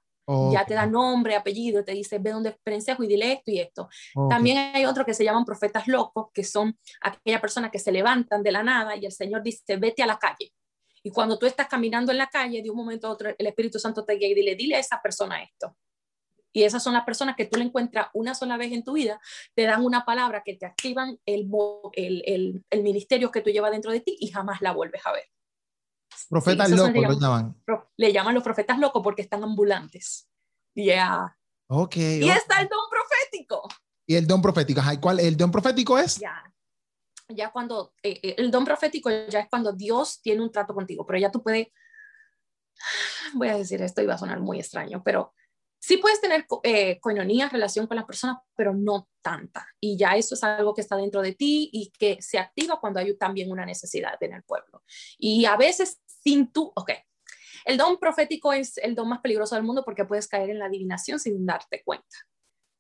Ya 0.52 0.66
te 0.66 0.74
da 0.74 0.86
nombre, 0.86 1.38
apellido, 1.38 1.86
te 1.86 1.94
dice, 1.94 2.20
ve 2.20 2.32
donde 2.32 2.52
Prensejo 2.62 3.02
y 3.02 3.08
dile 3.08 3.32
esto 3.32 3.50
y 3.50 3.60
esto. 3.60 3.88
También 4.30 4.58
hay 4.58 4.86
otro 4.86 5.06
que 5.06 5.14
se 5.14 5.24
llaman 5.24 5.46
profetas 5.46 5.88
locos, 5.88 6.28
que 6.34 6.44
son 6.44 6.78
aquellas 7.00 7.40
personas 7.40 7.72
que 7.72 7.80
se 7.80 7.94
levantan 7.94 8.44
de 8.44 8.52
la 8.52 8.62
nada 8.62 8.98
y 8.98 9.06
el 9.06 9.14
Señor 9.14 9.42
dice, 9.42 9.78
vete 9.78 10.04
a 10.04 10.06
la 10.06 10.20
calle. 10.20 10.52
Y 11.02 11.12
cuando 11.12 11.40
tú 11.40 11.46
estás 11.46 11.68
caminando 11.68 12.12
en 12.12 12.18
la 12.18 12.28
calle, 12.28 12.62
de 12.62 12.70
un 12.70 12.76
momento 12.76 13.08
a 13.08 13.12
otro, 13.12 13.30
el 13.38 13.48
Espíritu 13.48 13.80
Santo 13.80 14.04
te 14.04 14.16
guía 14.16 14.28
y 14.28 14.34
dile, 14.34 14.56
dile 14.56 14.76
a 14.76 14.80
esa 14.80 15.02
persona 15.02 15.42
esto. 15.42 15.78
Y 16.58 16.64
esas 16.64 16.82
son 16.82 16.96
las 16.96 17.04
personas 17.04 17.36
que 17.36 17.46
tú 17.46 17.60
le 17.60 17.66
encuentras 17.66 18.08
una 18.16 18.34
sola 18.34 18.58
vez 18.58 18.72
en 18.72 18.84
tu 18.84 18.94
vida, 18.94 19.22
te 19.54 19.66
dan 19.66 19.86
una 19.86 20.06
palabra 20.06 20.42
que 20.44 20.56
te 20.56 20.66
activan 20.66 21.20
el, 21.24 21.48
el, 21.94 22.66
el, 22.68 22.82
ministerio 22.82 23.30
que 23.30 23.42
tú 23.42 23.52
llevas 23.52 23.70
dentro 23.70 23.92
de 23.92 24.00
ti 24.00 24.18
y 24.20 24.32
jamás 24.32 24.60
la 24.62 24.72
vuelves 24.72 25.06
a 25.06 25.12
ver. 25.12 25.26
Profetas 26.28 26.72
locos 26.72 26.94
le 26.94 27.20
llaman, 27.20 27.64
Le 27.96 28.12
llaman 28.12 28.34
los 28.34 28.44
profetas 28.44 28.80
locos 28.80 29.04
porque 29.04 29.22
están 29.22 29.44
ambulantes. 29.44 30.28
Yeah. 30.74 31.38
Ok. 31.68 31.96
Y 31.98 32.28
está 32.28 32.60
el 32.60 32.70
don 32.70 32.90
profético. 32.90 33.68
Y 34.08 34.16
el 34.16 34.26
don 34.26 34.42
profético, 34.42 34.82
¿cuál? 35.00 35.20
¿El 35.20 35.38
don 35.38 35.52
profético 35.52 36.00
es? 36.00 36.18
Ya. 36.18 36.42
Ya 37.28 37.52
cuando, 37.52 37.94
eh, 38.02 38.20
eh, 38.24 38.36
el 38.40 38.50
don 38.50 38.66
profético 38.66 39.12
ya 39.12 39.42
es 39.42 39.48
cuando 39.48 39.74
Dios 39.74 40.22
tiene 40.24 40.42
un 40.42 40.52
trato 40.52 40.74
contigo, 40.74 41.06
pero 41.06 41.20
ya 41.20 41.30
tú 41.30 41.44
puedes, 41.44 41.68
voy 43.36 43.50
a 43.50 43.58
decir 43.58 43.80
esto 43.84 44.02
y 44.02 44.08
va 44.08 44.16
a 44.16 44.18
sonar 44.18 44.40
muy 44.40 44.60
extraño, 44.60 45.04
pero 45.06 45.36
sí 45.80 45.98
puedes 45.98 46.22
tener 46.22 46.46
eh, 46.64 47.00
coinonía, 47.00 47.50
relación 47.50 47.88
con 47.88 47.96
las 47.96 48.06
personas, 48.06 48.38
pero 48.56 48.74
no 48.74 49.08
tanta. 49.22 49.68
Y 49.80 49.98
ya 49.98 50.16
eso 50.16 50.36
es 50.36 50.44
algo 50.44 50.74
que 50.74 50.82
está 50.82 50.96
dentro 50.96 51.22
de 51.22 51.34
ti 51.34 51.70
y 51.72 51.92
que 51.98 52.22
se 52.22 52.40
activa 52.40 52.80
cuando 52.80 53.00
hay 53.00 53.16
también 53.18 53.52
una 53.52 53.66
necesidad 53.66 54.18
en 54.22 54.34
el 54.34 54.44
pueblo. 54.44 54.84
Y 55.18 55.46
a 55.46 55.56
veces 55.56 56.02
sin 56.06 56.52
tú, 56.52 56.72
ok, 56.76 56.92
el 57.66 57.78
don 57.78 57.98
profético 57.98 58.54
es 58.54 58.78
el 58.78 58.96
don 58.96 59.10
más 59.10 59.20
peligroso 59.20 59.56
del 59.56 59.64
mundo 59.64 59.84
porque 59.84 60.06
puedes 60.06 60.28
caer 60.28 60.50
en 60.50 60.60
la 60.60 60.66
adivinación 60.66 61.20
sin 61.20 61.46
darte 61.46 61.84
cuenta. 61.84 62.18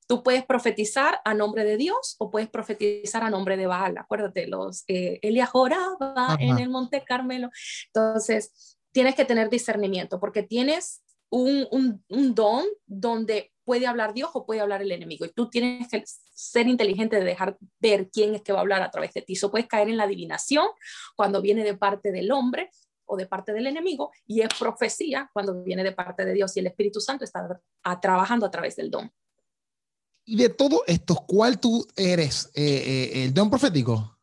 Tú 0.07 0.23
puedes 0.23 0.45
profetizar 0.45 1.19
a 1.25 1.33
nombre 1.33 1.65
de 1.65 1.75
Dios 1.75 2.15
o 2.19 2.31
puedes 2.31 2.49
profetizar 2.49 3.23
a 3.23 3.29
nombre 3.29 3.57
de 3.57 3.67
Baal. 3.67 3.97
Acuérdate, 3.97 4.47
los 4.47 4.85
eh, 4.87 5.19
Elia 5.21 5.45
joraba 5.45 6.37
en 6.39 6.57
el 6.59 6.69
Monte 6.69 7.03
Carmelo. 7.03 7.49
Entonces, 7.93 8.77
tienes 8.93 9.15
que 9.15 9.25
tener 9.25 9.49
discernimiento 9.49 10.21
porque 10.21 10.43
tienes 10.43 11.03
un, 11.29 12.03
don 12.07 12.65
donde 12.85 13.53
puede 13.63 13.87
hablar 13.87 14.13
Dios 14.13 14.29
o 14.33 14.45
puede 14.45 14.61
hablar 14.61 14.81
el 14.81 14.91
enemigo. 14.91 15.25
Y 15.25 15.29
tú 15.29 15.49
tienes 15.49 15.89
que 15.89 16.03
ser 16.05 16.67
inteligente 16.67 17.17
de 17.17 17.25
dejar 17.25 17.57
ver 17.79 18.09
quién 18.09 18.35
es 18.35 18.41
que 18.41 18.53
va 18.53 18.59
a 18.59 18.61
hablar 18.61 18.81
a 18.81 18.91
través 18.91 19.13
de 19.13 19.21
ti. 19.21 19.33
Eso 19.33 19.51
puedes 19.51 19.67
caer 19.67 19.89
en 19.89 19.97
la 19.97 20.03
adivinación 20.03 20.67
cuando 21.15 21.41
viene 21.41 21.63
de 21.63 21.75
parte 21.75 22.11
del 22.11 22.31
hombre 22.31 22.69
o 23.05 23.17
de 23.17 23.25
parte 23.25 23.53
del 23.53 23.67
enemigo 23.67 24.11
y 24.25 24.41
es 24.41 24.49
profecía 24.57 25.29
cuando 25.33 25.63
viene 25.63 25.83
de 25.83 25.93
parte 25.93 26.25
de 26.25 26.33
Dios 26.33 26.55
y 26.55 26.59
el 26.59 26.67
Espíritu 26.67 26.99
Santo 26.99 27.23
está 27.23 27.61
trabajando 28.01 28.45
a 28.45 28.51
través 28.51 28.75
del 28.75 28.91
don. 28.91 29.11
Y 30.25 30.35
de 30.35 30.49
todo 30.49 30.83
esto, 30.87 31.15
¿cuál 31.25 31.57
tú 31.57 31.87
eres? 31.95 32.51
Eh, 32.53 32.63
eh, 32.63 33.23
¿El 33.23 33.33
don 33.33 33.49
profético? 33.49 34.17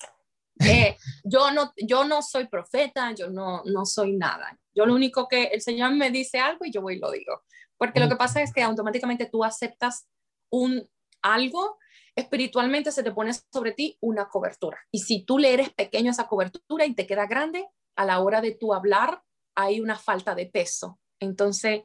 Eh, 0.61 0.97
yo, 1.25 1.51
no, 1.51 1.73
yo 1.77 2.05
no 2.05 2.21
soy 2.23 2.47
profeta, 2.47 3.13
yo 3.13 3.31
no, 3.31 3.63
no 3.65 3.87
soy 3.87 4.13
nada. 4.13 4.59
Yo 4.75 4.87
lo 4.87 4.95
único 4.95 5.29
que 5.29 5.45
el 5.45 5.61
Señor 5.61 5.95
me 5.95 6.11
dice 6.11 6.39
algo 6.39 6.65
y 6.65 6.71
yo 6.71 6.83
voy 6.83 6.97
y 6.97 6.99
lo 6.99 7.11
digo. 7.11 7.43
Porque 7.77 8.01
lo 8.01 8.09
que 8.09 8.17
pasa 8.17 8.43
es 8.43 8.53
que 8.53 8.63
automáticamente 8.63 9.27
tú 9.27 9.45
aceptas 9.45 10.09
un 10.51 10.89
algo, 11.23 11.79
espiritualmente 12.15 12.93
se 12.93 13.03
te 13.03 13.13
pone 13.13 13.33
sobre 13.53 13.73
ti 13.73 13.97
una 14.01 14.29
cobertura. 14.29 14.79
Y 14.91 15.01
si 15.01 15.25
tú 15.25 15.39
le 15.39 15.53
eres 15.53 15.71
pequeño 15.71 16.11
a 16.11 16.13
esa 16.13 16.29
cobertura 16.29 16.87
y 16.87 16.95
te 16.95 17.07
queda 17.07 17.27
grande, 17.27 17.67
a 17.97 18.05
la 18.05 18.21
hora 18.21 18.41
de 18.41 18.53
tú 18.53 18.75
hablar 18.75 19.23
hay 19.55 19.81
una 19.81 19.97
falta 19.97 20.35
de 20.35 20.47
peso. 20.47 20.99
Entonces, 21.21 21.83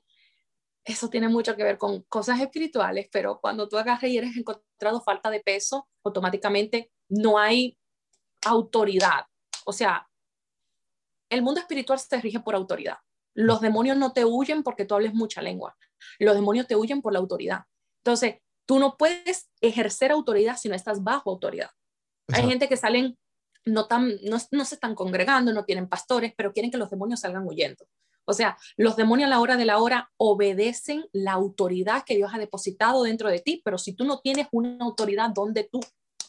eso 0.83 1.09
tiene 1.09 1.29
mucho 1.29 1.55
que 1.55 1.63
ver 1.63 1.77
con 1.77 2.01
cosas 2.03 2.39
espirituales, 2.39 3.07
pero 3.11 3.39
cuando 3.39 3.67
tú 3.69 3.77
agarras 3.77 4.09
y 4.09 4.17
eres 4.17 4.35
encontrado 4.35 5.01
falta 5.01 5.29
de 5.29 5.39
peso, 5.39 5.87
automáticamente 6.03 6.91
no 7.09 7.37
hay 7.37 7.77
autoridad. 8.45 9.25
O 9.65 9.73
sea, 9.73 10.08
el 11.29 11.41
mundo 11.41 11.61
espiritual 11.61 11.99
se 11.99 12.21
rige 12.21 12.39
por 12.39 12.55
autoridad. 12.55 12.97
Los 13.33 13.61
demonios 13.61 13.97
no 13.97 14.11
te 14.11 14.25
huyen 14.25 14.63
porque 14.63 14.85
tú 14.85 14.95
hables 14.95 15.13
mucha 15.13 15.41
lengua. 15.41 15.75
Los 16.19 16.35
demonios 16.35 16.67
te 16.67 16.75
huyen 16.75 17.01
por 17.01 17.13
la 17.13 17.19
autoridad. 17.19 17.63
Entonces, 18.03 18.35
tú 18.65 18.79
no 18.79 18.97
puedes 18.97 19.49
ejercer 19.61 20.11
autoridad 20.11 20.57
si 20.57 20.69
no 20.69 20.75
estás 20.75 21.03
bajo 21.03 21.29
autoridad. 21.29 21.69
Hay 22.27 22.47
gente 22.47 22.69
que 22.69 22.77
salen, 22.77 23.17
no, 23.65 23.87
tan, 23.87 24.13
no, 24.23 24.39
se 24.39 24.75
están 24.75 24.95
congregando, 24.95 25.53
no 25.53 25.65
tienen 25.65 25.89
pastores, 25.89 26.33
pero 26.35 26.53
quieren 26.53 26.71
que 26.71 26.77
los 26.77 26.89
demonios 26.89 27.21
salgan 27.21 27.47
huyendo. 27.47 27.85
O 28.25 28.33
sea, 28.33 28.57
los 28.77 28.95
demonios 28.95 29.27
a 29.27 29.31
la 29.31 29.39
hora 29.39 29.57
de 29.57 29.65
la 29.65 29.79
hora 29.79 30.11
obedecen 30.17 31.07
la 31.13 31.31
autoridad 31.31 32.03
que 32.05 32.15
Dios 32.15 32.31
ha 32.31 32.37
depositado 32.37 33.03
dentro 33.03 33.29
de 33.29 33.39
ti, 33.39 33.61
pero 33.65 33.79
si 33.79 33.93
tú 33.93 34.05
no 34.05 34.19
tienes 34.19 34.47
una 34.51 34.77
autoridad 34.81 35.31
donde 35.31 35.67
tú 35.71 35.79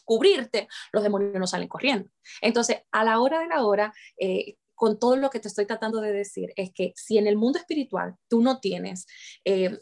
cubrirte, 0.03 0.67
los 0.91 1.03
demonios 1.03 1.33
no 1.35 1.45
salen 1.45 1.67
corriendo. 1.67 2.09
Entonces, 2.41 2.81
a 2.91 3.03
la 3.03 3.19
hora 3.19 3.39
de 3.39 3.47
la 3.47 3.63
hora, 3.63 3.93
eh, 4.19 4.55
con 4.81 4.97
todo 4.97 5.15
lo 5.15 5.29
que 5.29 5.39
te 5.39 5.47
estoy 5.47 5.67
tratando 5.67 6.01
de 6.01 6.11
decir 6.11 6.53
es 6.55 6.73
que 6.73 6.91
si 6.95 7.19
en 7.19 7.27
el 7.27 7.37
mundo 7.37 7.59
espiritual 7.59 8.15
tú 8.27 8.41
no 8.41 8.59
tienes 8.59 9.05
eh, 9.45 9.79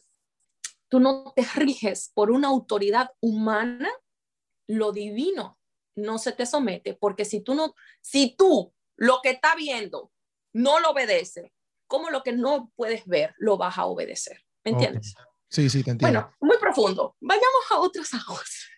tú 0.89 0.99
no 0.99 1.31
te 1.33 1.43
riges 1.55 2.11
por 2.13 2.31
una 2.31 2.49
autoridad 2.49 3.11
humana, 3.21 3.89
lo 4.67 4.91
divino 4.91 5.57
no 5.95 6.17
se 6.17 6.33
te 6.33 6.45
somete, 6.45 6.95
porque 6.95 7.23
si 7.23 7.39
tú 7.39 7.55
no, 7.55 7.75
si 8.01 8.35
tú 8.35 8.73
lo 8.97 9.21
que 9.23 9.29
está 9.29 9.55
viendo 9.55 10.11
no 10.51 10.81
lo 10.81 10.89
obedece, 10.91 11.53
como 11.87 12.09
lo 12.09 12.21
que 12.21 12.33
no 12.33 12.69
puedes 12.75 13.05
ver 13.05 13.33
lo 13.37 13.55
vas 13.55 13.77
a 13.77 13.85
obedecer? 13.85 14.43
¿Me 14.65 14.71
entiendes? 14.71 15.15
Sí, 15.49 15.69
sí, 15.69 15.83
te 15.83 15.91
entiendo. 15.91 16.19
Bueno, 16.19 16.35
muy 16.41 16.57
profundo. 16.57 17.15
Vayamos 17.19 17.71
a 17.71 17.79
otras 17.79 18.13
aguas. 18.13 18.69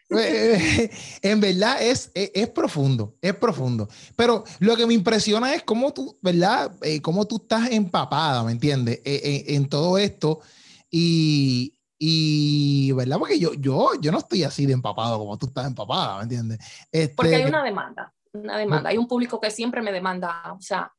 en 1.22 1.40
verdad 1.40 1.82
es, 1.82 2.12
es, 2.14 2.50
profundo, 2.50 3.16
es 3.22 3.34
profundo. 3.36 3.88
Pero 4.16 4.44
lo 4.60 4.76
que 4.76 4.86
me 4.86 4.94
impresiona 4.94 5.54
es 5.54 5.64
cómo 5.64 5.94
tú, 5.94 6.18
¿verdad? 6.22 6.72
Eh, 6.82 7.02
cómo 7.02 7.26
tú 7.26 7.38
estás 7.38 7.72
empapada, 7.72 8.44
¿me 8.44 8.52
entiendes? 8.52 9.02
Eh, 9.06 9.46
en 9.48 9.70
todo 9.70 9.98
esto. 9.98 10.42
Y, 10.90 11.78
y, 11.98 12.92
¿verdad? 12.94 13.20
Porque 13.20 13.40
yo, 13.40 13.54
yo, 13.54 13.92
yo 14.02 14.12
no 14.12 14.18
estoy 14.18 14.44
así 14.44 14.66
de 14.66 14.74
empapado 14.74 15.20
como 15.20 15.38
tú 15.38 15.46
estás 15.46 15.68
empapada, 15.68 16.18
¿me 16.18 16.24
entiendes? 16.24 16.60
Este, 16.92 17.16
Porque 17.16 17.36
hay 17.36 17.46
una 17.46 17.64
demanda, 17.64 18.14
una 18.34 18.58
demanda. 18.58 18.90
Hay 18.90 18.98
un 18.98 19.08
público 19.08 19.40
que 19.40 19.52
siempre 19.52 19.82
me 19.82 19.92
demanda, 19.92 20.54
o 20.58 20.62
sea, 20.62 20.92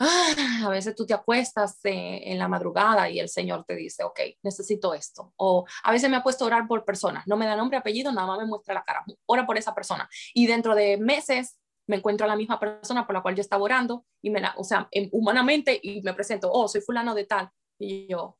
ah, 0.00 0.62
a 0.66 0.68
veces 0.68 0.94
tú 0.94 1.06
te 1.06 1.14
acuestas 1.14 1.78
eh, 1.84 2.22
en 2.24 2.38
la 2.38 2.48
madrugada 2.48 3.08
y 3.10 3.20
el 3.20 3.28
Señor 3.28 3.64
te 3.64 3.76
dice, 3.76 4.04
ok, 4.04 4.20
necesito 4.42 4.94
esto. 4.94 5.32
O 5.36 5.66
a 5.82 5.92
veces 5.92 6.10
me 6.10 6.16
ha 6.16 6.22
puesto 6.22 6.44
a 6.44 6.48
orar 6.48 6.66
por 6.66 6.84
personas, 6.84 7.26
no 7.26 7.36
me 7.36 7.46
da 7.46 7.56
nombre, 7.56 7.78
apellido, 7.78 8.12
nada 8.12 8.26
más 8.26 8.38
me 8.38 8.46
muestra 8.46 8.74
la 8.74 8.82
cara, 8.82 9.04
ora 9.26 9.46
por 9.46 9.58
esa 9.58 9.74
persona. 9.74 10.08
Y 10.34 10.46
dentro 10.46 10.74
de 10.74 10.96
meses 10.96 11.58
me 11.86 11.96
encuentro 11.96 12.26
a 12.26 12.28
la 12.28 12.36
misma 12.36 12.60
persona 12.60 13.06
por 13.06 13.14
la 13.14 13.22
cual 13.22 13.34
yo 13.34 13.40
estaba 13.40 13.62
orando 13.62 14.04
y 14.22 14.30
me 14.30 14.40
la, 14.40 14.54
o 14.56 14.64
sea, 14.64 14.88
humanamente 15.10 15.80
y 15.82 16.02
me 16.02 16.14
presento, 16.14 16.50
oh, 16.52 16.68
soy 16.68 16.82
fulano 16.82 17.14
de 17.14 17.24
tal. 17.24 17.50
Y 17.78 18.06
yo, 18.08 18.36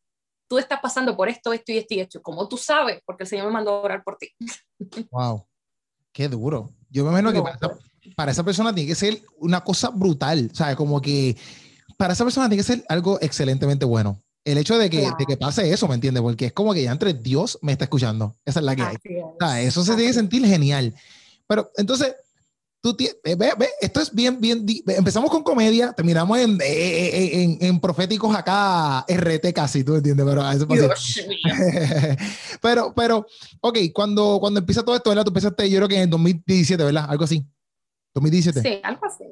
tú 0.48 0.58
estás 0.58 0.80
pasando 0.80 1.16
por 1.16 1.28
esto, 1.28 1.52
esto 1.52 1.72
Yo 6.90 7.04
me 7.04 7.10
imagino 7.10 7.32
que 7.32 7.42
para 8.16 8.32
esa, 8.32 8.44
persona 8.44 8.74
tiene 8.74 8.88
que 8.88 8.94
ser 8.94 9.22
una 9.38 9.62
cosa 9.62 9.90
brutal, 9.90 10.50
¿sabes? 10.54 10.76
Como 10.76 11.00
que 11.00 11.36
para 11.96 12.12
esa 12.12 12.24
persona 12.24 12.48
tiene 12.48 12.62
que 12.62 12.66
ser 12.66 12.84
algo 12.88 13.18
excelentemente 13.20 13.84
bueno. 13.84 14.20
El 14.44 14.56
hecho 14.56 14.78
de 14.78 14.88
que, 14.88 15.10
de 15.18 15.26
que 15.26 15.36
pase 15.36 15.70
eso, 15.70 15.88
¿me 15.88 15.94
entiendes? 15.94 16.22
Porque 16.22 16.46
es 16.46 16.52
como 16.52 16.72
que 16.72 16.82
ya 16.82 16.92
entre 16.92 17.12
Dios 17.12 17.58
me 17.60 17.72
está 17.72 17.84
escuchando. 17.84 18.36
Esa 18.46 18.60
es 18.60 18.64
la 18.64 18.76
que 18.76 18.82
hay. 18.82 19.66
eso 19.66 19.84
se 19.84 19.94
tiene 19.94 20.10
que 20.10 20.14
sentir 20.14 20.46
genial. 20.46 20.94
Pero 21.46 21.70
entonces, 21.76 22.14
Tú 22.80 22.96
eh, 23.00 23.34
ve, 23.34 23.52
ve, 23.58 23.68
esto 23.80 24.00
es 24.00 24.14
bien, 24.14 24.40
bien. 24.40 24.64
Empezamos 24.86 25.30
con 25.30 25.42
comedia, 25.42 25.92
terminamos 25.92 26.38
en, 26.38 26.58
en, 26.62 27.58
en, 27.60 27.80
proféticos 27.80 28.34
acá, 28.36 29.04
RT 29.08 29.52
casi, 29.52 29.82
¿tú 29.82 29.96
entiendes? 29.96 30.24
Pero, 30.24 30.48
eso 30.48 30.68
pero, 32.62 32.94
pero, 32.94 33.26
ok, 33.60 33.78
cuando, 33.92 34.38
cuando 34.38 34.60
empieza 34.60 34.84
todo 34.84 34.94
esto, 34.94 35.10
¿verdad? 35.10 35.24
Tú 35.24 35.30
empezaste, 35.30 35.68
yo 35.68 35.78
creo 35.78 35.88
que 35.88 36.00
en 36.00 36.10
2017, 36.10 36.84
¿verdad? 36.84 37.06
Algo 37.08 37.24
así. 37.24 37.44
2017. 38.14 38.62
Sí, 38.62 38.80
algo 38.84 39.06
así. 39.06 39.24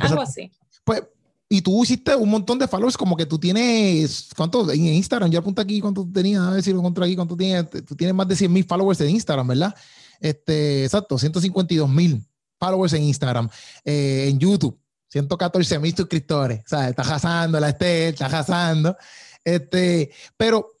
algo 0.00 0.22
así. 0.22 0.50
Pues, 0.82 1.04
y 1.48 1.62
tú 1.62 1.84
hiciste 1.84 2.16
un 2.16 2.30
montón 2.30 2.58
de 2.58 2.66
followers, 2.66 2.96
como 2.96 3.16
que 3.16 3.26
tú 3.26 3.38
tienes, 3.38 4.30
¿cuántos? 4.36 4.72
En 4.72 4.86
Instagram, 4.86 5.30
yo 5.30 5.38
apunto 5.38 5.62
aquí 5.62 5.80
cuánto 5.80 6.08
tenías, 6.12 6.42
a 6.42 6.50
ver 6.50 6.62
si 6.64 6.72
lo 6.72 6.78
encuentro 6.78 7.04
aquí, 7.04 7.14
cuánto 7.14 7.36
tienes, 7.36 7.70
tú 7.86 7.94
tienes 7.94 8.14
más 8.14 8.26
de 8.26 8.34
100 8.34 8.52
mil 8.52 8.64
followers 8.64 9.00
en 9.02 9.10
Instagram, 9.10 9.46
¿verdad? 9.46 9.74
Este, 10.18 10.84
exacto, 10.84 11.16
152 11.16 11.88
mil 11.88 12.26
followers 12.62 12.92
en 12.92 13.02
Instagram, 13.02 13.48
eh, 13.84 14.28
en 14.28 14.38
YouTube, 14.38 14.78
114 15.08 15.80
mil 15.80 15.96
suscriptores, 15.96 16.60
o 16.60 16.68
sea, 16.68 16.88
está 16.88 17.02
jazando 17.02 17.58
la 17.58 17.70
esté, 17.70 18.10
está 18.10 18.28
jazando. 18.28 18.96
Este, 19.44 20.12
pero 20.36 20.78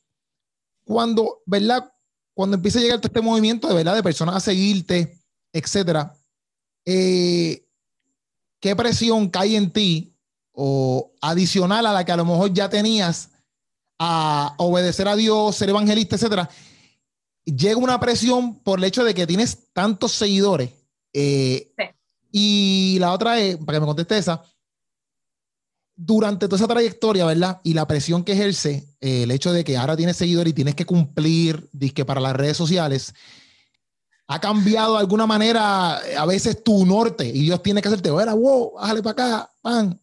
cuando, 0.84 1.42
¿verdad? 1.44 1.92
Cuando 2.34 2.56
empieza 2.56 2.78
a 2.78 2.82
llegar 2.82 3.00
este 3.02 3.20
movimiento 3.20 3.66
de 3.66 3.74
verdad 3.74 3.96
de 3.96 4.02
personas 4.02 4.36
a 4.36 4.40
seguirte, 4.40 5.18
etcétera, 5.52 6.14
eh, 6.84 7.66
¿qué 8.60 8.76
presión 8.76 9.28
cae 9.28 9.56
en 9.56 9.72
ti 9.72 10.14
o 10.52 11.12
adicional 11.20 11.84
a 11.86 11.92
la 11.92 12.04
que 12.04 12.12
a 12.12 12.16
lo 12.16 12.24
mejor 12.24 12.52
ya 12.52 12.68
tenías 12.68 13.30
a 13.98 14.54
obedecer 14.58 15.08
a 15.08 15.16
Dios, 15.16 15.56
ser 15.56 15.68
evangelista, 15.68 16.14
etcétera? 16.14 16.48
Llega 17.44 17.76
una 17.76 17.98
presión 17.98 18.60
por 18.60 18.78
el 18.78 18.84
hecho 18.84 19.02
de 19.02 19.14
que 19.14 19.26
tienes 19.26 19.72
tantos 19.72 20.12
seguidores 20.12 20.70
eh, 21.12 21.72
y 22.30 22.96
la 22.98 23.12
otra 23.12 23.38
es, 23.38 23.56
para 23.58 23.76
que 23.76 23.80
me 23.80 23.86
conteste 23.86 24.16
esa, 24.16 24.42
durante 25.94 26.46
toda 26.46 26.56
esa 26.56 26.68
trayectoria, 26.68 27.26
¿verdad? 27.26 27.60
Y 27.62 27.74
la 27.74 27.86
presión 27.86 28.24
que 28.24 28.32
ejerce, 28.32 28.86
eh, 29.00 29.24
el 29.24 29.30
hecho 29.30 29.52
de 29.52 29.64
que 29.64 29.76
ahora 29.76 29.96
tienes 29.96 30.16
seguidores 30.16 30.52
y 30.52 30.54
tienes 30.54 30.74
que 30.74 30.86
cumplir, 30.86 31.68
que 31.94 32.04
para 32.04 32.20
las 32.20 32.34
redes 32.34 32.56
sociales, 32.56 33.14
ha 34.26 34.40
cambiado 34.40 34.94
de 34.94 35.00
alguna 35.00 35.26
manera 35.26 36.00
eh, 36.06 36.16
a 36.16 36.24
veces 36.24 36.64
tu 36.64 36.86
norte 36.86 37.26
y 37.26 37.42
Dios 37.42 37.62
tiene 37.62 37.82
que 37.82 37.88
hacerte, 37.88 38.08
era 38.08 38.32
wow, 38.32 38.72
bájale 38.74 39.02
para 39.02 39.12
acá, 39.12 39.52
pan. 39.60 40.00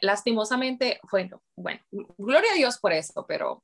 lastimosamente, 0.00 0.98
bueno, 1.10 1.40
bueno, 1.56 1.80
gloria 2.18 2.50
a 2.52 2.56
Dios 2.56 2.78
por 2.78 2.92
eso, 2.92 3.24
pero 3.28 3.62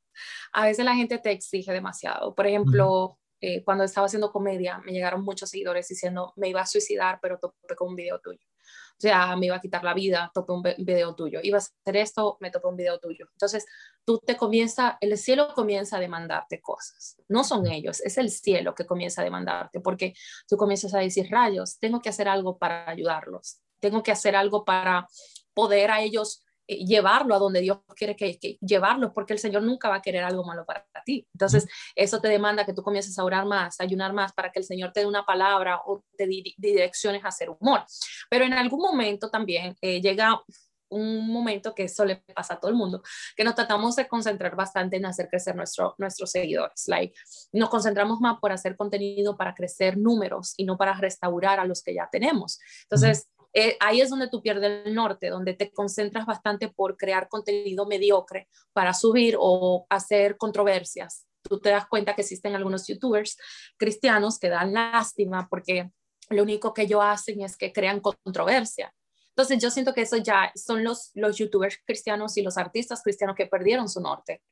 a 0.53 0.67
veces 0.67 0.85
la 0.85 0.95
gente 0.95 1.19
te 1.19 1.33
exige 1.33 1.73
demasiado. 1.73 2.33
Por 2.35 2.47
ejemplo, 2.47 3.19
eh, 3.41 3.65
cuando 3.65 3.85
estaba 3.85 4.07
haciendo 4.07 4.31
comedia, 4.31 4.79
me 4.85 4.93
llegaron 4.93 5.25
muchos 5.25 5.51
seguidores 5.51 5.89
diciendo, 5.89 6.33
me 6.37 6.49
iba 6.49 6.61
a 6.61 6.67
suicidar, 6.67 7.19
pero 7.23 7.39
topé 7.39 7.75
con 7.75 7.89
un 7.89 7.97
video 7.97 8.21
tuyo. 8.21 8.45
O 8.93 9.01
sea, 9.01 9.35
me 9.35 9.47
iba 9.47 9.57
a 9.57 9.61
quitar 9.61 9.83
la 9.83 9.95
vida, 9.95 10.31
topé 10.35 10.53
un 10.53 10.63
video 10.63 11.15
tuyo. 11.15 11.41
Iba 11.43 11.57
a 11.57 11.61
hacer 11.61 11.97
esto, 11.97 12.37
me 12.41 12.51
topé 12.51 12.69
un 12.69 12.77
video 12.77 12.99
tuyo. 12.99 13.29
Entonces, 13.33 13.65
tú 14.05 14.19
te 14.19 14.37
comienza, 14.37 14.99
el 15.01 15.17
cielo 15.17 15.55
comienza 15.55 15.97
a 15.97 16.01
demandarte 16.01 16.61
cosas. 16.61 17.17
No 17.27 17.43
son 17.43 17.67
ellos, 17.67 18.03
es 18.03 18.19
el 18.19 18.31
cielo 18.31 18.75
que 18.75 18.85
comienza 18.85 19.23
a 19.23 19.25
demandarte, 19.25 19.81
porque 19.81 20.13
tú 20.47 20.59
comienzas 20.59 20.93
a 20.93 20.99
decir, 20.99 21.31
rayos, 21.31 21.79
tengo 21.79 22.03
que 22.03 22.11
hacer 22.11 22.29
algo 22.29 22.59
para 22.59 22.91
ayudarlos. 22.91 23.61
Tengo 23.79 24.03
que 24.03 24.13
hacer 24.13 24.37
algo 24.37 24.67
para 24.67 25.09
poder 25.55 25.91
a 25.91 26.03
ellos 26.03 26.45
llevarlo 26.77 27.35
a 27.35 27.39
donde 27.39 27.61
Dios 27.61 27.79
quiere 27.97 28.17
que, 28.17 28.39
que, 28.39 28.59
llevarlo, 28.61 29.13
porque 29.13 29.33
el 29.33 29.39
Señor 29.39 29.63
nunca 29.63 29.89
va 29.89 29.97
a 29.97 30.03
querer 30.03 30.25
algo 30.25 30.45
malo 30.45 30.65
para 30.65 30.85
ti. 31.05 31.27
Entonces, 31.35 31.67
eso 31.95 32.21
te 32.21 32.29
demanda 32.29 32.65
que 32.65 32.73
tú 32.73 32.83
comiences 32.83 33.19
a 33.19 33.25
orar 33.25 33.47
más, 33.47 33.81
a 33.81 33.85
ayunar 33.85 34.13
más, 34.13 34.33
para 34.33 34.51
que 34.51 34.59
el 34.59 34.65
Señor 34.65 34.93
te 34.93 35.01
dé 35.01 35.07
una 35.07 35.25
palabra 35.25 35.81
o 35.87 36.05
te 36.17 36.27
di 36.27 36.55
direcciones 36.57 37.25
a 37.25 37.29
hacer 37.29 37.51
humor. 37.51 37.85
Pero 38.29 38.45
en 38.45 38.53
algún 38.53 38.81
momento 38.81 39.31
también 39.31 39.77
eh, 39.81 40.01
llega 40.01 40.43
un 40.91 41.29
momento 41.29 41.75
que 41.75 41.85
eso 41.85 42.05
le 42.05 42.17
pasa 42.35 42.55
a 42.55 42.61
todo 42.61 42.71
el 42.71 42.77
mundo, 42.77 43.03
que 43.37 43.45
nos 43.45 43.55
tratamos 43.55 43.97
de 43.97 44.09
concentrar 44.09 44.57
bastante 44.57 44.97
en 44.97 45.07
hacer 45.07 45.29
crecer 45.29 45.57
nuestro, 45.57 45.95
nuestros 45.99 46.31
seguidores. 46.31 46.85
Like, 46.89 47.15
nos 47.53 47.71
concentramos 47.71 48.21
más 48.21 48.39
por 48.41 48.53
hacer 48.53 48.77
contenido 48.77 49.37
para 49.37 49.55
crecer 49.55 49.97
números 49.97 50.55
y 50.57 50.65
no 50.65 50.77
para 50.77 50.95
restaurar 50.95 51.61
a 51.61 51.65
los 51.65 51.83
que 51.83 51.95
ya 51.95 52.09
tenemos. 52.11 52.59
Entonces, 52.83 53.29
eh, 53.53 53.77
ahí 53.81 54.01
es 54.01 54.11
donde 54.11 54.29
tú 54.29 54.43
pierdes 54.43 54.87
el 54.87 54.95
norte, 54.95 55.29
donde 55.29 55.55
te 55.55 55.71
concentras 55.73 56.27
bastante 56.27 56.69
por 56.69 56.97
crear 56.97 57.29
contenido 57.29 57.87
mediocre 57.87 58.49
para 58.73 58.95
subir 58.95 59.37
o 59.39 59.87
hacer 59.89 60.37
controversias. 60.37 61.27
Tú 61.43 61.59
te 61.61 61.71
das 61.71 61.87
cuenta 61.87 62.15
que 62.15 62.23
existen 62.23 62.55
algunos 62.55 62.87
youtubers 62.87 63.37
cristianos 63.77 64.39
que 64.39 64.49
dan 64.51 64.73
lástima 64.73 65.49
porque 65.49 65.91
lo 66.29 66.43
único 66.43 66.73
que 66.73 66.83
ellos 66.83 67.01
hacen 67.03 67.41
es 67.41 67.57
que 67.57 67.73
crean 67.73 68.01
controversia. 68.01 68.95
Entonces 69.31 69.61
yo 69.61 69.71
siento 69.71 69.95
que 69.95 70.03
eso 70.03 70.17
ya 70.19 70.53
son 70.55 70.85
los, 70.85 71.11
los 71.15 71.37
youtubers 71.39 71.79
cristianos 71.85 72.37
y 72.37 72.43
los 72.43 72.57
artistas 72.57 73.03
cristianos 73.03 73.37
que 73.37 73.47
perdieron 73.47 73.89
su 73.89 74.01
norte 74.01 74.43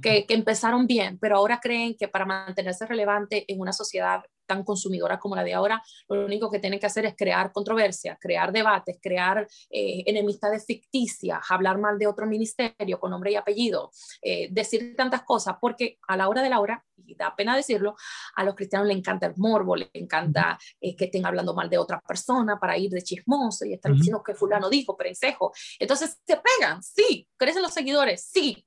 que, 0.00 0.26
empezaron 0.28 0.86
bien, 0.86 1.18
pero 1.18 1.36
ahora 1.36 1.60
creen 1.60 1.96
que 1.96 2.08
para 2.08 2.24
mantenerse 2.24 2.86
relevante 2.86 3.44
en 3.48 3.60
una 3.60 3.72
sociedad 3.72 4.22
tan 4.46 4.64
consumidora 4.64 5.18
como 5.18 5.36
la 5.36 5.44
de 5.44 5.54
ahora, 5.54 5.82
lo 6.08 6.24
único 6.24 6.50
que 6.50 6.58
tienen 6.58 6.78
que 6.78 6.86
hacer 6.86 7.06
es 7.06 7.14
crear 7.16 7.52
controversia, 7.52 8.18
crear 8.20 8.52
debates, 8.52 8.98
crear 9.00 9.46
eh, 9.70 10.02
enemistades 10.06 10.66
ficticias, 10.66 11.40
hablar 11.48 11.78
mal 11.78 11.98
de 11.98 12.06
otro 12.06 12.26
ministerio 12.26 12.98
con 12.98 13.10
nombre 13.10 13.32
y 13.32 13.36
apellido, 13.36 13.90
eh, 14.20 14.48
decir 14.50 14.94
tantas 14.96 15.22
cosas, 15.22 15.56
porque 15.60 15.98
a 16.08 16.16
la 16.16 16.28
hora 16.28 16.42
de 16.42 16.50
la 16.50 16.60
hora, 16.60 16.84
y 17.04 17.14
da 17.14 17.34
pena 17.34 17.56
decirlo, 17.56 17.96
a 18.36 18.44
los 18.44 18.54
cristianos 18.54 18.88
les 18.88 18.96
encanta 18.96 19.26
el 19.26 19.34
morbo, 19.36 19.76
les 19.76 19.90
encanta 19.94 20.58
eh, 20.80 20.94
que 20.96 21.06
estén 21.06 21.24
hablando 21.24 21.54
mal 21.54 21.70
de 21.70 21.78
otra 21.78 22.00
persona 22.00 22.58
para 22.58 22.76
ir 22.76 22.90
de 22.90 23.02
chismoso 23.02 23.64
y 23.64 23.74
estar 23.74 23.92
diciendo 23.92 24.22
que 24.22 24.34
fulano 24.34 24.68
dijo, 24.68 24.96
prensejo. 24.96 25.52
Entonces 25.78 26.18
se 26.26 26.36
pegan, 26.36 26.82
sí, 26.82 27.26
crecen 27.36 27.62
los 27.62 27.72
seguidores, 27.72 28.24
sí, 28.24 28.66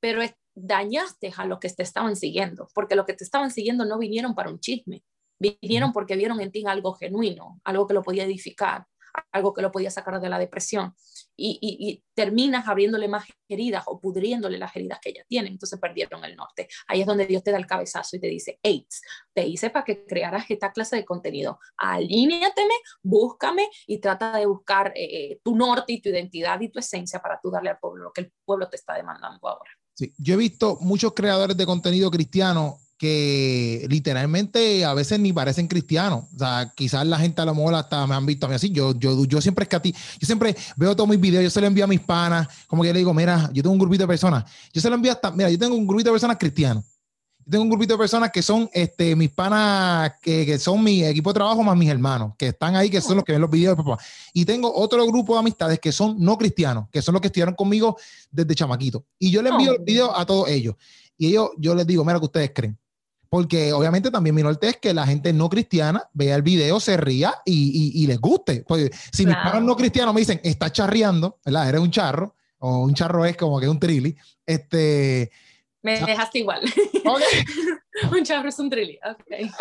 pero 0.00 0.22
es 0.22 0.34
dañaste 0.54 1.32
a 1.36 1.46
los 1.46 1.58
que 1.58 1.68
te 1.68 1.82
estaban 1.82 2.16
siguiendo, 2.16 2.68
porque 2.74 2.96
los 2.96 3.06
que 3.06 3.14
te 3.14 3.24
estaban 3.24 3.50
siguiendo 3.50 3.84
no 3.84 3.98
vinieron 3.98 4.34
para 4.34 4.50
un 4.50 4.60
chisme, 4.60 5.02
vinieron 5.38 5.92
porque 5.92 6.16
vieron 6.16 6.40
en 6.40 6.52
ti 6.52 6.64
algo 6.66 6.94
genuino, 6.94 7.60
algo 7.64 7.86
que 7.86 7.94
lo 7.94 8.02
podía 8.02 8.24
edificar, 8.24 8.86
algo 9.32 9.52
que 9.52 9.62
lo 9.62 9.70
podía 9.70 9.90
sacar 9.90 10.20
de 10.20 10.28
la 10.28 10.38
depresión. 10.38 10.94
Y, 11.36 12.02
terminas 12.14 12.68
abriéndole 12.68 13.08
más 13.08 13.26
heridas 13.48 13.82
o 13.86 14.00
pudriéndole 14.00 14.56
las 14.56 14.74
heridas 14.76 15.00
que 15.00 15.10
ella 15.10 15.24
tiene. 15.28 15.48
Entonces 15.48 15.80
perdieron 15.80 16.24
el 16.24 16.36
norte. 16.36 16.68
Ahí 16.86 17.00
es 17.00 17.06
donde 17.06 17.26
Dios 17.26 17.42
te 17.42 17.50
da 17.50 17.58
el 17.58 17.66
cabezazo 17.66 18.16
y 18.16 18.20
te 18.20 18.28
dice, 18.28 18.60
AIDS, 18.62 19.02
te 19.32 19.44
hice 19.44 19.70
para 19.70 19.84
que 19.84 20.04
crearas 20.06 20.44
esta 20.48 20.70
clase 20.70 20.94
de 20.96 21.04
contenido. 21.04 21.58
Alíñateme, 21.76 22.74
búscame 23.02 23.68
y 23.86 23.98
trata 23.98 24.38
de 24.38 24.46
buscar 24.46 24.92
eh, 24.94 25.32
eh, 25.32 25.40
tu 25.42 25.56
norte 25.56 25.92
y 25.94 26.00
tu 26.00 26.08
identidad 26.08 26.60
y 26.60 26.68
tu 26.68 26.78
esencia 26.78 27.20
para 27.20 27.40
tú 27.42 27.50
darle 27.50 27.70
al 27.70 27.78
pueblo 27.78 28.04
lo 28.04 28.12
que 28.12 28.22
el 28.22 28.32
pueblo 28.44 28.68
te 28.68 28.76
está 28.76 28.94
demandando 28.94 29.48
ahora. 29.48 29.70
Sí, 29.94 30.12
yo 30.18 30.34
he 30.34 30.36
visto 30.36 30.78
muchos 30.80 31.12
creadores 31.14 31.56
de 31.56 31.66
contenido 31.66 32.10
cristiano 32.10 32.78
que 32.98 33.86
literalmente 33.88 34.84
a 34.84 34.94
veces 34.94 35.18
ni 35.20 35.32
parecen 35.32 35.68
cristianos. 35.68 36.24
O 36.34 36.38
sea, 36.38 36.72
quizás 36.74 37.06
la 37.06 37.18
gente 37.18 37.40
a 37.40 37.44
lo 37.44 37.54
mejor 37.54 37.74
hasta 37.74 38.06
me 38.06 38.14
han 38.14 38.26
visto 38.26 38.46
a 38.46 38.48
mí 38.48 38.54
así. 38.54 38.70
Yo, 38.70 38.94
yo, 38.98 39.24
yo 39.24 39.40
siempre 39.40 39.64
es 39.64 39.68
que 39.68 39.76
a 39.76 39.82
ti, 39.82 39.92
yo 39.92 40.26
siempre 40.26 40.56
veo 40.76 40.94
todos 40.94 41.08
mis 41.08 41.20
videos, 41.20 41.44
yo 41.44 41.50
se 41.50 41.60
lo 41.60 41.66
envío 41.66 41.84
a 41.84 41.88
mis 41.88 42.00
panas, 42.00 42.48
como 42.66 42.82
que 42.82 42.92
le 42.92 42.98
digo, 42.98 43.12
mira, 43.12 43.50
yo 43.52 43.62
tengo 43.62 43.72
un 43.72 43.78
grupito 43.78 44.04
de 44.04 44.08
personas. 44.08 44.44
Yo 44.72 44.80
se 44.80 44.88
lo 44.88 44.96
envío 44.96 45.12
hasta, 45.12 45.30
mira, 45.30 45.50
yo 45.50 45.58
tengo 45.58 45.74
un 45.74 45.86
grupito 45.86 46.10
de 46.10 46.14
personas 46.14 46.38
cristianos. 46.38 46.84
Tengo 47.48 47.64
un 47.64 47.70
grupito 47.70 47.94
de 47.94 47.98
personas 47.98 48.30
que 48.30 48.42
son 48.42 48.68
este, 48.72 49.14
mis 49.14 49.30
panas, 49.30 50.12
que, 50.22 50.46
que, 50.46 50.58
son 50.58 50.82
mi 50.82 51.04
equipo 51.04 51.30
de 51.30 51.34
trabajo 51.34 51.62
más 51.62 51.76
mis 51.76 51.90
hermanos, 51.90 52.32
que 52.38 52.48
están 52.48 52.76
ahí, 52.76 52.88
que 52.88 53.00
son 53.00 53.16
los 53.16 53.24
que 53.24 53.32
ven 53.32 53.40
los 53.40 53.50
videos 53.50 53.76
de 53.76 53.82
papá. 53.82 54.02
Y 54.32 54.44
tengo 54.44 54.72
otro 54.74 55.06
grupo 55.06 55.34
de 55.34 55.40
amistades 55.40 55.78
que 55.78 55.92
son 55.92 56.16
no 56.18 56.38
cristianos, 56.38 56.88
que 56.90 57.02
son 57.02 57.12
los 57.12 57.20
que 57.20 57.28
estudiaron 57.28 57.54
conmigo 57.54 57.96
desde 58.30 58.54
chamaquito. 58.54 59.04
Y 59.18 59.30
yo 59.30 59.42
le 59.42 59.50
envío 59.50 59.72
oh. 59.72 59.74
los 59.74 59.84
videos 59.84 60.10
a 60.14 60.24
todos 60.24 60.48
ellos. 60.48 60.74
Y 61.18 61.28
ellos, 61.28 61.50
yo 61.58 61.74
les 61.74 61.86
digo, 61.86 62.04
mira, 62.04 62.18
que 62.18 62.24
ustedes 62.24 62.52
creen? 62.54 62.78
Porque 63.28 63.72
obviamente 63.72 64.10
también 64.10 64.34
mi 64.34 64.42
norte 64.42 64.68
es 64.68 64.76
que 64.76 64.94
la 64.94 65.06
gente 65.06 65.32
no 65.32 65.48
cristiana 65.48 66.08
vea 66.12 66.36
el 66.36 66.42
video, 66.42 66.78
se 66.78 66.96
ría 66.96 67.34
y, 67.44 67.52
y, 67.52 68.02
y 68.02 68.06
les 68.06 68.20
guste. 68.20 68.64
Porque 68.66 68.90
si 69.12 69.26
mis 69.26 69.34
panas 69.34 69.62
no 69.62 69.76
cristianos 69.76 70.14
me 70.14 70.20
dicen, 70.20 70.40
está 70.44 70.70
charreando, 70.70 71.38
¿verdad? 71.44 71.68
Eres 71.68 71.80
un 71.80 71.90
charro, 71.90 72.36
o 72.58 72.78
un 72.78 72.94
charro 72.94 73.24
es 73.24 73.36
como 73.36 73.58
que 73.58 73.66
es 73.66 73.70
un 73.70 73.80
trilli, 73.80 74.16
este... 74.46 75.30
Me 75.84 76.00
dejaste 76.00 76.38
igual. 76.38 76.62
Okay. 76.64 77.44
un 78.18 78.24
charro 78.24 78.48
es 78.48 78.58
un 78.58 78.70
trilli, 78.70 78.98
ok. 79.04 79.52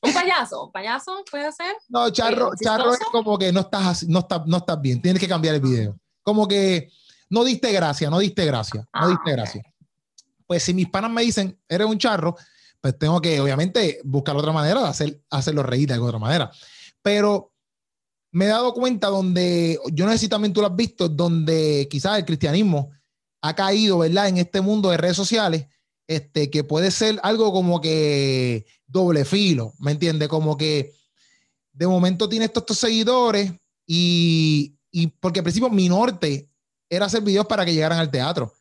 un 0.00 0.14
payaso, 0.14 0.64
un 0.64 0.72
payaso 0.72 1.22
puede 1.30 1.52
ser. 1.52 1.76
No, 1.90 2.08
charro, 2.10 2.52
charro 2.58 2.94
es 2.94 3.00
como 3.12 3.38
que 3.38 3.52
no 3.52 3.60
estás, 3.60 4.08
no, 4.08 4.20
estás, 4.20 4.46
no 4.46 4.56
estás 4.56 4.80
bien, 4.80 5.02
tienes 5.02 5.20
que 5.20 5.28
cambiar 5.28 5.56
el 5.56 5.60
video. 5.60 5.98
Como 6.22 6.48
que 6.48 6.90
no 7.28 7.44
diste 7.44 7.70
gracia, 7.70 8.08
no 8.08 8.18
diste 8.18 8.46
gracia, 8.46 8.80
no 8.80 8.88
ah, 8.92 9.08
diste 9.08 9.32
gracia. 9.32 9.62
Pues 10.46 10.62
si 10.62 10.72
mis 10.72 10.88
panas 10.88 11.10
me 11.10 11.20
dicen, 11.20 11.60
eres 11.68 11.86
un 11.86 11.98
charro, 11.98 12.34
pues 12.80 12.98
tengo 12.98 13.20
que 13.20 13.38
obviamente 13.42 14.00
buscar 14.02 14.34
otra 14.34 14.52
manera 14.52 14.80
de 14.80 14.88
hacer, 14.88 15.20
hacerlo 15.28 15.62
reír 15.62 15.86
de 15.86 15.94
alguna 15.94 16.08
otra 16.08 16.18
manera. 16.18 16.50
Pero 17.02 17.52
me 18.32 18.46
he 18.46 18.48
dado 18.48 18.72
cuenta 18.72 19.08
donde, 19.08 19.78
yo 19.92 20.06
no 20.06 20.12
sé 20.12 20.18
si 20.18 20.28
también 20.28 20.54
tú 20.54 20.62
lo 20.62 20.68
has 20.68 20.76
visto, 20.76 21.10
donde 21.10 21.86
quizás 21.90 22.18
el 22.18 22.24
cristianismo 22.24 22.90
ha 23.40 23.54
caído, 23.54 23.98
¿verdad? 23.98 24.28
En 24.28 24.38
este 24.38 24.60
mundo 24.60 24.90
de 24.90 24.96
redes 24.96 25.16
sociales, 25.16 25.66
este, 26.06 26.50
que 26.50 26.64
puede 26.64 26.90
ser 26.90 27.20
algo 27.22 27.52
como 27.52 27.80
que 27.80 28.66
doble 28.86 29.24
filo, 29.24 29.74
¿me 29.78 29.92
entiendes? 29.92 30.28
Como 30.28 30.56
que 30.56 30.92
de 31.72 31.86
momento 31.86 32.28
tiene 32.28 32.46
estos, 32.46 32.76
seguidores 32.76 33.52
y, 33.86 34.74
y 34.90 35.06
porque 35.06 35.40
al 35.40 35.44
principio 35.44 35.70
mi 35.70 35.88
norte 35.88 36.48
era 36.88 37.06
hacer 37.06 37.22
videos 37.22 37.46
para 37.46 37.64
que 37.64 37.72
llegaran 37.72 37.98
al 37.98 38.10
teatro, 38.10 38.52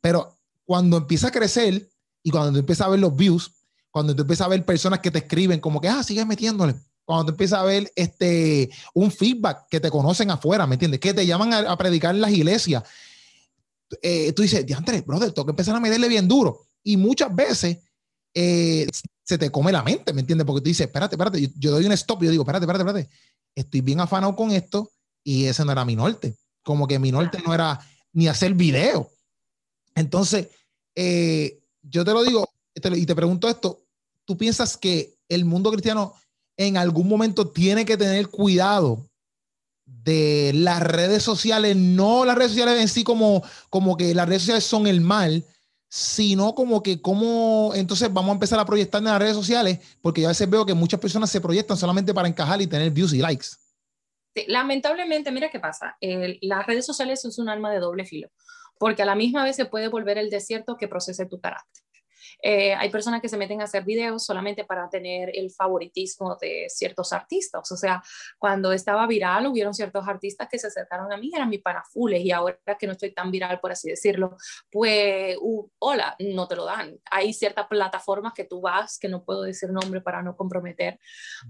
pero 0.00 0.38
cuando 0.64 0.96
empieza 0.96 1.28
a 1.28 1.32
crecer 1.32 1.88
y 2.22 2.30
cuando 2.30 2.58
empieza 2.58 2.84
a 2.84 2.88
ver 2.88 3.00
los 3.00 3.14
views, 3.14 3.50
cuando 3.92 4.16
tú 4.16 4.22
empiezas 4.22 4.46
a 4.46 4.50
ver 4.50 4.64
personas 4.64 5.00
que 5.00 5.10
te 5.10 5.18
escriben 5.18 5.60
como 5.60 5.80
que, 5.80 5.88
ah, 5.88 6.02
sigue 6.02 6.24
metiéndole. 6.24 6.74
Cuando 7.04 7.26
tú 7.26 7.30
empiezas 7.32 7.60
a 7.60 7.64
ver 7.64 7.92
este, 7.94 8.70
un 8.94 9.10
feedback 9.10 9.66
que 9.68 9.80
te 9.80 9.90
conocen 9.90 10.30
afuera, 10.30 10.66
¿me 10.66 10.76
entiendes? 10.76 10.98
Que 10.98 11.12
te 11.12 11.26
llaman 11.26 11.52
a, 11.52 11.76
predicar 11.76 12.14
en 12.14 12.22
las 12.22 12.30
iglesias. 12.30 12.82
Eh, 14.00 14.32
tú 14.32 14.42
dices, 14.42 14.64
diantre, 14.64 15.00
brother, 15.02 15.32
tengo 15.32 15.46
que 15.46 15.52
empezar 15.52 15.76
a 15.76 15.80
meterle 15.80 16.08
bien 16.08 16.26
duro. 16.26 16.66
Y 16.82 16.96
muchas 16.96 17.34
veces 17.34 17.78
eh, 18.34 18.86
se 19.24 19.38
te 19.38 19.50
come 19.50 19.72
la 19.72 19.82
mente, 19.82 20.12
¿me 20.12 20.20
entiendes? 20.20 20.46
Porque 20.46 20.62
tú 20.62 20.68
dices, 20.68 20.86
espérate, 20.86 21.14
espérate, 21.14 21.50
yo, 21.56 21.70
doy 21.70 21.86
un 21.86 21.92
stop 21.92 22.22
yo 22.22 22.30
digo, 22.30 22.42
espérate, 22.42 22.64
espérate, 22.64 22.84
espérate, 22.84 23.14
estoy 23.54 23.80
bien 23.80 24.00
afanado 24.00 24.34
con 24.34 24.50
esto 24.50 24.90
y 25.24 25.44
ese 25.44 25.64
no 25.64 25.72
era 25.72 25.84
mi 25.84 25.96
norte. 25.96 26.36
Como 26.62 26.86
que 26.86 26.98
mi 26.98 27.12
norte 27.12 27.38
no 27.44 27.52
era 27.52 27.80
ni 28.12 28.28
hacer 28.28 28.54
video. 28.54 29.10
Entonces, 29.94 30.48
eh, 30.94 31.60
yo 31.82 32.04
te 32.04 32.12
lo 32.12 32.22
digo, 32.22 32.48
y 32.74 33.06
te 33.06 33.14
pregunto 33.14 33.48
esto, 33.48 33.84
¿tú 34.24 34.36
piensas 34.36 34.76
que 34.76 35.16
el 35.28 35.44
mundo 35.44 35.70
cristiano 35.70 36.14
en 36.56 36.76
algún 36.76 37.08
momento 37.08 37.48
tiene 37.48 37.84
que 37.84 37.96
tener 37.96 38.28
cuidado 38.28 39.08
de 40.02 40.52
las 40.54 40.82
redes 40.82 41.22
sociales, 41.22 41.76
no 41.76 42.24
las 42.24 42.36
redes 42.36 42.52
sociales 42.52 42.80
en 42.80 42.88
sí 42.88 43.04
como, 43.04 43.42
como 43.70 43.96
que 43.96 44.14
las 44.14 44.28
redes 44.28 44.42
sociales 44.42 44.64
son 44.64 44.86
el 44.86 45.00
mal, 45.00 45.44
sino 45.88 46.54
como 46.54 46.82
que 46.82 47.02
cómo 47.02 47.72
entonces 47.74 48.12
vamos 48.12 48.30
a 48.30 48.32
empezar 48.32 48.58
a 48.58 48.64
proyectar 48.64 49.00
en 49.00 49.06
las 49.06 49.18
redes 49.18 49.34
sociales, 49.34 49.78
porque 50.00 50.22
yo 50.22 50.28
a 50.28 50.30
veces 50.30 50.48
veo 50.48 50.64
que 50.64 50.74
muchas 50.74 50.98
personas 50.98 51.30
se 51.30 51.40
proyectan 51.40 51.76
solamente 51.76 52.14
para 52.14 52.28
encajar 52.28 52.60
y 52.62 52.66
tener 52.66 52.90
views 52.90 53.12
y 53.12 53.18
likes. 53.18 53.48
lamentablemente, 54.48 55.30
mira 55.30 55.50
qué 55.50 55.60
pasa, 55.60 55.96
las 56.40 56.66
redes 56.66 56.86
sociales 56.86 57.24
es 57.24 57.38
un 57.38 57.48
arma 57.48 57.70
de 57.70 57.78
doble 57.78 58.06
filo, 58.06 58.30
porque 58.78 59.02
a 59.02 59.06
la 59.06 59.14
misma 59.14 59.44
vez 59.44 59.56
se 59.56 59.66
puede 59.66 59.88
volver 59.88 60.16
el 60.16 60.30
desierto 60.30 60.76
que 60.76 60.88
procese 60.88 61.26
tu 61.26 61.38
carácter. 61.40 61.81
Eh, 62.42 62.74
hay 62.74 62.90
personas 62.90 63.22
que 63.22 63.28
se 63.28 63.36
meten 63.36 63.60
a 63.60 63.64
hacer 63.64 63.84
videos 63.84 64.24
solamente 64.24 64.64
para 64.64 64.90
tener 64.90 65.30
el 65.32 65.50
favoritismo 65.50 66.36
de 66.40 66.66
ciertos 66.68 67.12
artistas. 67.12 67.70
O 67.70 67.76
sea, 67.76 68.02
cuando 68.36 68.72
estaba 68.72 69.06
viral, 69.06 69.46
hubieron 69.46 69.72
ciertos 69.72 70.06
artistas 70.08 70.48
que 70.50 70.58
se 70.58 70.66
acercaron 70.66 71.12
a 71.12 71.16
mí, 71.16 71.30
eran 71.32 71.48
mis 71.48 71.62
parafules, 71.62 72.20
y 72.20 72.32
ahora 72.32 72.58
que 72.78 72.86
no 72.86 72.92
estoy 72.92 73.14
tan 73.14 73.30
viral, 73.30 73.60
por 73.60 73.70
así 73.70 73.88
decirlo, 73.88 74.36
pues, 74.70 75.36
uh, 75.40 75.70
hola, 75.78 76.16
no 76.18 76.48
te 76.48 76.56
lo 76.56 76.64
dan. 76.64 76.98
Hay 77.10 77.32
ciertas 77.32 77.66
plataformas 77.68 78.32
que 78.34 78.44
tú 78.44 78.60
vas, 78.60 78.98
que 78.98 79.08
no 79.08 79.24
puedo 79.24 79.42
decir 79.42 79.70
nombre 79.70 80.00
para 80.00 80.22
no 80.22 80.36
comprometer, 80.36 80.98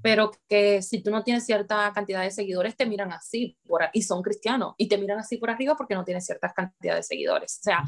pero 0.03 0.31
que 0.49 0.83
si 0.83 1.03
tú 1.03 1.11
no 1.11 1.25
tienes 1.25 1.47
cierta 1.47 1.91
cantidad 1.95 2.23
de 2.23 2.31
seguidores, 2.31 2.77
te 2.77 2.85
miran 2.85 3.13
así, 3.13 3.57
por, 3.67 3.83
y 3.95 4.03
son 4.03 4.23
cristianos, 4.23 4.75
y 4.77 4.89
te 4.89 4.99
miran 4.99 5.19
así 5.19 5.39
por 5.39 5.51
arriba 5.51 5.75
porque 5.75 5.95
no 5.95 6.05
tienes 6.05 6.27
ciertas 6.27 6.53
cantidades 6.53 7.09
de 7.09 7.15
seguidores. 7.15 7.59
O 7.61 7.63
sea, 7.63 7.85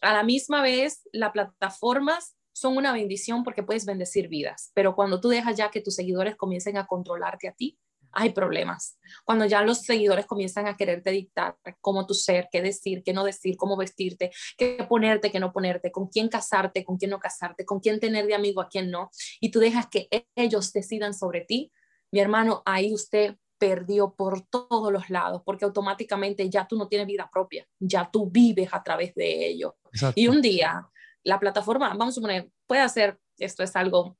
a 0.00 0.12
la 0.14 0.22
misma 0.22 0.62
vez, 0.62 1.02
las 1.12 1.32
plataformas 1.32 2.36
son 2.56 2.78
una 2.78 2.94
bendición 2.94 3.44
porque 3.44 3.62
puedes 3.62 3.84
bendecir 3.84 4.28
vidas, 4.28 4.70
pero 4.72 4.94
cuando 4.94 5.20
tú 5.20 5.28
dejas 5.28 5.58
ya 5.58 5.70
que 5.70 5.82
tus 5.82 5.94
seguidores 5.94 6.36
comiencen 6.36 6.78
a 6.78 6.86
controlarte 6.86 7.48
a 7.48 7.52
ti, 7.52 7.78
hay 8.12 8.30
problemas. 8.30 8.98
Cuando 9.26 9.44
ya 9.44 9.60
los 9.60 9.82
seguidores 9.82 10.24
comienzan 10.24 10.66
a 10.66 10.74
quererte 10.74 11.10
dictar 11.10 11.58
cómo 11.82 12.06
tu 12.06 12.14
ser, 12.14 12.48
qué 12.50 12.62
decir, 12.62 13.02
qué 13.04 13.12
no 13.12 13.24
decir, 13.24 13.58
cómo 13.58 13.76
vestirte, 13.76 14.30
qué 14.56 14.86
ponerte, 14.88 15.30
qué 15.30 15.38
no 15.38 15.52
ponerte, 15.52 15.92
con 15.92 16.06
quién 16.06 16.30
casarte, 16.30 16.82
con 16.82 16.96
quién 16.96 17.10
no 17.10 17.18
casarte, 17.18 17.66
con 17.66 17.78
quién 17.78 18.00
tener 18.00 18.26
de 18.26 18.34
amigo, 18.34 18.62
a 18.62 18.70
quién 18.70 18.90
no, 18.90 19.10
y 19.38 19.50
tú 19.50 19.60
dejas 19.60 19.88
que 19.88 20.08
ellos 20.34 20.72
decidan 20.72 21.12
sobre 21.12 21.42
ti, 21.42 21.70
mi 22.10 22.20
hermano, 22.20 22.62
ahí 22.64 22.94
usted 22.94 23.36
perdió 23.58 24.14
por 24.14 24.46
todos 24.46 24.90
los 24.90 25.10
lados, 25.10 25.42
porque 25.44 25.66
automáticamente 25.66 26.48
ya 26.48 26.66
tú 26.66 26.78
no 26.78 26.88
tienes 26.88 27.06
vida 27.06 27.28
propia, 27.30 27.68
ya 27.78 28.10
tú 28.10 28.30
vives 28.30 28.70
a 28.72 28.82
través 28.82 29.14
de 29.14 29.46
ellos. 29.46 29.72
Y 30.14 30.28
un 30.28 30.40
día 30.40 30.88
la 31.26 31.40
plataforma, 31.40 31.88
vamos 31.88 32.08
a 32.08 32.12
suponer, 32.12 32.48
puede 32.66 32.82
hacer, 32.82 33.18
esto 33.38 33.62
es 33.64 33.74
algo 33.74 34.16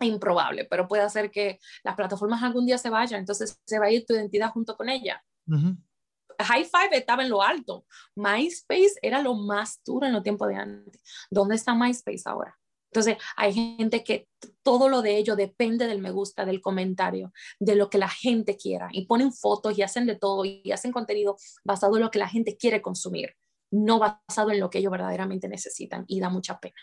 improbable, 0.00 0.64
pero 0.64 0.88
puede 0.88 1.02
hacer 1.02 1.30
que 1.30 1.58
las 1.84 1.94
plataformas 1.94 2.42
algún 2.42 2.66
día 2.66 2.78
se 2.78 2.90
vayan, 2.90 3.20
entonces 3.20 3.60
se 3.64 3.78
va 3.78 3.86
a 3.86 3.90
ir 3.90 4.04
tu 4.04 4.14
identidad 4.14 4.50
junto 4.50 4.76
con 4.76 4.88
ella. 4.88 5.22
High 5.46 6.64
Five 6.64 6.96
estaba 6.96 7.22
en 7.22 7.30
lo 7.30 7.42
alto, 7.42 7.86
MySpace 8.16 8.94
era 9.02 9.22
lo 9.22 9.34
más 9.34 9.80
duro 9.84 10.06
en 10.06 10.12
los 10.12 10.22
tiempos 10.22 10.48
de 10.48 10.56
antes. 10.56 11.02
¿Dónde 11.30 11.54
está 11.54 11.74
MySpace 11.74 12.22
ahora? 12.26 12.56
Entonces, 12.90 13.18
hay 13.36 13.52
gente 13.52 14.02
que 14.02 14.28
todo 14.62 14.88
lo 14.88 15.02
de 15.02 15.16
ello 15.16 15.36
depende 15.36 15.86
del 15.86 16.00
me 16.00 16.10
gusta, 16.10 16.44
del 16.44 16.60
comentario, 16.60 17.32
de 17.60 17.76
lo 17.76 17.90
que 17.90 17.98
la 17.98 18.08
gente 18.08 18.56
quiera. 18.56 18.88
Y 18.92 19.06
ponen 19.06 19.32
fotos 19.32 19.76
y 19.76 19.82
hacen 19.82 20.06
de 20.06 20.16
todo 20.16 20.44
y 20.44 20.72
hacen 20.72 20.90
contenido 20.90 21.36
basado 21.64 21.96
en 21.96 22.02
lo 22.02 22.10
que 22.10 22.18
la 22.18 22.28
gente 22.28 22.56
quiere 22.56 22.80
consumir 22.80 23.36
no 23.70 23.98
basado 23.98 24.50
en 24.50 24.60
lo 24.60 24.70
que 24.70 24.78
ellos 24.78 24.92
verdaderamente 24.92 25.48
necesitan 25.48 26.04
y 26.08 26.20
da 26.20 26.28
mucha 26.28 26.58
pena. 26.58 26.76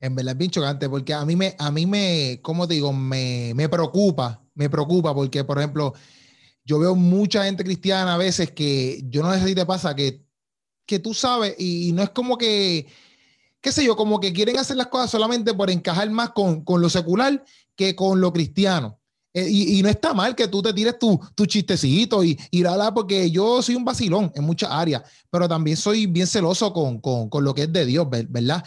En 0.00 0.14
verdad 0.14 0.32
es 0.32 0.38
bien 0.38 0.50
chocante 0.50 0.88
porque 0.88 1.12
a 1.12 1.24
mí 1.24 1.34
me, 1.34 1.56
a 1.58 1.70
mí 1.70 1.86
me, 1.86 2.40
como 2.42 2.66
digo, 2.66 2.92
me, 2.92 3.52
me 3.54 3.68
preocupa, 3.68 4.44
me 4.54 4.70
preocupa 4.70 5.14
porque, 5.14 5.44
por 5.44 5.58
ejemplo, 5.58 5.92
yo 6.64 6.78
veo 6.78 6.94
mucha 6.94 7.44
gente 7.44 7.64
cristiana 7.64 8.14
a 8.14 8.18
veces 8.18 8.52
que 8.52 9.02
yo 9.06 9.22
no 9.22 9.32
sé 9.32 9.44
si 9.44 9.54
te 9.54 9.66
pasa 9.66 9.96
que, 9.96 10.24
que 10.86 10.98
tú 10.98 11.14
sabes 11.14 11.54
y, 11.58 11.92
no 11.92 12.02
es 12.02 12.10
como 12.10 12.38
que, 12.38 12.86
qué 13.60 13.72
sé 13.72 13.84
yo, 13.84 13.96
como 13.96 14.20
que 14.20 14.32
quieren 14.32 14.58
hacer 14.58 14.76
las 14.76 14.86
cosas 14.86 15.10
solamente 15.10 15.52
por 15.54 15.70
encajar 15.70 16.08
más 16.10 16.30
con, 16.30 16.64
con 16.64 16.80
lo 16.80 16.88
secular 16.88 17.44
que 17.74 17.96
con 17.96 18.20
lo 18.20 18.32
cristiano. 18.32 18.97
Eh, 19.38 19.48
y, 19.48 19.82
no 19.82 19.88
está 19.88 20.12
mal 20.14 20.34
que 20.34 20.48
tú 20.48 20.60
te 20.60 20.72
tires 20.72 20.98
tu, 20.98 21.20
tu 21.34 21.46
chistecito 21.46 22.24
y, 22.24 22.36
y 22.50 22.62
la, 22.62 22.92
porque 22.92 23.30
yo 23.30 23.62
soy 23.62 23.76
un 23.76 23.84
vacilón 23.84 24.32
en 24.34 24.42
muchas 24.42 24.70
áreas, 24.70 25.02
pero 25.30 25.48
también 25.48 25.76
soy 25.76 26.06
bien 26.06 26.26
celoso 26.26 26.72
con, 26.72 27.00
con, 27.00 27.28
con 27.28 27.44
lo 27.44 27.54
que 27.54 27.62
es 27.62 27.72
de 27.72 27.86
Dios, 27.86 28.08
¿verdad? 28.10 28.64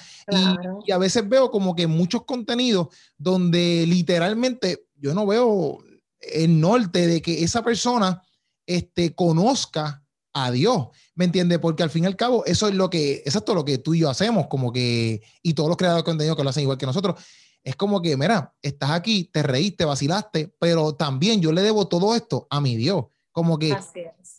Y, 0.85 0.91
a 0.91 0.97
veces 0.97 1.27
veo 1.27 1.51
como 1.51 1.75
que 1.75 1.87
muchos 1.87 2.23
contenidos 2.23 2.87
donde 3.17 3.85
literalmente 3.87 4.85
yo 4.95 5.13
no 5.13 5.25
veo 5.25 5.79
el 6.19 6.59
norte 6.59 7.07
de 7.07 7.21
que 7.21 7.43
esa 7.43 7.63
persona 7.63 8.21
este, 8.65 9.13
conozca 9.13 10.03
a 10.33 10.51
Dios, 10.51 10.87
¿me 11.15 11.25
entiendes? 11.25 11.59
Porque 11.59 11.83
al 11.83 11.89
fin 11.89 12.05
y 12.05 12.07
al 12.07 12.15
cabo 12.15 12.45
eso 12.45 12.69
es 12.69 12.75
lo 12.75 12.89
que, 12.89 13.21
eso 13.25 13.39
es 13.39 13.45
todo 13.45 13.57
lo 13.57 13.65
que 13.65 13.77
tú 13.79 13.93
y 13.93 13.99
yo 13.99 14.09
hacemos, 14.09 14.47
como 14.47 14.71
que, 14.71 15.21
y 15.41 15.53
todos 15.53 15.67
los 15.67 15.77
creadores 15.77 16.03
de 16.03 16.09
contenido 16.09 16.35
que 16.37 16.43
lo 16.43 16.49
hacen 16.49 16.63
igual 16.63 16.77
que 16.77 16.85
nosotros, 16.85 17.21
es 17.63 17.75
como 17.75 18.01
que, 18.01 18.17
mira, 18.17 18.53
estás 18.61 18.91
aquí, 18.91 19.29
te 19.31 19.43
reíste, 19.43 19.85
vacilaste, 19.85 20.53
pero 20.59 20.95
también 20.95 21.41
yo 21.41 21.51
le 21.51 21.61
debo 21.61 21.87
todo 21.87 22.15
esto 22.15 22.47
a 22.49 22.59
mi 22.59 22.75
Dios. 22.75 23.05
Como 23.31 23.57
que 23.57 23.75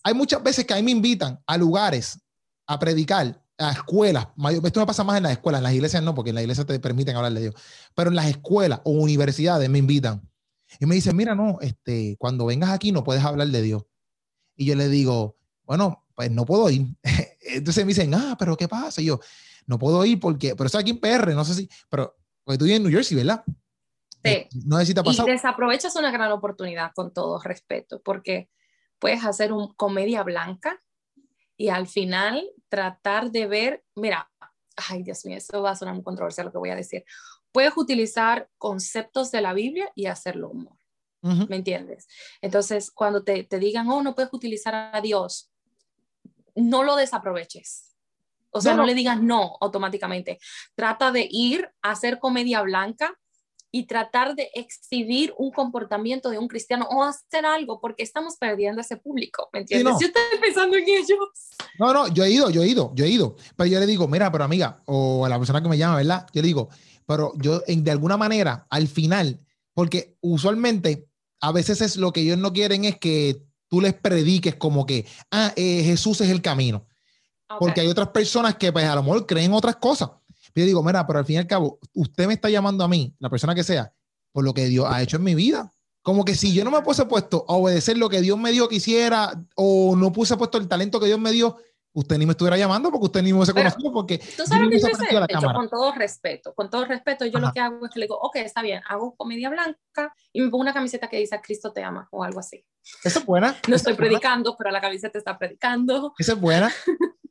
hay 0.03 0.15
muchas 0.15 0.43
veces 0.43 0.67
que 0.67 0.75
a 0.75 0.77
mí 0.77 0.83
me 0.83 0.91
invitan 0.91 1.41
a 1.47 1.57
lugares 1.57 2.21
a 2.67 2.79
predicar 2.79 3.43
a 3.59 3.73
escuelas, 3.73 4.27
esto 4.65 4.81
me 4.81 4.87
pasa 4.87 5.05
más 5.05 5.19
en 5.19 5.23
las 5.25 5.33
escuelas, 5.33 5.61
en 5.61 5.65
las 5.65 5.75
iglesias 5.75 6.03
no, 6.03 6.15
porque 6.15 6.31
en 6.31 6.37
las 6.37 6.43
iglesias 6.43 6.67
te 6.67 6.81
permiten 6.81 7.15
hablar 7.15 7.33
de 7.33 7.43
Dios, 7.43 7.55
pero 7.95 8.11
en 8.11 8.17
las 8.17 8.27
escuelas 8.27 8.81
o 8.85 8.91
universidades 8.91 9.69
me 9.71 9.79
invitan 9.79 10.29
y 10.81 10.87
me 10.87 10.95
dicen, 10.95 11.17
mira, 11.17 11.35
no, 11.35 11.59
este, 11.61 12.17
cuando 12.19 12.47
vengas 12.47 12.71
aquí 12.71 12.93
no 12.93 13.05
puedes 13.05 13.23
hablar 13.23 13.49
de 13.49 13.63
Dios. 13.63 13.85
Y 14.57 14.65
yo 14.65 14.75
le 14.75 14.89
digo, 14.89 15.37
bueno, 15.65 16.05
pues 16.15 16.31
no 16.31 16.45
puedo 16.45 16.69
ir. 16.71 16.97
Entonces 17.41 17.85
me 17.85 17.91
dicen, 17.91 18.15
ah, 18.15 18.37
pero 18.39 18.57
¿qué 18.57 18.69
pasa? 18.69 19.01
Y 19.01 19.07
yo, 19.07 19.21
no 19.67 19.79
puedo 19.79 20.05
ir 20.05 20.19
porque, 20.19 20.57
pero 20.57 20.67
estoy 20.67 20.81
aquí 20.81 20.91
en 20.91 21.01
PR, 21.01 21.35
no 21.35 21.45
sé 21.45 21.55
si, 21.55 21.69
pero 21.89 22.17
porque 22.45 22.59
tú 22.59 22.65
vives 22.65 22.79
en 22.79 22.83
New 22.85 22.93
Jersey, 22.93 23.17
¿verdad? 23.17 23.45
Sí. 23.47 24.31
Eh, 24.31 24.49
no 24.65 24.77
ha 24.77 25.03
pasado. 25.03 25.29
Y 25.29 25.33
desaprovechas 25.33 25.97
una 25.97 26.11
gran 26.11 26.31
oportunidad 26.33 26.93
con 26.95 27.13
todo 27.13 27.41
respeto, 27.41 28.01
porque 28.03 28.49
puedes 28.99 29.25
hacer 29.25 29.53
un 29.53 29.75
comedia 29.75 30.23
blanca 30.23 30.81
y 31.57 31.69
al 31.69 31.87
final 31.87 32.49
tratar 32.69 33.31
de 33.31 33.47
ver, 33.47 33.85
mira, 33.95 34.31
ay 34.77 35.03
Dios 35.03 35.25
mío, 35.25 35.37
eso 35.37 35.63
va 35.63 35.73
a 35.73 35.77
sonar 35.77 35.95
muy 35.95 36.05
controversial 36.05 36.47
lo 36.47 36.53
que 36.53 36.59
voy 36.59 36.71
a 36.71 36.77
decir. 36.77 37.05
Puedes 37.51 37.77
utilizar 37.77 38.49
conceptos 38.59 39.31
de 39.31 39.41
la 39.41 39.53
Biblia 39.53 39.91
y 39.95 40.07
hacerlo 40.07 40.51
humor. 40.51 40.77
¿Me 41.49 41.55
entiendes? 41.55 42.09
Entonces, 42.41 42.91
cuando 42.91 43.23
te, 43.23 43.45
te, 43.45 43.61
digan, 43.61 43.89
oh, 43.89 44.03
no 44.03 44.17
puedes 44.17 44.33
utilizar 44.33 44.75
a 44.75 45.01
Dios, 45.01 45.53
no 46.57 46.83
lo 46.83 46.97
desaproveches. 46.97 47.92
O 48.53 48.61
sea, 48.61 48.75
no, 48.75 48.85
le 48.85 48.95
digas 48.95 49.21
no 49.21 49.57
automáticamente. 49.61 50.39
Trata 50.75 51.11
de 51.11 51.27
ir 51.31 51.69
a 51.83 51.93
hacer 51.93 52.19
comedia 52.19 52.63
blanca 52.63 53.19
y 53.75 53.87
tratar 53.87 54.37
de 54.37 54.51
exhibir 54.55 55.33
un 55.39 55.51
comportamiento 55.51 56.29
de 56.29 56.39
un 56.39 56.47
cristiano 56.47 56.87
o 56.91 57.03
hacer 57.03 57.47
algo 57.47 57.81
porque 57.81 58.03
estamos 58.03 58.37
perdiendo 58.37 58.83
ese 58.83 58.99
público, 58.99 59.49
¿me 59.53 59.61
entiendes? 59.61 59.95
Yo 59.99 60.07
estoy 60.09 60.23
pensando 60.41 60.77
en 60.77 60.85
ellos. 60.87 61.19
No, 61.79 61.93
no, 61.95 62.09
yo 62.09 62.23
he 62.25 62.31
ido, 62.31 62.51
yo 62.51 62.63
he 62.63 62.69
ido, 62.69 62.93
yo 62.95 63.07
he 63.07 63.09
ido, 63.09 63.35
pero 63.57 63.71
yo 63.71 63.81
le 63.81 63.87
digo, 63.87 64.07
mira, 64.07 64.31
pero 64.31 64.45
amiga, 64.45 64.83
o 64.85 65.25
a 65.25 65.31
la 65.31 65.39
persona 65.39 65.63
que 65.63 65.71
me 65.71 65.79
llama, 65.79 65.97
¿verdad? 65.97 66.27
Yo 66.35 66.43
le 66.43 66.49
digo, 66.49 66.69
pero 67.07 67.33
yo 67.37 67.61
de 67.67 67.91
alguna 67.91 68.19
manera, 68.19 68.67
al 68.69 68.89
final, 68.89 69.41
porque 69.73 70.19
usualmente 70.21 71.09
a 71.41 71.51
veces 71.51 71.81
es 71.81 71.97
lo 71.97 72.13
que 72.13 72.21
ellos 72.21 72.39
no 72.39 72.53
quieren 72.53 72.85
es 72.85 72.99
que 72.99 73.43
tú 73.69 73.81
les 73.81 73.95
prediques 73.95 74.55
como 74.57 74.85
que, 74.85 75.07
ah, 75.31 75.53
eh, 75.57 75.83
Jesús 75.83 76.21
es 76.21 76.29
el 76.29 76.43
camino. 76.43 76.87
Porque 77.59 77.81
hay 77.81 77.89
otras 77.89 78.09
personas 78.09 78.57
que 78.57 78.73
pues 78.73 78.85
a 78.85 78.95
lo 78.95 79.03
mejor 79.03 79.27
creen 79.27 79.53
otras 79.53 79.77
cosas. 79.77 80.11
Yo 80.55 80.65
digo, 80.65 80.83
mira, 80.83 81.07
pero 81.07 81.19
al 81.19 81.25
fin 81.25 81.37
y 81.37 81.39
al 81.39 81.47
cabo, 81.47 81.79
usted 81.95 82.27
me 82.27 82.35
está 82.35 82.51
llamando 82.51 82.85
a 82.85 82.89
mí, 82.89 83.15
la 83.19 83.31
persona 83.31 83.55
que 83.55 83.65
sea, 83.65 83.93
por 84.33 84.45
lo 84.45 84.53
que 84.53 84.67
Dios 84.67 84.87
ha 84.89 85.03
hecho 85.03 85.17
en 85.17 85.25
mi 85.25 85.35
vida. 85.35 85.73
Como 86.03 86.25
que 86.25 86.35
si 86.35 86.53
yo 86.53 86.65
no 86.65 86.71
me 86.71 86.83
puse 86.83 87.07
puesto 87.07 87.45
a 87.49 87.55
obedecer 87.55 87.97
lo 87.97 88.09
que 88.09 88.21
Dios 88.21 88.39
me 88.39 88.51
dio 88.51 88.69
que 88.69 88.77
hiciera 88.77 89.33
o 89.55 89.95
no 89.97 90.13
puse 90.13 90.37
puesto 90.37 90.59
el 90.59 90.69
talento 90.69 90.99
que 90.99 91.07
Dios 91.07 91.19
me 91.19 91.31
dio, 91.31 91.57
usted 91.95 92.19
ni 92.19 92.27
me 92.27 92.33
estuviera 92.33 92.57
llamando 92.57 92.91
porque 92.91 93.07
usted 93.07 93.23
ni 93.23 93.33
me 93.33 93.39
hubiese 93.39 93.53
conocido 93.53 93.93
porque 93.93 94.19
tú 94.19 94.45
sabes 94.47 94.69
que 94.71 95.35
yo 95.41 95.53
con 95.53 95.69
todo 95.69 95.93
respeto 95.93 96.55
con 96.55 96.71
todo 96.71 96.87
respeto 96.87 97.27
yo 97.27 97.39
lo 97.39 97.53
que 97.53 97.61
hago 97.61 97.85
es 97.85 97.93
que 97.93 98.01
le 98.01 98.07
digo 98.07 98.19
ok 98.19 98.37
está 98.37 98.63
bien 98.63 98.81
hago 98.89 99.15
comedia 99.15 99.51
blanca 99.51 100.15
y 100.33 100.41
me 100.41 100.49
pongo 100.49 100.63
una 100.63 100.73
camiseta 100.73 101.09
que 101.09 101.19
dice 101.19 101.39
Cristo 101.43 101.73
te 101.73 101.85
ama 101.85 102.09
o 102.11 102.25
algo 102.25 102.41
así 102.41 102.65
eso 103.05 103.19
es 103.19 103.27
buena 103.27 103.57
no 103.69 103.77
estoy 103.77 103.95
predicando 103.95 104.57
pero 104.57 104.71
la 104.71 104.81
camiseta 104.81 105.19
está 105.19 105.39
predicando. 105.39 106.15
Esa 106.19 106.33
es 106.33 106.41
buena 106.41 106.73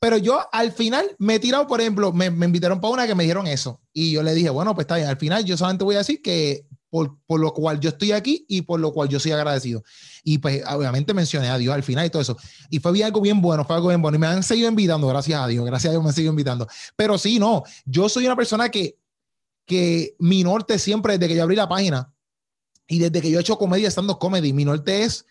pero 0.00 0.16
yo 0.16 0.40
al 0.52 0.72
final 0.72 1.04
me 1.18 1.36
he 1.36 1.38
tirado 1.40 1.66
por 1.66 1.80
ejemplo 1.80 2.12
me, 2.12 2.30
me 2.30 2.46
invitaron 2.46 2.80
para 2.80 2.94
una 2.94 3.06
que 3.06 3.14
me 3.14 3.24
dijeron 3.24 3.46
eso 3.46 3.80
y 3.92 4.12
yo 4.12 4.22
le 4.22 4.34
dije 4.34 4.50
bueno 4.50 4.74
pues 4.74 4.84
está 4.84 4.96
bien 4.96 5.08
al 5.08 5.16
final 5.16 5.44
yo 5.44 5.56
solamente 5.56 5.84
voy 5.84 5.96
a 5.96 5.98
decir 5.98 6.22
que 6.22 6.66
por, 6.90 7.18
por, 7.26 7.40
lo 7.40 7.52
cual 7.52 7.80
yo 7.80 7.90
estoy 7.90 8.12
aquí 8.12 8.46
y 8.48 8.62
por 8.62 8.80
lo 8.80 8.92
cual 8.92 9.08
yo 9.08 9.20
soy 9.20 9.32
agradecido. 9.32 9.82
Y 10.24 10.38
pues 10.38 10.62
obviamente 10.66 11.14
mencioné 11.14 11.48
a 11.48 11.58
Dios 11.58 11.74
al 11.74 11.82
final 11.82 12.06
y 12.06 12.10
todo 12.10 12.22
eso. 12.22 12.36
Y 12.70 12.78
fue 12.80 13.04
algo 13.04 13.20
bien 13.20 13.40
bueno, 13.40 13.64
fue 13.64 13.76
algo 13.76 13.88
bien 13.88 14.00
bueno. 14.00 14.16
Y 14.16 14.18
me 14.18 14.26
han 14.26 14.42
seguido 14.42 14.68
invitando, 14.68 15.06
gracias 15.06 15.40
a 15.40 15.46
Dios, 15.46 15.64
gracias 15.64 15.90
a 15.90 15.92
Dios 15.92 16.02
me 16.02 16.08
han 16.08 16.14
seguido 16.14 16.32
invitando. 16.32 16.66
Pero 16.96 17.18
sí, 17.18 17.38
no, 17.38 17.62
yo 17.84 18.08
soy 18.08 18.26
una 18.26 18.36
persona 18.36 18.70
que, 18.70 18.96
que 19.66 20.16
mi 20.18 20.42
norte 20.42 20.78
siempre, 20.78 21.18
desde 21.18 21.28
que 21.28 21.36
yo 21.36 21.42
abrí 21.42 21.56
la 21.56 21.68
página 21.68 22.12
y 22.86 22.98
desde 22.98 23.20
que 23.20 23.30
yo 23.30 23.38
he 23.38 23.42
hecho 23.42 23.58
comedia, 23.58 23.88
estando 23.88 24.18
comedy, 24.18 24.52
mi 24.52 24.64
norte 24.64 25.04
es 25.04 25.26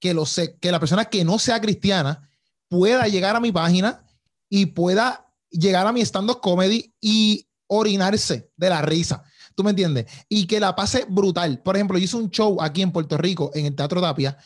que, 0.00 0.12
lo 0.12 0.26
sé, 0.26 0.56
que 0.58 0.72
la 0.72 0.80
persona 0.80 1.04
que 1.04 1.24
no 1.24 1.38
sea 1.38 1.60
cristiana 1.60 2.28
pueda 2.68 3.06
llegar 3.08 3.36
a 3.36 3.40
mi 3.40 3.52
página 3.52 4.04
y 4.48 4.66
pueda 4.66 5.32
llegar 5.50 5.86
a 5.86 5.92
mi 5.92 6.00
stand-up 6.02 6.40
comedy 6.40 6.94
y 7.00 7.48
orinarse 7.66 8.50
de 8.56 8.68
la 8.68 8.82
risa. 8.82 9.24
¿Tú 9.54 9.64
me 9.64 9.70
entiendes? 9.70 10.06
Y 10.28 10.46
que 10.46 10.60
la 10.60 10.76
pase 10.76 11.06
brutal. 11.08 11.62
Por 11.62 11.76
ejemplo, 11.76 11.98
yo 11.98 12.04
hice 12.04 12.16
un 12.16 12.30
show 12.30 12.60
aquí 12.60 12.82
en 12.82 12.92
Puerto 12.92 13.16
Rico, 13.16 13.50
en 13.54 13.66
el 13.66 13.74
Teatro 13.74 14.00
Tapia, 14.00 14.36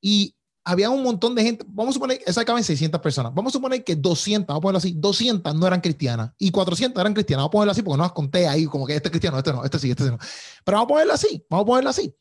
y 0.00 0.34
había 0.64 0.88
un 0.90 1.02
montón 1.02 1.34
de 1.34 1.42
gente, 1.42 1.64
vamos 1.68 1.92
a 1.92 1.94
suponer, 1.94 2.20
esa 2.24 2.44
caben 2.44 2.64
600 2.64 3.00
personas, 3.00 3.34
vamos 3.34 3.52
a 3.52 3.58
suponer 3.58 3.84
que 3.84 3.96
200, 3.96 4.46
vamos 4.46 4.60
a 4.60 4.62
ponerlo 4.62 4.78
así, 4.78 4.94
200 4.96 5.54
no 5.54 5.66
eran 5.66 5.80
cristianas 5.80 6.30
y 6.38 6.50
400 6.50 6.98
eran 6.98 7.12
cristianas, 7.12 7.42
vamos 7.42 7.50
a 7.50 7.52
ponerlo 7.52 7.72
así 7.72 7.82
porque 7.82 7.98
no 7.98 8.02
las 8.04 8.12
conté 8.12 8.48
ahí 8.48 8.64
como 8.64 8.86
que 8.86 8.96
este 8.96 9.08
es 9.08 9.10
cristiano, 9.10 9.36
este 9.36 9.52
no, 9.52 9.62
este 9.62 9.78
sí, 9.78 9.90
este 9.90 10.04
sí 10.04 10.10
no. 10.10 10.18
Pero 10.64 10.78
vamos 10.78 10.84
a 10.86 10.88
ponerlo 10.88 11.12
así, 11.12 11.44
vamos 11.50 11.64
a 11.64 11.66
ponerlo 11.66 11.90
así. 11.90 12.14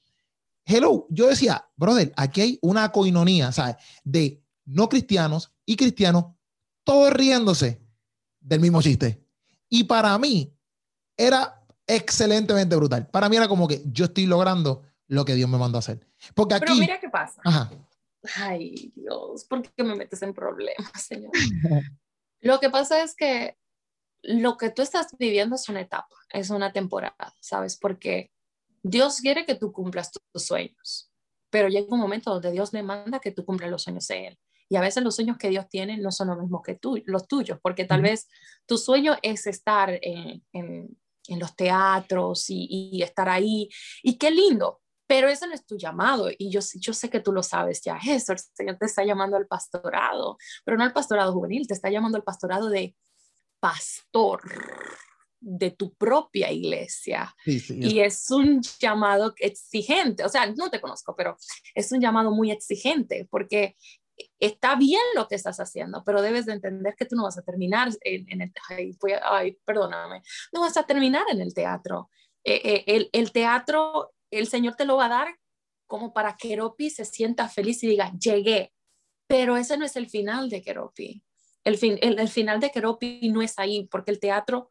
Hello, 0.66 1.08
yo 1.10 1.28
decía, 1.28 1.66
brother, 1.76 2.14
aquí 2.18 2.42
hay 2.42 2.60
una 2.62 2.92
coinonía, 2.92 3.52
¿sabes? 3.52 3.76
De 4.04 4.43
no 4.66 4.90
cristianos 4.90 5.54
y 5.66 5.76
cristianos, 5.76 6.26
todos 6.84 7.12
riéndose 7.14 7.82
del 8.40 8.60
mismo 8.60 8.82
chiste. 8.82 9.26
Y 9.70 9.86
para 9.86 10.18
mí 10.18 10.56
era 11.18 11.66
excelentemente 11.88 12.76
brutal. 12.76 13.08
Para 13.08 13.30
mí 13.30 13.38
era 13.38 13.48
como 13.48 13.68
que 13.68 13.82
yo 13.86 14.06
estoy 14.06 14.26
logrando 14.26 14.84
lo 15.08 15.26
que 15.26 15.36
Dios 15.36 15.50
me 15.50 15.58
mandó 15.58 15.78
a 15.78 15.80
hacer. 15.80 16.08
Porque 16.34 16.56
aquí... 16.56 16.66
Pero 16.66 16.76
mira 16.76 17.00
qué 17.00 17.10
pasa. 17.10 17.42
Ay, 18.36 18.92
Dios, 18.96 19.44
¿por 19.46 19.62
qué 19.62 19.84
me 19.84 19.96
metes 19.96 20.22
en 20.22 20.34
problemas, 20.34 20.92
Señor? 20.98 21.32
lo 22.42 22.60
que 22.60 22.70
pasa 22.70 23.04
es 23.04 23.16
que 23.16 23.58
lo 24.22 24.58
que 24.58 24.70
tú 24.70 24.82
estás 24.82 25.08
viviendo 25.20 25.56
es 25.56 25.68
una 25.68 25.82
etapa, 25.82 26.16
es 26.30 26.50
una 26.50 26.72
temporada, 26.72 27.36
¿sabes? 27.42 27.78
Porque 27.78 28.32
Dios 28.82 29.20
quiere 29.20 29.46
que 29.46 29.56
tú 29.56 29.74
cumplas 29.74 30.12
tus 30.12 30.46
sueños, 30.46 31.12
pero 31.50 31.68
llega 31.68 31.94
un 31.94 32.00
momento 32.00 32.32
donde 32.32 32.52
Dios 32.52 32.72
le 32.72 32.84
manda 32.84 33.20
que 33.20 33.32
tú 33.32 33.44
cumplas 33.44 33.70
los 33.70 33.84
sueños 33.84 34.08
de 34.08 34.28
Él. 34.28 34.40
Y 34.70 34.76
a 34.76 34.82
veces 34.82 35.04
los 35.04 35.16
sueños 35.16 35.38
que 35.38 35.50
Dios 35.50 35.68
tiene 35.70 35.98
no 35.98 36.12
son 36.12 36.30
los 36.30 36.40
mismos 36.40 36.62
que 36.64 36.76
tú, 36.76 37.02
los 37.06 37.28
tuyos, 37.28 37.60
porque 37.62 37.86
tal 37.86 38.02
vez 38.02 38.28
tu 38.66 38.78
sueño 38.78 39.18
es 39.22 39.48
estar 39.48 40.00
en, 40.02 40.44
en 41.28 41.40
los 41.40 41.56
teatros 41.56 42.46
y, 42.50 43.02
estar 43.02 43.30
ahí. 43.30 43.70
Y 44.02 44.18
qué 44.18 44.32
lindo, 44.32 44.82
pero 45.08 45.28
ese 45.28 45.48
no 45.48 45.54
es 45.54 45.66
tu 45.66 45.78
llamado. 45.78 46.30
Y 46.38 46.52
yo, 46.52 46.60
yo 46.76 46.94
sé 46.94 47.10
que 47.10 47.20
tú 47.20 47.32
lo 47.32 47.44
sabes 47.44 47.82
ya, 47.82 48.00
eso, 48.06 48.34
el 48.34 48.40
Señor 48.40 48.78
te 48.78 48.86
está 48.86 49.04
llamando 49.04 49.38
al 49.38 49.48
pastorado, 49.48 50.38
pero 50.64 50.78
no 50.78 50.84
al 50.84 50.94
pastorado 50.94 51.34
juvenil, 51.34 51.68
te 51.68 51.74
está 51.74 51.90
llamando 51.90 52.18
al 52.18 52.24
pastorado 52.24 52.70
de 52.70 52.96
pastor 53.60 54.42
de 55.40 55.72
tu 55.72 55.94
propia 55.96 56.52
iglesia. 56.52 57.36
y 57.46 58.00
es 58.00 58.32
un 58.32 58.62
llamado 58.80 59.34
exigente, 59.38 60.24
o 60.24 60.30
sea, 60.30 60.46
no 60.48 60.70
te 60.70 60.80
conozco, 60.80 61.16
pero 61.16 61.38
es 61.76 61.92
un 61.92 62.00
llamado 62.00 62.32
muy 62.32 62.52
exigente 62.52 63.28
porque 63.30 63.76
está 64.46 64.76
bien 64.76 65.02
lo 65.16 65.28
que 65.28 65.36
estás 65.36 65.60
haciendo, 65.60 66.04
pero 66.04 66.22
debes 66.22 66.46
de 66.46 66.54
entender 66.54 66.96
que 66.96 67.06
tú 67.06 67.16
no 67.16 67.24
vas 67.24 67.38
a 67.38 67.44
terminar 67.44 67.90
en, 68.02 68.42
el, 68.42 68.52
ay, 69.24 69.58
perdóname, 69.64 70.22
no 70.52 70.62
vas 70.62 70.76
a 70.76 70.84
terminar 70.84 71.24
en 71.32 71.42
el 71.42 71.54
teatro. 71.54 72.10
Eh, 72.44 72.62
eh, 72.64 72.84
el, 72.88 73.10
el, 73.14 73.32
teatro, 73.32 74.14
el 74.32 74.48
Señor 74.48 74.76
te 74.76 74.86
lo 74.86 74.98
va 74.98 75.06
a 75.06 75.10
dar 75.10 75.40
como 75.88 76.14
para 76.14 76.36
que 76.36 76.50
Keropi 76.50 76.90
se 76.90 77.06
sienta 77.06 77.48
feliz 77.48 77.84
y 77.84 77.88
diga, 77.88 78.12
llegué, 78.20 78.74
pero 79.28 79.56
ese 79.56 79.78
no 79.78 79.86
es 79.86 79.96
el 79.96 80.10
final 80.10 80.50
de 80.50 80.62
Keropi. 80.62 81.24
El, 81.64 81.78
fin, 81.78 81.98
el, 82.02 82.20
el 82.20 82.28
final 82.28 82.60
de 82.60 82.72
Keropi 82.72 83.30
no 83.30 83.42
es 83.42 83.58
ahí, 83.60 83.88
porque 83.88 84.12
el 84.12 84.20
teatro 84.20 84.68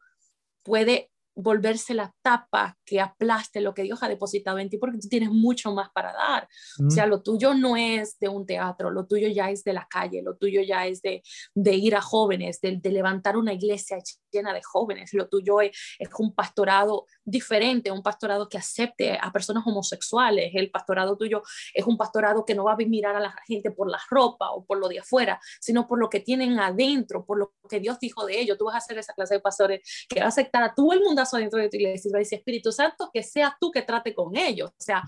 puede 0.61 1.12
volverse 1.35 1.93
la 1.93 2.13
tapa 2.21 2.77
que 2.85 3.01
aplaste 3.01 3.61
lo 3.61 3.73
que 3.73 3.83
Dios 3.83 4.01
ha 4.03 4.07
depositado 4.07 4.59
en 4.59 4.69
ti, 4.69 4.77
porque 4.77 4.99
tú 4.99 5.07
tienes 5.07 5.29
mucho 5.29 5.73
más 5.73 5.89
para 5.93 6.13
dar. 6.13 6.47
O 6.85 6.89
sea, 6.89 7.05
lo 7.05 7.21
tuyo 7.21 7.53
no 7.53 7.75
es 7.75 8.17
de 8.19 8.29
un 8.29 8.45
teatro, 8.45 8.91
lo 8.91 9.05
tuyo 9.05 9.27
ya 9.27 9.49
es 9.49 9.63
de 9.63 9.73
la 9.73 9.87
calle, 9.89 10.21
lo 10.21 10.35
tuyo 10.35 10.61
ya 10.61 10.85
es 10.85 11.01
de, 11.01 11.23
de 11.55 11.73
ir 11.75 11.95
a 11.95 12.01
jóvenes, 12.01 12.59
de, 12.61 12.77
de, 12.77 12.91
levantar 12.91 13.37
una 13.37 13.53
iglesia 13.53 13.97
llena 14.33 14.53
de 14.53 14.61
jóvenes, 14.61 15.13
lo 15.13 15.29
tuyo 15.29 15.61
es, 15.61 15.71
es, 15.97 16.09
un 16.19 16.33
pastorado 16.35 17.05
diferente, 17.23 17.91
un 17.91 18.03
pastorado 18.03 18.49
que 18.49 18.57
acepte 18.57 19.17
a 19.19 19.31
personas 19.31 19.65
homosexuales, 19.65 20.51
el 20.53 20.69
pastorado 20.69 21.17
tuyo 21.17 21.41
es 21.73 21.85
un 21.85 21.97
pastorado 21.97 22.45
que 22.45 22.55
no 22.55 22.65
va 22.65 22.73
a 22.73 22.77
mirar 22.77 23.15
a 23.15 23.19
la 23.19 23.33
gente 23.47 23.71
por 23.71 23.89
la 23.89 23.99
ropa 24.09 24.51
o 24.51 24.65
por 24.65 24.77
lo 24.77 24.87
de 24.87 24.99
afuera, 24.99 25.39
sino 25.59 25.87
por 25.87 25.99
lo 25.99 26.09
que 26.09 26.19
tienen 26.19 26.59
adentro, 26.59 27.25
por 27.25 27.37
lo 27.37 27.53
que 27.69 27.79
Dios 27.79 27.99
dijo 27.99 28.25
de 28.25 28.39
ellos. 28.39 28.57
Tú 28.57 28.65
vas 28.65 28.75
a 28.75 28.81
ser 28.81 28.97
esa 28.97 29.13
clase 29.13 29.35
de 29.35 29.39
pastores 29.39 30.05
que 30.09 30.19
va 30.19 30.25
a 30.25 30.29
aceptar 30.29 30.63
a 30.63 30.73
todo 30.73 30.93
el 30.93 31.01
mundo 31.01 31.23
dentro 31.31 31.59
de 31.59 31.69
tu 31.69 31.77
iglesia 31.77 32.09
y 32.09 32.11
va 32.11 32.17
a 32.17 32.19
decir, 32.19 32.39
Espíritu 32.39 32.71
Santo, 32.71 33.09
que 33.13 33.23
sea 33.23 33.55
tú 33.59 33.71
que 33.71 33.81
trate 33.81 34.13
con 34.13 34.35
ellos. 34.35 34.69
O 34.71 34.83
sea, 34.83 35.03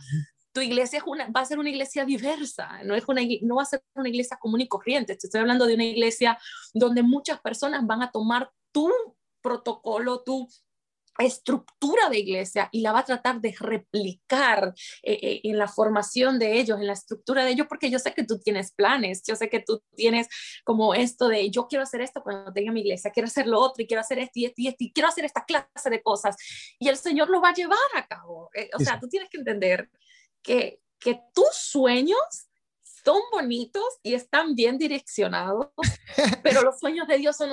tu 0.54 0.62
iglesia 0.62 1.00
es 1.00 1.04
una, 1.06 1.28
va 1.30 1.42
a 1.42 1.46
ser 1.46 1.60
una 1.60 1.70
iglesia 1.70 2.06
diversa, 2.06 2.82
no, 2.84 2.96
es 2.96 3.04
una, 3.08 3.22
no 3.42 3.56
va 3.56 3.64
a 3.64 3.66
ser 3.66 3.84
una 3.94 4.10
iglesia 4.10 4.38
común 4.40 4.62
y 4.62 4.68
corriente. 4.68 5.16
Te 5.16 5.28
estoy 5.28 5.42
hablando 5.42 5.66
de 5.66 5.76
una 5.76 5.84
iglesia 5.84 6.38
donde 6.74 7.04
muchas 7.04 7.42
personas 7.42 7.86
van 7.86 8.02
a 8.02 8.12
tomar 8.12 8.50
tu 8.76 8.92
protocolo, 9.42 10.22
tu 10.22 10.50
estructura 11.18 12.10
de 12.10 12.20
iglesia 12.20 12.68
y 12.74 12.82
la 12.82 12.92
va 12.92 13.00
a 13.00 13.06
tratar 13.06 13.40
de 13.40 13.56
replicar 13.58 14.74
eh, 15.02 15.14
eh, 15.14 15.42
en 15.46 15.58
la 15.58 15.70
formación 15.70 16.38
de 16.40 16.60
ellos, 16.60 16.78
en 16.78 16.88
la 16.88 16.92
estructura 16.92 17.46
de 17.46 17.52
ellos, 17.52 17.68
porque 17.70 17.90
yo 17.90 18.00
sé 18.00 18.14
que 18.14 18.26
tú 18.26 18.38
tienes 18.38 18.74
planes, 18.74 19.24
yo 19.26 19.38
sé 19.38 19.50
que 19.50 19.62
tú 19.62 19.82
tienes 19.96 20.28
como 20.66 20.94
esto 20.94 21.30
de 21.30 21.50
yo 21.50 21.68
quiero 21.68 21.84
hacer 21.84 22.02
esto 22.02 22.22
cuando 22.22 22.52
tenga 22.52 22.74
mi 22.74 22.82
iglesia, 22.82 23.12
quiero 23.12 23.28
hacer 23.28 23.48
lo 23.48 23.62
otro 23.62 23.82
y 23.82 23.88
quiero 23.88 24.02
hacer 24.02 24.20
esto 24.20 24.34
y 24.36 24.46
esto 24.46 24.62
y 24.62 24.68
esto 24.68 24.84
y 24.84 24.92
quiero 24.92 25.08
hacer 25.08 25.24
esta 25.24 25.46
clase 25.46 25.90
de 25.90 26.04
cosas. 26.04 26.36
Y 26.78 26.90
el 26.90 26.98
Señor 26.98 27.30
lo 27.30 27.40
va 27.40 27.52
a 27.52 27.54
llevar 27.54 27.80
a 27.96 28.06
cabo. 28.06 28.50
Eh, 28.54 28.70
o 28.78 28.80
sea, 28.80 29.00
tú 29.00 29.08
tienes 29.08 29.30
que 29.30 29.38
entender 29.38 29.90
que, 30.42 30.82
que 31.00 31.22
tus 31.34 31.54
sueños 31.54 32.50
son 33.06 33.22
bonitos 33.32 33.86
y 34.02 34.16
están 34.16 34.56
bien 34.56 34.78
direccionados, 34.78 35.68
pero 36.44 36.64
los 36.64 36.80
sueños 36.80 37.08
de 37.08 37.20
Dios 37.20 37.38
son 37.38 37.52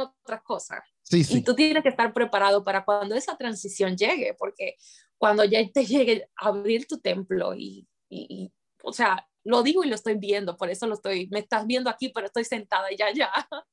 otra 1.16 1.26
cosa. 1.26 1.38
Y 1.38 1.42
tú 1.42 1.54
tienes 1.54 1.82
que 1.82 1.88
estar 1.88 2.12
preparado 2.12 2.64
para 2.64 2.84
cuando 2.84 3.14
esa 3.14 3.36
transición 3.36 3.96
llegue, 3.96 4.34
porque 4.38 4.76
cuando 5.18 5.44
ya 5.44 5.60
te 5.70 5.84
llegue 5.84 6.28
a 6.40 6.48
abrir 6.48 6.86
tu 6.86 6.98
templo 6.98 7.54
y, 7.54 7.86
y, 8.08 8.52
o 8.82 8.92
sea, 8.92 9.26
lo 9.44 9.62
digo 9.62 9.84
y 9.84 9.88
lo 9.88 9.94
estoy 9.94 10.16
viendo, 10.16 10.56
por 10.56 10.70
eso 10.70 10.86
lo 10.86 10.94
estoy, 10.94 11.28
me 11.30 11.40
estás 11.40 11.66
viendo 11.66 11.90
aquí, 11.90 12.10
pero 12.10 12.26
estoy 12.26 12.44
sentada 12.44 12.92
y 12.92 12.96
ya, 12.96 13.12
ya. 13.12 13.30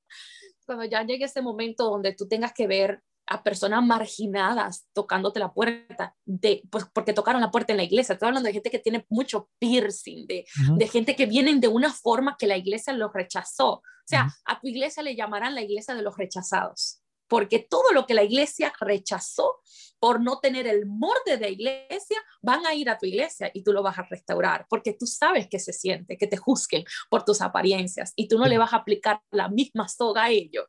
Cuando 0.66 0.86
ya 0.86 1.04
llegue 1.04 1.26
ese 1.26 1.42
momento 1.42 1.86
donde 1.90 2.14
tú 2.14 2.28
tengas 2.28 2.54
que 2.54 2.68
ver 2.68 3.02
a 3.30 3.44
personas 3.44 3.84
marginadas 3.84 4.88
tocándote 4.92 5.40
la 5.40 5.54
puerta, 5.54 6.16
de, 6.26 6.64
pues 6.72 6.86
porque 6.92 7.14
tocaron 7.14 7.42
la 7.42 7.52
puerta 7.52 7.74
en 7.74 7.78
la 7.78 7.84
iglesia. 7.84 8.14
Estoy 8.14 8.28
hablando 8.28 8.48
de 8.48 8.54
gente 8.54 8.72
que 8.72 8.80
tiene 8.80 9.06
mucho 9.08 9.50
piercing, 9.60 10.26
de, 10.26 10.46
de 10.76 10.88
gente 10.88 11.16
que 11.16 11.28
vienen 11.28 11.60
de 11.60 11.68
una 11.68 11.94
forma 11.94 12.36
que 12.38 12.48
la 12.48 12.58
iglesia 12.58 12.92
los 12.94 13.14
rechazó. 13.14 13.74
O 13.74 14.10
sea, 14.10 14.28
a 14.46 14.60
tu 14.60 14.68
iglesia 14.68 15.04
le 15.04 15.16
llamarán 15.16 15.54
la 15.54 15.62
iglesia 15.62 15.94
de 15.94 16.02
los 16.02 16.18
rechazados, 16.18 16.99
porque 17.30 17.60
todo 17.60 17.94
lo 17.94 18.06
que 18.06 18.14
la 18.14 18.24
iglesia 18.24 18.74
rechazó 18.82 19.62
por 20.00 20.22
no 20.22 20.40
tener 20.40 20.68
el 20.68 20.86
morde 20.86 21.38
de 21.38 21.52
iglesia, 21.52 22.18
van 22.42 22.66
a 22.66 22.74
ir 22.74 22.90
a 22.90 22.98
tu 22.98 23.06
iglesia 23.06 23.52
y 23.54 23.64
tú 23.64 23.74
lo 23.74 23.84
vas 23.84 24.00
a 24.00 24.04
restaurar, 24.04 24.66
porque 24.70 24.94
tú 24.94 25.06
sabes 25.06 25.48
que 25.48 25.60
se 25.60 25.74
siente, 25.74 26.18
que 26.18 26.28
te 26.28 26.38
juzguen 26.38 26.86
por 27.10 27.24
tus 27.24 27.42
apariencias 27.42 28.14
y 28.16 28.28
tú 28.28 28.38
no 28.38 28.46
le 28.46 28.58
vas 28.58 28.74
a 28.74 28.78
aplicar 28.78 29.22
la 29.32 29.50
misma 29.50 29.88
soga 29.88 30.26
a 30.26 30.30
ellos 30.32 30.66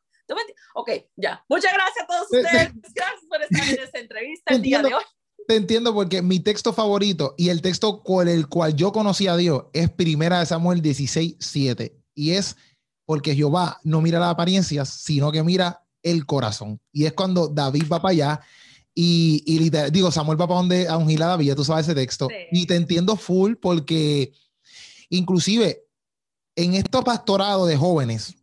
Ok, 0.75 0.91
ya. 1.15 1.43
Muchas 1.49 1.71
gracias 1.73 2.03
a 2.03 2.07
todos 2.07 2.23
ustedes. 2.23 2.71
Gracias 2.93 3.21
por 3.29 3.41
estar 3.41 3.69
en 3.69 3.83
esta 3.83 3.99
entrevista 3.99 4.53
el 4.53 4.61
día 4.61 4.81
de 4.81 4.93
hoy. 4.93 5.03
Te 5.47 5.55
entiendo 5.55 5.93
porque 5.93 6.21
mi 6.21 6.39
texto 6.39 6.71
favorito 6.71 7.33
y 7.37 7.49
el 7.49 7.61
texto 7.61 8.03
con 8.03 8.27
el 8.27 8.47
cual 8.47 8.75
yo 8.75 8.91
conocí 8.91 9.27
a 9.27 9.35
Dios 9.35 9.65
es 9.73 9.89
Primera 9.89 10.39
de 10.39 10.45
Samuel 10.45 10.81
16, 10.81 11.35
7. 11.39 11.97
Y 12.13 12.31
es 12.31 12.55
porque 13.05 13.35
Jehová 13.35 13.79
no 13.83 14.01
mira 14.01 14.19
las 14.19 14.29
apariencias, 14.29 14.89
sino 14.89 15.31
que 15.31 15.43
mira 15.43 15.80
el 16.03 16.25
corazón. 16.25 16.79
Y 16.91 17.05
es 17.05 17.13
cuando 17.13 17.47
David 17.47 17.85
va 17.91 18.01
para 18.01 18.11
allá 18.11 18.41
y, 18.93 19.43
y 19.45 19.69
digo, 19.89 20.11
Samuel 20.11 20.39
va 20.39 20.47
para 20.47 20.59
donde 20.59 20.87
a 20.87 20.97
ungir 20.97 21.21
a 21.23 21.27
David, 21.27 21.47
ya 21.47 21.55
tú 21.55 21.63
sabes 21.63 21.85
ese 21.87 21.95
texto. 21.95 22.27
Y 22.51 22.65
te 22.65 22.75
entiendo 22.75 23.15
full 23.15 23.55
porque 23.55 24.33
inclusive 25.09 25.85
en 26.55 26.73
estos 26.73 27.03
pastorados 27.03 27.67
de 27.67 27.77
jóvenes, 27.77 28.35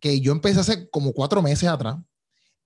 que 0.00 0.20
yo 0.20 0.32
empecé 0.32 0.60
hace 0.60 0.88
como 0.90 1.12
cuatro 1.12 1.40
meses 1.40 1.68
atrás, 1.68 1.96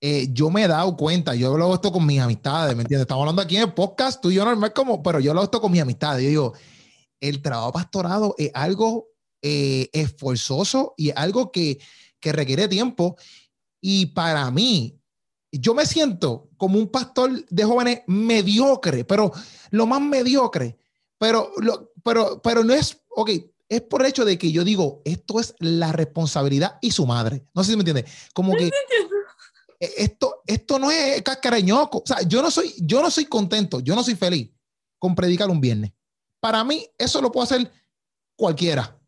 eh, 0.01 0.29
yo 0.31 0.49
me 0.49 0.63
he 0.63 0.67
dado 0.67 0.95
cuenta, 0.95 1.35
yo 1.35 1.51
hablo 1.51 1.73
esto 1.73 1.91
con 1.91 2.05
mis 2.05 2.19
amistades, 2.19 2.75
¿me 2.75 2.83
entiendes? 2.83 3.03
Estamos 3.03 3.21
hablando 3.23 3.41
aquí 3.41 3.57
en 3.57 3.63
el 3.63 3.73
podcast, 3.73 4.21
tú 4.21 4.31
y 4.31 4.35
yo 4.35 4.45
normal 4.45 4.73
como, 4.73 5.03
pero 5.03 5.19
yo 5.19 5.31
hablo 5.31 5.43
esto 5.43 5.59
con 5.59 5.71
mis 5.71 5.81
amistades. 5.81 6.23
Yo 6.23 6.29
digo, 6.29 6.53
el 7.19 7.41
trabajo 7.41 7.73
pastorado 7.73 8.35
es 8.37 8.51
algo 8.53 9.07
eh, 9.41 9.89
esforzoso 9.91 10.93
y 10.95 11.11
algo 11.11 11.51
que, 11.51 11.79
que 12.19 12.31
requiere 12.31 12.67
tiempo. 12.67 13.17
Y 13.81 14.07
para 14.07 14.49
mí, 14.51 14.99
yo 15.51 15.73
me 15.73 15.85
siento 15.85 16.49
como 16.57 16.77
un 16.77 16.87
pastor 16.87 17.45
de 17.47 17.63
jóvenes 17.63 18.01
mediocre, 18.07 19.05
pero 19.05 19.31
lo 19.71 19.87
más 19.87 20.01
mediocre, 20.01 20.77
pero, 21.17 21.51
lo, 21.57 21.91
pero, 22.03 22.41
pero 22.41 22.63
no 22.63 22.73
es, 22.73 23.01
ok, 23.09 23.31
es 23.69 23.81
por 23.81 24.01
el 24.01 24.07
hecho 24.07 24.25
de 24.25 24.37
que 24.37 24.51
yo 24.51 24.63
digo, 24.63 25.01
esto 25.05 25.39
es 25.39 25.53
la 25.59 25.91
responsabilidad 25.91 26.79
y 26.81 26.91
su 26.91 27.05
madre. 27.05 27.45
No 27.53 27.63
sé 27.63 27.71
si 27.71 27.77
me 27.77 27.81
entiende. 27.81 28.05
Como 28.33 28.55
que 28.55 28.67
e, 29.79 29.93
esto, 29.97 30.41
esto 30.47 30.79
no 30.79 30.89
es 30.89 31.21
cascarañoco. 31.21 31.99
O 31.99 32.03
sea, 32.05 32.21
yo 32.23 32.41
no, 32.41 32.49
soy, 32.49 32.73
yo 32.79 33.01
no 33.01 33.11
soy 33.11 33.25
contento, 33.25 33.79
yo 33.79 33.95
no 33.95 34.03
soy 34.03 34.15
feliz 34.15 34.49
con 34.97 35.13
predicar 35.13 35.49
un 35.49 35.61
viernes. 35.61 35.93
Para 36.39 36.63
mí, 36.63 36.85
eso 36.97 37.21
lo 37.21 37.31
puede 37.31 37.45
hacer 37.45 37.71
cualquiera. 38.35 38.98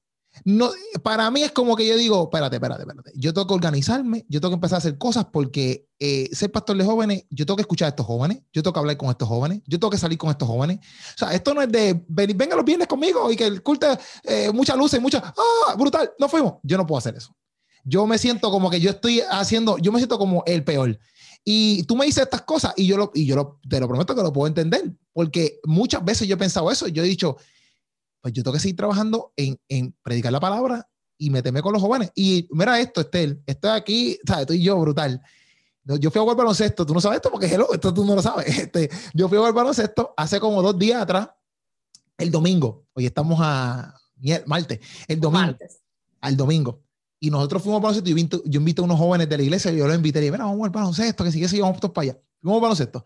No, 0.46 0.72
para 1.04 1.30
mí 1.30 1.44
es 1.44 1.52
como 1.52 1.76
que 1.76 1.86
yo 1.86 1.98
digo, 1.98 2.24
espérate, 2.24 2.56
espérate, 2.56 2.84
espérate. 2.84 3.12
Yo 3.16 3.34
tengo 3.34 3.48
que 3.48 3.54
organizarme, 3.54 4.26
yo 4.30 4.40
tengo 4.40 4.52
que 4.52 4.56
empezar 4.56 4.78
a 4.78 4.80
hacer 4.80 4.98
cosas 4.98 5.26
porque 5.32 5.88
eh, 6.00 6.30
ser 6.32 6.52
pastor 6.52 6.78
de 6.78 6.86
jóvenes, 6.86 7.26
yo 7.30 7.46
tengo 7.46 7.58
que 7.58 7.62
escuchar 7.62 7.88
a 7.88 7.90
estos 7.90 8.06
jóvenes, 8.06 8.40
yo 8.54 8.64
tengo 8.64 8.74
que 8.74 8.80
hablar 8.80 8.98
con 8.98 9.10
estos 9.10 9.28
jóvenes, 9.28 9.62
yo 9.68 9.80
tengo 9.80 9.92
que 9.92 9.98
salir 9.98 10.18
con 10.18 10.30
estos 10.30 10.48
jóvenes. 10.48 10.80
O 10.80 11.18
sea, 11.18 11.34
esto 11.34 11.54
no 11.54 11.62
es 11.62 11.72
de 11.72 12.04
venir, 12.08 12.36
venga 12.36 12.56
los 12.56 12.66
viernes 12.66 12.88
conmigo 12.88 13.32
y 13.32 13.36
que 13.36 13.46
el 13.46 13.62
culto, 13.62 13.88
eh, 14.24 14.52
mucha 14.54 14.76
luz 14.76 14.94
y 14.94 15.00
mucha, 15.00 15.22
ah, 15.26 15.76
brutal, 15.78 16.12
no 16.18 16.30
fuimos. 16.30 16.56
Yo 16.64 16.78
no 16.78 16.88
puedo 16.88 16.98
hacer 16.98 17.16
eso. 17.16 17.36
Yo 17.84 18.08
me 18.08 18.18
siento 18.18 18.52
como 18.52 18.70
que 18.70 18.80
yo 18.80 18.92
estoy 18.92 19.22
haciendo, 19.30 19.78
yo 19.80 19.92
me 19.92 20.00
siento 20.00 20.18
como 20.18 20.44
el 20.46 20.64
peor. 20.64 20.98
Y 21.44 21.84
tú 21.84 21.96
me 21.96 22.06
dices 22.06 22.24
estas 22.24 22.44
cosas 22.44 22.74
y 22.78 22.86
yo, 22.86 22.98
lo, 22.98 23.12
y 23.14 23.26
yo 23.26 23.36
lo, 23.36 23.60
te 23.68 23.80
lo 23.80 23.88
prometo 23.88 24.16
que 24.16 24.22
lo 24.22 24.32
puedo 24.32 24.48
entender, 24.48 24.94
porque 25.12 25.60
muchas 25.66 26.06
veces 26.06 26.28
yo 26.28 26.36
he 26.36 26.38
pensado 26.38 26.70
eso, 26.72 26.88
yo 26.88 27.04
he 27.04 27.08
dicho, 27.08 27.38
pues 28.22 28.34
yo 28.34 28.44
tengo 28.44 28.54
que 28.54 28.60
seguir 28.60 28.76
trabajando 28.76 29.34
en, 29.36 29.60
en 29.68 29.96
predicar 30.04 30.32
la 30.32 30.40
palabra 30.40 30.88
y 31.18 31.30
meterme 31.30 31.62
con 31.62 31.74
los 31.74 31.82
jóvenes. 31.82 32.12
Y 32.16 32.48
mira 32.52 32.80
esto, 32.80 33.02
Estel, 33.02 33.42
estoy 33.46 33.72
aquí, 33.72 34.20
¿sabes? 34.26 34.42
Estoy 34.42 34.62
yo 34.62 34.80
brutal. 34.80 35.22
Yo 35.84 36.12
fui 36.12 36.20
a 36.20 36.22
jugar 36.22 36.38
baloncesto, 36.38 36.86
tú 36.86 36.94
no 36.94 37.02
sabes 37.02 37.18
esto 37.18 37.32
porque 37.32 37.48
hello, 37.48 37.74
esto 37.74 37.94
tú 37.94 38.06
no 38.06 38.16
lo 38.16 38.22
sabes. 38.22 38.46
Este, 38.60 38.90
yo 39.14 39.28
fui 39.28 39.38
a 39.38 39.42
jugar 39.42 39.54
baloncesto 39.54 40.14
hace 40.16 40.40
como 40.40 40.62
dos 40.62 40.78
días 40.78 41.02
atrás, 41.02 41.30
el 42.18 42.30
domingo. 42.30 42.86
Hoy 42.94 43.08
estamos 43.08 43.40
a 43.42 43.96
martes, 44.46 44.80
el 45.08 45.20
domingo. 45.20 45.58
Al 46.22 46.38
domingo. 46.38 46.84
Y 47.20 47.32
nosotros 47.32 47.64
fuimos 47.64 47.80
a 47.80 47.84
baloncesto. 47.84 48.10
Yo 48.10 48.18
invito, 48.18 48.42
yo 48.46 48.60
invito 48.60 48.84
a 48.84 48.86
unos 48.86 49.00
jóvenes 49.00 49.28
de 49.28 49.38
la 49.38 49.44
iglesia 49.44 49.72
y 49.72 49.78
yo 49.78 49.88
los 49.88 49.96
invité 49.96 50.20
y 50.20 50.22
dije, 50.22 50.32
mira, 50.32 50.44
vamos 50.44 50.56
a 50.56 50.58
jugar 50.58 50.72
baloncesto, 50.72 51.24
que 51.24 51.32
sigue 51.32 51.48
que 51.48 51.62
vamos 51.62 51.80
todos 51.80 51.94
para 51.94 52.12
allá. 52.12 52.22
Fuimos 52.40 52.60
a 52.60 52.62
baloncesto. 52.62 53.06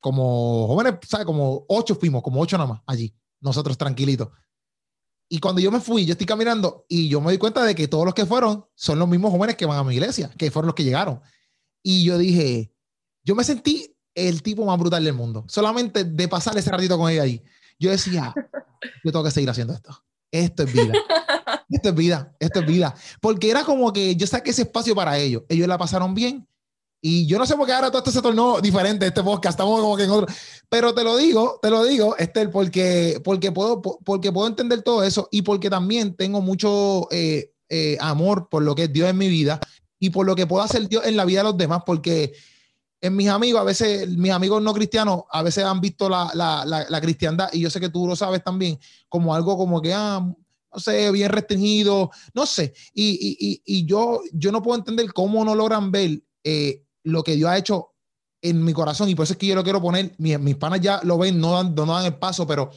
Como 0.00 0.66
jóvenes, 0.68 0.94
¿sabes? 1.06 1.26
Como 1.26 1.64
ocho 1.68 1.94
fuimos, 1.94 2.22
como 2.22 2.40
ocho 2.40 2.56
nada 2.56 2.68
más 2.68 2.80
allí 2.86 3.14
nosotros 3.40 3.78
tranquilitos. 3.78 4.28
Y 5.28 5.40
cuando 5.40 5.60
yo 5.60 5.70
me 5.70 5.80
fui, 5.80 6.06
yo 6.06 6.12
estoy 6.12 6.26
caminando 6.26 6.86
y 6.88 7.08
yo 7.08 7.20
me 7.20 7.32
di 7.32 7.38
cuenta 7.38 7.62
de 7.62 7.74
que 7.74 7.86
todos 7.86 8.04
los 8.04 8.14
que 8.14 8.24
fueron 8.24 8.64
son 8.74 8.98
los 8.98 9.08
mismos 9.08 9.30
jóvenes 9.30 9.56
que 9.56 9.66
van 9.66 9.78
a 9.78 9.84
mi 9.84 9.94
iglesia, 9.94 10.30
que 10.38 10.50
fueron 10.50 10.68
los 10.68 10.74
que 10.74 10.84
llegaron. 10.84 11.20
Y 11.82 12.04
yo 12.04 12.16
dije, 12.16 12.72
yo 13.22 13.34
me 13.34 13.44
sentí 13.44 13.94
el 14.14 14.42
tipo 14.42 14.64
más 14.64 14.78
brutal 14.78 15.04
del 15.04 15.12
mundo, 15.12 15.44
solamente 15.48 16.04
de 16.04 16.28
pasar 16.28 16.56
ese 16.56 16.70
ratito 16.70 16.96
con 16.96 17.10
ella 17.10 17.22
ahí. 17.22 17.44
Yo 17.78 17.90
decía, 17.90 18.32
yo 19.04 19.12
tengo 19.12 19.24
que 19.24 19.30
seguir 19.30 19.50
haciendo 19.50 19.74
esto. 19.74 20.02
Esto 20.30 20.62
es 20.62 20.72
vida. 20.72 20.92
Esto 21.70 21.90
es 21.90 21.94
vida. 21.94 22.36
Esto 22.40 22.60
es 22.60 22.66
vida. 22.66 22.94
Porque 23.20 23.50
era 23.50 23.64
como 23.64 23.92
que 23.92 24.16
yo 24.16 24.26
saqué 24.26 24.50
ese 24.50 24.62
espacio 24.62 24.94
para 24.94 25.18
ellos. 25.18 25.42
Ellos 25.48 25.68
la 25.68 25.76
pasaron 25.78 26.14
bien 26.14 26.48
y 27.00 27.26
yo 27.26 27.38
no 27.38 27.46
sé 27.46 27.54
por 27.54 27.66
qué 27.66 27.72
ahora 27.72 27.88
todo 27.88 27.98
esto 27.98 28.10
se 28.10 28.22
tornó 28.22 28.60
diferente, 28.60 29.06
este 29.06 29.22
podcast, 29.22 29.58
estamos 29.58 29.80
como 29.80 29.96
que 29.96 30.04
en 30.04 30.10
otro. 30.10 30.26
Pero 30.68 30.92
te 30.94 31.04
lo 31.04 31.16
digo, 31.16 31.58
te 31.62 31.70
lo 31.70 31.84
digo, 31.84 32.16
Esther, 32.16 32.50
porque, 32.50 33.20
porque, 33.22 33.52
puedo, 33.52 33.80
porque 33.80 34.32
puedo 34.32 34.48
entender 34.48 34.82
todo 34.82 35.04
eso 35.04 35.28
y 35.30 35.42
porque 35.42 35.70
también 35.70 36.14
tengo 36.16 36.40
mucho 36.40 37.06
eh, 37.10 37.52
eh, 37.68 37.96
amor 38.00 38.48
por 38.48 38.62
lo 38.62 38.74
que 38.74 38.84
es 38.84 38.92
Dios 38.92 39.08
en 39.08 39.18
mi 39.18 39.28
vida 39.28 39.60
y 40.00 40.10
por 40.10 40.26
lo 40.26 40.34
que 40.34 40.46
puedo 40.46 40.62
hacer 40.62 40.88
Dios 40.88 41.06
en 41.06 41.16
la 41.16 41.24
vida 41.24 41.40
de 41.40 41.44
los 41.44 41.56
demás, 41.56 41.82
porque 41.86 42.32
en 43.00 43.14
mis 43.14 43.28
amigos, 43.28 43.60
a 43.60 43.64
veces, 43.64 44.08
mis 44.08 44.32
amigos 44.32 44.60
no 44.60 44.74
cristianos, 44.74 45.22
a 45.30 45.42
veces 45.42 45.64
han 45.64 45.80
visto 45.80 46.08
la, 46.08 46.30
la, 46.34 46.64
la, 46.64 47.00
cristiandad, 47.00 47.48
y 47.52 47.60
yo 47.60 47.70
sé 47.70 47.78
que 47.78 47.90
tú 47.90 48.06
lo 48.08 48.16
sabes 48.16 48.42
también, 48.42 48.78
como 49.08 49.34
algo 49.34 49.56
como 49.56 49.80
que, 49.80 49.92
ah, 49.94 50.20
no 50.20 50.80
sé, 50.80 51.10
bien 51.12 51.30
restringido, 51.30 52.10
no 52.34 52.44
sé. 52.44 52.74
Y, 52.92 53.38
y, 53.38 53.62
y, 53.64 53.86
yo, 53.86 54.20
yo 54.32 54.50
no 54.50 54.62
puedo 54.62 54.78
entender 54.78 55.12
cómo 55.12 55.44
no 55.44 55.54
logran 55.54 55.92
ver 55.92 56.22
eh, 56.44 56.82
lo 57.10 57.22
que 57.22 57.34
Dios 57.36 57.50
ha 57.50 57.58
hecho 57.58 57.94
en 58.40 58.64
mi 58.64 58.72
corazón 58.72 59.08
y 59.08 59.14
por 59.14 59.24
eso 59.24 59.32
es 59.32 59.38
que 59.38 59.46
yo 59.46 59.54
lo 59.54 59.64
quiero 59.64 59.80
poner, 59.80 60.14
mis, 60.18 60.38
mis 60.38 60.56
panas 60.56 60.80
ya 60.80 61.00
lo 61.02 61.18
ven, 61.18 61.40
no 61.40 61.52
dan, 61.52 61.74
no 61.74 61.86
dan 61.86 62.06
el 62.06 62.16
paso, 62.16 62.46
pero 62.46 62.70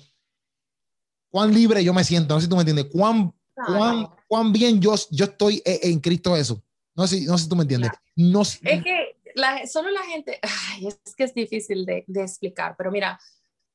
cuán 1.29 1.53
libre 1.53 1.83
yo 1.83 1.93
me 1.93 2.03
siento, 2.03 2.33
no 2.33 2.39
sé 2.39 2.45
si 2.45 2.49
tú 2.49 2.55
me 2.55 2.61
entiendes, 2.61 2.87
cuán, 2.91 3.33
cuán, 3.53 4.09
cuán 4.27 4.51
bien 4.51 4.81
yo, 4.81 4.95
yo 5.11 5.25
estoy 5.25 5.61
e, 5.65 5.79
en, 5.83 5.99
Cristo 5.99 6.35
eso. 6.35 6.61
No 6.95 7.07
sé, 7.07 7.21
no 7.21 7.37
sé 7.37 7.43
si 7.43 7.49
tú 7.49 7.55
me 7.55 7.63
entiendes. 7.63 7.91
No, 8.15 8.41
es 8.41 8.59
que 8.59 9.17
la, 9.35 9.65
solo 9.65 9.89
la 9.91 10.03
gente, 10.03 10.39
es 10.81 11.15
que 11.15 11.23
es 11.23 11.33
difícil 11.33 11.85
de, 11.85 12.03
de 12.07 12.21
explicar, 12.21 12.75
pero 12.77 12.91
mira, 12.91 13.19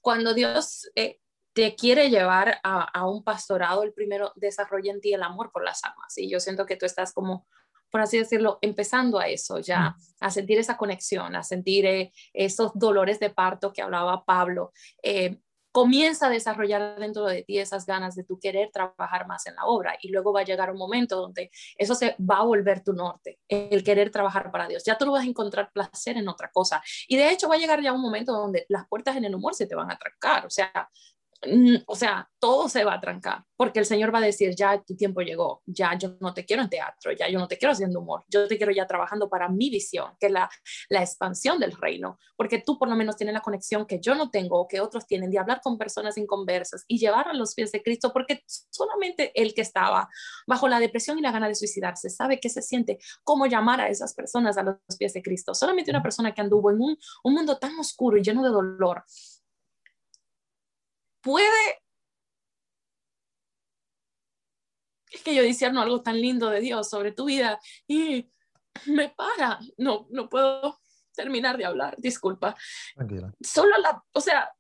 cuando 0.00 0.34
Dios 0.34 0.88
eh, 0.94 1.20
te 1.52 1.74
quiere 1.74 2.10
llevar 2.10 2.60
a, 2.62 2.82
a, 2.82 3.08
un 3.08 3.24
pastorado, 3.24 3.82
el 3.82 3.92
primero 3.92 4.32
desarrolla 4.36 4.92
en 4.92 5.00
ti 5.00 5.14
el 5.14 5.22
amor 5.22 5.50
por 5.50 5.64
las 5.64 5.82
almas. 5.84 6.16
Y 6.18 6.28
yo 6.28 6.38
siento 6.38 6.66
que 6.66 6.76
tú 6.76 6.84
estás 6.84 7.12
como 7.12 7.46
por 7.96 8.02
así 8.02 8.18
decirlo, 8.18 8.58
empezando 8.60 9.18
a 9.18 9.26
eso 9.26 9.58
ya, 9.58 9.96
a 10.20 10.30
sentir 10.30 10.58
esa 10.58 10.76
conexión, 10.76 11.34
a 11.34 11.42
sentir 11.42 11.86
eh, 11.86 12.12
esos 12.34 12.72
dolores 12.74 13.18
de 13.18 13.30
parto 13.30 13.72
que 13.72 13.80
hablaba 13.80 14.22
Pablo. 14.26 14.74
Eh, 15.02 15.38
comienza 15.72 16.26
a 16.26 16.28
desarrollar 16.28 16.98
dentro 17.00 17.24
de 17.24 17.42
ti 17.42 17.58
esas 17.58 17.86
ganas 17.86 18.14
de 18.14 18.24
tu 18.24 18.38
querer 18.38 18.70
trabajar 18.70 19.26
más 19.26 19.46
en 19.46 19.54
la 19.54 19.64
obra 19.64 19.96
y 20.02 20.10
luego 20.10 20.30
va 20.30 20.40
a 20.40 20.44
llegar 20.44 20.70
un 20.70 20.76
momento 20.76 21.16
donde 21.16 21.50
eso 21.78 21.94
se 21.94 22.16
va 22.18 22.40
a 22.40 22.44
volver 22.44 22.84
tu 22.84 22.92
norte, 22.92 23.38
el 23.48 23.82
querer 23.82 24.10
trabajar 24.10 24.50
para 24.50 24.68
Dios. 24.68 24.84
Ya 24.84 24.98
tú 24.98 25.10
vas 25.10 25.24
a 25.24 25.26
encontrar 25.26 25.72
placer 25.72 26.18
en 26.18 26.28
otra 26.28 26.50
cosa. 26.50 26.82
Y 27.08 27.16
de 27.16 27.30
hecho 27.30 27.48
va 27.48 27.54
a 27.54 27.58
llegar 27.58 27.80
ya 27.82 27.94
un 27.94 28.02
momento 28.02 28.34
donde 28.34 28.66
las 28.68 28.86
puertas 28.88 29.16
en 29.16 29.24
el 29.24 29.34
humor 29.34 29.54
se 29.54 29.66
te 29.66 29.74
van 29.74 29.90
a 29.90 29.96
trancar. 29.96 30.44
O 30.44 30.50
sea, 30.50 30.90
o 31.86 31.96
sea, 31.96 32.28
todo 32.38 32.68
se 32.68 32.84
va 32.84 32.94
a 32.94 33.00
trancar, 33.00 33.44
porque 33.56 33.78
el 33.78 33.86
Señor 33.86 34.14
va 34.14 34.18
a 34.18 34.22
decir, 34.22 34.54
ya 34.54 34.82
tu 34.82 34.96
tiempo 34.96 35.20
llegó, 35.20 35.62
ya 35.66 35.96
yo 35.98 36.16
no 36.20 36.32
te 36.34 36.44
quiero 36.44 36.62
en 36.62 36.70
teatro, 36.70 37.12
ya 37.12 37.28
yo 37.28 37.38
no 37.38 37.48
te 37.48 37.58
quiero 37.58 37.72
haciendo 37.72 38.00
humor, 38.00 38.24
yo 38.28 38.46
te 38.46 38.56
quiero 38.56 38.72
ya 38.72 38.86
trabajando 38.86 39.28
para 39.28 39.48
mi 39.48 39.70
visión, 39.70 40.12
que 40.18 40.26
es 40.26 40.32
la, 40.32 40.48
la 40.88 41.00
expansión 41.00 41.58
del 41.58 41.72
reino, 41.72 42.18
porque 42.36 42.62
tú 42.64 42.78
por 42.78 42.88
lo 42.88 42.96
menos 42.96 43.16
tienes 43.16 43.34
la 43.34 43.40
conexión 43.40 43.86
que 43.86 44.00
yo 44.00 44.14
no 44.14 44.30
tengo 44.30 44.60
o 44.60 44.68
que 44.68 44.80
otros 44.80 45.06
tienen 45.06 45.30
de 45.30 45.38
hablar 45.38 45.60
con 45.62 45.78
personas 45.78 46.16
inconversas 46.18 46.84
y 46.88 46.98
llevar 46.98 47.28
a 47.28 47.34
los 47.34 47.54
pies 47.54 47.72
de 47.72 47.82
Cristo, 47.82 48.12
porque 48.12 48.42
solamente 48.46 49.32
el 49.34 49.54
que 49.54 49.62
estaba 49.62 50.08
bajo 50.46 50.68
la 50.68 50.78
depresión 50.78 51.18
y 51.18 51.22
la 51.22 51.32
gana 51.32 51.48
de 51.48 51.54
suicidarse 51.54 52.10
sabe 52.10 52.40
qué 52.40 52.48
se 52.48 52.62
siente, 52.62 52.98
cómo 53.24 53.46
llamar 53.46 53.80
a 53.80 53.88
esas 53.88 54.14
personas 54.14 54.56
a 54.58 54.62
los 54.62 54.76
pies 54.98 55.12
de 55.12 55.22
Cristo. 55.22 55.54
Solamente 55.54 55.90
una 55.90 56.02
persona 56.02 56.32
que 56.32 56.40
anduvo 56.40 56.70
en 56.70 56.80
un, 56.80 56.98
un 57.24 57.34
mundo 57.34 57.58
tan 57.58 57.78
oscuro 57.78 58.16
y 58.16 58.22
lleno 58.22 58.42
de 58.42 58.50
dolor 58.50 59.04
puede... 61.26 61.82
Es 65.10 65.22
que 65.24 65.34
yo 65.34 65.72
no 65.72 65.82
algo 65.82 66.00
tan 66.02 66.20
lindo 66.20 66.48
de 66.50 66.60
Dios 66.60 66.88
sobre 66.88 67.10
tu 67.10 67.24
vida 67.24 67.58
y 67.88 68.30
me 68.86 69.08
para. 69.08 69.58
No, 69.76 70.06
no 70.10 70.28
puedo 70.28 70.80
terminar 71.14 71.56
de 71.56 71.64
hablar, 71.64 71.96
disculpa. 71.98 72.54
Solo 73.40 73.76
la, 73.78 74.04
o 74.12 74.20
sea, 74.20 74.54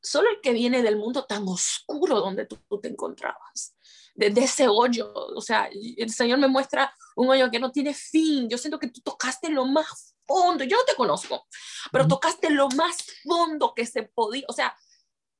solo 0.00 0.30
el 0.30 0.40
que 0.40 0.52
viene 0.52 0.82
del 0.82 0.96
mundo 0.96 1.24
tan 1.24 1.48
oscuro 1.48 2.20
donde 2.20 2.46
tú, 2.46 2.58
te 2.80 2.88
encontrabas, 2.88 3.74
de, 4.14 4.28
ese 4.28 4.68
hoyo, 4.68 5.12
o 5.12 5.40
sea, 5.40 5.68
el 5.72 6.10
Señor 6.10 6.38
me 6.38 6.46
muestra 6.46 6.94
un 7.16 7.30
hoyo 7.30 7.50
que 7.50 7.58
no 7.58 7.72
tiene 7.72 7.94
fin. 7.94 8.48
Yo 8.48 8.58
siento 8.58 8.78
que 8.78 8.88
tú 8.88 9.00
tocaste 9.00 9.48
lo 9.48 9.64
más 9.64 10.14
fondo, 10.24 10.62
yo 10.64 10.76
no 10.76 10.84
te 10.84 10.94
conozco, 10.94 11.46
pero 11.90 12.06
tocaste 12.06 12.50
lo 12.50 12.68
más 12.70 12.98
fondo 13.24 13.72
que 13.74 13.86
se 13.86 14.02
podía, 14.04 14.44
o 14.48 14.52
sea, 14.52 14.76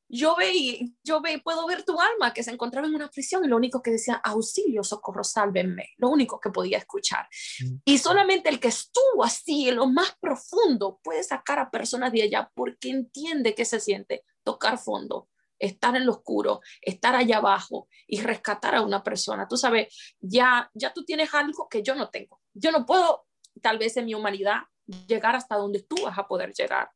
yo 0.09 0.37
veí, 0.37 0.95
yo 1.03 1.21
ve, 1.21 1.41
puedo 1.43 1.67
ver 1.67 1.83
tu 1.83 1.99
alma 2.01 2.33
que 2.33 2.43
se 2.43 2.51
encontraba 2.51 2.87
en 2.87 2.95
una 2.95 3.09
prisión 3.09 3.45
y 3.45 3.49
lo 3.49 3.57
único 3.57 3.83
que 3.83 3.91
decía, 3.91 4.15
auxilio, 4.15 4.85
socorro, 4.85 5.25
sálvenme, 5.25 5.91
lo 5.97 6.09
único 6.09 6.39
que 6.41 6.51
podía 6.51 6.79
escuchar. 6.79 7.27
Mm. 7.61 7.77
Y 7.85 7.99
solamente 7.99 8.49
el 8.49 8.61
que 8.61 8.69
estuvo 8.69 9.25
así 9.25 9.69
en 9.69 9.77
lo 9.77 9.87
más 9.87 10.17
profundo 10.21 11.01
puede 11.03 11.23
sacar 11.25 11.59
a 11.59 11.71
personas 11.71 12.13
de 12.13 12.23
allá 12.23 12.51
porque 12.55 12.91
entiende 12.91 13.55
que 13.55 13.65
se 13.65 13.81
siente 13.81 14.25
tocar 14.45 14.79
fondo, 14.79 15.29
estar 15.59 15.97
en 15.97 16.07
lo 16.07 16.13
oscuro, 16.13 16.61
estar 16.81 17.17
allá 17.17 17.39
abajo 17.39 17.89
y 18.07 18.21
rescatar 18.21 18.75
a 18.75 18.83
una 18.83 19.03
persona. 19.03 19.49
Tú 19.49 19.57
sabes, 19.57 20.15
ya, 20.21 20.71
ya 20.75 20.93
tú 20.93 21.05
tienes 21.05 21.35
algo 21.35 21.69
que 21.69 21.83
yo 21.83 21.95
no 21.95 22.11
tengo. 22.11 22.41
Yo 22.55 22.71
no 22.71 22.87
puedo, 22.87 23.27
tal 23.61 23.79
vez 23.79 23.97
en 23.97 24.07
mi 24.07 24.15
humanidad, 24.15 24.63
llegar 25.09 25.35
hasta 25.35 25.57
donde 25.57 25.83
tú 25.83 25.97
vas 26.05 26.17
a 26.17 26.29
poder 26.29 26.53
llegar 26.53 26.91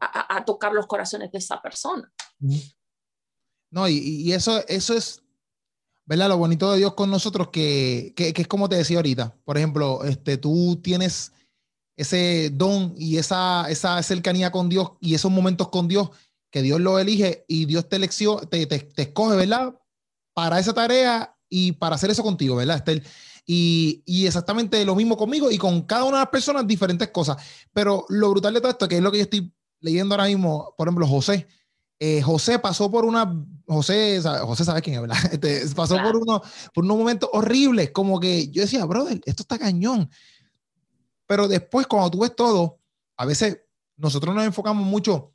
a, 0.00 0.44
tocar 0.44 0.72
los 0.72 0.86
corazones 0.86 1.30
de 1.32 1.38
esa 1.38 1.60
persona. 1.62 2.12
No, 3.70 3.88
y, 3.88 4.32
eso, 4.32 4.62
eso 4.68 4.94
es, 4.94 5.22
¿verdad? 6.04 6.28
Lo 6.28 6.38
bonito 6.38 6.70
de 6.72 6.78
Dios 6.78 6.94
con 6.94 7.10
nosotros, 7.10 7.48
que, 7.48 8.12
que, 8.16 8.32
es 8.36 8.48
como 8.48 8.68
te 8.68 8.76
decía 8.76 8.98
ahorita. 8.98 9.36
Por 9.44 9.56
ejemplo, 9.56 10.04
este, 10.04 10.36
tú 10.36 10.80
tienes 10.82 11.32
ese 11.96 12.50
don 12.52 12.94
y 12.96 13.18
esa, 13.18 13.66
esa 13.68 14.02
cercanía 14.02 14.50
con 14.50 14.68
Dios 14.68 14.92
y 15.00 15.14
esos 15.14 15.30
momentos 15.30 15.68
con 15.68 15.88
Dios 15.88 16.10
que 16.50 16.62
Dios 16.62 16.80
lo 16.80 17.00
elige 17.00 17.44
y 17.48 17.64
Dios 17.64 17.88
te, 17.88 17.96
elección, 17.96 18.48
te, 18.48 18.66
te, 18.66 19.02
escoge, 19.02 19.36
¿verdad? 19.36 19.74
Para 20.34 20.60
esa 20.60 20.72
tarea 20.72 21.36
y 21.48 21.72
para 21.72 21.96
hacer 21.96 22.10
eso 22.10 22.22
contigo, 22.22 22.54
¿verdad, 22.54 22.76
Estel? 22.76 23.02
Y, 23.44 24.04
y, 24.06 24.26
exactamente 24.26 24.84
lo 24.84 24.94
mismo 24.94 25.16
conmigo 25.16 25.50
y 25.50 25.58
con 25.58 25.82
cada 25.82 26.04
una 26.04 26.18
de 26.18 26.22
las 26.22 26.30
personas 26.30 26.64
diferentes 26.64 27.08
cosas. 27.08 27.38
Pero 27.72 28.06
lo 28.08 28.30
brutal 28.30 28.54
de 28.54 28.60
todo 28.60 28.70
esto, 28.70 28.86
que 28.86 28.98
es 28.98 29.02
lo 29.02 29.10
que 29.10 29.18
yo 29.18 29.24
estoy 29.24 29.52
leyendo 29.84 30.14
ahora 30.14 30.26
mismo, 30.26 30.74
por 30.78 30.88
ejemplo, 30.88 31.06
José. 31.06 31.46
Eh, 32.00 32.22
José 32.22 32.58
pasó 32.58 32.90
por 32.90 33.04
una, 33.04 33.44
José, 33.66 34.20
José 34.42 34.64
sabe 34.64 34.80
quién 34.80 34.96
es, 34.96 35.02
¿verdad? 35.02 35.18
Este, 35.32 35.62
pasó 35.74 35.96
por, 36.02 36.16
uno, 36.16 36.42
por 36.72 36.84
unos 36.84 36.96
momentos 36.96 37.28
horribles, 37.32 37.90
como 37.90 38.18
que 38.18 38.48
yo 38.48 38.62
decía, 38.62 38.84
brother, 38.86 39.20
esto 39.26 39.42
está 39.42 39.58
cañón. 39.58 40.10
Pero 41.26 41.48
después, 41.48 41.86
cuando 41.86 42.10
tú 42.10 42.20
ves 42.20 42.34
todo, 42.34 42.80
a 43.16 43.26
veces 43.26 43.60
nosotros 43.96 44.34
nos 44.34 44.44
enfocamos 44.44 44.86
mucho 44.86 45.34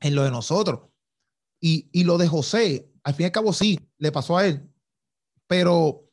en 0.00 0.14
lo 0.14 0.22
de 0.22 0.30
nosotros. 0.30 0.80
Y, 1.60 1.88
y 1.92 2.04
lo 2.04 2.16
de 2.16 2.28
José, 2.28 2.88
al 3.02 3.14
fin 3.14 3.24
y 3.24 3.26
al 3.26 3.32
cabo 3.32 3.52
sí, 3.52 3.80
le 3.98 4.12
pasó 4.12 4.38
a 4.38 4.46
él. 4.46 4.70
Pero 5.48 6.04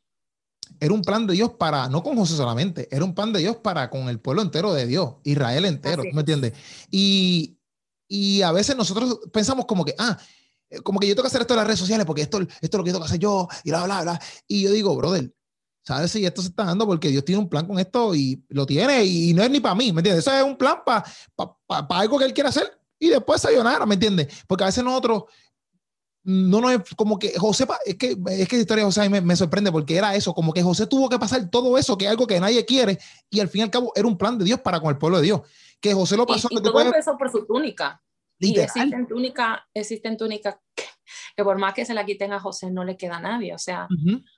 era 0.81 0.95
un 0.95 1.03
plan 1.03 1.27
de 1.27 1.35
Dios 1.35 1.51
para, 1.51 1.87
no 1.89 2.01
con 2.01 2.17
José 2.17 2.35
solamente, 2.35 2.87
era 2.91 3.05
un 3.05 3.13
plan 3.13 3.31
de 3.31 3.39
Dios 3.39 3.57
para 3.57 3.91
con 3.91 4.09
el 4.09 4.19
pueblo 4.19 4.41
entero 4.41 4.73
de 4.73 4.87
Dios, 4.87 5.13
Israel 5.23 5.65
entero, 5.65 6.01
¿me 6.11 6.21
entiendes? 6.21 6.53
Y, 6.89 7.55
y 8.07 8.41
a 8.41 8.51
veces 8.51 8.75
nosotros 8.75 9.19
pensamos 9.31 9.67
como 9.67 9.85
que, 9.85 9.93
ah, 9.99 10.17
eh, 10.71 10.81
como 10.81 10.99
que 10.99 11.07
yo 11.07 11.13
tengo 11.13 11.21
que 11.21 11.27
hacer 11.27 11.41
esto 11.41 11.53
en 11.53 11.59
las 11.59 11.67
redes 11.67 11.79
sociales 11.79 12.03
porque 12.03 12.23
esto, 12.23 12.41
esto 12.41 12.57
es 12.59 12.73
lo 12.73 12.83
que 12.83 12.89
tengo 12.89 12.99
que 12.99 13.09
hacer 13.09 13.19
yo, 13.19 13.47
y 13.63 13.69
bla, 13.69 13.83
bla, 13.83 14.01
bla. 14.01 14.21
Y 14.47 14.63
yo 14.63 14.71
digo, 14.71 14.95
brother, 14.95 15.31
¿sabes 15.83 16.11
si 16.11 16.25
esto 16.25 16.41
se 16.41 16.47
está 16.47 16.65
dando? 16.65 16.87
Porque 16.87 17.09
Dios 17.09 17.23
tiene 17.23 17.39
un 17.39 17.47
plan 17.47 17.67
con 17.67 17.77
esto 17.77 18.15
y 18.15 18.43
lo 18.49 18.65
tiene 18.65 19.05
y, 19.05 19.35
no 19.35 19.43
es 19.43 19.51
ni 19.51 19.59
para 19.59 19.75
mí, 19.75 19.93
¿me 19.93 19.99
entiendes? 19.99 20.25
Eso 20.25 20.35
es 20.35 20.43
un 20.43 20.57
plan 20.57 20.79
para 20.83 21.05
algo 21.89 22.17
que 22.17 22.25
Él 22.25 22.33
quiere 22.33 22.49
hacer 22.49 22.75
y 22.97 23.09
después 23.09 23.39
sayonara, 23.39 23.85
¿me 23.85 23.93
entiendes? 23.93 24.29
Porque 24.47 24.63
a 24.63 24.67
veces 24.67 24.83
nosotros 24.83 25.25
no 26.23 26.61
no 26.61 26.69
es 26.69 26.81
como 26.95 27.17
que 27.17 27.37
José, 27.37 27.65
es 27.85 27.95
que, 27.95 28.17
es 28.27 28.47
que 28.47 28.55
la 28.55 28.61
historia 28.61 28.83
de 28.83 28.85
José 28.85 29.09
me, 29.09 29.21
me, 29.21 29.35
sorprende 29.35 29.71
porque 29.71 29.97
era 29.97 30.15
eso, 30.15 30.33
como 30.33 30.53
que 30.53 30.61
José 30.61 30.85
tuvo 30.87 31.09
que 31.09 31.17
pasar 31.17 31.49
todo 31.49 31.77
eso, 31.77 31.97
que 31.97 32.05
es 32.05 32.11
algo 32.11 32.27
que 32.27 32.39
nadie 32.39 32.65
quiere, 32.65 32.99
y 33.29 33.39
al 33.39 33.49
fin 33.49 33.59
y 33.59 33.63
al 33.63 33.71
cabo 33.71 33.91
era 33.95 34.07
un 34.07 34.17
plan 34.17 34.37
de 34.37 34.45
Dios 34.45 34.59
para 34.61 34.79
con 34.79 34.89
el 34.89 34.97
pueblo 34.97 35.17
de 35.17 35.23
Dios. 35.23 35.41
Que 35.79 35.93
José 35.93 36.15
lo 36.15 36.27
pasó. 36.27 36.47
Y, 36.51 36.59
y 36.59 36.61
todo 36.61 36.79
empezó 36.79 37.17
por 37.17 37.31
su 37.31 37.45
túnica. 37.45 38.01
Literal. 38.37 38.61
Y 38.61 38.79
existen 38.79 39.07
túnica, 39.07 39.67
existen 39.73 40.17
túnicas 40.17 40.55
que 41.35 41.43
por 41.43 41.57
más 41.57 41.73
que 41.73 41.85
se 41.85 41.93
la 41.93 42.05
quiten 42.05 42.33
a 42.33 42.39
José 42.39 42.71
no 42.71 42.83
le 42.83 42.97
queda 42.97 43.17
a 43.17 43.21
nadie. 43.21 43.53
O 43.53 43.57
sea, 43.57 43.87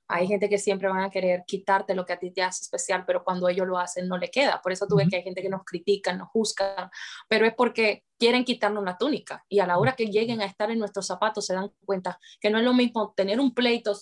hay 0.07 0.27
gente 0.27 0.49
que 0.49 0.57
siempre 0.57 0.89
van 0.89 1.03
a 1.03 1.09
querer 1.09 1.43
quitarte 1.45 1.95
lo 1.95 2.05
que 2.05 2.13
a 2.13 2.19
ti 2.19 2.31
te 2.31 2.41
hace 2.41 2.63
especial, 2.63 3.03
pero 3.05 3.23
cuando 3.23 3.47
ellos 3.49 3.67
lo 3.67 3.77
hacen 3.77 4.07
no 4.07 4.17
le 4.17 4.29
queda. 4.29 4.61
Por 4.61 4.71
eso 4.71 4.87
tú 4.87 4.95
ves 4.95 5.07
que 5.09 5.17
hay 5.17 5.23
gente 5.23 5.41
que 5.41 5.49
nos 5.49 5.63
critica, 5.63 6.13
nos 6.13 6.29
juzga, 6.29 6.91
pero 7.27 7.45
es 7.45 7.53
porque 7.53 8.03
quieren 8.17 8.45
quitarnos 8.45 8.83
la 8.83 8.97
túnica 8.97 9.43
y 9.49 9.59
a 9.59 9.67
la 9.67 9.77
hora 9.77 9.93
que 9.93 10.05
lleguen 10.05 10.41
a 10.41 10.45
estar 10.45 10.71
en 10.71 10.79
nuestros 10.79 11.05
zapatos 11.07 11.45
se 11.45 11.53
dan 11.53 11.71
cuenta 11.85 12.19
que 12.39 12.49
no 12.49 12.57
es 12.57 12.63
lo 12.63 12.73
mismo 12.73 13.13
tener 13.17 13.39
un 13.39 13.53
pleito 13.53 13.93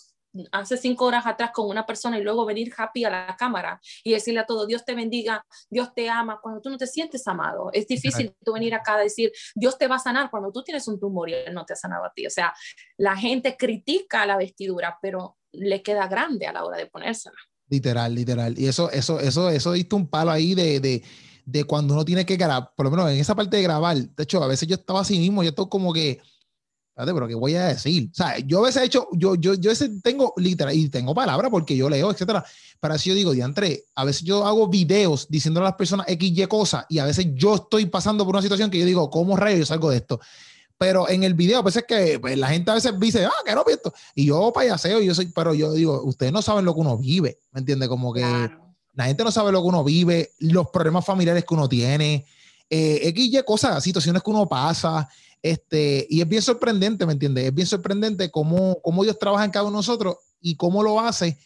hace 0.52 0.78
cinco 0.78 1.06
horas 1.06 1.26
atrás 1.26 1.52
con 1.54 1.68
una 1.68 1.86
persona 1.86 2.18
y 2.18 2.24
luego 2.24 2.46
venir 2.46 2.72
happy 2.76 3.04
a 3.06 3.10
la 3.10 3.36
cámara 3.38 3.80
y 4.04 4.12
decirle 4.12 4.40
a 4.40 4.46
todo, 4.46 4.66
Dios 4.66 4.86
te 4.86 4.96
bendiga, 4.96 5.46
Dios 5.70 5.94
te 5.94 6.10
ama, 6.10 6.40
cuando 6.42 6.62
tú 6.62 6.70
no 6.70 6.78
te 6.78 6.88
sientes 6.88 7.28
amado. 7.28 7.70
Es 7.74 7.88
difícil 7.88 8.34
tú 8.44 8.54
venir 8.54 8.74
acá 8.74 8.96
a 8.96 9.00
decir, 9.00 9.32
Dios 9.56 9.78
te 9.78 9.88
va 9.88 9.96
a 9.96 10.00
sanar 10.00 10.30
cuando 10.30 10.52
tú 10.52 10.64
tienes 10.64 10.88
un 10.88 11.00
tumor 11.00 11.30
y 11.30 11.34
Él 11.34 11.54
no 11.54 11.66
te 11.66 11.74
ha 11.74 11.76
sanado 11.76 12.06
a 12.06 12.14
ti. 12.14 12.26
O 12.26 12.30
sea, 12.30 12.54
la 12.98 13.16
gente 13.16 13.58
critica 13.58 14.26
la 14.26 14.38
vestidura, 14.38 14.98
pero 15.02 15.38
le 15.52 15.82
queda 15.82 16.08
grande 16.08 16.48
a 16.48 16.54
la 16.54 16.64
hora 16.64 16.78
de 16.78 16.86
ponérsela. 16.86 17.38
Literal, 17.70 18.14
literal. 18.14 18.60
Y 18.60 18.68
eso, 18.68 18.92
eso, 18.92 19.20
eso, 19.20 19.50
eso 19.50 19.72
diste 19.72 19.96
un 19.96 20.08
palo 20.08 20.32
ahí 20.32 20.56
de, 20.56 20.80
de, 20.80 21.04
de 21.46 21.64
cuando 21.64 21.94
uno 21.94 22.06
tiene 22.06 22.26
que 22.26 22.36
grabar, 22.36 22.72
por 22.76 22.86
lo 22.86 22.92
menos 22.92 23.12
en 23.12 23.18
esa 23.18 23.36
parte 23.36 23.58
de 23.58 23.64
grabar. 23.64 23.98
De 23.98 24.24
hecho, 24.24 24.44
a 24.44 24.48
veces 24.48 24.68
yo 24.68 24.76
estaba 24.76 25.02
así 25.02 25.18
mismo, 25.18 25.44
yo 25.44 25.50
estoy 25.50 25.68
como 25.70 25.94
que 25.94 26.22
pero 27.06 27.28
¿qué 27.28 27.36
voy 27.36 27.56
a 27.56 27.68
decir? 27.68 28.10
O 28.12 28.16
sea, 28.16 28.38
yo 28.40 28.60
a 28.60 28.68
veces 28.68 28.84
he 28.84 28.86
hecho, 28.86 29.08
yo, 29.14 29.36
yo, 29.36 29.54
yo 29.56 29.72
tengo 30.04 30.34
literal, 30.38 30.76
y 30.76 30.90
tengo 30.90 31.14
palabras 31.14 31.50
porque 31.50 31.76
yo 31.76 31.90
leo, 31.90 32.12
etcétera. 32.12 32.46
Pero 32.80 32.94
así 32.94 33.10
yo 33.10 33.16
digo, 33.16 33.32
diantre, 33.32 33.86
a 33.96 34.06
veces 34.06 34.24
yo 34.24 34.46
hago 34.46 34.68
videos 34.68 35.28
diciendo 35.30 35.60
a 35.60 35.64
las 35.64 35.74
personas 35.74 36.08
X, 36.10 36.32
Y 36.36 36.46
cosas, 36.48 36.86
y 36.90 37.00
a 37.00 37.06
veces 37.06 37.28
yo 37.34 37.56
estoy 37.56 37.86
pasando 37.86 38.26
por 38.26 38.36
una 38.36 38.42
situación 38.42 38.70
que 38.70 38.80
yo 38.80 38.86
digo, 38.86 39.10
¿cómo 39.10 39.36
rayos 39.36 39.60
yo 39.60 39.66
salgo 39.66 39.90
de 39.90 39.98
esto? 39.98 40.20
Pero 40.78 41.08
en 41.10 41.24
el 41.24 41.36
video, 41.36 41.60
a 41.60 41.62
veces 41.62 41.86
que 41.88 42.20
pues, 42.20 42.38
la 42.38 42.48
gente 42.48 42.72
a 42.72 42.74
veces 42.74 43.00
dice, 43.00 43.26
ah, 43.26 43.32
que 43.46 43.54
no 43.54 43.64
esto. 43.68 43.94
Y 44.16 44.26
yo 44.26 44.52
payaseo, 44.52 45.02
y 45.02 45.06
yo 45.06 45.14
soy, 45.14 45.28
pero 45.28 45.54
yo 45.54 45.74
digo, 45.74 46.02
ustedes 46.04 46.32
no 46.32 46.42
saben 46.42 46.66
lo 46.66 46.74
que 46.74 46.80
uno 46.80 46.98
vive, 46.98 47.38
¿me 47.52 47.60
entiende? 47.60 47.88
Como 47.88 48.12
que 48.14 48.50
la 48.94 49.06
gente 49.06 49.24
no 49.24 49.32
sabe 49.32 49.52
lo 49.52 49.62
que 49.62 49.68
uno 49.68 49.84
vive, 49.84 50.32
los 50.40 50.70
problemas 50.70 51.06
familiares 51.06 51.46
que 51.46 51.54
uno 51.54 51.70
tiene, 51.70 52.26
eh, 52.70 53.00
X, 53.10 53.34
Y 53.34 53.44
cosas, 53.44 53.84
situaciones 53.84 54.24
que 54.24 54.30
uno 54.30 54.48
pasa. 54.48 55.08
Este, 55.42 56.06
y 56.10 56.22
es 56.22 56.28
bien 56.28 56.42
sorprendente, 56.42 57.06
¿me 57.06 57.14
entiendes? 57.14 57.46
Es 57.46 57.54
bien 57.54 57.68
sorprendente 57.68 58.30
cómo, 58.30 58.80
cómo 58.82 59.04
Dios 59.04 59.18
trabaja 59.18 59.46
en 59.46 59.52
cada 59.52 59.66
uno 59.66 59.78
de 59.78 59.80
nosotros 59.80 60.18
y 60.40 60.56
cómo 60.56 60.84
lo 60.84 61.00
hace 61.00 61.38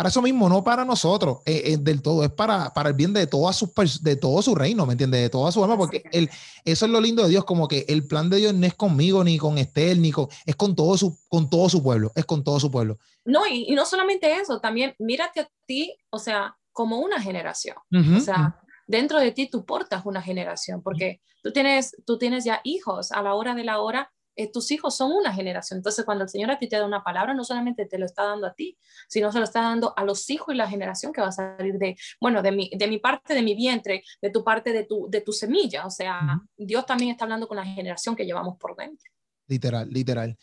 para 0.00 0.08
eso 0.08 0.22
mismo, 0.22 0.48
no 0.48 0.64
para 0.64 0.86
nosotros 0.86 1.40
eh, 1.44 1.62
eh, 1.66 1.76
del 1.76 2.00
todo, 2.00 2.24
es 2.24 2.30
para, 2.30 2.72
para 2.72 2.88
el 2.88 2.94
bien 2.94 3.12
de, 3.12 3.26
todas 3.26 3.54
sus, 3.54 4.02
de 4.02 4.16
todo 4.16 4.40
su 4.40 4.54
reino, 4.54 4.86
¿me 4.86 4.92
entiendes? 4.92 5.20
De 5.20 5.28
toda 5.28 5.52
su 5.52 5.62
alma, 5.62 5.76
porque 5.76 6.04
el, 6.12 6.30
eso 6.64 6.86
es 6.86 6.90
lo 6.90 7.02
lindo 7.02 7.22
de 7.22 7.28
Dios, 7.28 7.44
como 7.44 7.68
que 7.68 7.84
el 7.86 8.06
plan 8.06 8.30
de 8.30 8.38
Dios 8.38 8.54
no 8.54 8.66
es 8.66 8.72
conmigo, 8.72 9.22
ni 9.22 9.36
con 9.36 9.58
Estel, 9.58 10.00
ni 10.00 10.10
con, 10.10 10.28
es 10.46 10.56
con 10.56 10.74
todo 10.74 10.96
su, 10.96 11.18
con 11.28 11.50
todo 11.50 11.68
su 11.68 11.82
pueblo, 11.82 12.12
es 12.14 12.24
con 12.24 12.42
todo 12.42 12.58
su 12.58 12.70
pueblo. 12.70 12.98
No, 13.26 13.46
y, 13.46 13.66
y 13.68 13.74
no 13.74 13.84
solamente 13.84 14.32
eso, 14.40 14.58
también 14.58 14.94
mírate 14.98 15.40
a 15.40 15.50
ti, 15.66 15.94
o 16.08 16.18
sea, 16.18 16.56
como 16.72 17.00
una 17.00 17.20
generación. 17.20 17.76
o 17.92 18.20
sea, 18.20 18.58
dentro 18.90 19.20
de 19.20 19.30
ti 19.30 19.48
tú 19.48 19.64
portas 19.64 20.04
una 20.04 20.20
generación, 20.20 20.82
porque 20.82 21.20
tú 21.42 21.52
tienes, 21.52 21.96
tú 22.04 22.18
tienes 22.18 22.44
ya 22.44 22.60
hijos, 22.64 23.12
a 23.12 23.22
la 23.22 23.34
hora 23.34 23.54
de 23.54 23.64
la 23.64 23.80
hora 23.80 24.10
eh, 24.36 24.50
tus 24.50 24.70
hijos 24.70 24.96
son 24.96 25.12
una 25.12 25.32
generación. 25.32 25.78
Entonces, 25.78 26.04
cuando 26.04 26.24
el 26.24 26.30
Señor 26.30 26.50
a 26.50 26.58
ti 26.58 26.68
te 26.68 26.76
da 26.76 26.86
una 26.86 27.04
palabra, 27.04 27.34
no 27.34 27.44
solamente 27.44 27.86
te 27.86 27.98
lo 27.98 28.06
está 28.06 28.24
dando 28.24 28.46
a 28.46 28.54
ti, 28.54 28.76
sino 29.08 29.30
se 29.30 29.38
lo 29.38 29.44
está 29.44 29.60
dando 29.60 29.92
a 29.96 30.04
los 30.04 30.28
hijos 30.30 30.54
y 30.54 30.56
la 30.56 30.68
generación 30.68 31.12
que 31.12 31.20
va 31.20 31.28
a 31.28 31.32
salir 31.32 31.78
de, 31.78 31.96
bueno, 32.20 32.42
de 32.42 32.52
mi, 32.52 32.70
de 32.76 32.88
mi 32.88 32.98
parte, 32.98 33.34
de 33.34 33.42
mi 33.42 33.54
vientre, 33.54 34.02
de 34.20 34.30
tu 34.30 34.42
parte, 34.42 34.72
de 34.72 34.84
tu, 34.84 35.08
de 35.10 35.20
tu 35.20 35.32
semilla. 35.32 35.86
O 35.86 35.90
sea, 35.90 36.40
Dios 36.56 36.86
también 36.86 37.10
está 37.10 37.24
hablando 37.24 37.46
con 37.46 37.58
la 37.58 37.64
generación 37.64 38.16
que 38.16 38.24
llevamos 38.24 38.56
por 38.58 38.76
dentro. 38.76 39.10
Literal, 39.46 39.88
literal. 39.90 40.36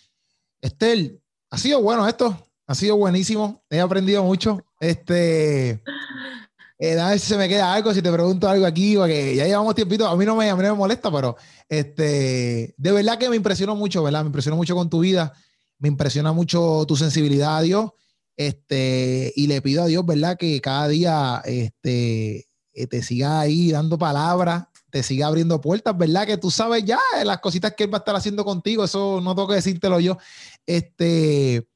Estel, 0.61 1.21
ha 1.49 1.57
sido 1.57 1.81
bueno 1.81 2.07
esto, 2.07 2.37
ha 2.67 2.75
sido 2.75 2.97
buenísimo, 2.97 3.63
he 3.69 3.79
aprendido 3.79 4.23
mucho. 4.23 4.63
Este, 4.79 5.81
eh, 6.79 6.99
a 6.99 7.09
ver 7.09 7.19
si 7.19 7.27
se 7.27 7.37
me 7.37 7.49
queda 7.49 7.73
algo, 7.73 7.93
si 7.93 8.01
te 8.01 8.11
pregunto 8.11 8.47
algo 8.47 8.65
aquí, 8.65 8.95
porque 8.95 9.35
ya 9.35 9.45
llevamos 9.45 9.73
tiempito, 9.73 10.07
a 10.07 10.15
mí 10.15 10.25
no 10.25 10.35
me, 10.35 10.49
a 10.49 10.55
mí 10.55 10.61
no 10.61 10.69
me 10.69 10.77
molesta, 10.77 11.11
pero 11.11 11.35
este, 11.67 12.75
de 12.77 12.91
verdad 12.91 13.17
que 13.17 13.29
me 13.29 13.35
impresionó 13.35 13.75
mucho, 13.75 14.03
¿verdad? 14.03 14.21
Me 14.21 14.27
impresionó 14.27 14.57
mucho 14.57 14.75
con 14.75 14.89
tu 14.89 14.99
vida, 14.99 15.33
me 15.79 15.87
impresiona 15.87 16.33
mucho 16.33 16.85
tu 16.87 16.95
sensibilidad 16.95 17.57
a 17.57 17.61
Dios, 17.61 17.91
este, 18.35 19.33
y 19.35 19.47
le 19.47 19.61
pido 19.63 19.83
a 19.83 19.87
Dios, 19.87 20.05
¿verdad? 20.05 20.37
Que 20.37 20.61
cada 20.61 20.87
día, 20.87 21.41
este, 21.45 22.47
eh, 22.73 22.87
te 22.87 23.01
siga 23.01 23.39
ahí 23.39 23.71
dando 23.71 23.97
palabras, 23.97 24.65
te 24.91 25.01
siga 25.01 25.25
abriendo 25.27 25.59
puertas, 25.59 25.97
¿verdad? 25.97 26.27
Que 26.27 26.37
tú 26.37 26.51
sabes 26.51 26.85
ya 26.85 26.99
las 27.25 27.39
cositas 27.39 27.73
que 27.73 27.85
Él 27.85 27.93
va 27.93 27.97
a 27.97 27.99
estar 27.99 28.15
haciendo 28.15 28.45
contigo, 28.45 28.83
eso 28.83 29.19
no 29.19 29.33
tengo 29.33 29.47
que 29.47 29.55
decírtelo 29.55 29.99
yo, 29.99 30.19
este 30.67 31.67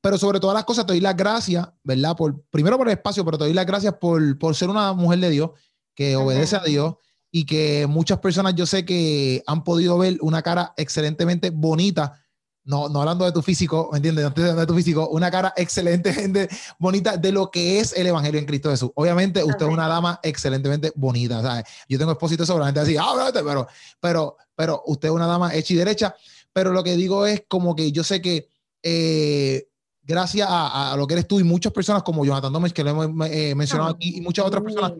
pero 0.00 0.18
sobre 0.18 0.40
todas 0.40 0.54
las 0.54 0.64
cosas, 0.64 0.86
te 0.86 0.92
doy 0.92 1.00
las 1.00 1.16
gracias, 1.16 1.68
¿verdad? 1.82 2.16
Por, 2.16 2.42
primero 2.50 2.78
por 2.78 2.88
el 2.88 2.94
espacio, 2.94 3.24
pero 3.24 3.38
te 3.38 3.44
doy 3.44 3.52
las 3.52 3.66
gracias 3.66 3.94
por, 3.94 4.38
por 4.38 4.54
ser 4.54 4.70
una 4.70 4.92
mujer 4.92 5.18
de 5.18 5.30
Dios, 5.30 5.50
que 5.94 6.16
obedece 6.16 6.56
a 6.56 6.62
Dios 6.62 6.94
y 7.30 7.44
que 7.44 7.86
muchas 7.86 8.18
personas 8.18 8.54
yo 8.54 8.66
sé 8.66 8.84
que 8.84 9.42
han 9.46 9.62
podido 9.62 9.98
ver 9.98 10.18
una 10.20 10.42
cara 10.42 10.72
excelentemente 10.76 11.50
bonita. 11.50 12.20
No, 12.64 12.88
no 12.88 13.00
hablando 13.00 13.24
de 13.24 13.32
tu 13.32 13.42
físico, 13.42 13.88
¿me 13.92 13.98
entiendes? 13.98 14.24
No 14.24 14.56
de 14.56 14.66
tu 14.66 14.74
físico, 14.74 15.08
una 15.08 15.30
cara 15.30 15.52
excelentemente 15.56 16.48
bonita 16.78 17.16
de 17.16 17.32
lo 17.32 17.50
que 17.50 17.80
es 17.80 17.92
el 17.94 18.06
Evangelio 18.06 18.38
en 18.38 18.46
Cristo 18.46 18.70
Jesús. 18.70 18.90
Obviamente, 18.94 19.42
usted 19.42 19.66
es 19.66 19.72
una 19.72 19.88
dama 19.88 20.20
excelentemente 20.22 20.92
bonita. 20.94 21.42
¿sabes? 21.42 21.64
Yo 21.88 21.98
tengo 21.98 22.12
exposito 22.12 22.44
seguramente 22.44 22.80
así, 22.80 22.96
ah, 22.98 23.30
pero, 23.32 23.66
pero, 24.00 24.36
pero 24.54 24.82
usted 24.86 25.08
es 25.08 25.14
una 25.14 25.26
dama 25.26 25.54
hecha 25.54 25.74
y 25.74 25.76
derecha. 25.76 26.14
Pero 26.52 26.72
lo 26.72 26.82
que 26.82 26.96
digo 26.96 27.26
es 27.26 27.44
como 27.48 27.74
que 27.74 27.92
yo 27.92 28.04
sé 28.04 28.20
que 28.20 28.48
eh, 28.82 29.68
gracias 30.10 30.48
a, 30.50 30.94
lo 30.98 31.06
que 31.06 31.14
eres 31.14 31.28
tú 31.28 31.38
y 31.38 31.44
muchas 31.44 31.72
personas 31.72 32.02
como 32.02 32.24
Jonathan 32.24 32.52
Gómez, 32.52 32.72
que 32.72 32.82
lo 32.82 32.90
hemos 32.90 33.30
eh, 33.30 33.54
mencionado 33.54 33.90
aquí, 33.90 34.16
y 34.16 34.20
muchas 34.20 34.44
otras 34.44 34.62
personas, 34.62 34.92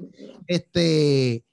este, 0.46 1.44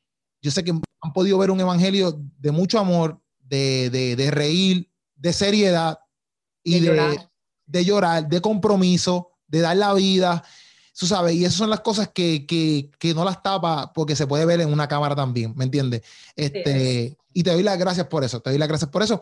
yo 0.42 0.52
sé 0.52 0.64
que 0.64 0.72
han 0.72 1.14
podido 1.14 1.40
ver 1.40 1.50
un 1.50 1.60
evangelio 1.60 2.22
de 2.38 2.52
mucho 2.52 2.80
amor, 2.80 3.20
de, 3.40 3.90
de, 3.90 4.16
de 4.16 4.32
reír, 4.32 4.90
de 5.16 5.34
seriedad 5.34 5.98
y 6.64 6.80
de, 6.80 6.88
llorar. 6.88 7.32
de, 7.66 7.86
llorar. 7.86 8.28
de 8.30 8.42
compromiso, 8.42 9.32
de 9.48 9.62
dar 9.62 9.76
la 9.76 9.94
vida. 9.96 10.44
Tú 10.98 11.08
sabes, 11.08 11.34
y 11.36 11.44
esas 11.44 11.56
son 11.56 11.70
las 11.70 11.82
cosas 11.82 12.10
que, 12.14 12.46
que, 12.46 12.92
que, 13.00 13.14
no 13.14 13.26
las 13.26 13.42
tapa 13.42 13.92
porque 13.94 14.16
se 14.16 14.28
puede 14.28 14.46
ver 14.46 14.62
en 14.62 14.72
una 14.72 14.88
cámara 14.88 15.16
también, 15.16 15.54
¿me 15.56 15.64
entiendes? 15.64 16.02
Este, 16.36 17.18
Y 17.34 17.44
te 17.44 17.52
doy 17.52 17.64
las 17.64 17.78
gracias 17.78 18.08
por 18.08 18.24
eso, 18.24 18.40
te 18.40 18.52
doy 18.52 18.60
las 18.60 18.68
gracias 18.68 18.90
por 18.92 19.02
eso. 19.02 19.22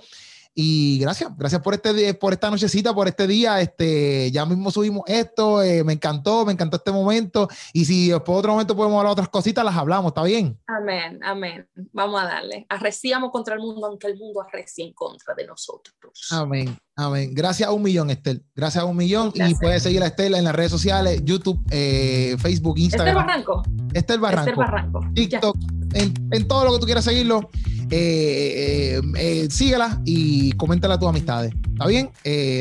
Y 0.58 1.00
gracias, 1.00 1.38
gracias 1.38 1.62
por 1.62 1.74
este 1.74 2.14
por 2.14 2.32
esta 2.32 2.50
nochecita, 2.50 2.94
por 2.94 3.10
este 3.10 3.28
día. 3.28 3.60
Este, 3.60 4.32
ya 4.32 4.46
mismo 4.46 4.72
subimos 4.72 5.04
esto, 5.06 5.62
eh, 5.62 5.84
me 5.84 5.92
encantó, 5.92 6.46
me 6.46 6.54
encantó 6.54 6.78
este 6.78 6.94
momento. 6.94 7.50
Y 7.74 7.84
si 7.84 8.12
por 8.26 8.38
otro 8.38 8.54
momento 8.54 8.74
podemos 8.74 8.98
hablar 8.98 9.12
otras 9.12 9.28
cositas, 9.28 9.66
las 9.66 9.76
hablamos, 9.76 10.12
¿está 10.12 10.24
bien? 10.24 10.58
Amén, 10.66 11.20
amén. 11.24 11.68
Vamos 11.92 12.22
a 12.22 12.26
darle. 12.26 12.66
Arreciamos 12.70 13.32
contra 13.32 13.56
el 13.56 13.60
mundo, 13.60 13.86
aunque 13.86 14.08
el 14.08 14.18
mundo 14.18 14.42
arrecie 14.42 14.86
en 14.86 14.94
contra 14.94 15.36
de 15.36 15.46
nosotros. 15.46 16.30
Amén, 16.32 16.78
amén. 16.96 17.32
Gracias 17.34 17.68
a 17.68 17.74
un 17.74 17.84
millón, 17.84 18.10
Estel. 18.10 18.42
Gracias 18.56 18.82
a 18.82 18.86
un 18.86 18.96
millón. 18.96 19.34
Y 19.36 19.56
puedes 19.56 19.84
seguir 19.84 20.02
a 20.04 20.08
Estel 20.08 20.36
en 20.36 20.46
las 20.46 20.56
redes 20.56 20.72
sociales, 20.72 21.22
YouTube, 21.26 21.60
eh, 21.70 22.38
Facebook, 22.40 22.80
Instagram. 22.80 23.10
Estel 23.10 23.26
Barranco. 23.26 23.64
Estel 23.94 24.20
Barranco. 24.22 24.60
Barranco. 24.62 25.02
TikTok, 25.14 25.58
en, 25.96 26.14
en 26.32 26.48
todo 26.48 26.64
lo 26.64 26.74
que 26.74 26.80
tú 26.80 26.86
quieras 26.86 27.04
seguirlo. 27.04 27.50
Eh, 27.92 28.98
eh, 28.98 29.02
eh, 29.18 29.48
síguela 29.52 30.02
y 30.06 30.52
coméntala 30.54 30.96
a 30.96 31.00
tus 31.00 31.08
amistades. 31.08 31.54
¿Está 31.72 31.88
bien? 31.88 32.10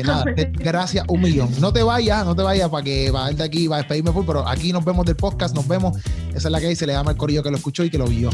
nada, 0.05 0.25
gracias 0.53 1.05
un 1.07 1.21
millón. 1.21 1.49
No 1.59 1.73
te 1.73 1.83
vayas, 1.83 2.25
no 2.25 2.35
te 2.35 2.43
vayas 2.43 2.69
para 2.69 2.83
que 2.83 3.11
va 3.11 3.31
de 3.31 3.43
aquí, 3.43 3.67
va 3.67 3.77
a 3.77 3.79
despedirme 3.79 4.11
full, 4.11 4.25
pero 4.25 4.47
aquí 4.47 4.71
nos 4.71 4.85
vemos 4.85 5.05
del 5.05 5.15
podcast, 5.15 5.55
nos 5.55 5.67
vemos. 5.67 5.97
Esa 6.29 6.47
es 6.47 6.51
la 6.51 6.59
que 6.59 6.67
dice, 6.67 6.85
le 6.85 6.93
llama 6.93 7.11
el 7.11 7.17
corillo 7.17 7.41
que 7.41 7.49
lo 7.49 7.57
escuchó 7.57 7.83
y 7.83 7.89
que 7.89 7.97
lo 7.97 8.05
vio. 8.05 8.29